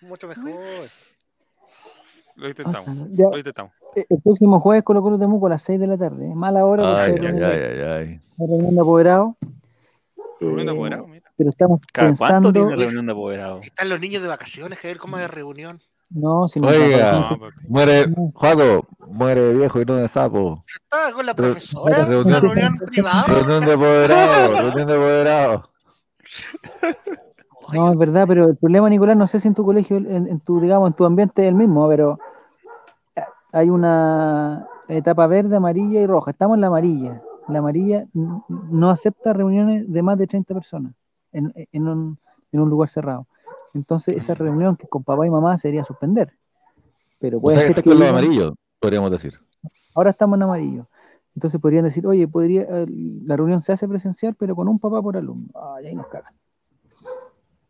Mucho 0.00 0.26
mejor. 0.28 0.88
Lo 2.36 2.48
intentamos. 2.48 2.88
Ya, 3.12 3.26
Lo 3.30 3.36
intentamos. 3.38 3.72
Eh, 3.96 4.06
el 4.08 4.20
próximo 4.22 4.60
jueves 4.60 4.82
Colo 4.84 5.02
Colo 5.02 5.18
Temuco 5.18 5.46
a 5.46 5.50
las 5.50 5.62
6 5.62 5.80
de 5.80 5.86
la 5.86 5.96
tarde. 5.98 6.26
¿eh? 6.26 6.34
Mala 6.34 6.64
hora 6.64 7.02
Ay, 7.04 7.12
ay, 7.12 7.16
reunión, 7.18 7.44
ay, 7.44 7.58
ay, 7.60 7.80
ay. 7.80 8.20
reunión 8.38 8.74
de 8.74 8.80
apoderados. 8.80 9.34
Reunión 10.40 10.66
de 10.66 10.72
Eh, 10.72 10.74
apoderado, 10.74 11.06
mira. 11.06 11.32
pero 11.36 11.50
estamos 11.50 11.80
¿Cada 11.92 12.08
cuánto 12.16 12.24
pensando. 12.24 12.52
tiene 12.52 12.76
reunión 12.76 13.06
de 13.06 13.12
apoderados? 13.12 13.66
Están 13.66 13.88
los 13.88 14.00
niños 14.00 14.22
de 14.22 14.28
vacaciones, 14.28 14.78
Javier, 14.78 14.98
¿cómo 14.98 15.18
es 15.18 15.30
reunión? 15.30 15.80
No, 16.12 16.48
si 16.48 16.58
no 16.58 16.66
Oiga. 16.68 17.12
no, 17.30 17.38
Muere, 17.68 18.06
Juaco, 18.34 18.84
muere 19.06 19.52
viejo 19.54 19.80
y 19.80 19.84
no 19.84 19.94
de 19.94 20.08
sapo. 20.08 20.64
Estaba 20.66 21.12
con 21.12 21.24
la 21.24 21.34
profesora, 21.34 22.04
pero 22.08 22.22
una 22.22 22.40
reunión- 22.40 22.72
reunión 22.72 22.78
privada. 22.90 23.24
Reunión 23.28 23.60
de 23.64 23.72
apoderado, 23.74 24.56
reunión 24.56 24.86
de 24.88 24.94
apoderado. 24.94 25.70
No, 27.72 27.92
es 27.92 27.98
verdad, 27.98 28.24
pero 28.26 28.48
el 28.48 28.56
problema, 28.56 28.88
Nicolás, 28.90 29.16
no 29.16 29.26
sé 29.28 29.38
si 29.38 29.46
en 29.46 29.54
tu 29.54 29.64
colegio, 29.64 29.98
en, 29.98 30.26
en 30.26 30.40
tu, 30.40 30.60
digamos, 30.60 30.88
en 30.90 30.96
tu 30.96 31.04
ambiente 31.04 31.42
es 31.42 31.48
el 31.48 31.54
mismo, 31.54 31.86
pero 31.88 32.18
hay 33.52 33.70
una 33.70 34.66
etapa 34.88 35.26
verde, 35.26 35.56
amarilla 35.56 36.00
y 36.00 36.06
roja. 36.06 36.30
Estamos 36.30 36.56
en 36.56 36.60
la 36.62 36.66
amarilla. 36.68 37.22
La 37.48 37.58
amarilla 37.58 38.06
no 38.14 38.90
acepta 38.90 39.32
reuniones 39.32 39.90
de 39.90 40.02
más 40.02 40.16
de 40.18 40.26
30 40.26 40.54
personas 40.54 40.94
en, 41.32 41.52
en 41.72 41.88
un, 41.88 42.18
en 42.52 42.60
un 42.60 42.70
lugar 42.70 42.88
cerrado. 42.88 43.26
Entonces, 43.74 44.16
esa 44.16 44.34
reunión 44.34 44.76
que 44.76 44.86
con 44.88 45.02
papá 45.04 45.26
y 45.26 45.30
mamá 45.30 45.56
sería 45.58 45.84
suspender. 45.84 46.32
Pero 47.18 47.38
O 47.38 47.40
puede 47.40 47.58
sea, 47.58 47.66
ser 47.66 47.76
que 47.76 47.82
con 47.82 47.98
lo 47.98 48.04
digan- 48.04 48.10
amarillo, 48.10 48.54
podríamos 48.80 49.10
decir. 49.10 49.34
ahora 49.94 50.10
estamos 50.10 50.36
en 50.36 50.42
amarillo. 50.44 50.88
Entonces 51.34 51.60
podrían 51.60 51.84
decir, 51.84 52.06
oye, 52.06 52.26
podría, 52.26 52.62
eh, 52.62 52.86
la 53.24 53.36
reunión 53.36 53.60
se 53.62 53.72
hace 53.72 53.86
presencial, 53.86 54.34
pero 54.34 54.56
con 54.56 54.68
un 54.68 54.78
papá 54.78 55.00
por 55.00 55.16
alumno. 55.16 55.48
Ay, 55.76 55.86
ahí 55.86 55.94
nos 55.94 56.08
cagan. 56.08 56.34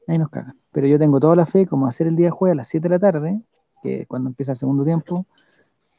Ahí 0.07 0.18
nos 0.18 0.31
cagan. 0.31 0.59
Pero 0.72 0.87
yo 0.87 0.99
tengo 0.99 1.20
toda 1.20 1.37
la 1.37 1.47
fe, 1.47 1.66
como 1.66 1.87
hacer 1.87 2.07
el 2.07 2.16
día 2.16 2.31
jueves 2.31 2.53
a 2.55 2.57
las 2.57 2.68
7 2.68 2.89
de 2.89 2.95
la 2.95 2.99
tarde, 2.99 3.41
que 3.83 4.03
es 4.03 4.09
cuando 4.09 4.28
empieza 4.28 4.53
el 4.53 4.59
segundo 4.59 4.85
tiempo, 4.85 5.26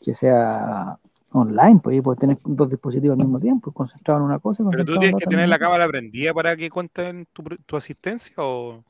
que 0.02 0.14
sea 0.16 0.98
online, 1.34 1.80
pues 1.82 1.96
ahí 1.96 2.02
puedes 2.02 2.20
tener 2.20 2.38
dos 2.44 2.70
dispositivos 2.70 3.14
al 3.14 3.20
mismo 3.24 3.40
tiempo, 3.40 3.72
concentrado 3.72 4.20
en 4.20 4.26
una 4.26 4.40
cosa. 4.40 4.64
y 4.64 4.66
Pero 4.70 4.84
tú 4.84 4.94
tienes 4.98 5.14
la 5.14 5.20
que 5.20 5.26
tener 5.26 5.48
la 5.48 5.60
cámara 5.60 5.88
prendida 5.88 6.34
para 6.34 6.58
que 6.58 6.70
cuenten 6.70 7.28
tu, 7.32 7.44
tu 7.66 7.78
asistencia 7.78 8.34
o, 8.40 8.84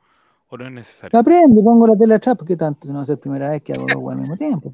o 0.47 0.57
no 0.57 0.65
es 0.65 0.71
necesario. 0.71 1.09
La 1.13 1.19
aprendo, 1.19 1.61
pongo 1.63 1.87
la 1.87 1.95
tele 1.95 2.15
atrás, 2.15 2.35
porque 2.37 2.55
tanto, 2.55 2.87
no 2.87 2.95
va 2.95 3.01
a 3.01 3.05
ser 3.05 3.19
primera 3.19 3.49
vez 3.49 3.61
que 3.61 3.73
hago 3.73 3.85
dos 3.85 4.11
al 4.11 4.17
mismo 4.19 4.37
tiempo. 4.37 4.73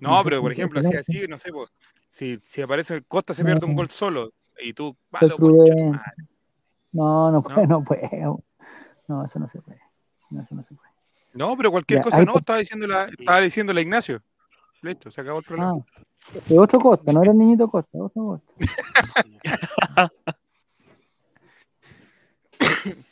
No, 0.00 0.22
pero 0.22 0.40
por 0.40 0.52
ejemplo, 0.52 0.80
así 0.80 0.94
así, 0.94 1.26
no 1.28 1.38
sé, 1.38 1.52
pues, 1.52 1.70
si, 2.08 2.38
si 2.44 2.62
aparece 2.62 3.02
Costa 3.02 3.34
se 3.34 3.44
pierde 3.44 3.66
un 3.66 3.74
gol 3.74 3.90
solo 3.90 4.32
y 4.60 4.72
tú, 4.72 4.96
"Palo, 5.10 5.36
madre". 5.38 6.00
No, 6.92 7.30
no 7.30 7.42
puede, 7.42 7.66
¿No? 7.66 7.78
no 7.78 7.84
puede. 7.84 8.24
No, 9.08 9.24
eso 9.24 9.38
no 9.38 9.46
se 9.46 9.60
puede. 9.60 9.80
No, 10.30 10.42
eso 10.42 10.54
no 10.54 10.62
se 10.62 10.74
puede. 10.74 10.88
No, 11.34 11.56
pero 11.56 11.70
cualquier 11.70 12.00
Ya, 12.00 12.02
cosa 12.04 12.24
no, 12.24 12.36
estaba 12.36 12.58
diciendo 12.58 12.86
la, 12.86 13.04
estaba 13.04 13.40
diciendo 13.40 13.72
la 13.72 13.80
Ignacio. 13.80 14.22
Listo, 14.82 15.10
se 15.10 15.20
acabó 15.20 15.38
el 15.38 15.44
problema. 15.44 15.72
Ah, 15.72 15.98
de 16.46 16.58
otro 16.58 16.78
Costa, 16.78 17.12
no 17.12 17.22
era 17.22 17.32
el 17.32 17.38
niñito 17.38 17.68
Costa, 17.68 17.98
otro 17.98 18.40
Costa. 18.40 18.52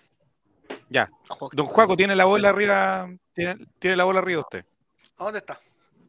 Ya, 0.89 1.11
don 1.53 1.67
Juaco 1.67 1.97
tiene 1.97 2.15
la 2.15 2.27
bola 2.27 2.51
arriba, 2.51 3.11
tiene, 3.35 3.67
tiene 3.81 3.97
la 3.97 4.05
bola 4.05 4.21
arriba 4.21 4.43
usted. 4.43 4.65
¿A 5.19 5.25
dónde 5.25 5.41
está? 5.41 5.59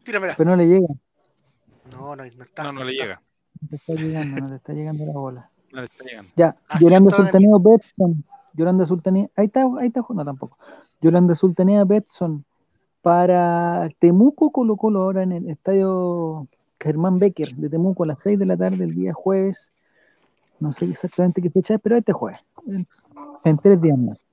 Tíramela. 0.04 0.36
Pero 0.38 0.52
no 0.52 0.56
le 0.56 0.68
llega, 0.68 0.88
No, 1.92 2.16
no, 2.16 2.24
no 2.24 2.44
está. 2.44 2.64
No, 2.64 2.72
no 2.72 2.84
le 2.84 2.92
está. 2.92 3.04
llega, 3.04 3.22
no 3.60 3.70
te 3.70 3.76
está 3.76 3.94
llegando, 3.94 4.38
no 4.38 4.50
te 4.50 4.56
está 4.56 4.74
llegando 4.74 5.06
la 5.06 5.14
bola. 5.14 5.52
no 5.72 5.82
le 5.82 5.88
está 5.88 6.04
llegando. 6.04 6.32
Ya, 6.36 6.56
Así 6.68 6.84
Yolanda 6.84 7.16
Sultaneo 7.16 7.60
Betson. 7.60 8.24
Yolanda 8.54 8.86
Sultanea, 8.86 9.30
ahí 9.36 9.46
está, 9.48 9.64
ahí 9.80 9.88
está, 9.88 10.02
no 10.08 10.26
tampoco. 10.26 10.58
Yolanda 11.02 11.34
Sultanea 11.34 11.84
Betson 11.84 12.46
para 13.02 13.90
Temuco 14.00 14.52
Colo 14.52 14.76
Colo 14.76 15.02
ahora 15.02 15.24
en 15.24 15.32
el 15.32 15.50
estadio 15.50 16.48
Germán 16.80 17.20
Becker 17.20 17.56
de 17.56 17.70
Temuco 17.70 18.04
a 18.04 18.08
las 18.08 18.20
6 18.20 18.40
de 18.40 18.46
la 18.46 18.58
tarde 18.58 18.84
el 18.84 18.96
día 18.96 19.14
jueves. 19.14 19.72
No 20.60 20.72
sé 20.72 20.86
exactamente 20.86 21.42
qué 21.42 21.50
fecha 21.50 21.76
es, 21.76 21.82
pero 21.82 21.98
este 21.98 22.14
jueves, 22.14 22.40
en, 22.68 22.88
en 23.44 23.58
tres 23.58 23.82
días 23.82 23.98
más. 23.98 24.28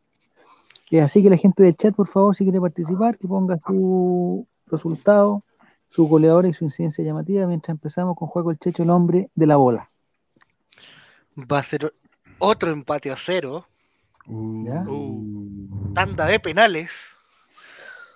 Eh, 0.95 1.01
así 1.01 1.25
que 1.25 1.29
la 1.29 1.37
gente 1.37 1.63
del 1.65 1.75
chat, 1.75 1.93
por 1.93 2.07
favor, 2.07 2.37
si 2.37 2.45
quiere 2.45 2.61
participar, 2.61 3.19
que 3.19 3.27
ponga 3.27 3.59
su 3.59 4.47
resultado, 4.69 5.43
su 5.89 6.07
goleadora 6.07 6.47
y 6.47 6.53
su 6.53 6.63
incidencia 6.63 7.05
llamativa 7.05 7.49
mientras 7.49 7.75
empezamos 7.75 8.17
con 8.17 8.29
Juego 8.29 8.53
el 8.53 8.59
Checho, 8.59 8.85
el 8.85 8.91
hombre 8.91 9.29
de 9.35 9.47
la 9.49 9.57
bola. 9.57 9.89
Va 11.37 11.59
a 11.59 11.63
ser 11.65 11.93
otro 12.39 12.71
empate 12.71 13.11
a 13.11 13.17
cero. 13.17 13.67
¿Ya? 14.27 14.85
Uh. 14.87 15.93
Tanda 15.95 16.27
de 16.27 16.39
penales. 16.39 17.19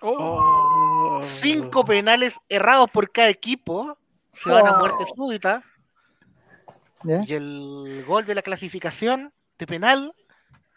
Oh, 0.02 1.18
Cinco 1.22 1.84
penales 1.84 2.34
errados 2.48 2.90
por 2.90 3.10
cada 3.10 3.28
equipo. 3.28 3.96
Se 4.32 4.50
van 4.50 4.66
a 4.66 4.78
muerte 4.78 5.04
súbita. 5.16 5.62
Y 7.04 7.32
el 7.34 8.04
gol 8.06 8.24
de 8.24 8.34
la 8.34 8.42
clasificación 8.42 9.32
de 9.58 9.66
penal 9.66 10.14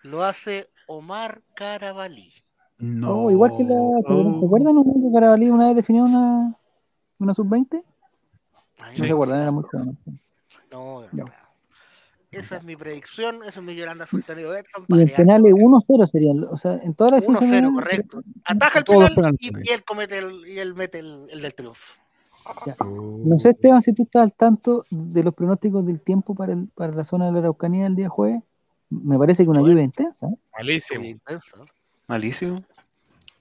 lo 0.03 0.23
hace 0.23 0.69
Omar 0.87 1.41
Carabalí. 1.55 2.33
No. 2.77 3.25
Oh, 3.25 3.31
igual 3.31 3.55
que 3.57 3.63
la. 3.63 4.37
¿Se 4.37 4.45
acuerdan 4.45 4.75
no? 4.75 4.83
que 4.83 5.13
Carabalí 5.13 5.49
una 5.49 5.67
vez 5.67 5.75
definió 5.75 6.03
una, 6.03 6.55
una 7.19 7.33
sub-20? 7.33 7.83
Ay, 8.79 8.93
No 8.97 9.05
se 9.05 9.11
acuerdan, 9.11 9.41
era 9.41 9.51
muy 9.51 9.63
joven. 9.63 9.97
No, 10.71 11.01
no, 11.01 11.07
No. 11.11 11.25
Esa 12.31 12.55
es 12.57 12.63
mi 12.63 12.77
predicción, 12.77 13.43
esa 13.45 13.59
es 13.59 13.65
mi 13.65 13.75
Yolanda 13.75 14.07
Sultaneo 14.07 14.53
Edson. 14.55 14.85
Y 14.87 15.01
en 15.01 15.09
penales 15.09 15.53
1-0 15.53 16.07
serían. 16.07 16.43
O 16.45 16.55
sea, 16.55 16.75
en 16.75 16.93
todas 16.93 17.11
las 17.11 17.23
1-0, 17.23 17.39
defensas- 17.39 17.73
correcto. 17.73 18.21
Ataja 18.45 18.79
el 18.79 18.85
penal 18.85 19.15
penales. 19.15 19.37
y, 19.41 19.47
y 19.69 19.73
él 19.73 19.83
comete 19.83 20.17
el, 20.19 20.47
y 20.47 20.59
él 20.59 20.73
mete 20.73 20.99
el, 20.99 21.27
el 21.29 21.41
del 21.41 21.53
triunfo. 21.53 21.99
No 23.25 23.37
sé, 23.37 23.49
Esteban, 23.49 23.81
si 23.81 23.93
tú 23.93 24.03
estás 24.03 24.23
al 24.23 24.33
tanto 24.33 24.85
de 24.89 25.23
los 25.23 25.33
pronósticos 25.33 25.85
del 25.85 25.99
tiempo 25.99 26.33
para, 26.33 26.53
el- 26.53 26.69
para 26.73 26.93
la 26.93 27.03
zona 27.03 27.25
de 27.27 27.33
la 27.33 27.39
Araucanía 27.39 27.85
el 27.85 27.95
día 27.95 28.07
jueves. 28.07 28.41
Me 28.89 29.17
parece 29.17 29.43
que 29.43 29.49
una 29.49 29.61
lluvia 29.61 29.83
intensa. 29.83 30.27
¿eh? 30.27 30.35
malísimo. 30.57 31.03
Malísimo. 32.07 32.63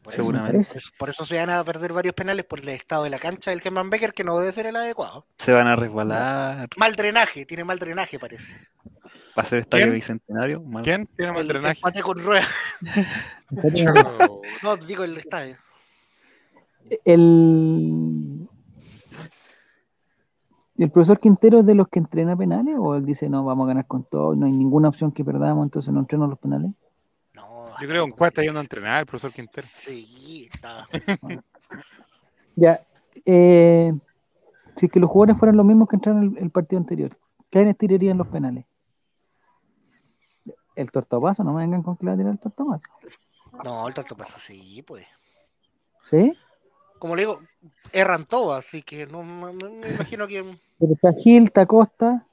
Por 0.03 0.15
eso, 0.15 0.23
Seguramente. 0.23 0.59
eso- 0.79 0.91
por 0.99 1.11
eso 1.11 1.27
se 1.27 1.37
van 1.37 1.51
a 1.51 1.63
perder 1.63 1.93
varios 1.93 2.15
penales 2.15 2.45
por 2.45 2.61
el 2.61 2.71
estado 2.71 3.05
de 3.05 3.11
la 3.11 3.19
cancha 3.19 3.51
del 3.51 3.61
Germán 3.61 3.91
Becker, 3.91 4.15
que 4.15 4.25
no 4.25 4.39
debe 4.39 4.51
ser 4.53 4.67
el 4.67 4.77
adecuado. 4.77 5.27
Se 5.39 5.53
van 5.53 5.67
a 5.67 5.77
resbalar. 5.77 6.69
Mal 6.79 6.97
drenaje, 6.97 7.45
tiene 7.45 7.65
mal 7.65 7.79
drenaje, 7.79 8.19
parece. 8.19 8.57
Va 9.39 9.43
a 9.43 9.45
ser 9.45 9.61
estadio 9.61 9.85
¿Quién? 9.85 9.95
bicentenario. 9.95 10.61
mal. 10.63 10.83
¿Quién 10.83 11.07
tiene 11.17 11.33
mal 11.33 11.43
El 11.43 11.49
drenaje? 11.49 11.75
empate 11.79 12.03
con 12.03 12.19
rueda. 12.19 12.47
No, 14.63 14.77
digo 14.77 15.05
el 15.05 15.17
estadio. 15.17 15.57
El, 17.05 18.49
¿El 20.79 20.91
profesor 20.91 21.21
Quintero 21.21 21.59
es 21.61 21.67
de 21.67 21.75
los 21.75 21.89
que 21.89 21.99
entrena 21.99 22.37
penales 22.37 22.77
o 22.79 22.95
él 22.95 23.05
dice 23.05 23.29
no, 23.29 23.45
vamos 23.45 23.65
a 23.67 23.69
ganar 23.69 23.87
con 23.87 24.05
todo, 24.05 24.35
no 24.35 24.47
hay 24.47 24.53
ninguna 24.53 24.89
opción 24.89 25.13
que 25.13 25.25
perdamos, 25.25 25.65
entonces 25.65 25.93
no 25.93 26.01
entreno 26.01 26.27
los 26.27 26.39
penales? 26.39 26.73
Yo 27.81 27.89
creo 27.89 28.05
que 28.05 28.11
en 28.11 28.17
cuál 28.17 28.29
está 28.29 28.43
yendo 28.43 28.59
a 28.61 28.63
entrenar 28.63 29.01
el 29.01 29.07
profesor 29.07 29.33
Quintero. 29.33 29.67
Sí, 29.79 30.49
está. 30.53 30.87
Ya, 32.57 32.81
eh, 33.25 33.93
si 34.77 34.87
es 34.87 34.93
que 34.93 35.01
los 35.01 35.09
jugadores 35.11 35.39
fueran 35.39 35.57
los 35.57 35.65
mismos 35.67 35.89
que 35.89 35.97
entraron 35.97 36.35
el, 36.37 36.43
el 36.43 36.51
partido 36.51 36.79
anterior, 36.81 37.11
¿quiénes 37.49 37.77
tirarían 37.79 38.19
los 38.19 38.27
penales? 38.29 38.67
El 40.75 40.91
tortapaso, 40.91 41.43
no 41.45 41.53
me 41.53 41.63
vengan 41.63 41.83
con 41.83 41.97
que 41.97 42.05
le 42.05 42.11
va 42.11 42.15
a 42.15 42.19
tirar 42.19 42.33
el 42.33 42.39
tortapaso. 42.39 42.85
No, 43.65 43.87
el 43.89 43.95
tanto 43.95 44.17
pasa 44.17 44.37
así, 44.37 44.83
pues. 44.83 45.07
¿Sí? 46.05 46.37
Como 46.99 47.17
le 47.17 47.23
digo, 47.23 47.41
erran 47.93 48.27
todos, 48.27 48.59
así 48.59 48.83
que 48.83 49.07
no, 49.07 49.23
no- 49.25 49.53
no 49.53 49.71
me 49.71 49.95
imagino 49.95 50.27
que. 50.29 50.43
Pero 50.79 50.93
está 50.95 51.13
Gil, 51.15 51.45
está 51.45 51.67
Costa, 51.67 52.27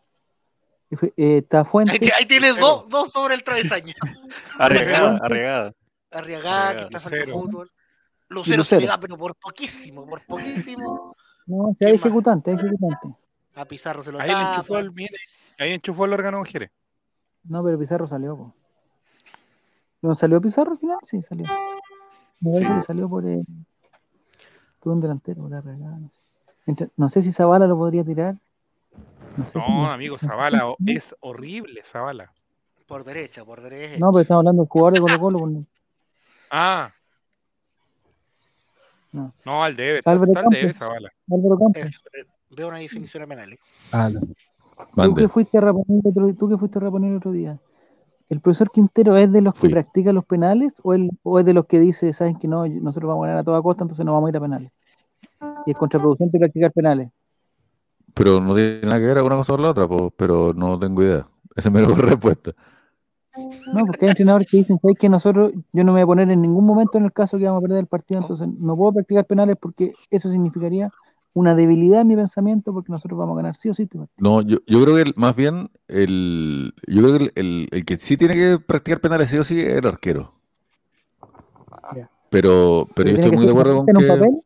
eh, 0.89 1.37
está 1.37 1.65
Fuentes. 1.65 1.99
Ahí, 2.01 2.09
ahí 2.19 2.25
tienes 2.25 2.57
dos, 2.59 2.87
dos 2.89 3.11
sobre 3.11 3.33
el 3.35 3.43
travesaño. 3.43 3.93
Arriesgada, 4.59 5.19
arriesgada. 5.21 5.73
Arriagada, 6.11 6.75
que 6.75 6.83
está 6.83 6.97
al 7.15 7.29
fútbol. 7.29 7.69
Lucero, 8.29 8.57
Lucero. 8.57 8.85
da, 8.87 8.99
pero 8.99 9.17
por 9.17 9.35
poquísimo, 9.35 10.05
por 10.05 10.25
poquísimo. 10.25 11.15
No, 11.45 11.71
si 11.75 11.85
hay 11.85 11.95
ejecutante, 11.95 12.51
hay 12.51 12.57
ejecutante. 12.57 13.09
A 13.55 13.65
Pizarro 13.65 14.03
se 14.03 14.11
lo 14.11 14.19
Ahí 14.19 14.29
tapa. 14.29 14.55
enchufó 14.55 14.77
el, 14.77 14.91
mire, 14.91 15.15
ahí 15.57 15.71
enchufó 15.71 16.05
el 16.05 16.13
órgano 16.13 16.43
Jerez. 16.43 16.71
No, 17.43 17.63
pero 17.63 17.79
Pizarro 17.79 18.05
salió. 18.07 18.35
po. 18.37 18.53
¿No 20.01 20.13
salió 20.13 20.41
Pizarro 20.41 20.71
al 20.73 20.77
final? 20.77 20.97
Sí, 21.03 21.21
salió. 21.21 21.45
Me 22.41 22.51
parece 22.51 22.73
que 22.75 22.81
salió 22.81 23.09
por, 23.09 23.25
el, 23.25 23.43
por 24.79 24.93
un 24.93 24.99
delantero, 24.99 25.41
por 25.43 25.51
la 25.51 25.61
regada, 25.61 25.97
no 25.97 26.09
sé. 26.11 26.19
Entre- 26.65 26.89
no 26.97 27.07
sé 27.09 27.21
si 27.21 27.31
Zavala 27.31 27.65
lo 27.65 27.77
podría 27.77 28.03
tirar. 28.03 28.35
No, 29.37 29.45
sé 29.45 29.59
si- 29.61 29.71
No, 29.71 29.89
amigo, 29.89 30.17
Zavala 30.17 30.73
es 30.85 31.15
horrible, 31.19 31.81
Zavala. 31.83 32.31
Por 32.87 33.03
derecha, 33.03 33.43
por 33.45 33.61
derecha. 33.61 33.97
No, 33.99 34.11
pero 34.11 34.21
estamos 34.21 34.41
hablando 34.41 34.63
del 34.63 34.69
jugador 34.69 34.93
de 34.93 34.99
Colo 35.01 35.19
Colo. 35.19 35.39
pues, 35.39 35.65
Ah. 36.49 36.89
No. 39.11 39.33
No, 39.45 39.63
al 39.63 39.75
debe, 39.75 39.99
está, 39.99 40.11
Álvaro 40.11 40.31
está 40.31 40.39
al 40.41 40.49
debe. 40.49 40.73
Zavala. 40.73 41.11
Álvaro 41.31 41.57
Campos. 41.57 41.81
Es- 41.83 42.01
eh, 42.13 42.25
veo 42.51 42.67
una 42.69 42.77
definición 42.77 43.23
a 43.23 43.27
penales. 43.27 43.59
Ah, 43.91 44.09
no. 44.09 44.21
Tú 45.03 45.15
que 45.15 45.27
fuiste 45.27 45.57
a 45.57 45.61
reponer 45.61 45.85
el 46.03 46.07
otro, 46.07 46.35
tú 46.35 46.49
que 46.49 46.57
fuiste 46.57 46.77
a 46.77 46.81
reponer 46.81 47.11
el 47.11 47.17
otro 47.17 47.31
día. 47.31 47.59
¿El 48.29 48.41
profesor 48.41 48.69
Quintero 48.69 49.15
es 49.17 49.31
de 49.31 49.41
los 49.41 49.53
que 49.53 49.61
Fui. 49.61 49.69
practica 49.69 50.11
los 50.13 50.25
penales 50.25 50.73
o, 50.83 50.93
él, 50.93 51.09
o 51.23 51.39
es 51.39 51.45
de 51.45 51.53
los 51.53 51.65
que 51.65 51.79
dice, 51.79 52.11
saben 52.13 52.37
que 52.37 52.47
no, 52.47 52.67
nosotros 52.67 53.07
vamos 53.07 53.23
a 53.23 53.27
ganar 53.27 53.41
a 53.41 53.43
toda 53.43 53.61
costa, 53.61 53.83
entonces 53.85 54.05
no 54.05 54.13
vamos 54.13 54.27
a 54.27 54.31
ir 54.31 54.37
a 54.37 54.41
penales? 54.41 54.71
Y 55.65 55.71
es 55.71 55.77
contraproducente 55.77 56.37
practicar 56.37 56.71
penales. 56.71 57.09
Pero 58.17 58.39
no 58.39 58.55
tiene 58.55 58.81
nada 58.81 58.99
que 58.99 59.05
ver 59.05 59.21
una 59.23 59.35
cosa 59.35 59.53
con 59.53 59.61
la 59.61 59.69
otra, 59.71 59.87
po, 59.87 60.11
pero 60.11 60.53
no 60.53 60.79
tengo 60.79 61.03
idea. 61.03 61.25
Esa 61.55 61.69
es 61.69 61.73
mi 61.75 61.81
respuesta. 61.95 62.51
No, 63.73 63.85
porque 63.85 64.05
hay 64.05 64.09
entrenadores 64.09 64.47
que 64.49 64.57
dicen, 64.57 64.77
¿sabes 64.81 64.97
que 64.97 65.09
nosotros, 65.09 65.51
yo 65.73 65.83
no 65.83 65.91
me 65.93 65.99
voy 65.99 66.01
a 66.01 66.05
poner 66.07 66.31
en 66.31 66.41
ningún 66.41 66.65
momento 66.65 66.97
en 66.97 67.05
el 67.05 67.13
caso 67.13 67.37
que 67.37 67.45
vamos 67.45 67.59
a 67.59 67.61
perder 67.61 67.79
el 67.79 67.87
partido, 67.87 68.19
entonces 68.19 68.47
no 68.47 68.75
puedo 68.75 68.93
practicar 68.93 69.25
penales 69.25 69.57
porque 69.61 69.93
eso 70.09 70.29
significaría 70.29 70.91
una 71.33 71.53
debilidad 71.53 72.01
en 72.01 72.07
mi 72.07 72.15
pensamiento 72.15 72.73
porque 72.73 72.91
nosotros 72.91 73.19
vamos 73.19 73.35
a 73.35 73.37
ganar 73.37 73.55
sí 73.55 73.69
o 73.69 73.73
sí 73.73 73.83
este 73.83 73.99
partido. 73.99 74.27
No, 74.27 74.41
yo, 74.41 74.57
yo 74.65 74.81
creo 74.81 74.95
que 74.95 75.01
el- 75.03 75.13
más 75.17 75.35
bien 75.35 75.69
el, 75.87 76.73
yo 76.87 77.01
creo 77.03 77.17
que 77.19 77.23
el, 77.25 77.31
el- 77.35 77.67
el 77.71 77.85
que 77.85 77.97
sí 77.97 78.17
tiene 78.17 78.33
que 78.33 78.57
practicar 78.59 79.01
penales 79.01 79.29
sí 79.29 79.37
o 79.37 79.43
sí 79.43 79.59
es 79.59 79.67
el 79.75 79.85
arquero. 79.85 80.33
Pero, 82.29 82.87
pero 82.95 83.09
yo 83.09 83.15
estoy 83.15 83.31
muy 83.31 83.45
de 83.45 83.51
acuerdo 83.51 83.75
con 83.77 83.89
en 83.89 83.97
un 83.97 84.03
que. 84.03 84.07
papel, 84.09 84.41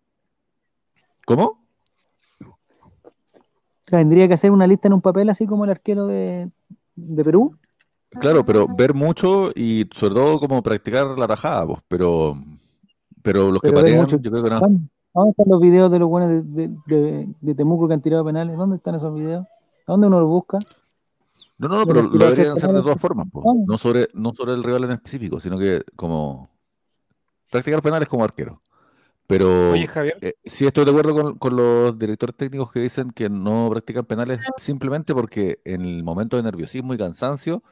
¿Cómo? 1.26 1.61
Tendría 3.98 4.28
que 4.28 4.34
hacer 4.34 4.52
una 4.52 4.68
lista 4.68 4.88
en 4.88 4.94
un 4.94 5.02
papel 5.02 5.30
así 5.30 5.46
como 5.46 5.64
el 5.66 5.72
arquero 5.72 6.08
de, 6.08 6.50
de 6.96 7.24
Perú. 7.24 7.58
Claro, 8.10 8.44
pero 8.46 8.68
ver 8.68 8.94
mucho 8.94 9.52
y 9.56 9.88
sobre 9.94 10.16
todo 10.16 10.40
como 10.40 10.62
practicar 10.62 11.18
la 11.18 11.28
tajada, 11.28 11.66
pues, 11.66 11.80
pero, 11.88 12.36
pero 13.22 13.52
los 13.52 13.62
que 13.62 13.70
Pero 13.70 13.82
patean, 13.82 14.02
mucho- 14.02 14.18
yo 14.20 14.32
creo 14.32 14.44
que 14.44 14.50
no. 14.50 14.60
¿Dónde, 15.14 15.32
están 15.32 15.46
los 15.48 15.62
videos 15.62 15.92
de 15.92 16.00
los 16.00 16.10
buenos 16.10 16.30
de, 16.30 16.42
de, 16.44 16.68
de- 16.88 17.30
de 17.40 17.56
Temuco 17.56 17.88
que 17.88 17.94
han 17.94 18.02
tirado 18.02 18.26
penales? 18.26 18.58
¿Dónde 18.58 18.78
están 18.78 18.96
esos 18.96 19.14
videos? 19.14 19.46
¿A 19.88 19.92
dónde 19.94 20.08
uno 20.08 20.20
los 20.20 20.30
busca? 20.30 20.60
No, 21.58 21.68
no, 21.68 21.80
no, 21.80 21.86
Pero 21.86 22.02
lo 22.04 22.18
deberían 22.26 22.54
hacer 22.58 22.72
de 22.72 22.82
todas 22.82 23.00
formas, 23.00 23.28
pues. 23.32 23.46
Ah. 23.48 23.54
No 23.66 23.78
sobre, 23.78 24.08
no 24.14 24.34
sobre 24.34 24.54
el 24.54 24.64
rival 24.64 24.84
en 24.86 24.92
específico, 24.92 25.40
sino 25.40 25.58
que 25.58 25.84
como 25.96 26.50
practicar 27.50 27.82
penales 27.82 28.10
como 28.10 28.24
arquero. 28.24 28.62
Pero 29.32 29.72
Oye, 29.72 29.88
Javier, 29.88 30.18
eh, 30.20 30.34
sí 30.44 30.66
estoy 30.66 30.84
de 30.84 30.91
acuerdo 30.91 31.16
con, 31.16 31.38
con 31.38 31.56
los 31.56 31.98
directores 31.98 32.36
técnicos 32.36 32.70
que 32.70 32.82
dicen 32.82 33.12
que 33.12 33.30
no 33.30 33.70
practican 33.72 34.03
penales 34.03 34.41
simplemente 34.58 35.16
porque 35.16 35.62
en 35.64 35.80
el 35.80 36.03
momento 36.03 36.36
de 36.36 36.44
nerviosismo 36.44 36.94
y 36.94 36.98
cansancio, 36.98 37.64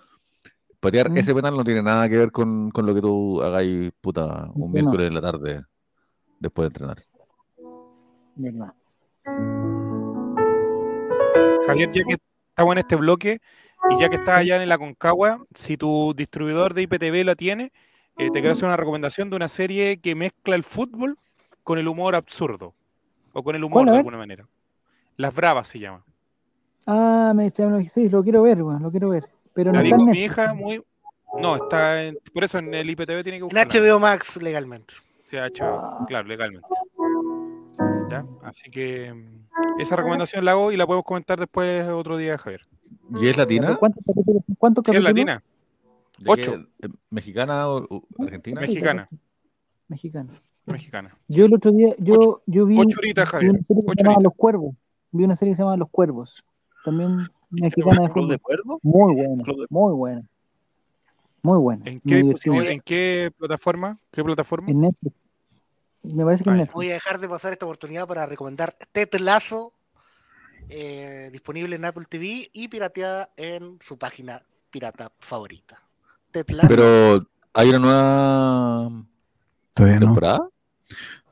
patear 0.79 1.09
Mm. 1.09 1.17
ese 1.17 1.35
penal 1.35 1.55
no 1.55 1.65
tiene 1.65 1.83
nada 1.83 2.07
que 2.07 2.15
ver 2.17 2.31
con, 2.31 2.71
con 2.71 2.85
lo 2.85 2.95
que 2.95 3.01
tú 3.01 3.41
hagáis, 3.41 3.91
puta, 3.99 4.49
un 4.53 4.61
No. 4.61 4.73
miércoles 4.73 5.07
en 5.07 5.13
la 5.13 5.21
tarde 5.21 5.65
después 6.39 6.63
de 6.63 6.67
entrenar. 6.67 6.97
¿Verdad? 8.35 8.73
Javier, 11.67 11.91
ya 11.91 12.03
que 12.07 12.15
estamos 12.51 12.71
en 12.71 12.77
este 12.77 12.95
bloque 12.95 13.41
y 13.89 13.99
ya 13.99 14.07
que 14.07 14.15
estás 14.15 14.37
allá 14.37 14.63
en 14.63 14.69
la 14.69 14.77
Concagua, 14.77 15.43
si 15.53 15.75
tu 15.75 16.13
distribuidor 16.15 16.73
de 16.73 16.83
IPTV 16.83 17.25
lo 17.25 17.35
tiene, 17.35 17.73
eh, 18.17 18.29
te 18.31 18.39
quiero 18.39 18.53
hacer 18.53 18.63
una 18.65 18.77
recomendación 18.77 19.29
de 19.29 19.35
una 19.35 19.49
serie 19.49 19.99
que 19.99 20.15
mezcla 20.15 20.55
el 20.55 20.63
fútbol 20.63 21.17
con 21.63 21.77
el 21.77 21.87
humor 21.87 22.15
absurdo 22.15 22.73
o 23.33 23.43
con 23.43 23.55
el 23.55 23.63
humor 23.63 23.85
de 23.85 23.91
ver. 23.91 23.97
alguna 23.99 24.17
manera. 24.17 24.47
Las 25.17 25.33
Bravas 25.33 25.67
se 25.67 25.79
llama. 25.79 26.03
Ah, 26.87 27.33
me, 27.35 27.49
sí, 27.49 28.09
lo 28.09 28.23
quiero 28.23 28.43
ver, 28.43 28.61
weón, 28.63 28.81
lo 28.81 28.91
quiero 28.91 29.09
ver. 29.09 29.29
Pero 29.53 29.71
no 29.71 29.79
La 29.81 29.83
está 29.83 29.95
en 29.95 30.05
mi 30.05 30.19
hija 30.19 30.53
muy... 30.53 30.83
No, 31.39 31.55
está 31.55 32.03
en... 32.03 32.17
Por 32.33 32.43
eso 32.43 32.57
en 32.57 32.73
el 32.73 32.89
IPTV 32.89 33.23
tiene 33.23 33.39
que 33.39 33.45
En. 33.45 33.49
HBO 33.51 33.99
Max 33.99 34.37
legalmente. 34.37 34.93
Sí, 35.29 35.37
HBO, 35.37 36.05
claro, 36.07 36.27
legalmente. 36.27 36.67
¿Ya? 38.09 38.25
Así 38.43 38.71
que 38.71 39.13
mm, 39.13 39.79
esa 39.79 39.95
recomendación 39.95 40.43
la 40.43 40.51
hago 40.51 40.71
y 40.71 40.77
la 40.77 40.87
podemos 40.87 41.05
comentar 41.05 41.39
después 41.39 41.87
otro 41.89 42.17
día, 42.17 42.37
Javier. 42.37 42.61
¿Y 43.21 43.27
es 43.27 43.37
latina? 43.37 43.75
¿Cuántos 43.77 44.03
capítulos? 44.05 44.43
¿Cuántos 44.57 44.83
Si 44.85 44.95
es 44.95 45.03
latina, 45.03 45.43
¿De 46.17 46.29
Ocho. 46.29 46.65
¿Mexicana 47.09 47.69
o 47.69 48.03
argentina? 48.19 48.59
mexicana, 48.59 49.09
Mexicano. 49.87 50.33
Mexicana. 50.69 51.17
Yo 51.27 51.45
el 51.45 51.53
otro 51.53 51.71
día, 51.71 51.93
yo, 51.97 52.41
yo 52.45 52.65
vi, 52.65 52.77
una 52.77 52.89
serie 52.89 53.13
que 53.13 53.63
se 53.63 53.73
horitas. 53.73 54.23
Los 54.23 54.33
Cuervos. 54.35 54.75
Vi 55.11 55.23
una 55.23 55.35
serie 55.35 55.51
que 55.51 55.55
se 55.57 55.63
llama 55.63 55.77
Los 55.77 55.89
Cuervos. 55.89 56.43
También 56.83 57.27
mexicana 57.49 58.03
de 58.03 58.13
¿Club 58.13 58.29
de 58.29 58.37
fútbol. 58.37 58.79
Muy 58.83 59.15
buena, 59.15 59.43
de- 59.43 59.65
muy 59.69 59.93
buena. 59.93 60.23
Muy 61.41 61.57
buena. 61.57 61.89
¿En 61.89 62.01
qué, 62.01 62.15
divertí 62.15 62.49
mucho. 62.49 62.69
¿En 62.69 62.79
qué 62.81 63.31
plataforma? 63.37 63.97
¿Qué 64.11 64.23
plataforma? 64.23 64.69
En 64.69 64.81
Netflix. 64.81 65.25
Me 66.03 66.23
parece 66.23 66.43
que 66.43 66.49
en. 66.49 66.57
Netflix. 66.57 66.73
Voy 66.73 66.89
a 66.89 66.93
dejar 66.93 67.19
de 67.19 67.29
pasar 67.29 67.53
esta 67.53 67.65
oportunidad 67.65 68.07
para 68.07 68.25
recomendar 68.25 68.75
Ted 68.91 69.13
Lazo, 69.19 69.73
eh, 70.69 71.29
disponible 71.31 71.75
en 71.75 71.85
Apple 71.85 72.05
TV 72.07 72.49
y 72.53 72.67
pirateada 72.67 73.29
en 73.37 73.77
su 73.81 73.97
página 73.97 74.43
pirata 74.69 75.11
favorita. 75.19 75.81
Ted 76.31 76.49
Lazo, 76.49 76.67
Pero 76.67 77.25
hay 77.53 77.69
una 77.69 77.79
nueva 77.79 79.05
Todavía 79.73 79.99
no. 80.01 80.49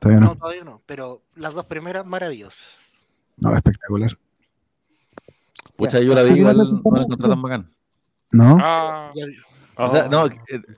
Todavía 0.00 0.20
no, 0.20 0.26
no. 0.26 0.36
todavía 0.36 0.64
no, 0.64 0.82
pero 0.86 1.22
las 1.34 1.54
dos 1.54 1.64
primeras 1.64 2.06
maravillosas. 2.06 2.92
No, 3.36 3.54
espectacular. 3.54 4.12
Pucha, 5.76 6.00
yo 6.00 6.14
la 6.14 6.22
vi 6.22 6.30
Ah, 6.30 6.36
igual 6.36 6.56
no, 6.56 6.64
no 6.64 6.82
no, 6.84 6.96
la 6.96 7.02
encontré 7.02 7.28
tan 7.28 7.42
bacán. 7.42 7.70
¿No? 8.32 8.56
Ah, 8.60 9.12
O 9.76 9.88
sea, 9.90 10.08
no, 10.08 10.26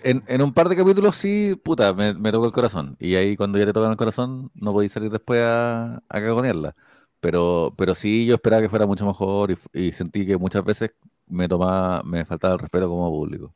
en, 0.02 0.22
en 0.26 0.42
un 0.42 0.52
par 0.52 0.68
de 0.68 0.76
capítulos 0.76 1.16
sí, 1.16 1.58
puta, 1.62 1.94
me, 1.94 2.12
me 2.14 2.30
tocó 2.32 2.46
el 2.46 2.52
corazón. 2.52 2.96
Y 2.98 3.14
ahí 3.14 3.36
cuando 3.36 3.58
ya 3.58 3.64
te 3.66 3.72
tocan 3.72 3.90
el 3.90 3.96
corazón, 3.96 4.50
no 4.54 4.72
podéis 4.72 4.92
salir 4.92 5.10
después 5.10 5.40
a, 5.42 5.96
a 5.96 6.20
cagonearla. 6.20 6.74
Pero, 7.20 7.74
pero 7.76 7.94
sí, 7.94 8.26
yo 8.26 8.34
esperaba 8.34 8.62
que 8.62 8.68
fuera 8.68 8.86
mucho 8.86 9.06
mejor 9.06 9.50
y, 9.52 9.58
y 9.72 9.92
sentí 9.92 10.26
que 10.26 10.36
muchas 10.36 10.64
veces 10.64 10.92
me 11.26 11.48
tomaba, 11.48 12.02
me 12.02 12.24
faltaba 12.24 12.54
el 12.54 12.60
respeto 12.60 12.88
como 12.88 13.10
público. 13.10 13.54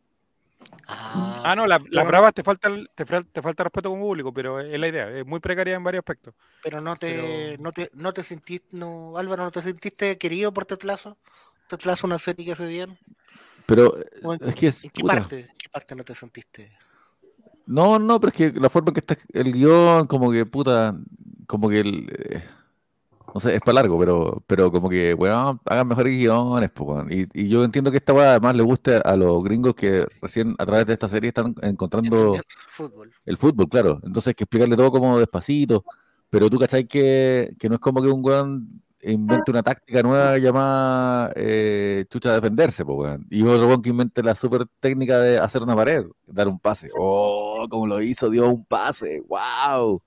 Ah, 0.87 1.43
ah, 1.45 1.57
no, 1.57 1.67
la- 1.67 1.79
las 1.79 1.89
Pero- 1.91 2.07
Bravas 2.07 2.35
te 2.35 2.43
falta, 2.43 2.69
te, 2.95 3.05
te 3.05 3.43
falta 3.43 3.65
respeto 3.65 3.91
como 3.91 4.03
público, 4.03 4.33
pero 4.35 4.61
es 4.61 4.79
la 4.79 4.89
idea. 4.89 5.11
Es 5.11 5.27
muy 5.27 5.41
precaria 5.41 5.75
en 5.75 5.85
varios 5.85 6.01
aspectos. 6.01 6.35
pero 6.63 6.81
no 6.81 6.97
te, 6.97 7.15
pero- 7.53 7.63
no 7.63 7.73
te, 7.73 7.91
no 7.95 8.13
te 8.13 8.23
sentiste, 8.23 8.77
no, 8.77 9.17
Álvaro, 9.17 9.45
¿no 9.45 9.51
te 9.51 9.63
sentiste 9.63 10.19
querido 10.19 10.53
por 10.53 10.65
Ted 10.67 10.83
Lazo? 10.83 11.17
Ted 11.69 11.81
Lazo 11.85 12.07
una 12.07 12.19
serie 12.19 12.45
que 12.45 12.53
hace 12.53 12.67
bien. 12.67 12.99
Pero 13.67 13.95
¿O 14.23 14.35
en, 14.35 14.41
es 14.49 14.55
que 14.55 14.67
es, 14.67 14.85
en 14.85 14.91
qué 14.91 15.03
parte? 15.05 15.41
¿En 15.41 15.57
qué 15.57 15.69
parte 15.71 15.95
no 15.95 16.05
te 16.05 16.15
sentiste? 16.15 16.77
No, 17.67 17.99
no, 17.99 18.21
pero 18.21 18.31
es 18.31 18.37
que 18.37 18.61
la 18.61 18.69
forma 18.69 18.91
en 18.91 18.95
que 18.95 19.01
está 19.01 19.17
el 19.33 19.53
guion, 19.55 20.07
como 20.07 20.31
que 20.31 20.45
puta, 20.45 20.95
como 21.47 21.71
que 21.71 21.81
el, 21.81 22.11
eh, 22.15 22.45
no 23.35 23.41
sé, 23.41 23.57
es 23.57 23.61
para 23.61 23.75
largo, 23.75 23.99
pero, 23.99 24.45
pero 24.47 24.71
como 24.71 24.89
que, 24.89 25.13
weón, 25.13 25.61
hagan 25.65 25.89
mejores 25.89 26.17
guiones, 26.17 26.71
po, 26.71 26.85
weón. 26.85 27.13
Y, 27.13 27.27
y 27.35 27.49
yo 27.49 27.65
entiendo 27.65 27.91
que 27.91 27.97
esta 27.97 28.13
weá 28.13 28.31
además 28.31 28.55
le 28.55 28.63
guste 28.63 28.95
a 28.97 29.17
los 29.17 29.43
gringos 29.43 29.75
que 29.75 30.07
recién 30.23 30.55
a 30.57 30.65
través 30.65 30.87
de 30.87 30.93
esta 30.93 31.09
serie 31.09 31.29
están 31.29 31.53
encontrando 31.63 32.37
el 32.37 32.43
fútbol. 32.69 33.13
el 33.25 33.37
fútbol, 33.37 33.69
claro. 33.69 34.01
Entonces 34.05 34.29
hay 34.29 34.35
que 34.35 34.45
explicarle 34.45 34.77
todo 34.77 34.93
como 34.93 35.19
despacito, 35.19 35.85
pero 36.31 36.49
tú 36.49 36.61
cachai 36.61 36.87
que, 36.87 37.57
que 37.59 37.69
no 37.69 37.75
es 37.75 37.81
como 37.81 38.01
que 38.01 38.09
un 38.09 38.25
weón 38.25 38.83
invente 39.03 39.51
una 39.51 39.63
táctica 39.63 40.03
nueva 40.03 40.39
llamada 40.39 41.33
eh, 41.35 42.07
chucha 42.09 42.35
defenderse, 42.35 42.85
po, 42.85 42.95
weón. 42.95 43.27
Y 43.31 43.43
otro 43.43 43.67
weón 43.67 43.83
que 43.83 43.91
invente 43.91 44.23
la 44.23 44.37
super 44.37 44.65
técnica 44.79 45.19
de 45.19 45.41
hacer 45.41 45.61
una 45.61 45.75
pared, 45.75 46.05
dar 46.25 46.47
un 46.47 46.61
pase. 46.61 46.89
¡Oh! 46.97 47.67
Como 47.69 47.89
lo 47.89 48.01
hizo, 48.01 48.31
dio 48.31 48.49
un 48.49 48.65
pase. 48.65 49.23
¡Wow! 49.27 50.01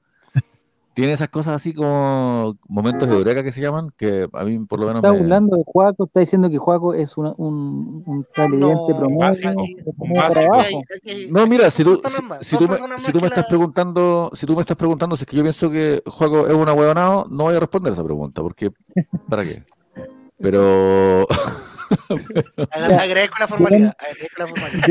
Tiene 0.98 1.14
esas 1.14 1.30
cosas 1.30 1.54
así 1.58 1.76
como 1.76 2.56
momentos 2.68 3.08
de 3.08 3.14
eureka 3.14 3.44
que 3.44 3.52
se 3.52 3.62
llaman, 3.62 3.92
que 3.96 4.28
a 4.34 4.44
mí 4.44 4.58
por 4.66 4.80
lo 4.80 4.88
menos 4.88 5.04
Está 5.04 5.14
me... 5.14 5.20
burlando 5.20 5.56
de 5.56 5.64
Juaco, 5.64 6.06
está 6.06 6.22
diciendo 6.22 6.50
que 6.50 6.58
Juaco 6.58 6.96
es 6.96 7.16
una- 7.18 7.34
un, 7.38 8.02
un 8.04 8.26
televidente 8.36 8.94
No, 8.94 8.98
promedio. 8.98 9.20
básico, 9.20 9.64
un 10.00 10.14
básico. 10.16 10.54
hay- 10.56 11.28
No, 11.30 11.46
mira, 11.46 11.70
si 11.70 11.84
tú, 11.84 12.02
si, 12.42 12.48
si 12.50 12.58
tú 12.58 12.68
me, 12.68 12.78
si 13.00 13.12
tú 13.12 13.20
me 13.22 13.28
estás 13.28 13.44
la- 13.44 13.48
preguntando, 13.48 14.32
si 14.34 14.48
tú 14.48 14.56
me 14.56 14.62
estás 14.62 14.76
preguntando 14.76 15.16
si 15.16 15.22
es 15.22 15.28
que 15.28 15.38
yo 15.38 15.44
pienso 15.44 15.70
que 15.70 16.02
Juego 16.08 16.48
es 16.48 16.54
una 16.56 16.74
huevonao, 16.74 17.28
no 17.30 17.44
voy 17.44 17.56
a 17.56 17.60
responder 17.60 17.94
esa 17.94 18.04
pregunta, 18.04 18.42
porque 18.42 18.72
¿para 19.30 19.44
qué? 19.44 19.64
Pero 20.40 21.28
Agra- 22.72 23.02
Agradezco 23.02 23.36
la 23.40 23.48
formalidad. 23.48 23.94
Agradezco 24.00 24.40
la 24.40 24.48
formalidad. 24.48 24.88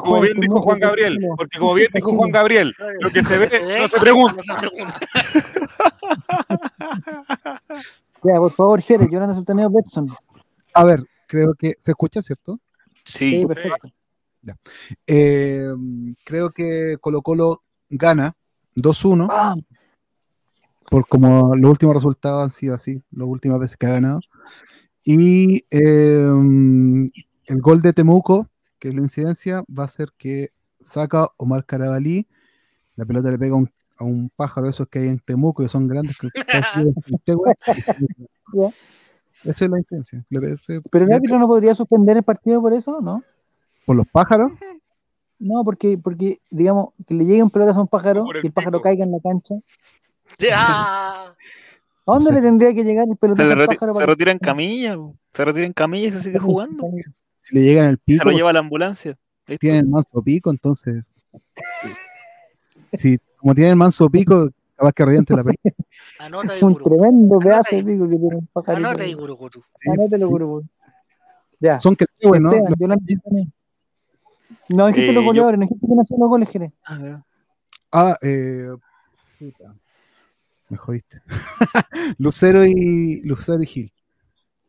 Como 0.00 0.20
bien 0.20 0.40
dijo 0.40 0.60
Juan 0.62 0.78
Gabriel, 0.80 1.18
porque 1.36 1.58
como 1.58 1.74
bien 1.74 1.88
dijo 1.92 2.16
Juan 2.16 2.30
Gabriel, 2.30 2.74
lo 3.00 3.10
que 3.10 3.22
se 3.22 3.38
ve 3.38 3.48
no 3.80 3.88
se 3.88 3.98
pregunta. 4.00 4.36
No 4.36 4.42
se 4.42 4.54
pregunta. 4.68 5.00
Ya, 8.24 8.34
por 8.38 8.52
favor, 8.52 8.82
Jerez, 8.82 9.08
Yolanda 9.10 9.34
Sultaneo 9.34 9.70
Betson. 9.70 10.08
A 10.74 10.84
ver, 10.84 11.04
creo 11.28 11.54
que 11.54 11.74
se 11.78 11.92
escucha, 11.92 12.20
¿cierto? 12.20 12.58
Sí, 13.04 13.40
Sí, 13.40 13.46
perfecto. 13.46 13.88
Eh, 15.06 15.68
creo 16.24 16.50
que 16.50 16.96
Colo 17.00 17.22
Colo 17.22 17.62
gana 17.88 18.34
2-1, 18.74 19.28
Ah, 19.30 19.54
por 20.90 21.06
como 21.06 21.54
los 21.54 21.70
últimos 21.70 21.94
resultados 21.94 22.42
han 22.42 22.50
sido 22.50 22.74
así, 22.74 23.02
las 23.12 23.28
últimas 23.28 23.60
veces 23.60 23.76
que 23.76 23.86
ha 23.86 23.92
ganado. 23.92 24.20
Y 25.10 25.64
eh, 25.70 26.30
el 27.46 27.60
gol 27.62 27.80
de 27.80 27.94
Temuco, 27.94 28.46
que 28.78 28.88
es 28.88 28.94
la 28.94 29.00
incidencia, 29.00 29.64
va 29.66 29.84
a 29.84 29.88
ser 29.88 30.10
que 30.18 30.50
saca 30.82 31.28
Omar 31.38 31.64
Carabalí, 31.64 32.26
la 32.94 33.06
pelota 33.06 33.30
le 33.30 33.38
pega 33.38 33.54
a 33.54 33.56
un, 33.56 33.72
a 33.96 34.04
un 34.04 34.30
pájaro 34.36 34.66
de 34.66 34.72
esos 34.72 34.86
que 34.86 34.98
hay 34.98 35.06
en 35.06 35.18
Temuco, 35.18 35.62
que 35.62 35.70
son 35.70 35.88
grandes, 35.88 36.18
que. 36.18 36.28
Esa 39.44 39.64
es 39.64 39.70
la 39.70 39.78
incidencia. 39.78 40.22
Pero 40.28 41.06
el 41.06 41.12
árbitro 41.14 41.38
no 41.38 41.46
podría 41.46 41.74
suspender 41.74 42.18
el 42.18 42.22
partido 42.22 42.60
por 42.60 42.74
eso, 42.74 43.00
¿no? 43.00 43.24
por 43.86 43.96
los 43.96 44.06
pájaros. 44.08 44.52
No, 45.38 45.64
porque, 45.64 45.96
porque 45.96 46.38
digamos, 46.50 46.90
que 47.06 47.14
le 47.14 47.24
llegue 47.24 47.42
un 47.42 47.48
pelotazo 47.48 47.78
a 47.78 47.82
un 47.84 47.88
pájaro 47.88 48.26
y 48.42 48.48
el 48.48 48.52
pájaro 48.52 48.82
caiga 48.82 49.04
en 49.04 49.12
la 49.12 49.20
cancha. 49.20 49.54
¡Ya! 50.36 51.34
¿A 52.08 52.14
dónde 52.14 52.28
Sí. 52.30 52.34
le 52.34 52.40
tendría 52.42 52.74
que 52.74 52.84
llegar 52.84 53.06
el 53.08 53.16
se, 53.36 53.44
le 53.44 53.52
al 53.52 53.58
reti- 53.58 53.66
pájaro 53.66 53.94
se 53.94 54.00
para 54.00 54.06
retira 54.12 54.32
en 54.32 54.38
camilla, 54.38 54.96
se 55.34 55.44
retira 55.44 55.66
en 55.66 55.72
camilla 55.74 56.08
y 56.08 56.12
se 56.12 56.22
sigue 56.22 56.38
jugando. 56.38 56.84
Si 57.36 57.54
le 57.54 57.62
llegan 57.62 57.86
el 57.88 57.98
pico, 57.98 58.22
se 58.24 58.30
lo 58.30 58.36
lleva 58.36 58.50
a 58.50 58.52
la 58.54 58.60
ambulancia. 58.60 59.16
Listo. 59.46 59.60
tienen 59.60 59.80
el 59.80 59.86
manso 59.88 60.22
pico, 60.22 60.50
entonces. 60.50 61.02
Si, 62.94 63.18
como 63.36 63.54
tienen 63.54 63.70
el 63.72 63.76
manso 63.76 64.08
pico, 64.08 64.48
capaz 64.76 64.92
que 64.92 65.04
reviente 65.04 65.34
la 65.36 65.42
pelota. 65.44 65.60
Anota 66.20 66.52
un 66.62 66.76
tremendo 66.76 67.34
Anota 67.36 67.48
pedazo 67.48 67.70
de 67.70 67.76
ahí. 67.76 67.84
pico 67.84 68.08
que 68.08 68.16
tiene 68.16 68.36
un 68.36 68.46
pajarito. 68.52 68.88
Anota 68.88 69.02
ahí, 69.04 69.14
Guru, 69.14 69.36
Guru. 69.36 69.62
Anótelo. 69.86 70.62
Ya. 71.60 71.80
Son 71.80 71.96
que 71.96 72.06
bueno, 72.22 72.50
Esteban, 72.52 72.74
Yolanda 72.78 73.04
Sultaneo. 73.08 73.46
No, 74.70 74.86
dijiste 74.86 75.10
Eh, 75.10 75.12
los 75.12 75.22
yo- 75.22 75.26
goleadores, 75.28 75.58
no 75.58 75.62
dijiste 75.66 75.86
quién 75.86 76.00
hacía 76.00 76.16
los 76.18 76.28
goles, 76.28 76.48
Jerez. 76.50 76.72
Ah. 76.86 77.22
Ah, 77.92 78.16
eh, 78.22 78.68
puta, 79.38 79.74
me 80.68 80.76
jodiste. 80.76 81.22
Lucero 82.18 82.64
y 82.64 83.22
Lucero 83.22 83.62
y 83.62 83.66
Gil. 83.66 83.92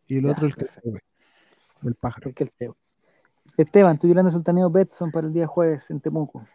Y 0.08 0.18
el 0.18 0.26
Ya, 0.26 0.32
otro 0.32 0.48
el 0.48 0.56
que 0.56 0.66
el 1.84 1.96
pájaro. 1.96 2.30
El 2.30 2.36
que 2.36 2.44
el 2.44 2.52
Teo. 2.52 2.78
Esteban, 3.58 3.98
tú 3.98 4.08
Yolanda 4.08 4.32
Sultaneo 4.32 4.70
Betson 4.70 5.12
para 5.12 5.28
el 5.28 5.34
día 5.34 5.48
jueves 5.48 5.90
en 5.90 6.00
Temuco. 6.00 6.48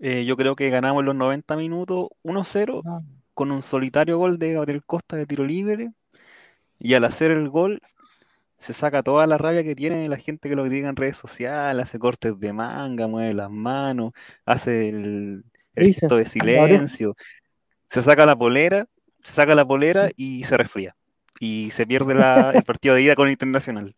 Eh, 0.00 0.24
yo 0.24 0.36
creo 0.36 0.56
que 0.56 0.68
ganamos 0.68 1.04
los 1.04 1.14
90 1.14 1.56
minutos 1.56 2.08
1-0 2.24 2.82
Ah, 2.84 3.02
con 3.34 3.52
un 3.52 3.62
solitario 3.62 4.18
gol 4.18 4.38
de 4.38 4.54
Gabriel 4.54 4.84
Costa 4.84 5.16
de 5.16 5.26
tiro 5.26 5.44
libre. 5.44 5.92
Y 6.78 6.94
al 6.94 7.04
hacer 7.04 7.30
el 7.30 7.48
gol, 7.48 7.80
se 8.58 8.72
saca 8.72 9.02
toda 9.02 9.26
la 9.26 9.38
rabia 9.38 9.62
que 9.62 9.76
tiene 9.76 10.08
la 10.08 10.16
gente 10.16 10.48
que 10.48 10.56
lo 10.56 10.64
critica 10.64 10.88
en 10.88 10.96
redes 10.96 11.16
sociales, 11.16 11.82
hace 11.82 11.98
cortes 11.98 12.38
de 12.38 12.52
manga, 12.52 13.06
mueve 13.06 13.34
las 13.34 13.50
manos, 13.50 14.12
hace 14.44 14.88
el, 14.88 15.44
el 15.74 15.86
gesto 15.86 16.16
de 16.16 16.26
silencio, 16.26 17.14
se 17.92 18.00
saca 18.02 18.24
la 18.24 18.36
polera, 18.36 18.86
se 19.22 19.32
saca 19.34 19.54
la 19.54 19.66
polera 19.66 20.08
y 20.16 20.44
se 20.44 20.56
resfría. 20.56 20.96
Y 21.40 21.70
se 21.72 21.86
pierde 21.86 22.14
la- 22.14 22.50
el 22.54 22.62
partido 22.64 22.94
de 22.94 23.02
ida 23.02 23.14
con 23.14 23.28
Internacional. 23.30 23.94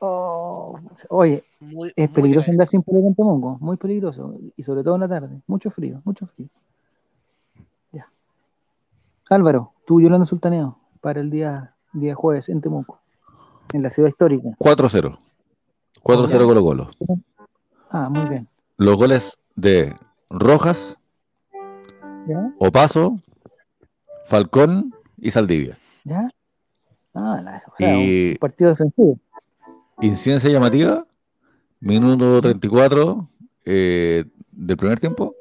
oh, 0.00 0.78
oye, 1.08 1.42
Muy, 1.60 1.92
es 1.96 2.10
peligroso 2.10 2.50
andar 2.50 2.66
sin 2.66 2.82
polera 2.82 3.06
en 3.06 3.14
Temuco, 3.14 3.56
muy 3.60 3.78
peligroso. 3.78 4.34
Y 4.56 4.62
sobre 4.62 4.82
todo 4.82 4.96
en 4.96 5.00
la 5.00 5.08
tarde. 5.08 5.40
Mucho 5.46 5.70
frío, 5.70 6.02
mucho 6.04 6.26
frío. 6.26 6.48
Ya. 7.92 8.06
Álvaro, 9.30 9.72
tú 9.86 9.98
Yolanda 10.00 10.26
Sultaneo 10.26 10.78
para 11.00 11.20
el 11.20 11.30
día, 11.30 11.74
día 11.94 12.14
jueves 12.14 12.50
en 12.50 12.60
Temuco, 12.60 13.00
en 13.72 13.82
la 13.82 13.88
ciudad 13.88 14.10
histórica. 14.10 14.50
4-0. 14.58 15.18
4-0 16.02 16.28
Ya. 16.28 16.38
Colo 16.38 16.62
Colo. 16.62 16.90
Ah, 17.90 18.10
muy 18.10 18.28
bien. 18.28 18.46
Los 18.76 18.96
goles 18.96 19.38
de 19.54 19.96
Rojas, 20.28 20.98
¿Ya? 22.26 22.52
Opaso, 22.58 23.18
Falcón 24.26 24.94
y 25.18 25.30
Saldivia. 25.30 25.78
¿Ya? 26.04 26.28
Ah, 27.14 27.40
la- 27.42 27.62
o 27.66 27.76
sea, 27.76 27.96
Y- 27.98 28.30
un 28.32 28.36
partido 28.38 28.70
defensivo. 28.70 29.18
Incidencia 30.00 30.50
llamativa, 30.50 31.02
minuto 31.80 32.40
34 32.40 33.28
eh, 33.64 34.24
del 34.52 34.76
primer 34.76 35.00
tiempo. 35.00 35.34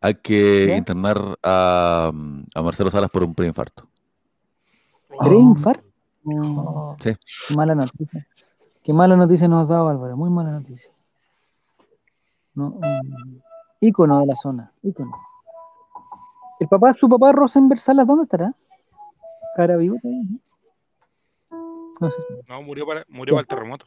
Hay 0.00 0.14
que 0.16 0.66
¿Ya? 0.68 0.76
internar 0.76 1.38
a, 1.42 2.10
a 2.54 2.62
Marcelo 2.62 2.90
Salas 2.90 3.10
por 3.10 3.22
un 3.24 3.34
preinfarto. 3.34 3.86
¿Preinfarto? 5.20 5.84
Oh, 6.26 6.96
Sí. 7.00 7.12
Qué 7.48 7.54
mala 7.54 7.74
noticia. 7.74 8.26
Qué 8.82 8.92
mala 8.92 9.16
noticia 9.16 9.46
nos 9.48 9.62
has 9.62 9.68
dado, 9.68 9.88
Álvaro. 9.88 10.16
Muy 10.16 10.30
mala 10.30 10.50
noticia. 10.50 10.90
No, 12.54 12.70
mm, 12.70 13.36
ícono 13.80 14.20
de 14.20 14.26
la 14.26 14.34
zona. 14.36 14.72
Ícono. 14.82 15.12
¿El 16.60 16.68
papá, 16.68 16.94
su 16.94 17.08
papá 17.08 17.32
Rosenberg 17.32 17.80
Salas, 17.80 18.06
dónde 18.06 18.24
estará? 18.24 18.54
¿Estará 19.52 19.76
vivo 19.76 19.96
todavía? 20.00 20.22
No, 21.50 21.92
No 22.00 22.10
sé 22.10 22.20
si 22.22 22.28
No, 22.48 22.62
murió 22.62 22.86
para, 22.86 23.04
murió 23.08 23.34
para 23.34 23.42
el 23.42 23.46
terremoto. 23.46 23.86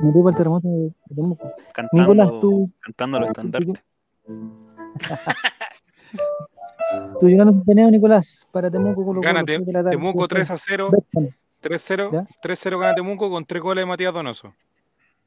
murió 0.00 0.22
para 0.22 0.30
el 0.30 0.36
terremoto 0.36 0.68
de 0.68 0.92
Temuco. 1.14 1.50
Cantando, 1.72 2.02
Nicolás, 2.14 2.30
tú, 2.40 2.70
cantando 2.80 3.20
los 3.20 3.28
estandartes. 3.30 3.82
tú 7.20 7.28
Yolanda 7.28 7.52
Centeneo, 7.52 7.90
Nicolás, 7.90 8.48
para 8.50 8.70
Temuco, 8.70 9.04
Colo 9.04 9.20
siete 9.22 9.58
de 9.58 9.72
la 9.72 9.82
tarde. 9.82 9.90
Temuco 9.96 10.28
3 10.28 10.50
a 10.50 10.56
0. 10.56 10.90
Betson. 10.92 11.34
3-0 11.62 12.12
¿Ya? 12.12 12.26
3-0 12.42 12.78
gana 12.78 12.94
Temuco 12.94 13.28
con 13.30 13.44
tres 13.44 13.62
goles 13.62 13.82
de 13.82 13.86
Matías 13.86 14.12
Donoso. 14.14 14.54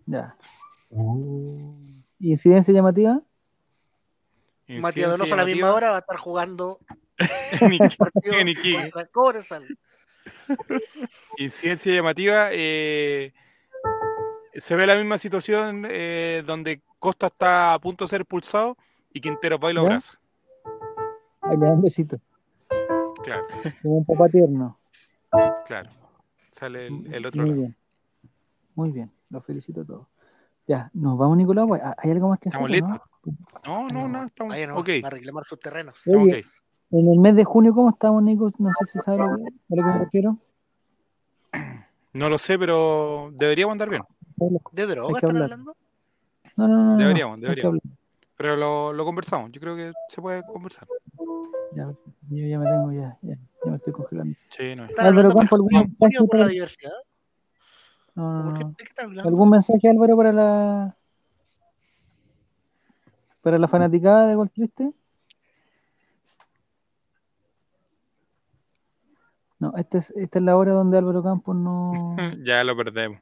Ya. 0.05 0.35
¿Incidencia 2.19 2.73
llamativa? 2.73 3.21
Matías 4.79 5.09
Donoso 5.11 5.33
a 5.33 5.37
la 5.37 5.45
misma 5.45 5.73
hora 5.73 5.89
va 5.91 5.95
a 5.97 5.99
estar 5.99 6.17
jugando 6.17 6.79
En 8.39 8.47
Iquique. 8.47 8.91
Incidencia 11.37 11.93
llamativa. 11.93 12.49
eh, 12.51 13.33
se 14.55 14.75
ve 14.75 14.85
la 14.87 14.95
misma 14.95 15.17
situación 15.17 15.85
eh, 15.89 16.43
donde 16.45 16.81
Costa 16.99 17.27
está 17.27 17.73
a 17.73 17.79
punto 17.79 18.03
de 18.05 18.09
ser 18.09 18.21
expulsado 18.21 18.77
y 19.13 19.21
Quintero 19.21 19.57
va 19.59 19.71
y 19.71 19.73
lo 19.73 19.81
abraza. 19.81 20.19
Ahí 21.41 21.57
le 21.57 21.65
da 21.65 21.71
un 21.71 21.81
besito. 21.81 22.17
Claro, 23.23 23.45
Como 23.81 23.97
un 23.97 24.05
papá 24.05 24.27
tierno. 24.29 24.79
claro. 25.65 25.89
Sale 26.51 26.87
el, 26.87 27.13
el 27.13 27.25
otro 27.25 27.41
Muy 27.41 27.49
lado. 27.51 27.61
bien. 27.61 27.77
Muy 28.75 28.91
bien. 28.91 29.11
Los 29.29 29.45
felicito 29.45 29.81
a 29.81 29.85
todos. 29.85 30.07
Ya, 30.67 30.89
nos 30.93 31.17
vamos, 31.17 31.37
Nicolás. 31.37 31.65
¿Hay 31.97 32.11
algo 32.11 32.29
más 32.29 32.39
que 32.39 32.49
hacer? 32.49 32.59
Estamos 32.59 32.69
listos. 32.71 32.89
No, 32.91 33.08
no, 33.65 33.89
no, 34.07 34.23
estamos 34.23 34.53
Vaya, 34.53 34.67
no, 34.67 34.77
ok. 34.77 34.89
va 35.03 35.07
a 35.07 35.11
reclamar 35.11 35.43
sus 35.43 35.59
terrenos. 35.59 35.95
estamos 35.97 36.27
Oye, 36.27 36.39
ok. 36.39 36.45
En 36.91 37.07
el 37.11 37.19
mes 37.19 37.35
de 37.35 37.43
junio, 37.43 37.73
¿cómo 37.73 37.89
estamos, 37.91 38.23
Nico? 38.23 38.49
No 38.57 38.71
sé 38.73 38.85
si 38.85 38.99
sabes 38.99 39.19
lo 39.19 39.35
que, 39.37 39.43
a 39.43 39.75
lo 39.75 39.83
que 39.83 39.89
me 39.91 39.97
refiero. 39.99 40.37
No 42.13 42.29
lo 42.29 42.37
sé, 42.39 42.57
pero 42.57 43.29
deberíamos 43.33 43.73
andar 43.73 43.89
bien. 43.89 44.03
¿De 44.71 44.87
droga 44.87 45.13
están 45.13 45.29
hablar. 45.31 45.43
hablando? 45.43 45.75
No, 46.57 46.67
no, 46.67 46.75
no. 46.75 46.83
no, 46.83 46.91
no. 46.93 46.97
Deberíamos, 46.97 47.39
deberíamos. 47.39 47.79
Pero 48.35 48.55
lo, 48.55 48.93
lo 48.93 49.05
conversamos. 49.05 49.51
Yo 49.51 49.61
creo 49.61 49.75
que 49.75 49.93
se 50.07 50.21
puede 50.21 50.43
conversar. 50.43 50.87
Ya, 51.75 51.93
yo 52.29 52.47
ya 52.47 52.57
me 52.57 52.65
tengo, 52.65 52.91
ya, 52.91 53.17
ya, 53.21 53.35
ya 53.63 53.71
me 53.71 53.77
estoy 53.77 53.93
congelando. 53.93 54.35
Sí, 54.49 54.75
no 54.75 54.85
es. 54.85 54.89
¿Están 54.89 55.07
Álvaro 55.07 55.29
Campo, 55.29 55.49
por, 55.49 55.55
¿algún 55.57 55.69
por- 55.69 55.81
mensaje 55.83 56.17
por 56.25 56.37
la 56.39 56.47
diversidad? 56.47 56.91
No, 58.15 58.33
no, 58.39 58.43
¿Por 58.45 58.53
qué, 58.57 58.63
no. 58.63 58.69
¿De 58.69 58.75
qué 58.77 58.83
están 58.85 59.05
hablando? 59.05 59.29
¿Algún 59.29 59.49
mensaje, 59.51 59.89
Álvaro, 59.89 60.17
para 60.17 60.33
la 60.33 60.97
para 63.49 63.57
la 63.57 63.67
fanaticada 63.67 64.27
de 64.27 64.35
Gol 64.35 64.51
Triste? 64.51 64.91
No, 69.57 69.73
esta 69.75 69.97
es, 69.97 70.11
esta 70.11 70.37
es 70.39 70.45
la 70.45 70.55
hora 70.55 70.73
donde 70.73 70.97
Álvaro 70.99 71.23
Campos 71.23 71.55
no. 71.55 72.15
ya 72.45 72.63
lo 72.63 72.77
perdemos. 72.77 73.19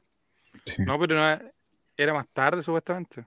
Sí. 0.66 0.82
No, 0.84 0.98
pero 0.98 1.16
no, 1.16 1.38
era 1.96 2.12
más 2.12 2.28
tarde, 2.28 2.62
supuestamente. 2.62 3.26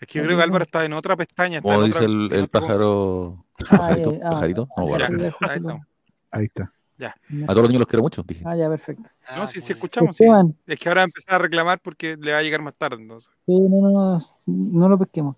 Es 0.00 0.08
que 0.08 0.18
yo 0.18 0.24
creo 0.24 0.36
que 0.36 0.42
Álvaro 0.42 0.64
está 0.64 0.84
en 0.84 0.92
otra 0.92 1.16
pestaña. 1.16 1.58
está 1.58 1.68
Como 1.68 1.84
en 1.84 1.92
dice 1.92 2.04
otra- 2.04 2.36
el, 2.38 2.48
pájaro. 2.48 3.46
Ah, 3.70 3.96
Pajarito. 4.20 4.68
ah. 4.76 4.82
No, 4.82 4.82
ah, 4.82 5.08
bueno. 5.08 5.30
Ya. 5.40 5.86
Ahí 6.32 6.44
está. 6.44 6.72
A 7.04 7.46
todos 7.46 7.62
los 7.62 7.68
niños 7.68 7.80
los 7.80 7.88
quiero 7.88 8.02
mucho. 8.02 8.22
Dije. 8.22 8.42
Ah, 8.46 8.56
ya, 8.56 8.68
perfecto. 8.68 9.08
Ah, 9.28 9.36
No, 9.38 9.46
sí, 9.46 9.54
sí, 9.54 9.58
muy 9.60 9.66
bien. 9.66 9.76
escuchamos. 9.76 10.16
sí. 10.16 10.24
Es 10.66 10.78
que 10.78 10.88
ahora 10.88 11.02
empezar 11.02 11.34
a 11.34 11.38
reclamar 11.38 11.80
porque 11.80 12.16
le 12.16 12.32
va 12.32 12.38
a 12.38 12.42
llegar 12.42 12.62
más 12.62 12.76
tarde. 12.76 13.02
Entonces. 13.02 13.30
sí, 13.46 13.58
no, 13.60 13.80
no, 13.80 13.90
no, 13.90 14.18
no 14.46 14.88
lo 14.88 14.98
pesquemos. 14.98 15.36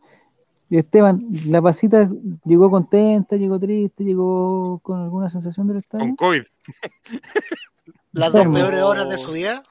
Y 0.70 0.76
Esteban, 0.76 1.24
la 1.46 1.62
pasita 1.62 2.10
llegó 2.44 2.70
contenta, 2.70 3.36
llegó 3.36 3.58
triste, 3.58 4.04
llegó 4.04 4.78
con 4.80 5.00
alguna 5.00 5.30
sensación 5.30 5.66
del 5.66 5.78
estadio. 5.78 6.04
Con 6.04 6.16
COVID. 6.16 6.42
Las 8.12 8.32
dos 8.32 8.46
peores 8.46 8.82
horas 8.82 9.08
de 9.08 9.16
su 9.16 9.32
vida. 9.32 9.62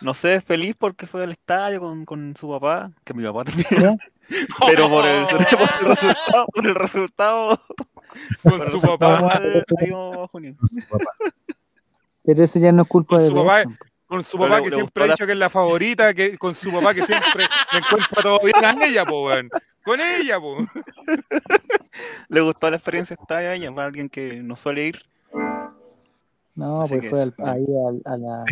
No 0.00 0.14
sé, 0.14 0.40
feliz 0.40 0.76
porque 0.78 1.06
fue 1.06 1.24
al 1.24 1.32
estadio 1.32 1.80
con, 1.80 2.04
con 2.04 2.34
su 2.36 2.48
papá, 2.48 2.92
que 3.04 3.14
mi 3.14 3.24
papá 3.24 3.44
también. 3.44 3.66
¿Ya? 3.70 3.96
Pero 4.66 4.88
por 4.90 5.06
el, 5.06 5.24
por 5.26 5.40
el 5.40 5.96
resultado, 5.96 6.46
por 6.54 6.66
el 6.66 6.74
resultado, 6.74 7.60
Con 8.42 8.60
su 8.62 8.80
papá. 8.80 9.40
ahí 9.80 9.90
vamos 9.90 10.30
junio. 10.30 10.56
Pero 12.24 12.44
eso 12.44 12.58
ya 12.58 12.72
no 12.72 12.82
es 12.82 12.88
culpa 12.88 13.16
Con 13.16 13.22
de 13.22 13.28
su 13.28 13.34
papá, 13.34 13.62
con 14.06 14.24
su 14.24 14.38
papá 14.38 14.62
que 14.62 14.70
siempre 14.70 15.04
ha 15.04 15.06
dicho 15.08 15.26
que 15.26 15.32
es 15.32 15.38
la 15.38 15.50
favorita, 15.50 16.14
que 16.14 16.36
con 16.38 16.54
su 16.54 16.70
papá 16.72 16.94
que 16.94 17.02
siempre 17.02 17.44
le 17.72 17.78
encuentra 17.78 18.22
todo 18.22 18.38
bien 18.42 18.64
a 18.64 18.86
ella, 18.86 19.04
po, 19.04 19.26
weón. 19.26 19.48
Con 19.84 20.00
ella, 20.00 20.38
po. 20.38 20.58
Le 22.28 22.40
gustó 22.42 22.70
la 22.70 22.76
experiencia 22.76 23.16
esta 23.18 23.38
de 23.38 23.54
ella 23.56 23.74
para 23.74 23.86
alguien 23.86 24.08
que 24.08 24.42
no 24.42 24.56
suele 24.56 24.86
ir. 24.86 25.02
No, 26.54 26.82
Así 26.82 26.96
pues 26.96 27.08
fue 27.10 27.22
al- 27.22 27.34
ahí 27.44 27.64
al- 27.86 28.02
a 28.04 28.16
la. 28.18 28.44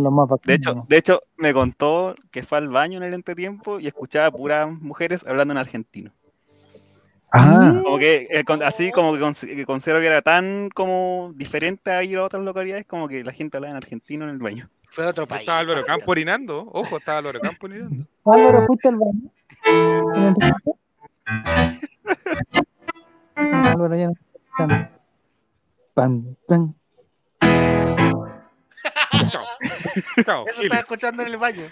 los 0.00 0.12
más 0.12 0.28
De 0.44 0.54
hecho, 0.54 0.74
¿no? 0.74 0.86
de 0.88 0.96
hecho, 0.96 1.22
me 1.36 1.52
contó 1.54 2.14
que 2.30 2.42
fue 2.42 2.58
al 2.58 2.68
baño 2.68 2.98
en 2.98 3.04
el 3.04 3.14
entretiempo 3.14 3.78
y 3.80 3.86
escuchaba 3.86 4.30
puras 4.30 4.68
mujeres 4.70 5.24
hablando 5.26 5.52
en 5.52 5.58
argentino. 5.58 6.10
Ah, 7.32 7.80
Como 7.84 7.98
que, 7.98 8.26
eh, 8.30 8.42
con- 8.44 8.62
así 8.62 8.90
como 8.90 9.12
que, 9.14 9.20
cons- 9.20 9.46
que 9.46 9.64
considero 9.64 10.00
que 10.00 10.06
era 10.06 10.20
tan 10.22 10.68
como 10.70 11.32
diferente 11.36 11.92
a 11.92 12.02
ir 12.02 12.18
a 12.18 12.24
otras 12.24 12.42
localidades, 12.42 12.86
como 12.86 13.06
que 13.08 13.22
la 13.22 13.32
gente 13.32 13.56
hablaba 13.56 13.70
en 13.70 13.76
argentino 13.76 14.24
en 14.24 14.30
el 14.30 14.38
baño. 14.38 14.68
Fue 14.88 15.06
otro 15.06 15.26
país. 15.28 15.42
Estaba 15.42 15.60
Álvaro. 15.60 15.84
Campo 15.84 16.10
orinando. 16.10 16.68
Ojo, 16.72 16.96
estaba 16.98 17.18
Álvaro 17.18 17.40
Campo 17.40 17.66
orinando. 17.66 18.04
Álvaro, 18.24 18.62
¿fuiste 18.66 18.88
al 18.88 18.96
baño? 18.96 19.30
Álvaro 23.36 23.96
ya 23.96 24.06
no 24.06 24.12
está 24.12 24.24
escuchando. 24.36 24.88
Pam, 25.94 26.36
pam. 26.48 26.74
Chao. 29.30 29.44
Chao. 30.24 30.44
Eso 30.46 30.62
estaba 30.62 30.80
escuchando 30.80 31.22
en 31.22 31.28
el 31.28 31.36
baño. 31.36 31.62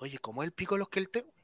Oye, 0.00 0.18
¿cómo 0.18 0.42
es 0.42 0.46
el 0.46 0.52
pico 0.52 0.76
los 0.76 0.88
que 0.88 1.00
el 1.00 1.10
teo? 1.10 1.35